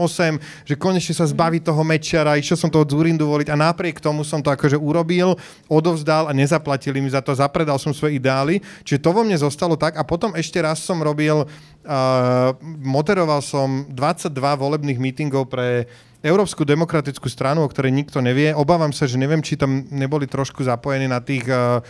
že 0.64 0.74
konečne 0.80 1.12
sa 1.12 1.28
zbaví 1.28 1.60
toho 1.60 1.84
mečara, 1.84 2.40
išiel 2.40 2.56
som 2.56 2.72
toho 2.72 2.88
Zurindu 2.88 3.28
voliť 3.28 3.52
a 3.52 3.60
napriek 3.60 4.00
tomu 4.00 4.24
som 4.24 4.40
to 4.40 4.48
akože 4.48 4.80
urobil, 4.80 5.36
odovzdal 5.68 6.32
a 6.32 6.34
nezaplatili 6.34 7.04
mi 7.04 7.12
za 7.12 7.20
to, 7.20 7.36
zapredal 7.36 7.76
som 7.76 7.92
svoje 7.92 8.16
ideály. 8.16 8.64
Čiže 8.88 9.04
to 9.04 9.12
vo 9.12 9.28
mne 9.28 9.36
zostalo 9.36 9.76
tak 9.76 10.00
a 10.00 10.08
potom 10.08 10.32
ešte 10.40 10.64
raz 10.64 10.80
som 10.80 11.04
robil, 11.04 11.44
uh, 11.44 12.56
moderoval 12.80 13.44
som 13.44 13.84
22 13.92 14.32
volebných 14.32 15.04
mítingov 15.04 15.52
pre 15.52 15.92
Európsku 16.26 16.66
demokratickú 16.66 17.30
stranu, 17.30 17.62
o 17.62 17.70
ktorej 17.70 17.94
nikto 17.94 18.18
nevie. 18.18 18.50
Obávam 18.50 18.90
sa, 18.90 19.06
že 19.06 19.22
neviem, 19.22 19.46
či 19.46 19.54
tam 19.54 19.86
neboli 19.94 20.26
trošku 20.26 20.66
zapojení 20.66 21.06
na 21.06 21.22
tých 21.22 21.46
uh, 21.46 21.86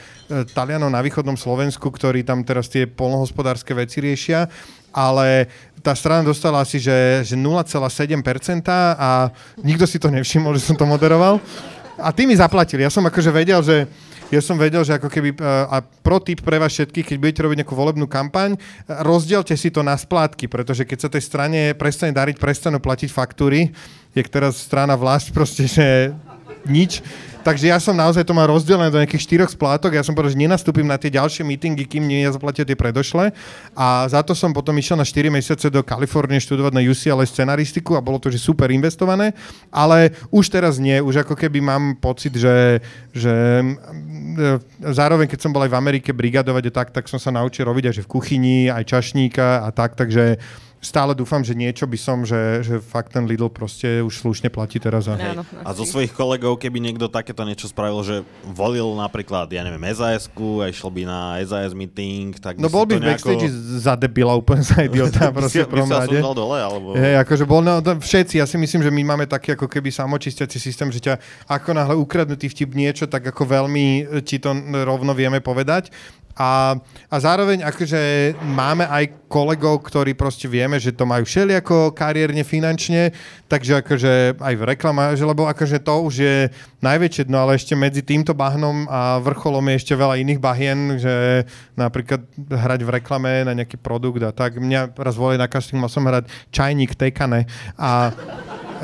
Talianov 0.51 0.91
na 0.91 0.99
východnom 0.99 1.39
Slovensku, 1.39 1.87
ktorí 1.87 2.27
tam 2.27 2.43
teraz 2.43 2.67
tie 2.67 2.83
polnohospodárske 2.83 3.71
veci 3.71 4.03
riešia, 4.03 4.51
ale 4.91 5.47
tá 5.79 5.95
strana 5.95 6.27
dostala 6.27 6.67
asi 6.67 6.83
že, 6.83 7.23
že 7.23 7.39
0,7% 7.39 8.19
a 8.99 9.31
nikto 9.63 9.87
si 9.87 10.03
to 10.03 10.11
nevšimol, 10.11 10.51
že 10.59 10.67
som 10.67 10.75
to 10.75 10.83
moderoval. 10.83 11.39
A 11.95 12.11
tí 12.11 12.27
mi 12.27 12.35
zaplatili. 12.35 12.83
Ja 12.83 12.91
som 12.91 13.07
akože 13.07 13.31
vedel, 13.31 13.63
že 13.63 13.87
ja 14.33 14.41
som 14.41 14.57
vedel, 14.57 14.81
že 14.81 14.97
ako 14.97 15.09
keby, 15.09 15.37
a 15.43 15.85
pro 16.01 16.17
pre 16.21 16.57
vás 16.57 16.73
všetkých, 16.73 17.13
keď 17.13 17.17
budete 17.21 17.41
robiť 17.45 17.57
nejakú 17.61 17.75
volebnú 17.77 18.09
kampaň, 18.09 18.57
rozdielte 19.05 19.53
si 19.53 19.69
to 19.69 19.85
na 19.85 19.93
splátky, 19.93 20.49
pretože 20.49 20.81
keď 20.81 20.97
sa 20.97 21.09
tej 21.13 21.21
strane 21.21 21.59
prestane 21.77 22.15
dariť, 22.15 22.41
prestanú 22.41 22.81
platiť 22.81 23.09
faktúry, 23.13 23.69
je 24.15 24.21
teraz 24.25 24.57
strana 24.57 24.97
vlast 24.97 25.29
proste, 25.29 25.69
že 25.69 26.15
nič. 26.65 27.05
Takže 27.45 27.69
ja 27.69 27.77
som 27.77 27.93
naozaj 27.93 28.25
to 28.25 28.33
mal 28.33 28.49
rozdelené 28.49 28.89
do 28.89 28.97
nejakých 28.97 29.21
štyroch 29.21 29.53
splátok. 29.53 29.93
Ja 29.93 30.01
som 30.01 30.17
povedal, 30.17 30.33
že 30.33 30.41
nenastúpim 30.41 30.81
na 30.81 30.97
tie 30.97 31.13
ďalšie 31.13 31.45
meetingy, 31.45 31.85
kým 31.85 32.01
nie 32.01 32.25
zaplatia 32.25 32.65
tie 32.65 32.73
predošle. 32.73 33.29
A 33.77 34.09
za 34.09 34.25
to 34.25 34.33
som 34.33 34.49
potom 34.49 34.73
išiel 34.81 34.97
na 34.97 35.05
4 35.05 35.29
mesiace 35.29 35.69
do 35.69 35.85
Kalifornie 35.85 36.41
študovať 36.41 36.73
na 36.73 36.81
UCLA 36.81 37.21
scenaristiku 37.29 37.93
a 37.93 38.01
bolo 38.01 38.17
to, 38.17 38.33
že 38.33 38.41
super 38.41 38.73
investované. 38.73 39.37
Ale 39.69 40.17
už 40.33 40.49
teraz 40.49 40.81
nie. 40.81 40.97
Už 40.97 41.21
ako 41.21 41.37
keby 41.37 41.61
mám 41.61 42.01
pocit, 42.01 42.33
že, 42.33 42.81
že 43.13 43.61
mm, 43.61 44.81
zároveň, 44.89 45.29
keď 45.29 45.45
som 45.45 45.53
bol 45.53 45.61
aj 45.61 45.69
v 45.69 45.77
Amerike 45.77 46.09
brigadovať 46.17 46.73
a 46.73 46.75
tak, 46.81 46.97
tak 46.97 47.05
som 47.05 47.21
sa 47.21 47.29
naučil 47.29 47.69
robiť 47.69 47.93
aj 47.93 47.95
že 48.01 48.05
v 48.09 48.09
kuchyni, 48.09 48.59
aj 48.73 48.89
čašníka 48.89 49.61
a 49.61 49.69
tak, 49.69 49.93
takže 49.93 50.41
stále 50.85 51.17
dúfam, 51.17 51.41
že 51.41 51.57
niečo 51.57 51.89
by 51.89 51.97
som, 51.97 52.21
že, 52.21 52.61
že 52.61 52.77
fakt 52.77 53.17
ten 53.17 53.25
Lidl 53.25 53.49
proste 53.49 54.05
už 54.05 54.21
slušne 54.21 54.53
platí 54.53 54.77
teraz. 54.77 55.09
A... 55.09 55.17
Áno, 55.17 55.41
A 55.65 55.73
zo 55.73 55.81
svojich 55.81 56.13
kolegov, 56.13 56.61
keby 56.61 56.77
niekto 56.77 57.09
takéto 57.09 57.41
niečo 57.41 57.65
spravil, 57.65 58.05
že 58.05 58.21
volil 58.45 58.93
napríklad, 58.93 59.49
ja 59.49 59.65
neviem, 59.65 59.81
SAS-ku 59.89 60.61
a 60.61 60.69
išiel 60.69 60.93
by 60.93 61.01
na 61.09 61.19
SAS 61.41 61.73
meeting, 61.73 62.37
tak 62.37 62.61
No 62.61 62.69
bol 62.69 62.85
by 62.85 63.01
v 63.01 63.09
backstage 63.09 63.49
za 63.81 63.97
debila, 63.97 64.37
úplne 64.37 64.61
za 64.61 64.85
idiota, 64.85 65.31
proste 65.35 65.65
v 65.65 65.73
prvom 65.73 65.89
rade. 65.89 66.21
dole, 66.21 66.57
alebo... 66.61 66.93
Hej, 66.93 67.25
akože 67.25 67.43
bol, 67.49 67.65
no, 67.65 67.81
všetci, 67.81 68.37
ja 68.37 68.45
si 68.45 68.61
myslím, 68.61 68.85
že 68.85 68.93
my 68.93 69.01
máme 69.01 69.25
taký 69.25 69.57
ako 69.57 69.65
keby 69.65 69.89
samočistiaci 69.89 70.61
systém, 70.61 70.93
že 70.93 71.01
ťa 71.01 71.17
ako 71.49 71.69
náhle 71.73 71.95
ukradnutý 71.97 72.45
vtip 72.53 72.77
niečo, 72.77 73.09
tak 73.09 73.25
ako 73.25 73.41
veľmi 73.49 74.21
ti 74.21 74.37
to 74.37 74.53
rovno 74.85 75.17
vieme 75.17 75.41
povedať. 75.41 75.89
A, 76.35 76.75
a 77.07 77.15
zároveň 77.15 77.63
akože 77.63 78.35
máme 78.43 78.83
aj 78.83 79.27
kolegov, 79.31 79.87
ktorí 79.87 80.11
proste 80.19 80.51
vieme, 80.51 80.75
že 80.75 80.91
to 80.91 81.07
majú 81.07 81.23
všelijako 81.23 81.95
kariérne, 81.95 82.43
finančne, 82.43 83.15
takže 83.47 83.79
akože 83.79 84.13
aj 84.43 84.53
v 84.59 84.63
reklama, 84.67 85.15
že 85.15 85.23
lebo 85.23 85.47
akože 85.47 85.79
to 85.79 85.95
už 86.03 86.15
je 86.19 86.37
najväčšie 86.83 87.31
dno, 87.31 87.47
ale 87.47 87.55
ešte 87.55 87.73
medzi 87.73 88.03
týmto 88.03 88.35
bahnom 88.35 88.83
a 88.91 89.23
vrcholom 89.23 89.63
je 89.71 89.79
ešte 89.79 89.93
veľa 89.95 90.19
iných 90.19 90.39
bahien, 90.43 90.99
že 90.99 91.47
napríklad 91.79 92.27
hrať 92.35 92.79
v 92.83 92.93
reklame 92.99 93.31
na 93.47 93.55
nejaký 93.55 93.79
produkt 93.79 94.19
a 94.19 94.35
tak. 94.35 94.59
Mňa 94.59 94.91
raz 94.91 95.15
volali 95.15 95.39
na 95.39 95.47
casting, 95.47 95.79
mal 95.79 95.87
som 95.87 96.03
hrať 96.03 96.27
čajník 96.51 96.99
tekane 96.99 97.47
a 97.79 98.11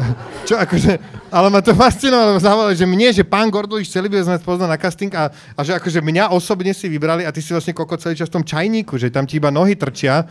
čo 0.47 0.56
akože, 0.58 0.93
ale 1.30 1.47
ma 1.47 1.62
to 1.62 1.74
fascinovalo, 1.78 2.39
zavolali, 2.41 2.76
že 2.76 2.88
mne, 2.88 3.10
že 3.14 3.24
pán 3.24 3.47
Gorduliš 3.47 3.91
celý 3.91 4.10
by 4.10 4.26
sme 4.26 4.38
poznal 4.41 4.70
na 4.72 4.80
casting 4.80 5.12
a, 5.14 5.30
a, 5.30 5.62
že 5.62 5.78
akože 5.78 5.99
mňa 6.02 6.34
osobne 6.34 6.74
si 6.74 6.89
vybrali 6.89 7.24
a 7.24 7.34
ty 7.34 7.39
si 7.39 7.54
vlastne 7.54 7.76
koko 7.76 7.95
celý 7.97 8.18
čas 8.18 8.30
v 8.30 8.41
tom 8.41 8.45
čajníku, 8.45 8.97
že 8.97 9.14
tam 9.14 9.26
ti 9.30 9.38
iba 9.38 9.54
nohy 9.54 9.78
trčia 9.78 10.26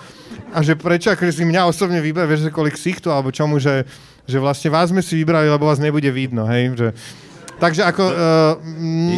a 0.51 0.59
že 0.61 0.75
prečo 0.75 1.15
akože 1.15 1.33
si 1.33 1.45
mňa 1.47 1.67
osobne 1.67 2.03
vybrali, 2.03 2.29
vieš, 2.31 2.51
že 2.51 2.55
kolik 2.55 2.77
sichtu 2.77 3.09
alebo 3.11 3.31
čomu, 3.31 3.63
že, 3.63 3.87
že 4.27 4.39
vlastne 4.43 4.69
vás 4.73 4.91
sme 4.91 5.01
si 5.01 5.17
vybrali, 5.19 5.47
lebo 5.47 5.69
vás 5.69 5.79
nebude 5.79 6.11
vidno, 6.11 6.47
hej, 6.49 6.75
že... 6.77 6.89
Takže 7.61 7.85
ako, 7.85 8.05
uh, 8.09 8.53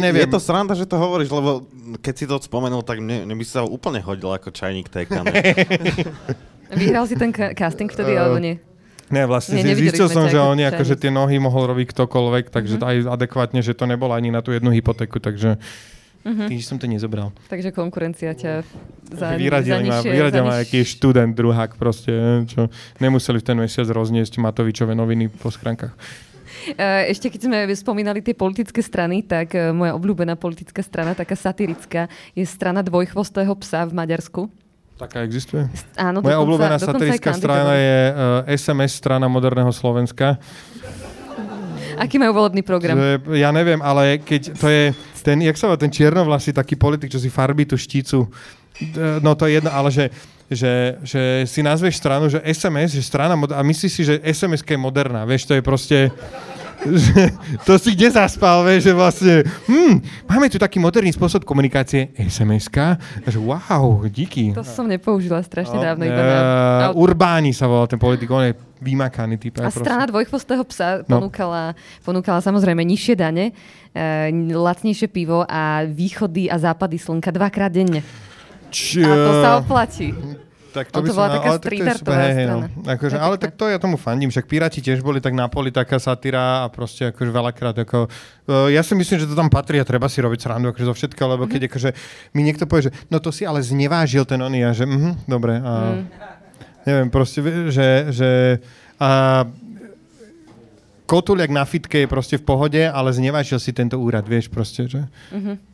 neviem. 0.03 0.27
Je 0.27 0.35
to 0.35 0.43
sranda, 0.43 0.75
že 0.75 0.83
to 0.83 0.99
hovoríš, 0.99 1.31
lebo 1.31 1.63
keď 2.03 2.13
si 2.13 2.25
to 2.27 2.35
spomenul, 2.43 2.83
tak 2.83 2.99
mne, 2.99 3.23
mne 3.23 3.39
by 3.39 3.45
sa 3.47 3.63
úplne 3.63 4.03
hodil 4.03 4.35
ako 4.35 4.51
čajník 4.51 4.91
tekane. 4.91 5.31
Vyhral 6.75 7.07
si 7.07 7.15
ten 7.15 7.31
casting 7.31 7.87
vtedy, 7.87 8.11
Eh, 8.11 8.19
alebo 8.19 8.43
nie? 8.43 8.59
Ne, 9.13 9.23
vlastne 9.23 9.61
Nie, 9.61 9.77
zistil 9.77 10.09
som, 10.09 10.25
že 10.25 10.35
ako 10.35 10.49
oni 10.49 10.63
akože 10.65 10.97
čajník. 10.97 11.03
tie 11.03 11.11
nohy 11.13 11.37
mohol 11.37 11.69
robiť 11.69 11.87
ktokoľvek, 11.87 12.45
takže 12.49 12.75
Mhm. 12.75 12.83
aj 12.83 12.95
adekvátne, 13.13 13.59
že 13.61 13.71
to 13.71 13.85
nebolo 13.85 14.11
ani 14.11 14.33
na 14.33 14.41
tú 14.41 14.49
jednu 14.49 14.73
hypotéku, 14.73 15.21
takže 15.21 15.61
Mhm. 16.23 16.47
tým, 16.47 16.57
že 16.57 16.65
som 16.65 16.79
to 16.79 16.87
nezobral. 16.87 17.29
Takže 17.45 17.69
konkurencia 17.69 18.31
ťa 18.31 18.63
za, 19.11 19.27
za 19.27 19.27
Vyradili 19.35 19.83
ma, 19.83 19.99
nižšie, 19.99 20.09
vyradil 20.09 20.41
za 20.41 20.49
ma 20.49 20.55
študent, 20.63 21.31
druhák 21.31 21.75
proste, 21.75 22.15
čo 22.47 22.71
nemuseli 22.97 23.37
v 23.37 23.45
ten 23.45 23.57
mesiac 23.59 23.85
rozniesť 23.85 24.39
Matovičové 24.39 24.95
noviny 24.95 25.27
po 25.29 25.51
schránkach. 25.51 25.91
Eh, 26.65 27.11
Ešte 27.11 27.27
keď 27.27 27.41
sme 27.43 27.57
spomínali 27.75 28.23
tie 28.23 28.31
politické 28.31 28.79
strany, 28.79 29.19
tak 29.19 29.51
eh, 29.51 29.75
moja 29.75 29.91
obľúbená 29.93 30.33
politická 30.33 30.79
strana, 30.79 31.11
taká 31.11 31.35
satirická, 31.35 32.07
je 32.31 32.45
strana 32.47 32.79
dvojchvostého 32.79 33.51
psa 33.59 33.83
v 33.83 33.91
Maďarsku. 33.93 34.47
Taká 35.03 35.19
existuje? 35.21 35.67
Áno, 35.93 36.19
Moja 36.19 36.33
dokonca- 36.33 36.41
obľúbená 36.41 36.75
satirická 36.77 37.31
strana 37.33 37.73
je 37.75 37.95
uh, 38.07 38.15
SMS 38.47 38.91
strana 38.93 39.27
moderného 39.27 39.69
Slovenska. 39.69 40.39
Aký 41.93 42.17
majú 42.17 42.33
volebný 42.35 42.61
program? 42.61 42.97
Že, 42.97 43.37
ja 43.37 43.51
neviem, 43.51 43.77
ale 43.77 44.17
keď 44.17 44.57
to 44.57 44.65
je 44.65 44.83
ten, 45.21 45.37
jak 45.39 45.53
sa 45.53 45.69
volá, 45.69 45.77
ten 45.77 45.93
čiernovlasý 45.93 46.49
taký 46.51 46.73
politik, 46.73 47.07
čo 47.07 47.21
si 47.21 47.29
farbí 47.29 47.63
tú 47.63 47.75
štícu. 47.75 48.25
D- 48.73 49.21
No 49.21 49.37
to 49.37 49.45
je 49.45 49.61
jedno, 49.61 49.69
ale 49.69 49.93
že, 49.93 50.09
že, 50.49 50.97
že 50.99 51.21
si 51.45 51.61
nazveš 51.61 51.95
stranu, 51.95 52.27
že 52.27 52.41
SMS, 52.41 52.97
že 52.97 53.03
strana, 53.03 53.37
a 53.37 53.61
myslíš 53.61 53.91
si, 53.91 54.01
že 54.01 54.17
SMS 54.23 54.65
je 54.65 54.73
moderná, 54.75 55.21
vieš, 55.23 55.45
to 55.45 55.53
je 55.53 55.61
proste... 55.61 55.97
že 56.83 57.31
to 57.65 57.77
si 57.77 57.93
kde 57.93 58.11
zaspal, 58.11 58.61
vieš, 58.61 58.87
že 58.87 58.93
vlastne, 58.93 59.33
hm, 59.65 59.95
máme 60.25 60.47
tu 60.47 60.57
taký 60.57 60.77
moderný 60.77 61.09
spôsob 61.09 61.43
komunikácie, 61.43 62.11
SMS-ka, 62.13 62.97
že 63.23 63.37
wow, 63.37 64.03
díky. 64.05 64.51
To 64.51 64.61
som 64.61 64.85
nepoužila 64.85 65.39
strašne 65.39 65.75
No, 65.75 65.83
dávno. 65.83 66.03
Iba 66.03 66.19
eh, 66.19 66.33
na... 66.81 66.87
Urbáni 66.91 67.51
sa 67.51 67.65
volá 67.65 67.85
ten 67.85 67.97
politik, 67.97 68.27
on 68.27 68.43
je 68.43 68.53
vymakaný 68.79 69.39
typ. 69.39 69.57
A 69.57 69.71
strana 69.71 70.03
dvojchvostého 70.05 70.63
psa 70.65 70.99
No. 71.03 71.23
ponúkala, 71.23 71.71
ponúkala 72.01 72.39
samozrejme 72.39 72.83
nižšie 72.83 73.15
dane, 73.15 73.55
e, 73.89 74.01
lacnejšie 74.51 75.07
pivo 75.07 75.43
a 75.43 75.83
východy 75.83 76.51
a 76.51 76.59
západy 76.59 76.99
slnka 76.99 77.31
dvakrát 77.31 77.71
denne. 77.71 78.03
Č- 78.67 78.99
A 78.99 79.13
to 79.13 79.31
sa 79.39 79.49
oplatí. 79.57 80.11
Tak 80.73 80.89
On 80.89 80.99
to 80.99 81.01
by 81.05 81.09
bola 81.13 81.27
som- 81.29 81.35
taká 81.37 81.47
ale 81.47 81.57
to 81.57 81.63
streetartová 81.63 82.01
super, 82.17 82.25
hej, 82.25 82.33
hej. 82.33 82.47
No. 82.49 82.57
Akože, 82.89 83.15
ale 83.21 83.35
tak 83.37 83.51
to 83.53 83.69
ja 83.69 83.77
tomu 83.77 84.01
fandím, 84.01 84.33
však 84.33 84.49
Piráti 84.49 84.81
tiež 84.81 85.05
boli 85.05 85.21
tak 85.21 85.37
na 85.37 85.45
poli 85.45 85.69
taká 85.69 86.01
satyra 86.01 86.65
a 86.65 86.73
proste 86.73 87.13
akože 87.13 87.29
veľakrát 87.29 87.77
ako... 87.77 88.09
Uh, 88.49 88.73
ja 88.73 88.81
si 88.81 88.97
myslím, 88.97 89.21
že 89.21 89.29
to 89.29 89.37
tam 89.37 89.53
patrí 89.53 89.77
a 89.77 89.85
treba 89.85 90.09
si 90.09 90.17
robiť 90.17 90.39
srandu 90.41 90.73
akože 90.73 90.89
zo 90.89 90.95
všetkého, 90.97 91.29
lebo 91.29 91.45
keď 91.45 91.69
akože 91.69 91.89
mi 92.33 92.41
niekto 92.41 92.65
povie, 92.65 92.89
že 92.89 92.93
no 93.07 93.21
to 93.21 93.29
si 93.29 93.45
ale 93.45 93.61
znevážil 93.61 94.25
ten 94.25 94.41
oný 94.41 94.65
a 94.65 94.73
že 94.73 94.89
mhm, 94.89 95.29
dobre. 95.29 95.61
A, 95.61 95.73
Mm. 95.93 96.05
Neviem, 96.83 97.07
proste, 97.07 97.39
že, 97.71 97.87
že 98.11 98.29
a, 98.99 99.45
kotuliak 101.05 101.47
na 101.47 101.63
fitke 101.63 102.03
je 102.03 102.07
proste 102.09 102.35
v 102.35 102.43
pohode, 102.43 102.81
ale 102.81 103.13
znevážil 103.13 103.59
si 103.59 103.71
tento 103.71 103.99
úrad, 103.99 104.25
vieš 104.25 104.49
proste, 104.49 104.89
že... 104.89 105.05
Mhm. 105.31 105.72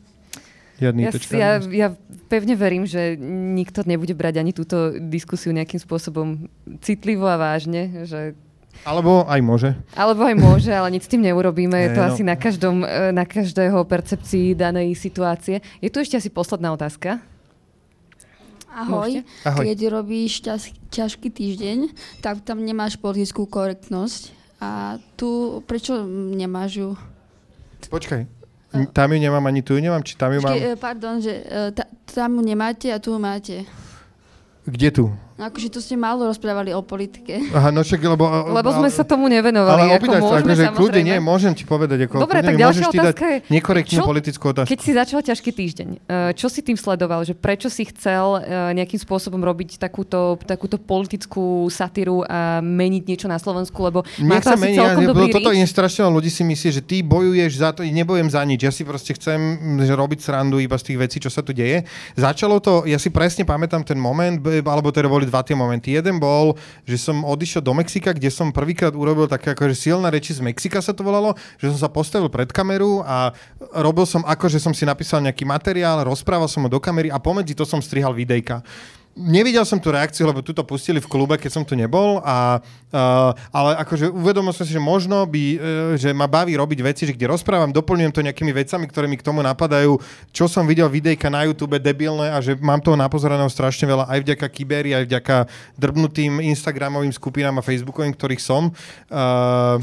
Žiadny 0.80 1.00
Ja, 1.04 1.12
ja, 1.36 1.50
ja 1.60 1.88
pevne 2.32 2.56
verím, 2.56 2.88
že 2.88 3.12
nikto 3.52 3.84
nebude 3.84 4.16
brať 4.16 4.40
ani 4.40 4.56
túto 4.56 4.96
diskusiu 4.96 5.52
nejakým 5.52 5.76
spôsobom 5.76 6.48
citlivo 6.80 7.28
a 7.28 7.36
vážne, 7.36 8.08
že 8.08 8.32
Alebo 8.88 9.28
aj 9.28 9.40
môže. 9.44 9.70
Alebo 9.92 10.24
aj 10.24 10.36
môže, 10.40 10.72
ale 10.72 10.96
nič 10.96 11.04
s 11.04 11.12
tým 11.12 11.20
neurobíme. 11.20 11.76
Je 11.76 11.90
to 11.96 12.00
no. 12.00 12.08
asi 12.08 12.22
na, 12.24 12.32
každom, 12.32 12.80
eh, 12.80 13.12
na 13.12 13.28
každého 13.28 13.84
percepcii 13.84 14.56
danej 14.56 14.96
situácie. 14.96 15.60
Je 15.84 15.92
tu 15.92 16.00
ešte 16.00 16.16
asi 16.16 16.32
posledná 16.32 16.72
otázka. 16.72 17.20
Ahoj. 18.70 19.20
Môžete? 19.20 19.20
Ahoj. 19.44 19.64
Keď 19.68 19.78
robíš 19.90 20.32
ťaž, 20.40 20.62
ťažký 20.94 21.28
týždeň, 21.28 21.78
tak 22.24 22.40
tam 22.46 22.64
nemáš 22.64 22.96
politickú 22.96 23.44
korektnosť. 23.44 24.32
A 24.60 25.00
tu, 25.16 25.60
prečo 25.68 26.04
nemáš 26.08 26.80
ju? 26.80 26.90
Počkaj, 27.88 28.39
tam 28.92 29.12
ju 29.12 29.18
nemám 29.20 29.46
ani 29.46 29.62
tu 29.62 29.74
ju 29.74 29.80
nemám, 29.80 30.02
či 30.02 30.16
tam 30.16 30.32
ju 30.32 30.40
mám... 30.40 30.52
Počkej, 30.54 30.72
eh, 30.72 30.76
pardon, 30.76 31.14
že 31.20 31.32
ta, 31.74 31.82
tam 32.14 32.38
ju 32.38 32.42
nemáte 32.46 32.94
a 32.94 32.98
tu 32.98 33.10
ju 33.10 33.18
máte. 33.18 33.66
Kde 34.64 34.90
tu? 34.90 35.04
No 35.40 35.48
akože 35.48 35.72
tu 35.72 35.80
ste 35.80 35.96
málo 35.96 36.28
rozprávali 36.28 36.76
o 36.76 36.84
politike. 36.84 37.40
Aha, 37.56 37.72
no 37.72 37.80
však, 37.80 37.96
lebo... 37.96 38.28
Lebo 38.52 38.76
sme 38.76 38.92
sa 38.92 39.08
tomu 39.08 39.24
nevenovali. 39.24 39.88
Ale 39.88 39.96
opýtaj 39.96 40.20
sa, 40.20 40.36
akože 40.44 40.64
kľudne, 40.76 41.00
nie, 41.00 41.16
môžem 41.16 41.56
ti 41.56 41.64
povedať, 41.64 42.04
ako 42.04 42.28
Dobre, 42.28 42.44
tak 42.44 42.60
ďalšia 42.60 42.92
otázka 42.92 43.24
je, 43.24 43.38
nekorektnú 43.48 43.96
čo- 43.96 44.04
politickú 44.04 44.44
otázku. 44.52 44.68
Keď 44.68 44.80
si 44.84 44.92
začal 44.92 45.24
ťažký 45.24 45.50
týždeň, 45.56 45.88
eh, 45.96 46.36
čo 46.36 46.52
si 46.52 46.60
tým 46.60 46.76
sledoval? 46.76 47.24
Že 47.24 47.40
prečo 47.40 47.72
si 47.72 47.88
chcel 47.88 48.44
eh, 48.44 48.76
nejakým 48.76 49.00
spôsobom 49.00 49.40
robiť 49.40 49.80
takúto, 49.80 50.36
takúto 50.44 50.76
politickú 50.76 51.64
satíru 51.72 52.20
a 52.28 52.60
meniť 52.60 53.08
niečo 53.08 53.24
na 53.24 53.40
Slovensku? 53.40 53.80
Lebo 53.80 54.04
Nech 54.20 54.44
to 54.44 54.52
sa 54.52 54.60
mení, 54.60 54.76
ja, 54.76 54.92
dobrý 54.92 55.32
toto 55.32 55.56
je 55.56 55.64
strašne 55.64 56.04
ľudí 56.04 56.28
si 56.28 56.44
myslí, 56.44 56.68
že 56.68 56.82
ty 56.84 57.00
bojuješ 57.00 57.64
za 57.64 57.72
to, 57.72 57.80
nebojem 57.80 58.28
za 58.28 58.44
nič. 58.44 58.60
Ja 58.60 58.72
si 58.76 58.84
proste 58.84 59.16
chcem 59.16 59.40
mm, 59.40 59.88
že 59.88 59.96
robiť 59.96 60.20
srandu 60.20 60.60
iba 60.60 60.76
z 60.76 60.92
tých 60.92 60.98
vecí, 61.00 61.16
čo 61.16 61.32
sa 61.32 61.40
tu 61.40 61.56
deje. 61.56 61.88
Začalo 62.12 62.60
to, 62.60 62.84
ja 62.84 63.00
si 63.00 63.08
presne 63.08 63.48
pamätám 63.48 63.80
ten 63.88 63.96
moment, 63.96 64.36
alebo 64.68 64.92
teda 64.92 65.08
boli 65.08 65.29
dva 65.30 65.46
tie 65.46 65.54
momenty. 65.54 65.94
Jeden 65.94 66.18
bol, 66.18 66.58
že 66.82 66.98
som 66.98 67.22
odišiel 67.22 67.62
do 67.62 67.70
Mexika, 67.70 68.10
kde 68.10 68.28
som 68.28 68.50
prvýkrát 68.50 68.90
urobil 68.90 69.30
také 69.30 69.54
akože 69.54 69.78
silné 69.78 70.10
reči 70.10 70.34
z 70.34 70.42
Mexika 70.42 70.82
sa 70.82 70.90
to 70.90 71.06
volalo, 71.06 71.38
že 71.62 71.70
som 71.70 71.86
sa 71.86 71.88
postavil 71.88 72.26
pred 72.26 72.50
kameru 72.50 73.06
a 73.06 73.30
robil 73.78 74.04
som 74.04 74.26
ako, 74.26 74.50
že 74.50 74.58
som 74.58 74.74
si 74.74 74.82
napísal 74.82 75.22
nejaký 75.22 75.46
materiál, 75.46 76.02
rozprával 76.02 76.50
som 76.50 76.66
ho 76.66 76.68
do 76.68 76.82
kamery 76.82 77.08
a 77.14 77.22
pomedzi 77.22 77.54
to 77.54 77.62
som 77.62 77.78
strihal 77.78 78.10
videjka. 78.10 78.66
Nevidel 79.18 79.66
som 79.66 79.82
tú 79.82 79.90
reakciu, 79.90 80.22
lebo 80.22 80.38
tu 80.38 80.54
to 80.54 80.62
pustili 80.62 81.02
v 81.02 81.10
klube, 81.10 81.34
keď 81.34 81.50
som 81.50 81.64
tu 81.66 81.74
nebol, 81.74 82.22
a, 82.22 82.62
uh, 82.94 83.34
ale 83.50 83.74
akože 83.82 84.06
uvedomil 84.06 84.54
som 84.54 84.62
si, 84.62 84.70
že 84.70 84.78
možno 84.78 85.26
by, 85.26 85.44
uh, 85.58 85.58
že 85.98 86.14
ma 86.14 86.30
baví 86.30 86.54
robiť 86.54 86.78
veci, 86.78 87.02
že 87.10 87.18
kde 87.18 87.26
rozprávam, 87.26 87.74
doplňujem 87.74 88.14
to 88.14 88.22
nejakými 88.22 88.54
vecami, 88.54 88.86
ktoré 88.86 89.10
mi 89.10 89.18
k 89.18 89.26
tomu 89.26 89.42
napadajú, 89.42 89.98
čo 90.30 90.46
som 90.46 90.62
videl 90.62 90.86
videjka 90.86 91.26
na 91.26 91.42
YouTube 91.42 91.82
debilné 91.82 92.30
a 92.30 92.38
že 92.38 92.54
mám 92.62 92.78
toho 92.78 92.94
napozeraného 92.94 93.50
strašne 93.50 93.90
veľa 93.90 94.06
aj 94.06 94.18
vďaka 94.22 94.46
Kiberi, 94.46 94.94
aj 94.94 95.04
vďaka 95.10 95.36
drbnutým 95.74 96.38
Instagramovým 96.46 97.10
skupinám 97.10 97.58
a 97.58 97.66
Facebookovým, 97.66 98.14
ktorých 98.14 98.40
som. 98.40 98.70
Uh, 99.10 99.82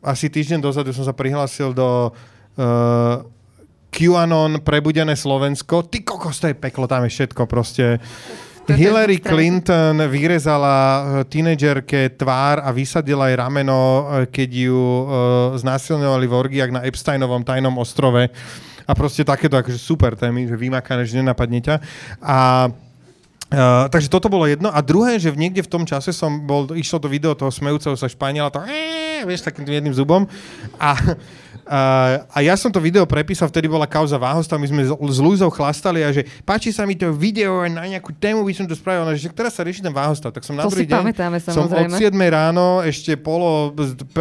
asi 0.00 0.32
týždeň 0.32 0.64
dozadu 0.64 0.96
som 0.96 1.04
sa 1.04 1.12
prihlásil 1.12 1.76
do 1.76 2.08
uh, 2.08 3.20
QAnon, 3.92 4.64
prebudené 4.64 5.12
Slovensko. 5.12 5.84
Ty 5.88 5.98
kokos, 6.04 6.40
to 6.40 6.52
je 6.52 6.56
peklo, 6.56 6.88
tam 6.88 7.04
je 7.04 7.12
všetko 7.12 7.44
proste. 7.44 8.00
Hillary 8.74 9.22
Clinton 9.22 9.94
vyrezala 10.10 10.76
eh, 10.76 11.04
tínedžerke 11.30 12.18
tvár 12.18 12.58
a 12.66 12.74
vysadila 12.74 13.30
jej 13.30 13.38
rameno, 13.38 13.78
eh, 13.78 14.26
keď 14.26 14.50
ju 14.66 14.74
uh, 14.74 15.06
znásilňovali 15.54 16.26
v 16.26 16.34
orgiách 16.34 16.72
na 16.74 16.82
Epsteinovom 16.82 17.46
tajnom 17.46 17.74
ostrove. 17.78 18.26
A 18.86 18.92
proste 18.94 19.26
takéto 19.26 19.58
akože 19.58 19.78
super 19.78 20.14
témy, 20.14 20.46
že 20.46 20.54
vymakané, 20.58 21.06
že 21.06 21.18
nenapadne 21.18 21.62
ťa. 21.62 21.76
A 22.22 22.38
Uh, 23.46 23.86
takže 23.94 24.10
toto 24.10 24.26
bolo 24.26 24.42
jedno. 24.50 24.74
A 24.74 24.82
druhé, 24.82 25.22
že 25.22 25.30
v 25.30 25.38
niekde 25.38 25.62
v 25.62 25.70
tom 25.70 25.86
čase 25.86 26.10
som 26.10 26.42
bol, 26.42 26.66
išlo 26.74 26.98
to 26.98 27.06
video 27.06 27.30
toho 27.30 27.54
smejúceho 27.54 27.94
sa 27.94 28.10
Španiela, 28.10 28.50
to 28.50 28.58
eh, 28.66 29.22
vieš, 29.22 29.46
takým 29.46 29.62
jedným 29.62 29.94
zubom. 29.94 30.26
A 30.82 30.98
A, 31.66 32.22
a 32.30 32.38
ja 32.46 32.54
som 32.54 32.70
to 32.70 32.78
video 32.78 33.02
prepísal, 33.10 33.50
vtedy 33.50 33.66
bola 33.66 33.90
kauza 33.90 34.14
Váhosta, 34.22 34.54
my 34.54 34.70
sme 34.70 34.82
s, 34.86 34.94
s 34.94 35.18
Luzou 35.18 35.50
chlastali 35.50 36.06
a 36.06 36.14
že 36.14 36.22
páči 36.46 36.70
sa 36.70 36.86
mi 36.86 36.94
to 36.94 37.10
video 37.10 37.58
a 37.58 37.66
na 37.66 37.90
nejakú 37.90 38.14
tému 38.14 38.46
by 38.46 38.54
som 38.54 38.70
to 38.70 38.78
spravil, 38.78 39.02
ale 39.02 39.18
že 39.18 39.34
teraz 39.34 39.58
sa 39.58 39.66
rieši 39.66 39.82
ten 39.82 39.90
Váhostav. 39.90 40.30
Tak 40.30 40.46
som 40.46 40.54
na 40.54 40.62
To 40.62 40.70
druhý 40.70 40.86
deň 40.86 41.02
pamätáme, 41.02 41.42
som 41.42 41.66
od 41.66 41.74
samozrejme. 41.74 41.98
7 41.98 42.14
ráno 42.30 42.86
ešte 42.86 43.18
polo, 43.18 43.74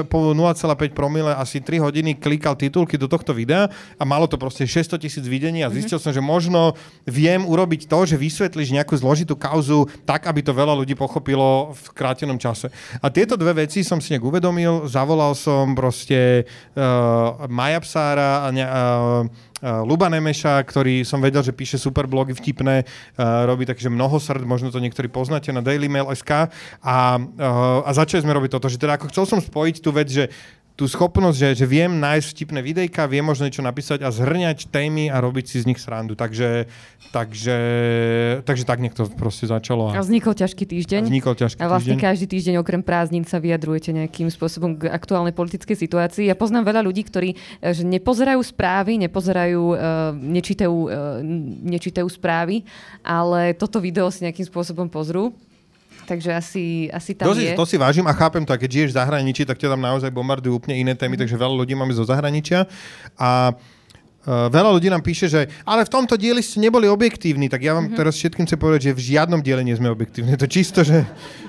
po 0.10 0.34
0,5 0.34 0.90
promile 0.98 1.38
asi 1.38 1.62
3 1.62 1.86
hodiny 1.86 2.18
klikal 2.18 2.58
titulky 2.58 2.98
do 2.98 3.06
tohto 3.06 3.30
videa 3.30 3.70
a 4.02 4.04
malo 4.10 4.26
to 4.26 4.42
proste 4.42 4.66
600 4.66 4.98
tisíc 4.98 5.26
videní 5.30 5.62
a 5.62 5.70
zistil 5.70 6.02
som, 6.02 6.10
že 6.10 6.26
možno 6.26 6.74
viem 7.06 7.46
urobiť 7.46 7.86
to, 7.86 8.10
že 8.10 8.18
vysvetlíš 8.18 8.74
nejakú 8.74 8.98
zložitú 8.98 9.38
kauzu 9.38 9.86
tak, 10.02 10.26
aby 10.26 10.42
to 10.42 10.50
veľa 10.50 10.74
ľudí 10.82 10.98
pochopilo 10.98 11.78
v 11.78 11.86
krátenom 11.94 12.42
čase. 12.42 12.74
A 13.06 13.14
tieto 13.14 13.38
dve 13.38 13.70
veci 13.70 13.86
som 13.86 14.02
si 14.02 14.18
nejak 14.18 14.26
uvedomil, 14.26 14.90
zavolal 14.90 15.38
som 15.38 15.78
proste 15.78 16.50
uh, 16.74 17.35
Maja 17.48 17.80
Psára 17.84 18.46
a 18.46 18.48
ne, 18.52 18.66
Luba 19.64 20.12
Nemeša, 20.12 20.62
ktorý 20.62 21.02
som 21.02 21.24
vedel, 21.24 21.42
že 21.42 21.56
píše 21.56 21.82
super 21.82 22.06
blogy 22.06 22.38
vtipné, 22.38 22.86
uh, 22.86 23.48
robí 23.50 23.66
takže 23.66 23.90
mnoho 23.90 24.22
srd, 24.22 24.46
možno 24.46 24.70
to 24.70 24.84
niektorí 24.84 25.10
poznáte 25.10 25.50
na 25.50 25.66
dailymail.sk 25.66 26.52
a, 26.84 26.96
uh, 27.18 27.82
a 27.82 27.90
začali 27.96 28.22
sme 28.22 28.36
robiť 28.36 28.52
toto, 28.54 28.70
že 28.70 28.78
teda 28.78 29.02
ako 29.02 29.10
chcel 29.10 29.26
som 29.26 29.40
spojiť 29.42 29.76
tú 29.82 29.90
vec, 29.90 30.12
že 30.12 30.30
tú 30.76 30.92
schopnosť, 30.92 31.38
že, 31.40 31.50
že 31.64 31.66
viem 31.66 31.88
nájsť 31.88 32.28
vtipné 32.36 32.60
videjka, 32.60 33.08
viem 33.08 33.24
možno 33.24 33.48
niečo 33.48 33.64
napísať 33.64 34.04
a 34.04 34.12
zhrňať 34.12 34.68
témy 34.68 35.08
a 35.08 35.24
robiť 35.24 35.46
si 35.48 35.58
z 35.64 35.72
nich 35.72 35.80
srandu. 35.80 36.20
Takže, 36.20 36.68
takže, 37.16 37.58
takže 38.44 38.64
tak 38.68 38.84
niekto 38.84 39.08
proste 39.16 39.48
začalo. 39.48 39.96
A 39.96 40.04
vznikol 40.04 40.36
ťažký 40.36 40.68
týždeň. 40.68 41.02
A 41.02 41.10
vznikol 41.10 41.34
ťažký 41.40 41.60
A 41.64 41.72
vlastne 41.72 41.96
týždeň. 41.96 42.04
každý 42.04 42.26
týždeň 42.28 42.56
okrem 42.60 42.84
prázdnin 42.84 43.24
sa 43.24 43.40
vyjadrujete 43.40 43.96
nejakým 43.96 44.28
spôsobom 44.28 44.76
k 44.76 44.92
aktuálnej 44.92 45.32
politickej 45.32 45.80
situácii. 45.80 46.28
Ja 46.28 46.36
poznám 46.36 46.68
veľa 46.68 46.84
ľudí, 46.84 47.08
ktorí 47.08 47.40
e, 47.64 47.72
že 47.72 47.88
nepozerajú 47.88 48.44
správy, 48.44 49.00
nepozerajú, 49.00 49.64
uh, 49.72 50.12
nečítajú, 50.12 50.76
uh, 50.92 51.24
nečítajú 51.64 52.08
správy, 52.12 52.68
ale 53.00 53.56
toto 53.56 53.80
video 53.80 54.12
si 54.12 54.28
nejakým 54.28 54.44
spôsobom 54.44 54.92
pozrú. 54.92 55.32
Takže 56.06 56.30
asi, 56.38 56.88
asi 56.94 57.18
tam 57.18 57.28
To 57.28 57.34
si, 57.34 57.50
je. 57.50 57.58
to 57.58 57.66
si 57.66 57.76
vážim 57.82 58.06
a 58.06 58.14
chápem 58.14 58.46
to, 58.46 58.54
a 58.54 58.62
keď 58.62 58.70
žiješ 58.70 58.90
v 58.94 58.98
zahraničí, 59.02 59.42
tak 59.44 59.58
ťa 59.58 59.74
tam 59.74 59.82
naozaj 59.82 60.14
bombardujú 60.14 60.62
úplne 60.62 60.78
iné 60.78 60.94
témy, 60.94 61.18
takže 61.18 61.34
veľa 61.34 61.56
ľudí 61.58 61.74
máme 61.74 61.92
zo 61.98 62.06
zahraničia. 62.06 62.70
A 63.18 63.58
Uh, 64.26 64.50
veľa 64.50 64.74
ľudí 64.74 64.90
nám 64.90 65.06
píše, 65.06 65.30
že 65.30 65.46
ale 65.62 65.86
v 65.86 65.94
tomto 66.02 66.18
dieli 66.18 66.42
ste 66.42 66.58
neboli 66.58 66.90
objektívni, 66.90 67.46
tak 67.46 67.62
ja 67.62 67.78
vám 67.78 67.94
mm-hmm. 67.94 68.00
teraz 68.02 68.18
všetkým 68.18 68.50
chcem 68.50 68.58
povedať, 68.58 68.90
že 68.90 68.98
v 68.98 69.02
žiadnom 69.14 69.38
diele 69.38 69.62
nie 69.62 69.78
sme 69.78 69.94
objektívni. 69.94 70.34
Je 70.34 70.42
to 70.42 70.50
čisto, 70.50 70.82
že 70.82 71.06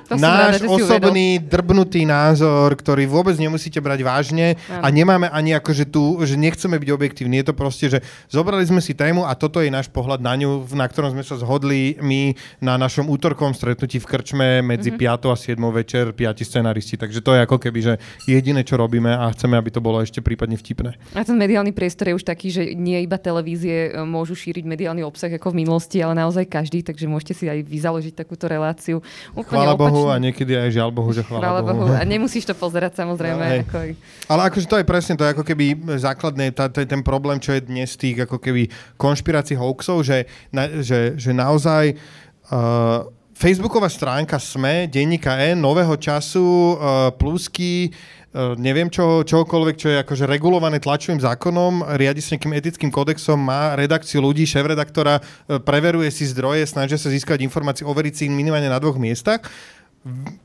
To 0.06 0.14
náš 0.16 0.62
rada, 0.62 0.70
osobný 0.70 1.38
drbnutý 1.38 2.06
názor, 2.06 2.74
ktorý 2.74 3.06
vôbec 3.06 3.34
nemusíte 3.36 3.78
brať 3.78 4.00
vážne 4.02 4.54
a 4.70 4.86
Áno. 4.86 4.94
nemáme 4.94 5.26
ani 5.28 5.52
ako, 5.52 5.70
že 5.72 5.84
tu, 5.84 6.02
že 6.22 6.34
nechceme 6.34 6.78
byť 6.78 6.90
objektívni. 6.90 7.42
Je 7.42 7.50
to 7.50 7.54
proste, 7.54 7.86
že 7.90 7.98
zobrali 8.30 8.62
sme 8.62 8.78
si 8.78 8.94
tému 8.94 9.26
a 9.26 9.34
toto 9.34 9.58
je 9.58 9.68
náš 9.68 9.90
pohľad 9.90 10.22
na 10.22 10.34
ňu, 10.34 10.66
na 10.72 10.86
ktorom 10.86 11.10
sme 11.10 11.22
sa 11.22 11.34
zhodli 11.36 11.98
my 11.98 12.32
na 12.60 12.78
našom 12.78 13.10
útorkovom 13.10 13.52
stretnutí 13.52 13.98
v 13.98 14.06
krčme 14.06 14.48
medzi 14.62 14.90
Mhm. 14.90 14.98
mm-hmm. 14.98 15.18
5 15.18 15.34
a 15.34 15.36
7 15.36 15.72
večer, 15.72 16.04
piati 16.12 16.44
scenaristi. 16.46 16.94
Takže 16.96 17.20
to 17.20 17.34
je 17.34 17.40
ako 17.42 17.58
keby, 17.58 17.80
že 17.82 17.94
jediné, 18.24 18.62
čo 18.62 18.78
robíme 18.78 19.10
a 19.10 19.26
chceme, 19.34 19.58
aby 19.58 19.70
to 19.70 19.82
bolo 19.82 19.98
ešte 19.98 20.22
prípadne 20.22 20.54
vtipné. 20.54 20.94
A 21.12 21.26
ten 21.26 21.34
mediálny 21.34 21.74
priestor 21.74 22.08
je 22.08 22.14
už 22.14 22.24
taký, 22.24 22.48
že 22.48 22.62
nie 22.72 23.02
iba 23.02 23.18
televízie 23.18 23.90
e, 23.90 24.06
môžu 24.06 24.38
šíriť 24.38 24.62
mediálny 24.62 25.02
obsah 25.02 25.28
ako 25.28 25.50
v 25.50 25.66
minulosti, 25.66 25.98
ale 25.98 26.14
naozaj 26.14 26.46
každý, 26.46 26.80
takže 26.80 27.04
môžete 27.06 27.34
si 27.34 27.44
aj 27.46 27.66
vy 27.66 27.78
založiť 27.82 28.14
takúto 28.14 28.46
reláciu. 28.46 29.02
Úplne 29.34 29.66
Chvála 29.66 29.74
Bohu 29.74 29.95
opačne. 30.04 30.20
a 30.20 30.24
niekedy 30.28 30.52
aj 30.52 30.70
žiaľ 30.76 30.90
Bohu, 30.92 31.10
že 31.16 31.24
chvála, 31.24 31.40
Chvála 31.40 31.62
Bohu. 31.64 31.88
Bohu. 31.88 31.94
A 31.96 32.04
nemusíš 32.04 32.44
to 32.44 32.52
pozerať 32.52 33.00
samozrejme. 33.00 33.44
No, 33.44 33.62
ako. 33.64 33.78
Ale 34.28 34.40
akože 34.52 34.66
to 34.68 34.76
je 34.76 34.84
presne 34.84 35.14
to, 35.16 35.24
je 35.24 35.32
ako 35.32 35.44
keby 35.46 35.66
základné, 35.96 36.52
tá, 36.52 36.68
tá, 36.68 36.84
ten 36.84 37.00
problém, 37.00 37.40
čo 37.40 37.56
je 37.56 37.64
dnes 37.64 37.88
tých 37.96 38.26
ako 38.26 38.36
keby 38.36 38.68
konšpirácií 39.00 39.56
hoaxov, 39.56 40.04
že, 40.04 40.28
na, 40.52 40.68
že, 40.82 41.16
že 41.16 41.30
naozaj 41.32 41.96
uh, 42.50 43.08
Facebooková 43.36 43.92
stránka 43.92 44.40
SME, 44.40 44.88
denníka 44.88 45.36
N, 45.36 45.60
Nového 45.60 45.94
času, 46.00 46.40
uh, 46.42 47.12
Plusky, 47.12 47.92
uh, 47.92 48.56
neviem 48.56 48.88
čo, 48.88 49.24
čokoľvek, 49.24 49.76
čo 49.76 49.88
je 49.92 50.00
akože 50.00 50.24
regulované 50.24 50.80
tlačovým 50.80 51.20
zákonom, 51.20 51.84
riadi 51.96 52.24
sa 52.24 52.36
nejakým 52.36 52.56
etickým 52.56 52.90
kodexom, 52.92 53.36
má 53.36 53.76
redakciu 53.76 54.20
ľudí, 54.20 54.44
šéf-redaktora, 54.48 55.20
preveruje 55.64 56.08
si 56.12 56.28
zdroje, 56.28 56.64
snažia 56.68 57.00
sa 57.00 57.08
získať 57.08 57.44
informácie, 57.44 57.84
overiť 57.84 58.12
si 58.12 58.22
ich 58.28 58.32
minimálne 58.32 58.68
na 58.68 58.80
dvoch 58.80 59.00
miestach 59.00 59.44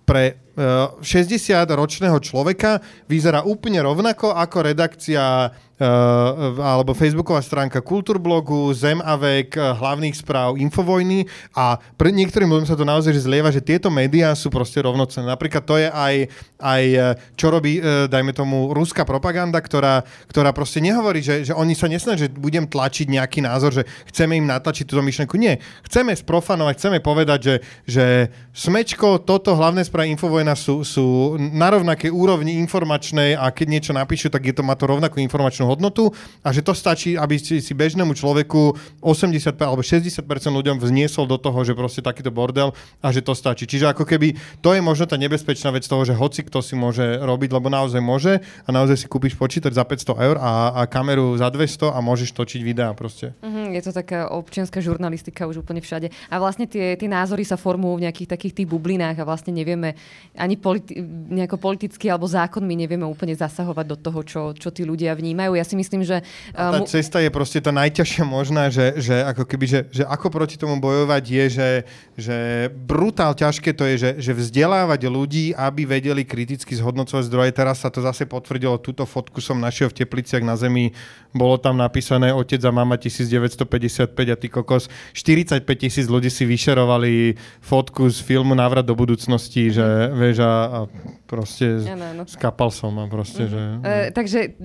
pre 0.06 0.24
uh, 0.58 0.98
60-ročného 1.00 2.18
človeka 2.20 2.82
vyzerá 3.06 3.46
úplne 3.46 3.80
rovnako 3.80 4.34
ako 4.34 4.58
redakcia 4.74 5.54
alebo 5.82 6.94
facebooková 6.94 7.42
stránka 7.42 7.82
Kultúrblogu, 7.82 8.70
vek, 8.72 9.58
uh, 9.58 9.74
hlavných 9.78 10.14
správ 10.14 10.62
Infovojny 10.62 11.26
a 11.58 11.82
pre 11.98 12.14
niektorým 12.14 12.48
ľuďom 12.48 12.70
sa 12.70 12.78
to 12.78 12.86
naozaj 12.86 13.12
že 13.18 13.26
zlieva, 13.26 13.50
že 13.50 13.66
tieto 13.66 13.90
médiá 13.90 14.32
sú 14.38 14.54
proste 14.54 14.78
rovnocenné. 14.80 15.26
Napríklad 15.26 15.64
to 15.66 15.82
je 15.82 15.90
aj, 15.90 16.16
aj 16.62 16.84
uh, 16.94 17.04
čo 17.34 17.50
robí, 17.50 17.82
dajme 17.82 18.32
tomu, 18.36 18.70
ruská 18.76 19.02
propaganda, 19.08 19.58
ktorá, 19.58 20.06
ktorá 20.30 20.54
proste 20.54 20.84
nehovorí, 20.84 21.26
že, 21.26 21.50
že 21.50 21.54
oni 21.58 21.74
sa 21.74 21.90
nesnažia, 21.90 22.30
že 22.30 22.38
budem 22.38 22.70
tlačiť 22.70 23.10
nejaký 23.10 23.42
názor, 23.42 23.74
že 23.74 23.84
chceme 24.14 24.38
im 24.38 24.46
natlačiť 24.46 24.86
túto 24.86 25.02
myšlenku. 25.02 25.34
Nie. 25.40 25.58
Chceme 25.88 26.14
sprofanovať, 26.14 26.74
chceme 26.78 26.98
povedať, 27.02 27.40
že, 27.42 27.56
že 27.88 28.06
smečko, 28.54 29.26
toto 29.26 29.58
hlavné 29.58 29.82
správy 29.82 30.14
Infovojna 30.14 30.54
sú, 30.54 30.86
sú 30.86 31.40
na 31.40 31.72
rovnakej 31.74 32.12
úrovni 32.14 32.60
informačnej 32.62 33.34
a 33.34 33.50
keď 33.50 33.68
niečo 33.72 33.92
napíšu, 33.96 34.30
tak 34.30 34.46
je 34.46 34.54
to, 34.54 34.62
má 34.62 34.78
to 34.78 34.86
rovnakú 34.86 35.18
informačnú 35.24 35.71
hodnotu 35.72 36.12
a 36.44 36.52
že 36.52 36.60
to 36.60 36.76
stačí, 36.76 37.16
aby 37.16 37.40
si, 37.40 37.64
si 37.64 37.72
bežnému 37.72 38.12
človeku 38.12 38.76
80 39.00 39.56
alebo 39.64 39.82
60% 39.82 40.28
ľuďom 40.52 40.78
vzniesol 40.84 41.26
do 41.26 41.40
toho, 41.40 41.64
že 41.64 41.74
proste 41.74 42.04
takýto 42.04 42.30
bordel 42.30 42.76
a 43.00 43.08
že 43.10 43.24
to 43.24 43.32
stačí. 43.32 43.64
Čiže 43.66 43.96
ako 43.96 44.04
keby 44.04 44.36
to 44.60 44.76
je 44.76 44.82
možno 44.84 45.08
tá 45.08 45.16
nebezpečná 45.16 45.72
vec 45.72 45.88
toho, 45.88 46.04
že 46.04 46.18
hoci 46.18 46.44
kto 46.44 46.60
si 46.60 46.76
môže 46.76 47.22
robiť, 47.24 47.50
lebo 47.56 47.72
naozaj 47.72 48.02
môže 48.04 48.44
a 48.68 48.70
naozaj 48.70 49.06
si 49.06 49.08
kúpiš 49.08 49.40
počítač 49.40 49.74
za 49.74 49.88
500 49.88 50.28
eur 50.28 50.36
a, 50.42 50.84
a 50.84 50.90
kameru 50.90 51.40
za 51.40 51.48
200 51.48 51.96
a 51.96 52.00
môžeš 52.04 52.36
točiť 52.36 52.62
videá 52.62 52.92
proste. 52.92 53.32
Mhm, 53.42 53.78
je 53.78 53.82
to 53.82 53.92
taká 53.96 54.28
občianská 54.30 54.84
žurnalistika 54.84 55.48
už 55.48 55.64
úplne 55.64 55.80
všade. 55.80 56.12
A 56.30 56.36
vlastne 56.42 56.68
tie, 56.68 57.00
tie 57.00 57.10
názory 57.10 57.48
sa 57.48 57.56
formujú 57.56 58.02
v 58.02 58.04
nejakých 58.10 58.32
takých 58.36 58.54
tých 58.64 58.68
bublinách 58.68 59.22
a 59.22 59.28
vlastne 59.28 59.54
nevieme 59.56 59.96
ani 60.36 60.56
politi- 60.58 61.00
nejako 61.32 61.58
politicky 61.62 62.10
alebo 62.10 62.28
zákonmi 62.28 62.74
nevieme 62.76 63.06
úplne 63.06 63.38
zasahovať 63.38 63.86
do 63.88 63.98
toho, 63.98 64.20
čo, 64.26 64.42
čo 64.58 64.70
tí 64.74 64.84
ľudia 64.84 65.14
vnímajú. 65.14 65.56
Ja 65.56 65.61
si 65.64 65.76
myslím, 65.80 66.02
že... 66.04 66.26
Tá 66.54 66.74
Uh, 66.74 66.84
mu- 66.84 66.88
cesta 66.88 67.20
je 67.20 67.30
proste 67.34 67.60
tá 67.62 67.72
najťažšia 67.74 68.24
možná, 68.28 68.68
že, 68.68 68.98
že 69.00 69.24
ako 69.24 69.44
keby, 69.48 69.66
že, 69.68 69.80
že 69.92 70.04
ako 70.06 70.28
proti 70.30 70.56
tomu 70.58 70.78
bojovať 70.80 71.24
je, 71.24 71.46
že, 71.50 71.70
že 72.18 72.38
brutál 72.72 73.34
ťažké 73.34 73.74
to 73.76 73.84
je, 73.86 73.96
že, 73.98 74.12
že 74.20 74.32
vzdelávať 74.36 75.08
ľudí, 75.08 75.46
aby 75.56 75.86
vedeli 75.88 76.24
kriticky 76.24 76.74
zhodnocovať 76.78 77.28
zdroje. 77.28 77.52
Teraz 77.52 77.84
sa 77.84 77.90
to 77.92 78.00
zase 78.04 78.26
potvrdilo, 78.26 78.82
túto 78.82 79.04
fotku 79.04 79.40
som 79.44 79.60
našiel 79.60 79.92
v 79.92 80.04
Tepliciach 80.04 80.44
na 80.44 80.56
Zemi, 80.56 80.94
bolo 81.32 81.56
tam 81.56 81.80
napísané 81.80 82.36
otec 82.36 82.60
a 82.64 82.72
mama 82.72 83.00
1955 83.00 84.12
a 84.12 84.36
ty 84.36 84.48
kokos. 84.52 84.92
45 85.16 85.64
tisíc 85.76 86.06
ľudí 86.12 86.28
si 86.28 86.44
vyšerovali 86.44 87.36
fotku 87.64 88.12
z 88.12 88.20
filmu 88.20 88.52
Návrat 88.52 88.84
do 88.84 88.96
budúcnosti, 88.96 89.72
že 89.72 90.12
vieš 90.12 90.44
a, 90.44 90.54
a 90.68 90.80
proste 91.28 91.80
Áno, 91.88 92.06
áno. 92.12 92.24
skapal 92.28 92.68
som 92.68 92.92
a 93.00 93.08
proste, 93.08 93.48
že... 93.48 93.62
E, 93.80 94.12
takže 94.12 94.60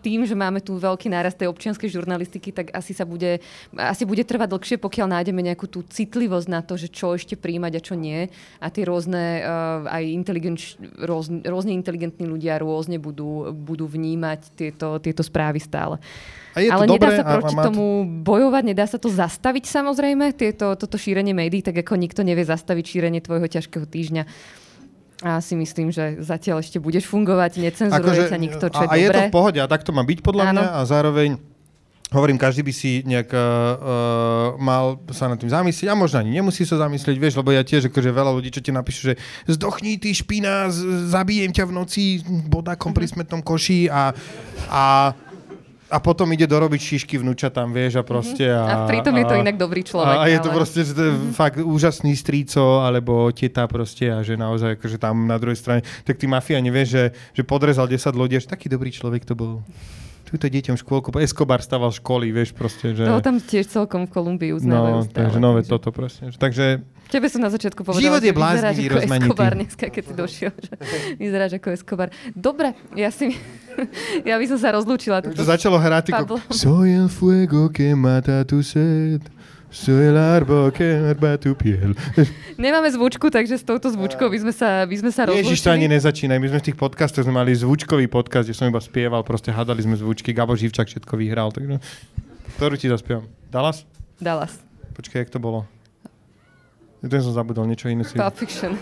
tým, 0.00 0.24
že 0.24 0.32
máme 0.32 0.64
tu 0.64 0.80
veľký 0.80 1.12
nárast 1.12 1.36
tej 1.36 1.52
občianskej 1.52 1.92
žurnalistiky, 1.92 2.56
tak 2.56 2.72
asi 2.72 2.96
sa 2.96 3.04
bude, 3.04 3.44
asi 3.76 4.08
bude 4.08 4.24
trvať 4.24 4.48
dlhšie, 4.48 4.76
pokiaľ 4.80 5.06
nájdeme 5.20 5.44
nejakú 5.44 5.68
tú 5.68 5.84
citlivosť 5.84 6.48
na 6.48 6.64
to, 6.64 6.80
že 6.80 6.88
čo 6.88 7.12
ešte 7.12 7.36
príjmať 7.36 7.72
a 7.76 7.84
čo 7.84 7.94
nie. 7.94 8.32
A 8.58 8.66
tie 8.72 8.88
rôzne, 8.88 9.44
uh, 9.44 9.84
aj 9.84 10.04
inteligent, 10.08 10.58
rôzne, 11.04 11.44
rôzne 11.44 11.76
inteligentní 11.76 12.24
ľudia 12.24 12.56
rôzne 12.56 12.96
budú, 12.96 13.52
budú 13.52 13.84
vnímať 13.84 14.40
tieto, 14.56 14.96
tieto 14.98 15.20
správy 15.20 15.60
stále. 15.60 15.97
A 16.52 16.58
je 16.58 16.68
to 16.68 16.74
Ale 16.74 16.84
nedá 16.86 16.94
dobré 16.96 17.10
sa 17.14 17.22
a- 17.22 17.28
a 17.28 17.34
proti 17.38 17.54
má 17.54 17.62
to- 17.62 17.68
tomu 17.70 17.86
bojovať, 18.24 18.62
nedá 18.66 18.84
sa 18.88 18.98
to 18.98 19.06
zastaviť 19.06 19.64
samozrejme, 19.68 20.34
tieto, 20.34 20.74
toto 20.74 20.96
šírenie 20.98 21.30
médií, 21.30 21.62
tak 21.62 21.76
ako 21.78 21.94
nikto 21.94 22.26
nevie 22.26 22.42
zastaviť 22.42 22.84
šírenie 22.88 23.20
tvojho 23.20 23.46
ťažkého 23.46 23.86
týždňa. 23.86 24.22
A 25.18 25.42
si 25.42 25.58
myslím, 25.58 25.90
že 25.90 26.22
zatiaľ 26.22 26.62
ešte 26.62 26.78
budeš 26.78 27.06
fungovať, 27.06 27.58
necenzuruje 27.58 28.30
ťa 28.30 28.38
nikto, 28.38 28.70
čo 28.70 28.86
je 28.86 28.88
a, 28.88 28.94
a 28.94 28.96
je 28.96 29.06
to 29.06 29.18
dobré. 29.18 29.26
v 29.26 29.34
pohode 29.34 29.58
a 29.58 29.66
tak 29.66 29.82
to 29.82 29.90
má 29.90 30.06
byť 30.06 30.18
podľa 30.22 30.44
Áno. 30.50 30.62
mňa 30.62 30.66
a 30.72 30.80
zároveň 30.86 31.30
Hovorím, 32.08 32.40
každý 32.40 32.64
by 32.64 32.72
si 32.72 33.04
nejak 33.04 33.28
uh, 33.36 33.44
mal 34.56 34.96
sa 35.12 35.28
nad 35.28 35.36
tým 35.36 35.52
zamyslieť 35.52 35.92
a 35.92 35.94
možno 35.94 36.24
ani 36.24 36.40
nemusí 36.40 36.64
sa 36.64 36.80
zamyslieť, 36.80 37.20
vieš, 37.20 37.36
lebo 37.36 37.52
ja 37.52 37.60
tiež 37.60 37.92
akože 37.92 38.08
veľa 38.08 38.32
ľudí, 38.32 38.48
čo 38.48 38.64
ti 38.64 38.72
napíšu, 38.72 39.12
že 39.12 39.14
zdochni 39.44 40.00
ty 40.00 40.16
špina, 40.16 40.72
z- 40.72 41.12
zabijem 41.12 41.52
ťa 41.52 41.68
v 41.68 41.72
noci 41.76 42.02
bodákom 42.48 42.96
pri 42.96 43.12
smetnom 43.12 43.44
koši 43.44 43.92
a, 43.92 44.16
a 44.72 44.84
a 45.88 45.98
potom 45.98 46.28
ide 46.30 46.44
dorobiť 46.44 46.76
šišky 46.78 47.16
vnúčatám, 47.16 47.68
vieš, 47.68 47.96
a 47.96 48.04
proste... 48.04 48.44
A 48.44 48.84
pritom 48.84 49.12
je 49.12 49.24
to 49.24 49.34
inak 49.34 49.56
dobrý 49.56 49.80
človek, 49.80 50.14
A, 50.14 50.24
a 50.24 50.26
je 50.28 50.38
to 50.38 50.52
ale- 50.52 50.56
proste 50.56 50.80
že 50.82 50.92
to 50.92 51.02
je 51.02 51.12
fakt 51.32 51.56
úžasný 51.56 52.12
stríco, 52.12 52.60
alebo 52.80 53.32
teta 53.32 53.64
proste, 53.64 54.06
a 54.06 54.20
že 54.20 54.36
naozaj 54.36 54.76
akože 54.76 54.96
tam 54.96 55.24
na 55.24 55.36
druhej 55.36 55.56
strane, 55.56 55.80
tak 56.04 56.16
ty 56.16 56.28
mafia 56.28 56.60
nevieš, 56.60 56.88
že, 56.88 57.04
že 57.32 57.42
podrezal 57.42 57.84
10 57.84 58.04
ľudí, 58.12 58.36
až 58.36 58.44
taký 58.44 58.68
dobrý 58.68 58.88
človek 58.88 59.24
to 59.24 59.32
bol. 59.32 59.64
Tuto 60.28 60.44
deťom 60.44 60.76
škôlku, 60.76 61.08
Escobar 61.18 61.64
staval 61.64 61.88
školy, 61.88 62.28
vieš 62.28 62.52
proste, 62.52 62.92
že... 62.92 63.08
To 63.08 63.24
tam 63.24 63.40
tiež 63.40 63.64
celkom 63.64 64.04
v 64.04 64.12
Kolumbii 64.12 64.52
uznávajú 64.52 64.92
No, 64.92 65.08
stále. 65.08 65.16
takže 65.24 65.38
nové 65.40 65.64
toto 65.64 65.88
presne. 65.88 66.36
Takže 66.36 66.84
Tebe 67.08 67.24
som 67.32 67.40
na 67.40 67.48
začiatku 67.48 67.80
povedala, 67.80 68.04
Život 68.04 68.20
je 68.20 68.28
že 68.28 68.36
vyzeráš 68.36 68.76
bláznivý, 68.76 68.84
ako. 68.92 69.16
Escobar 69.16 69.52
dneska, 69.56 69.86
keď 69.88 70.02
si 70.04 70.12
došiel. 70.12 70.52
Že 70.52 70.72
vyzeráš 71.16 71.52
ako 71.56 71.68
Escobar. 71.72 72.08
Dobre, 72.36 72.76
ja 72.92 73.08
si... 73.08 73.32
ja 74.28 74.36
by 74.36 74.44
som 74.44 74.58
sa 74.60 74.76
rozlúčila. 74.76 75.24
to 75.24 75.40
začalo 75.40 75.80
hrať 75.80 76.12
ako 76.12 76.36
Soy 76.52 76.92
el 76.92 77.08
fuego 77.08 77.72
que 77.72 77.96
mata 77.96 78.44
tu 78.44 78.60
sed. 78.60 79.24
Soy 79.72 80.08
el 80.08 80.16
árbol 80.16 80.72
que 80.72 80.84
arba 80.84 81.36
tu 81.36 81.52
piel. 81.52 81.92
Nemáme 82.60 82.88
zvučku, 82.88 83.28
takže 83.28 83.60
s 83.60 83.64
touto 83.64 83.92
zvučkou 83.92 84.28
by 84.28 84.38
sme 84.44 84.52
sa, 84.52 84.84
by 84.84 84.96
sme 84.96 85.10
sa 85.12 85.28
rozlúčili. 85.28 85.44
Ježiš, 85.44 85.64
to 85.64 85.72
ani 85.72 85.88
nezačínaj. 85.92 86.40
My 86.40 86.48
sme 86.48 86.60
v 86.60 86.66
tých 86.72 86.78
podcastoch 86.80 87.24
sme 87.24 87.36
mali 87.36 87.52
zvučkový 87.52 88.08
podcast, 88.08 88.48
kde 88.48 88.56
som 88.56 88.68
iba 88.68 88.80
spieval, 88.80 89.24
proste 89.24 89.52
hádali 89.52 89.84
sme 89.84 89.96
zvučky. 89.96 90.32
Gabo 90.32 90.56
Živčak 90.56 90.88
všetko 90.88 91.12
vyhral. 91.20 91.52
Takže... 91.52 91.84
Ktorú 92.56 92.80
ti 92.80 92.88
zaspievam? 92.88 93.28
Dallas? 93.52 93.84
Dallas. 94.16 94.56
Počkaj, 94.96 95.28
jak 95.28 95.32
to 95.36 95.40
bolo? 95.40 95.68
Ten 96.98 97.20
som 97.22 97.30
zabudol, 97.30 97.70
niečo 97.70 97.86
iné 97.86 98.02
si... 98.02 98.18
Pulp 98.18 98.34
Fiction. 98.34 98.74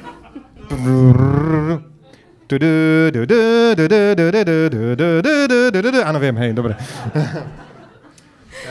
Áno, 6.00 6.18
viem, 6.22 6.36
hej, 6.40 6.50
dobre. 6.56 6.72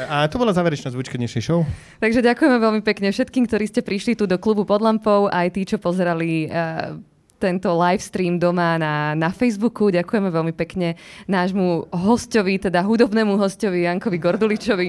A 0.10 0.26
to 0.28 0.42
bola 0.42 0.50
záverečná 0.50 0.90
zvučka 0.90 1.16
dnešnej 1.16 1.46
show. 1.46 1.62
Takže 2.02 2.26
ďakujeme 2.26 2.58
veľmi 2.58 2.82
pekne 2.82 3.14
všetkým, 3.14 3.46
ktorí 3.46 3.70
ste 3.70 3.86
prišli 3.86 4.18
tu 4.18 4.26
do 4.26 4.42
klubu 4.42 4.66
pod 4.66 4.82
lampou, 4.82 5.30
aj 5.30 5.54
tí, 5.54 5.64
čo 5.64 5.78
pozerali 5.78 6.50
uh, 6.50 6.98
tento 7.38 7.70
live 7.78 8.02
stream 8.02 8.40
doma 8.40 8.80
na, 8.80 9.14
na 9.14 9.30
Facebooku. 9.30 9.94
Ďakujeme 9.94 10.32
veľmi 10.32 10.54
pekne 10.56 10.98
nášmu 11.30 11.94
hostovi, 11.94 12.58
teda 12.58 12.82
hudobnému 12.82 13.38
hostovi 13.38 13.86
Jankovi 13.86 14.18
Gorduličovi. 14.18 14.88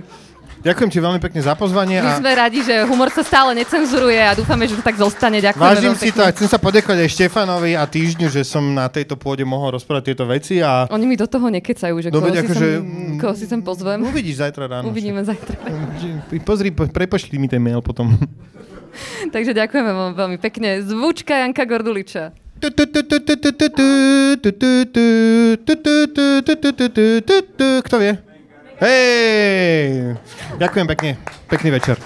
Ďakujem 0.57 0.89
ti 0.89 0.99
veľmi 0.99 1.21
pekne 1.21 1.41
za 1.41 1.53
pozvanie. 1.53 1.99
My 1.99 2.11
A 2.11 2.19
sme 2.19 2.33
radi, 2.33 2.59
že 2.61 2.85
humor 2.85 3.09
sa 3.09 3.21
stále 3.21 3.55
necenzuruje 3.55 4.19
a 4.19 4.33
dúfame, 4.33 4.65
že 4.65 4.75
to 4.75 4.83
tak 4.83 4.97
zostane. 4.97 5.39
Ďakujeme 5.39 5.63
vážim 5.63 5.95
si 5.95 6.09
pekne. 6.09 6.17
to 6.17 6.23
a 6.23 6.31
chcem 6.31 6.49
sa 6.49 6.59
podekovať 6.59 6.99
aj 6.99 7.11
Štefanovi 7.13 7.73
a 7.73 7.85
týždňu, 7.85 8.27
že 8.27 8.43
som 8.43 8.65
na 8.67 8.87
tejto 8.87 9.15
pôde 9.15 9.43
mohol 9.43 9.73
rozprávať 9.73 10.03
tieto 10.09 10.25
veci 10.25 10.59
a 10.59 10.89
Oni 10.89 11.05
mi 11.05 11.15
do 11.15 11.25
toho 11.25 11.47
nekecajú, 11.47 11.95
že 11.99 12.09
No 12.09 12.19
koho, 12.19 12.29
si 12.29 12.41
akože, 12.41 12.69
sem, 12.73 12.83
koho 13.17 13.35
si 13.35 13.45
sem 13.45 13.61
pozvem. 13.61 14.01
uvidíš 14.01 14.41
zajtra 14.41 14.65
ráno. 14.67 14.89
Uvidíme 14.89 15.23
zajtra. 15.23 15.55
Pozri, 16.43 16.71
po- 16.71 16.89
prepošli 16.89 17.37
mi 17.37 17.47
ten 17.47 17.59
mail 17.59 17.79
potom. 17.79 18.17
Takže 19.29 19.53
ďakujeme 19.53 19.91
vám 19.93 20.13
veľmi 20.15 20.39
pekne. 20.41 20.81
Zvučka 20.81 21.37
Janka 21.37 21.63
Gorduliča. 21.63 22.33
Kto 27.79 27.97
vie? 27.99 28.13
Hej! 28.77 30.21
Ďakujem 30.61 30.87
pekne. 30.87 31.11
Pekný 31.49 31.71
večer. 31.73 31.97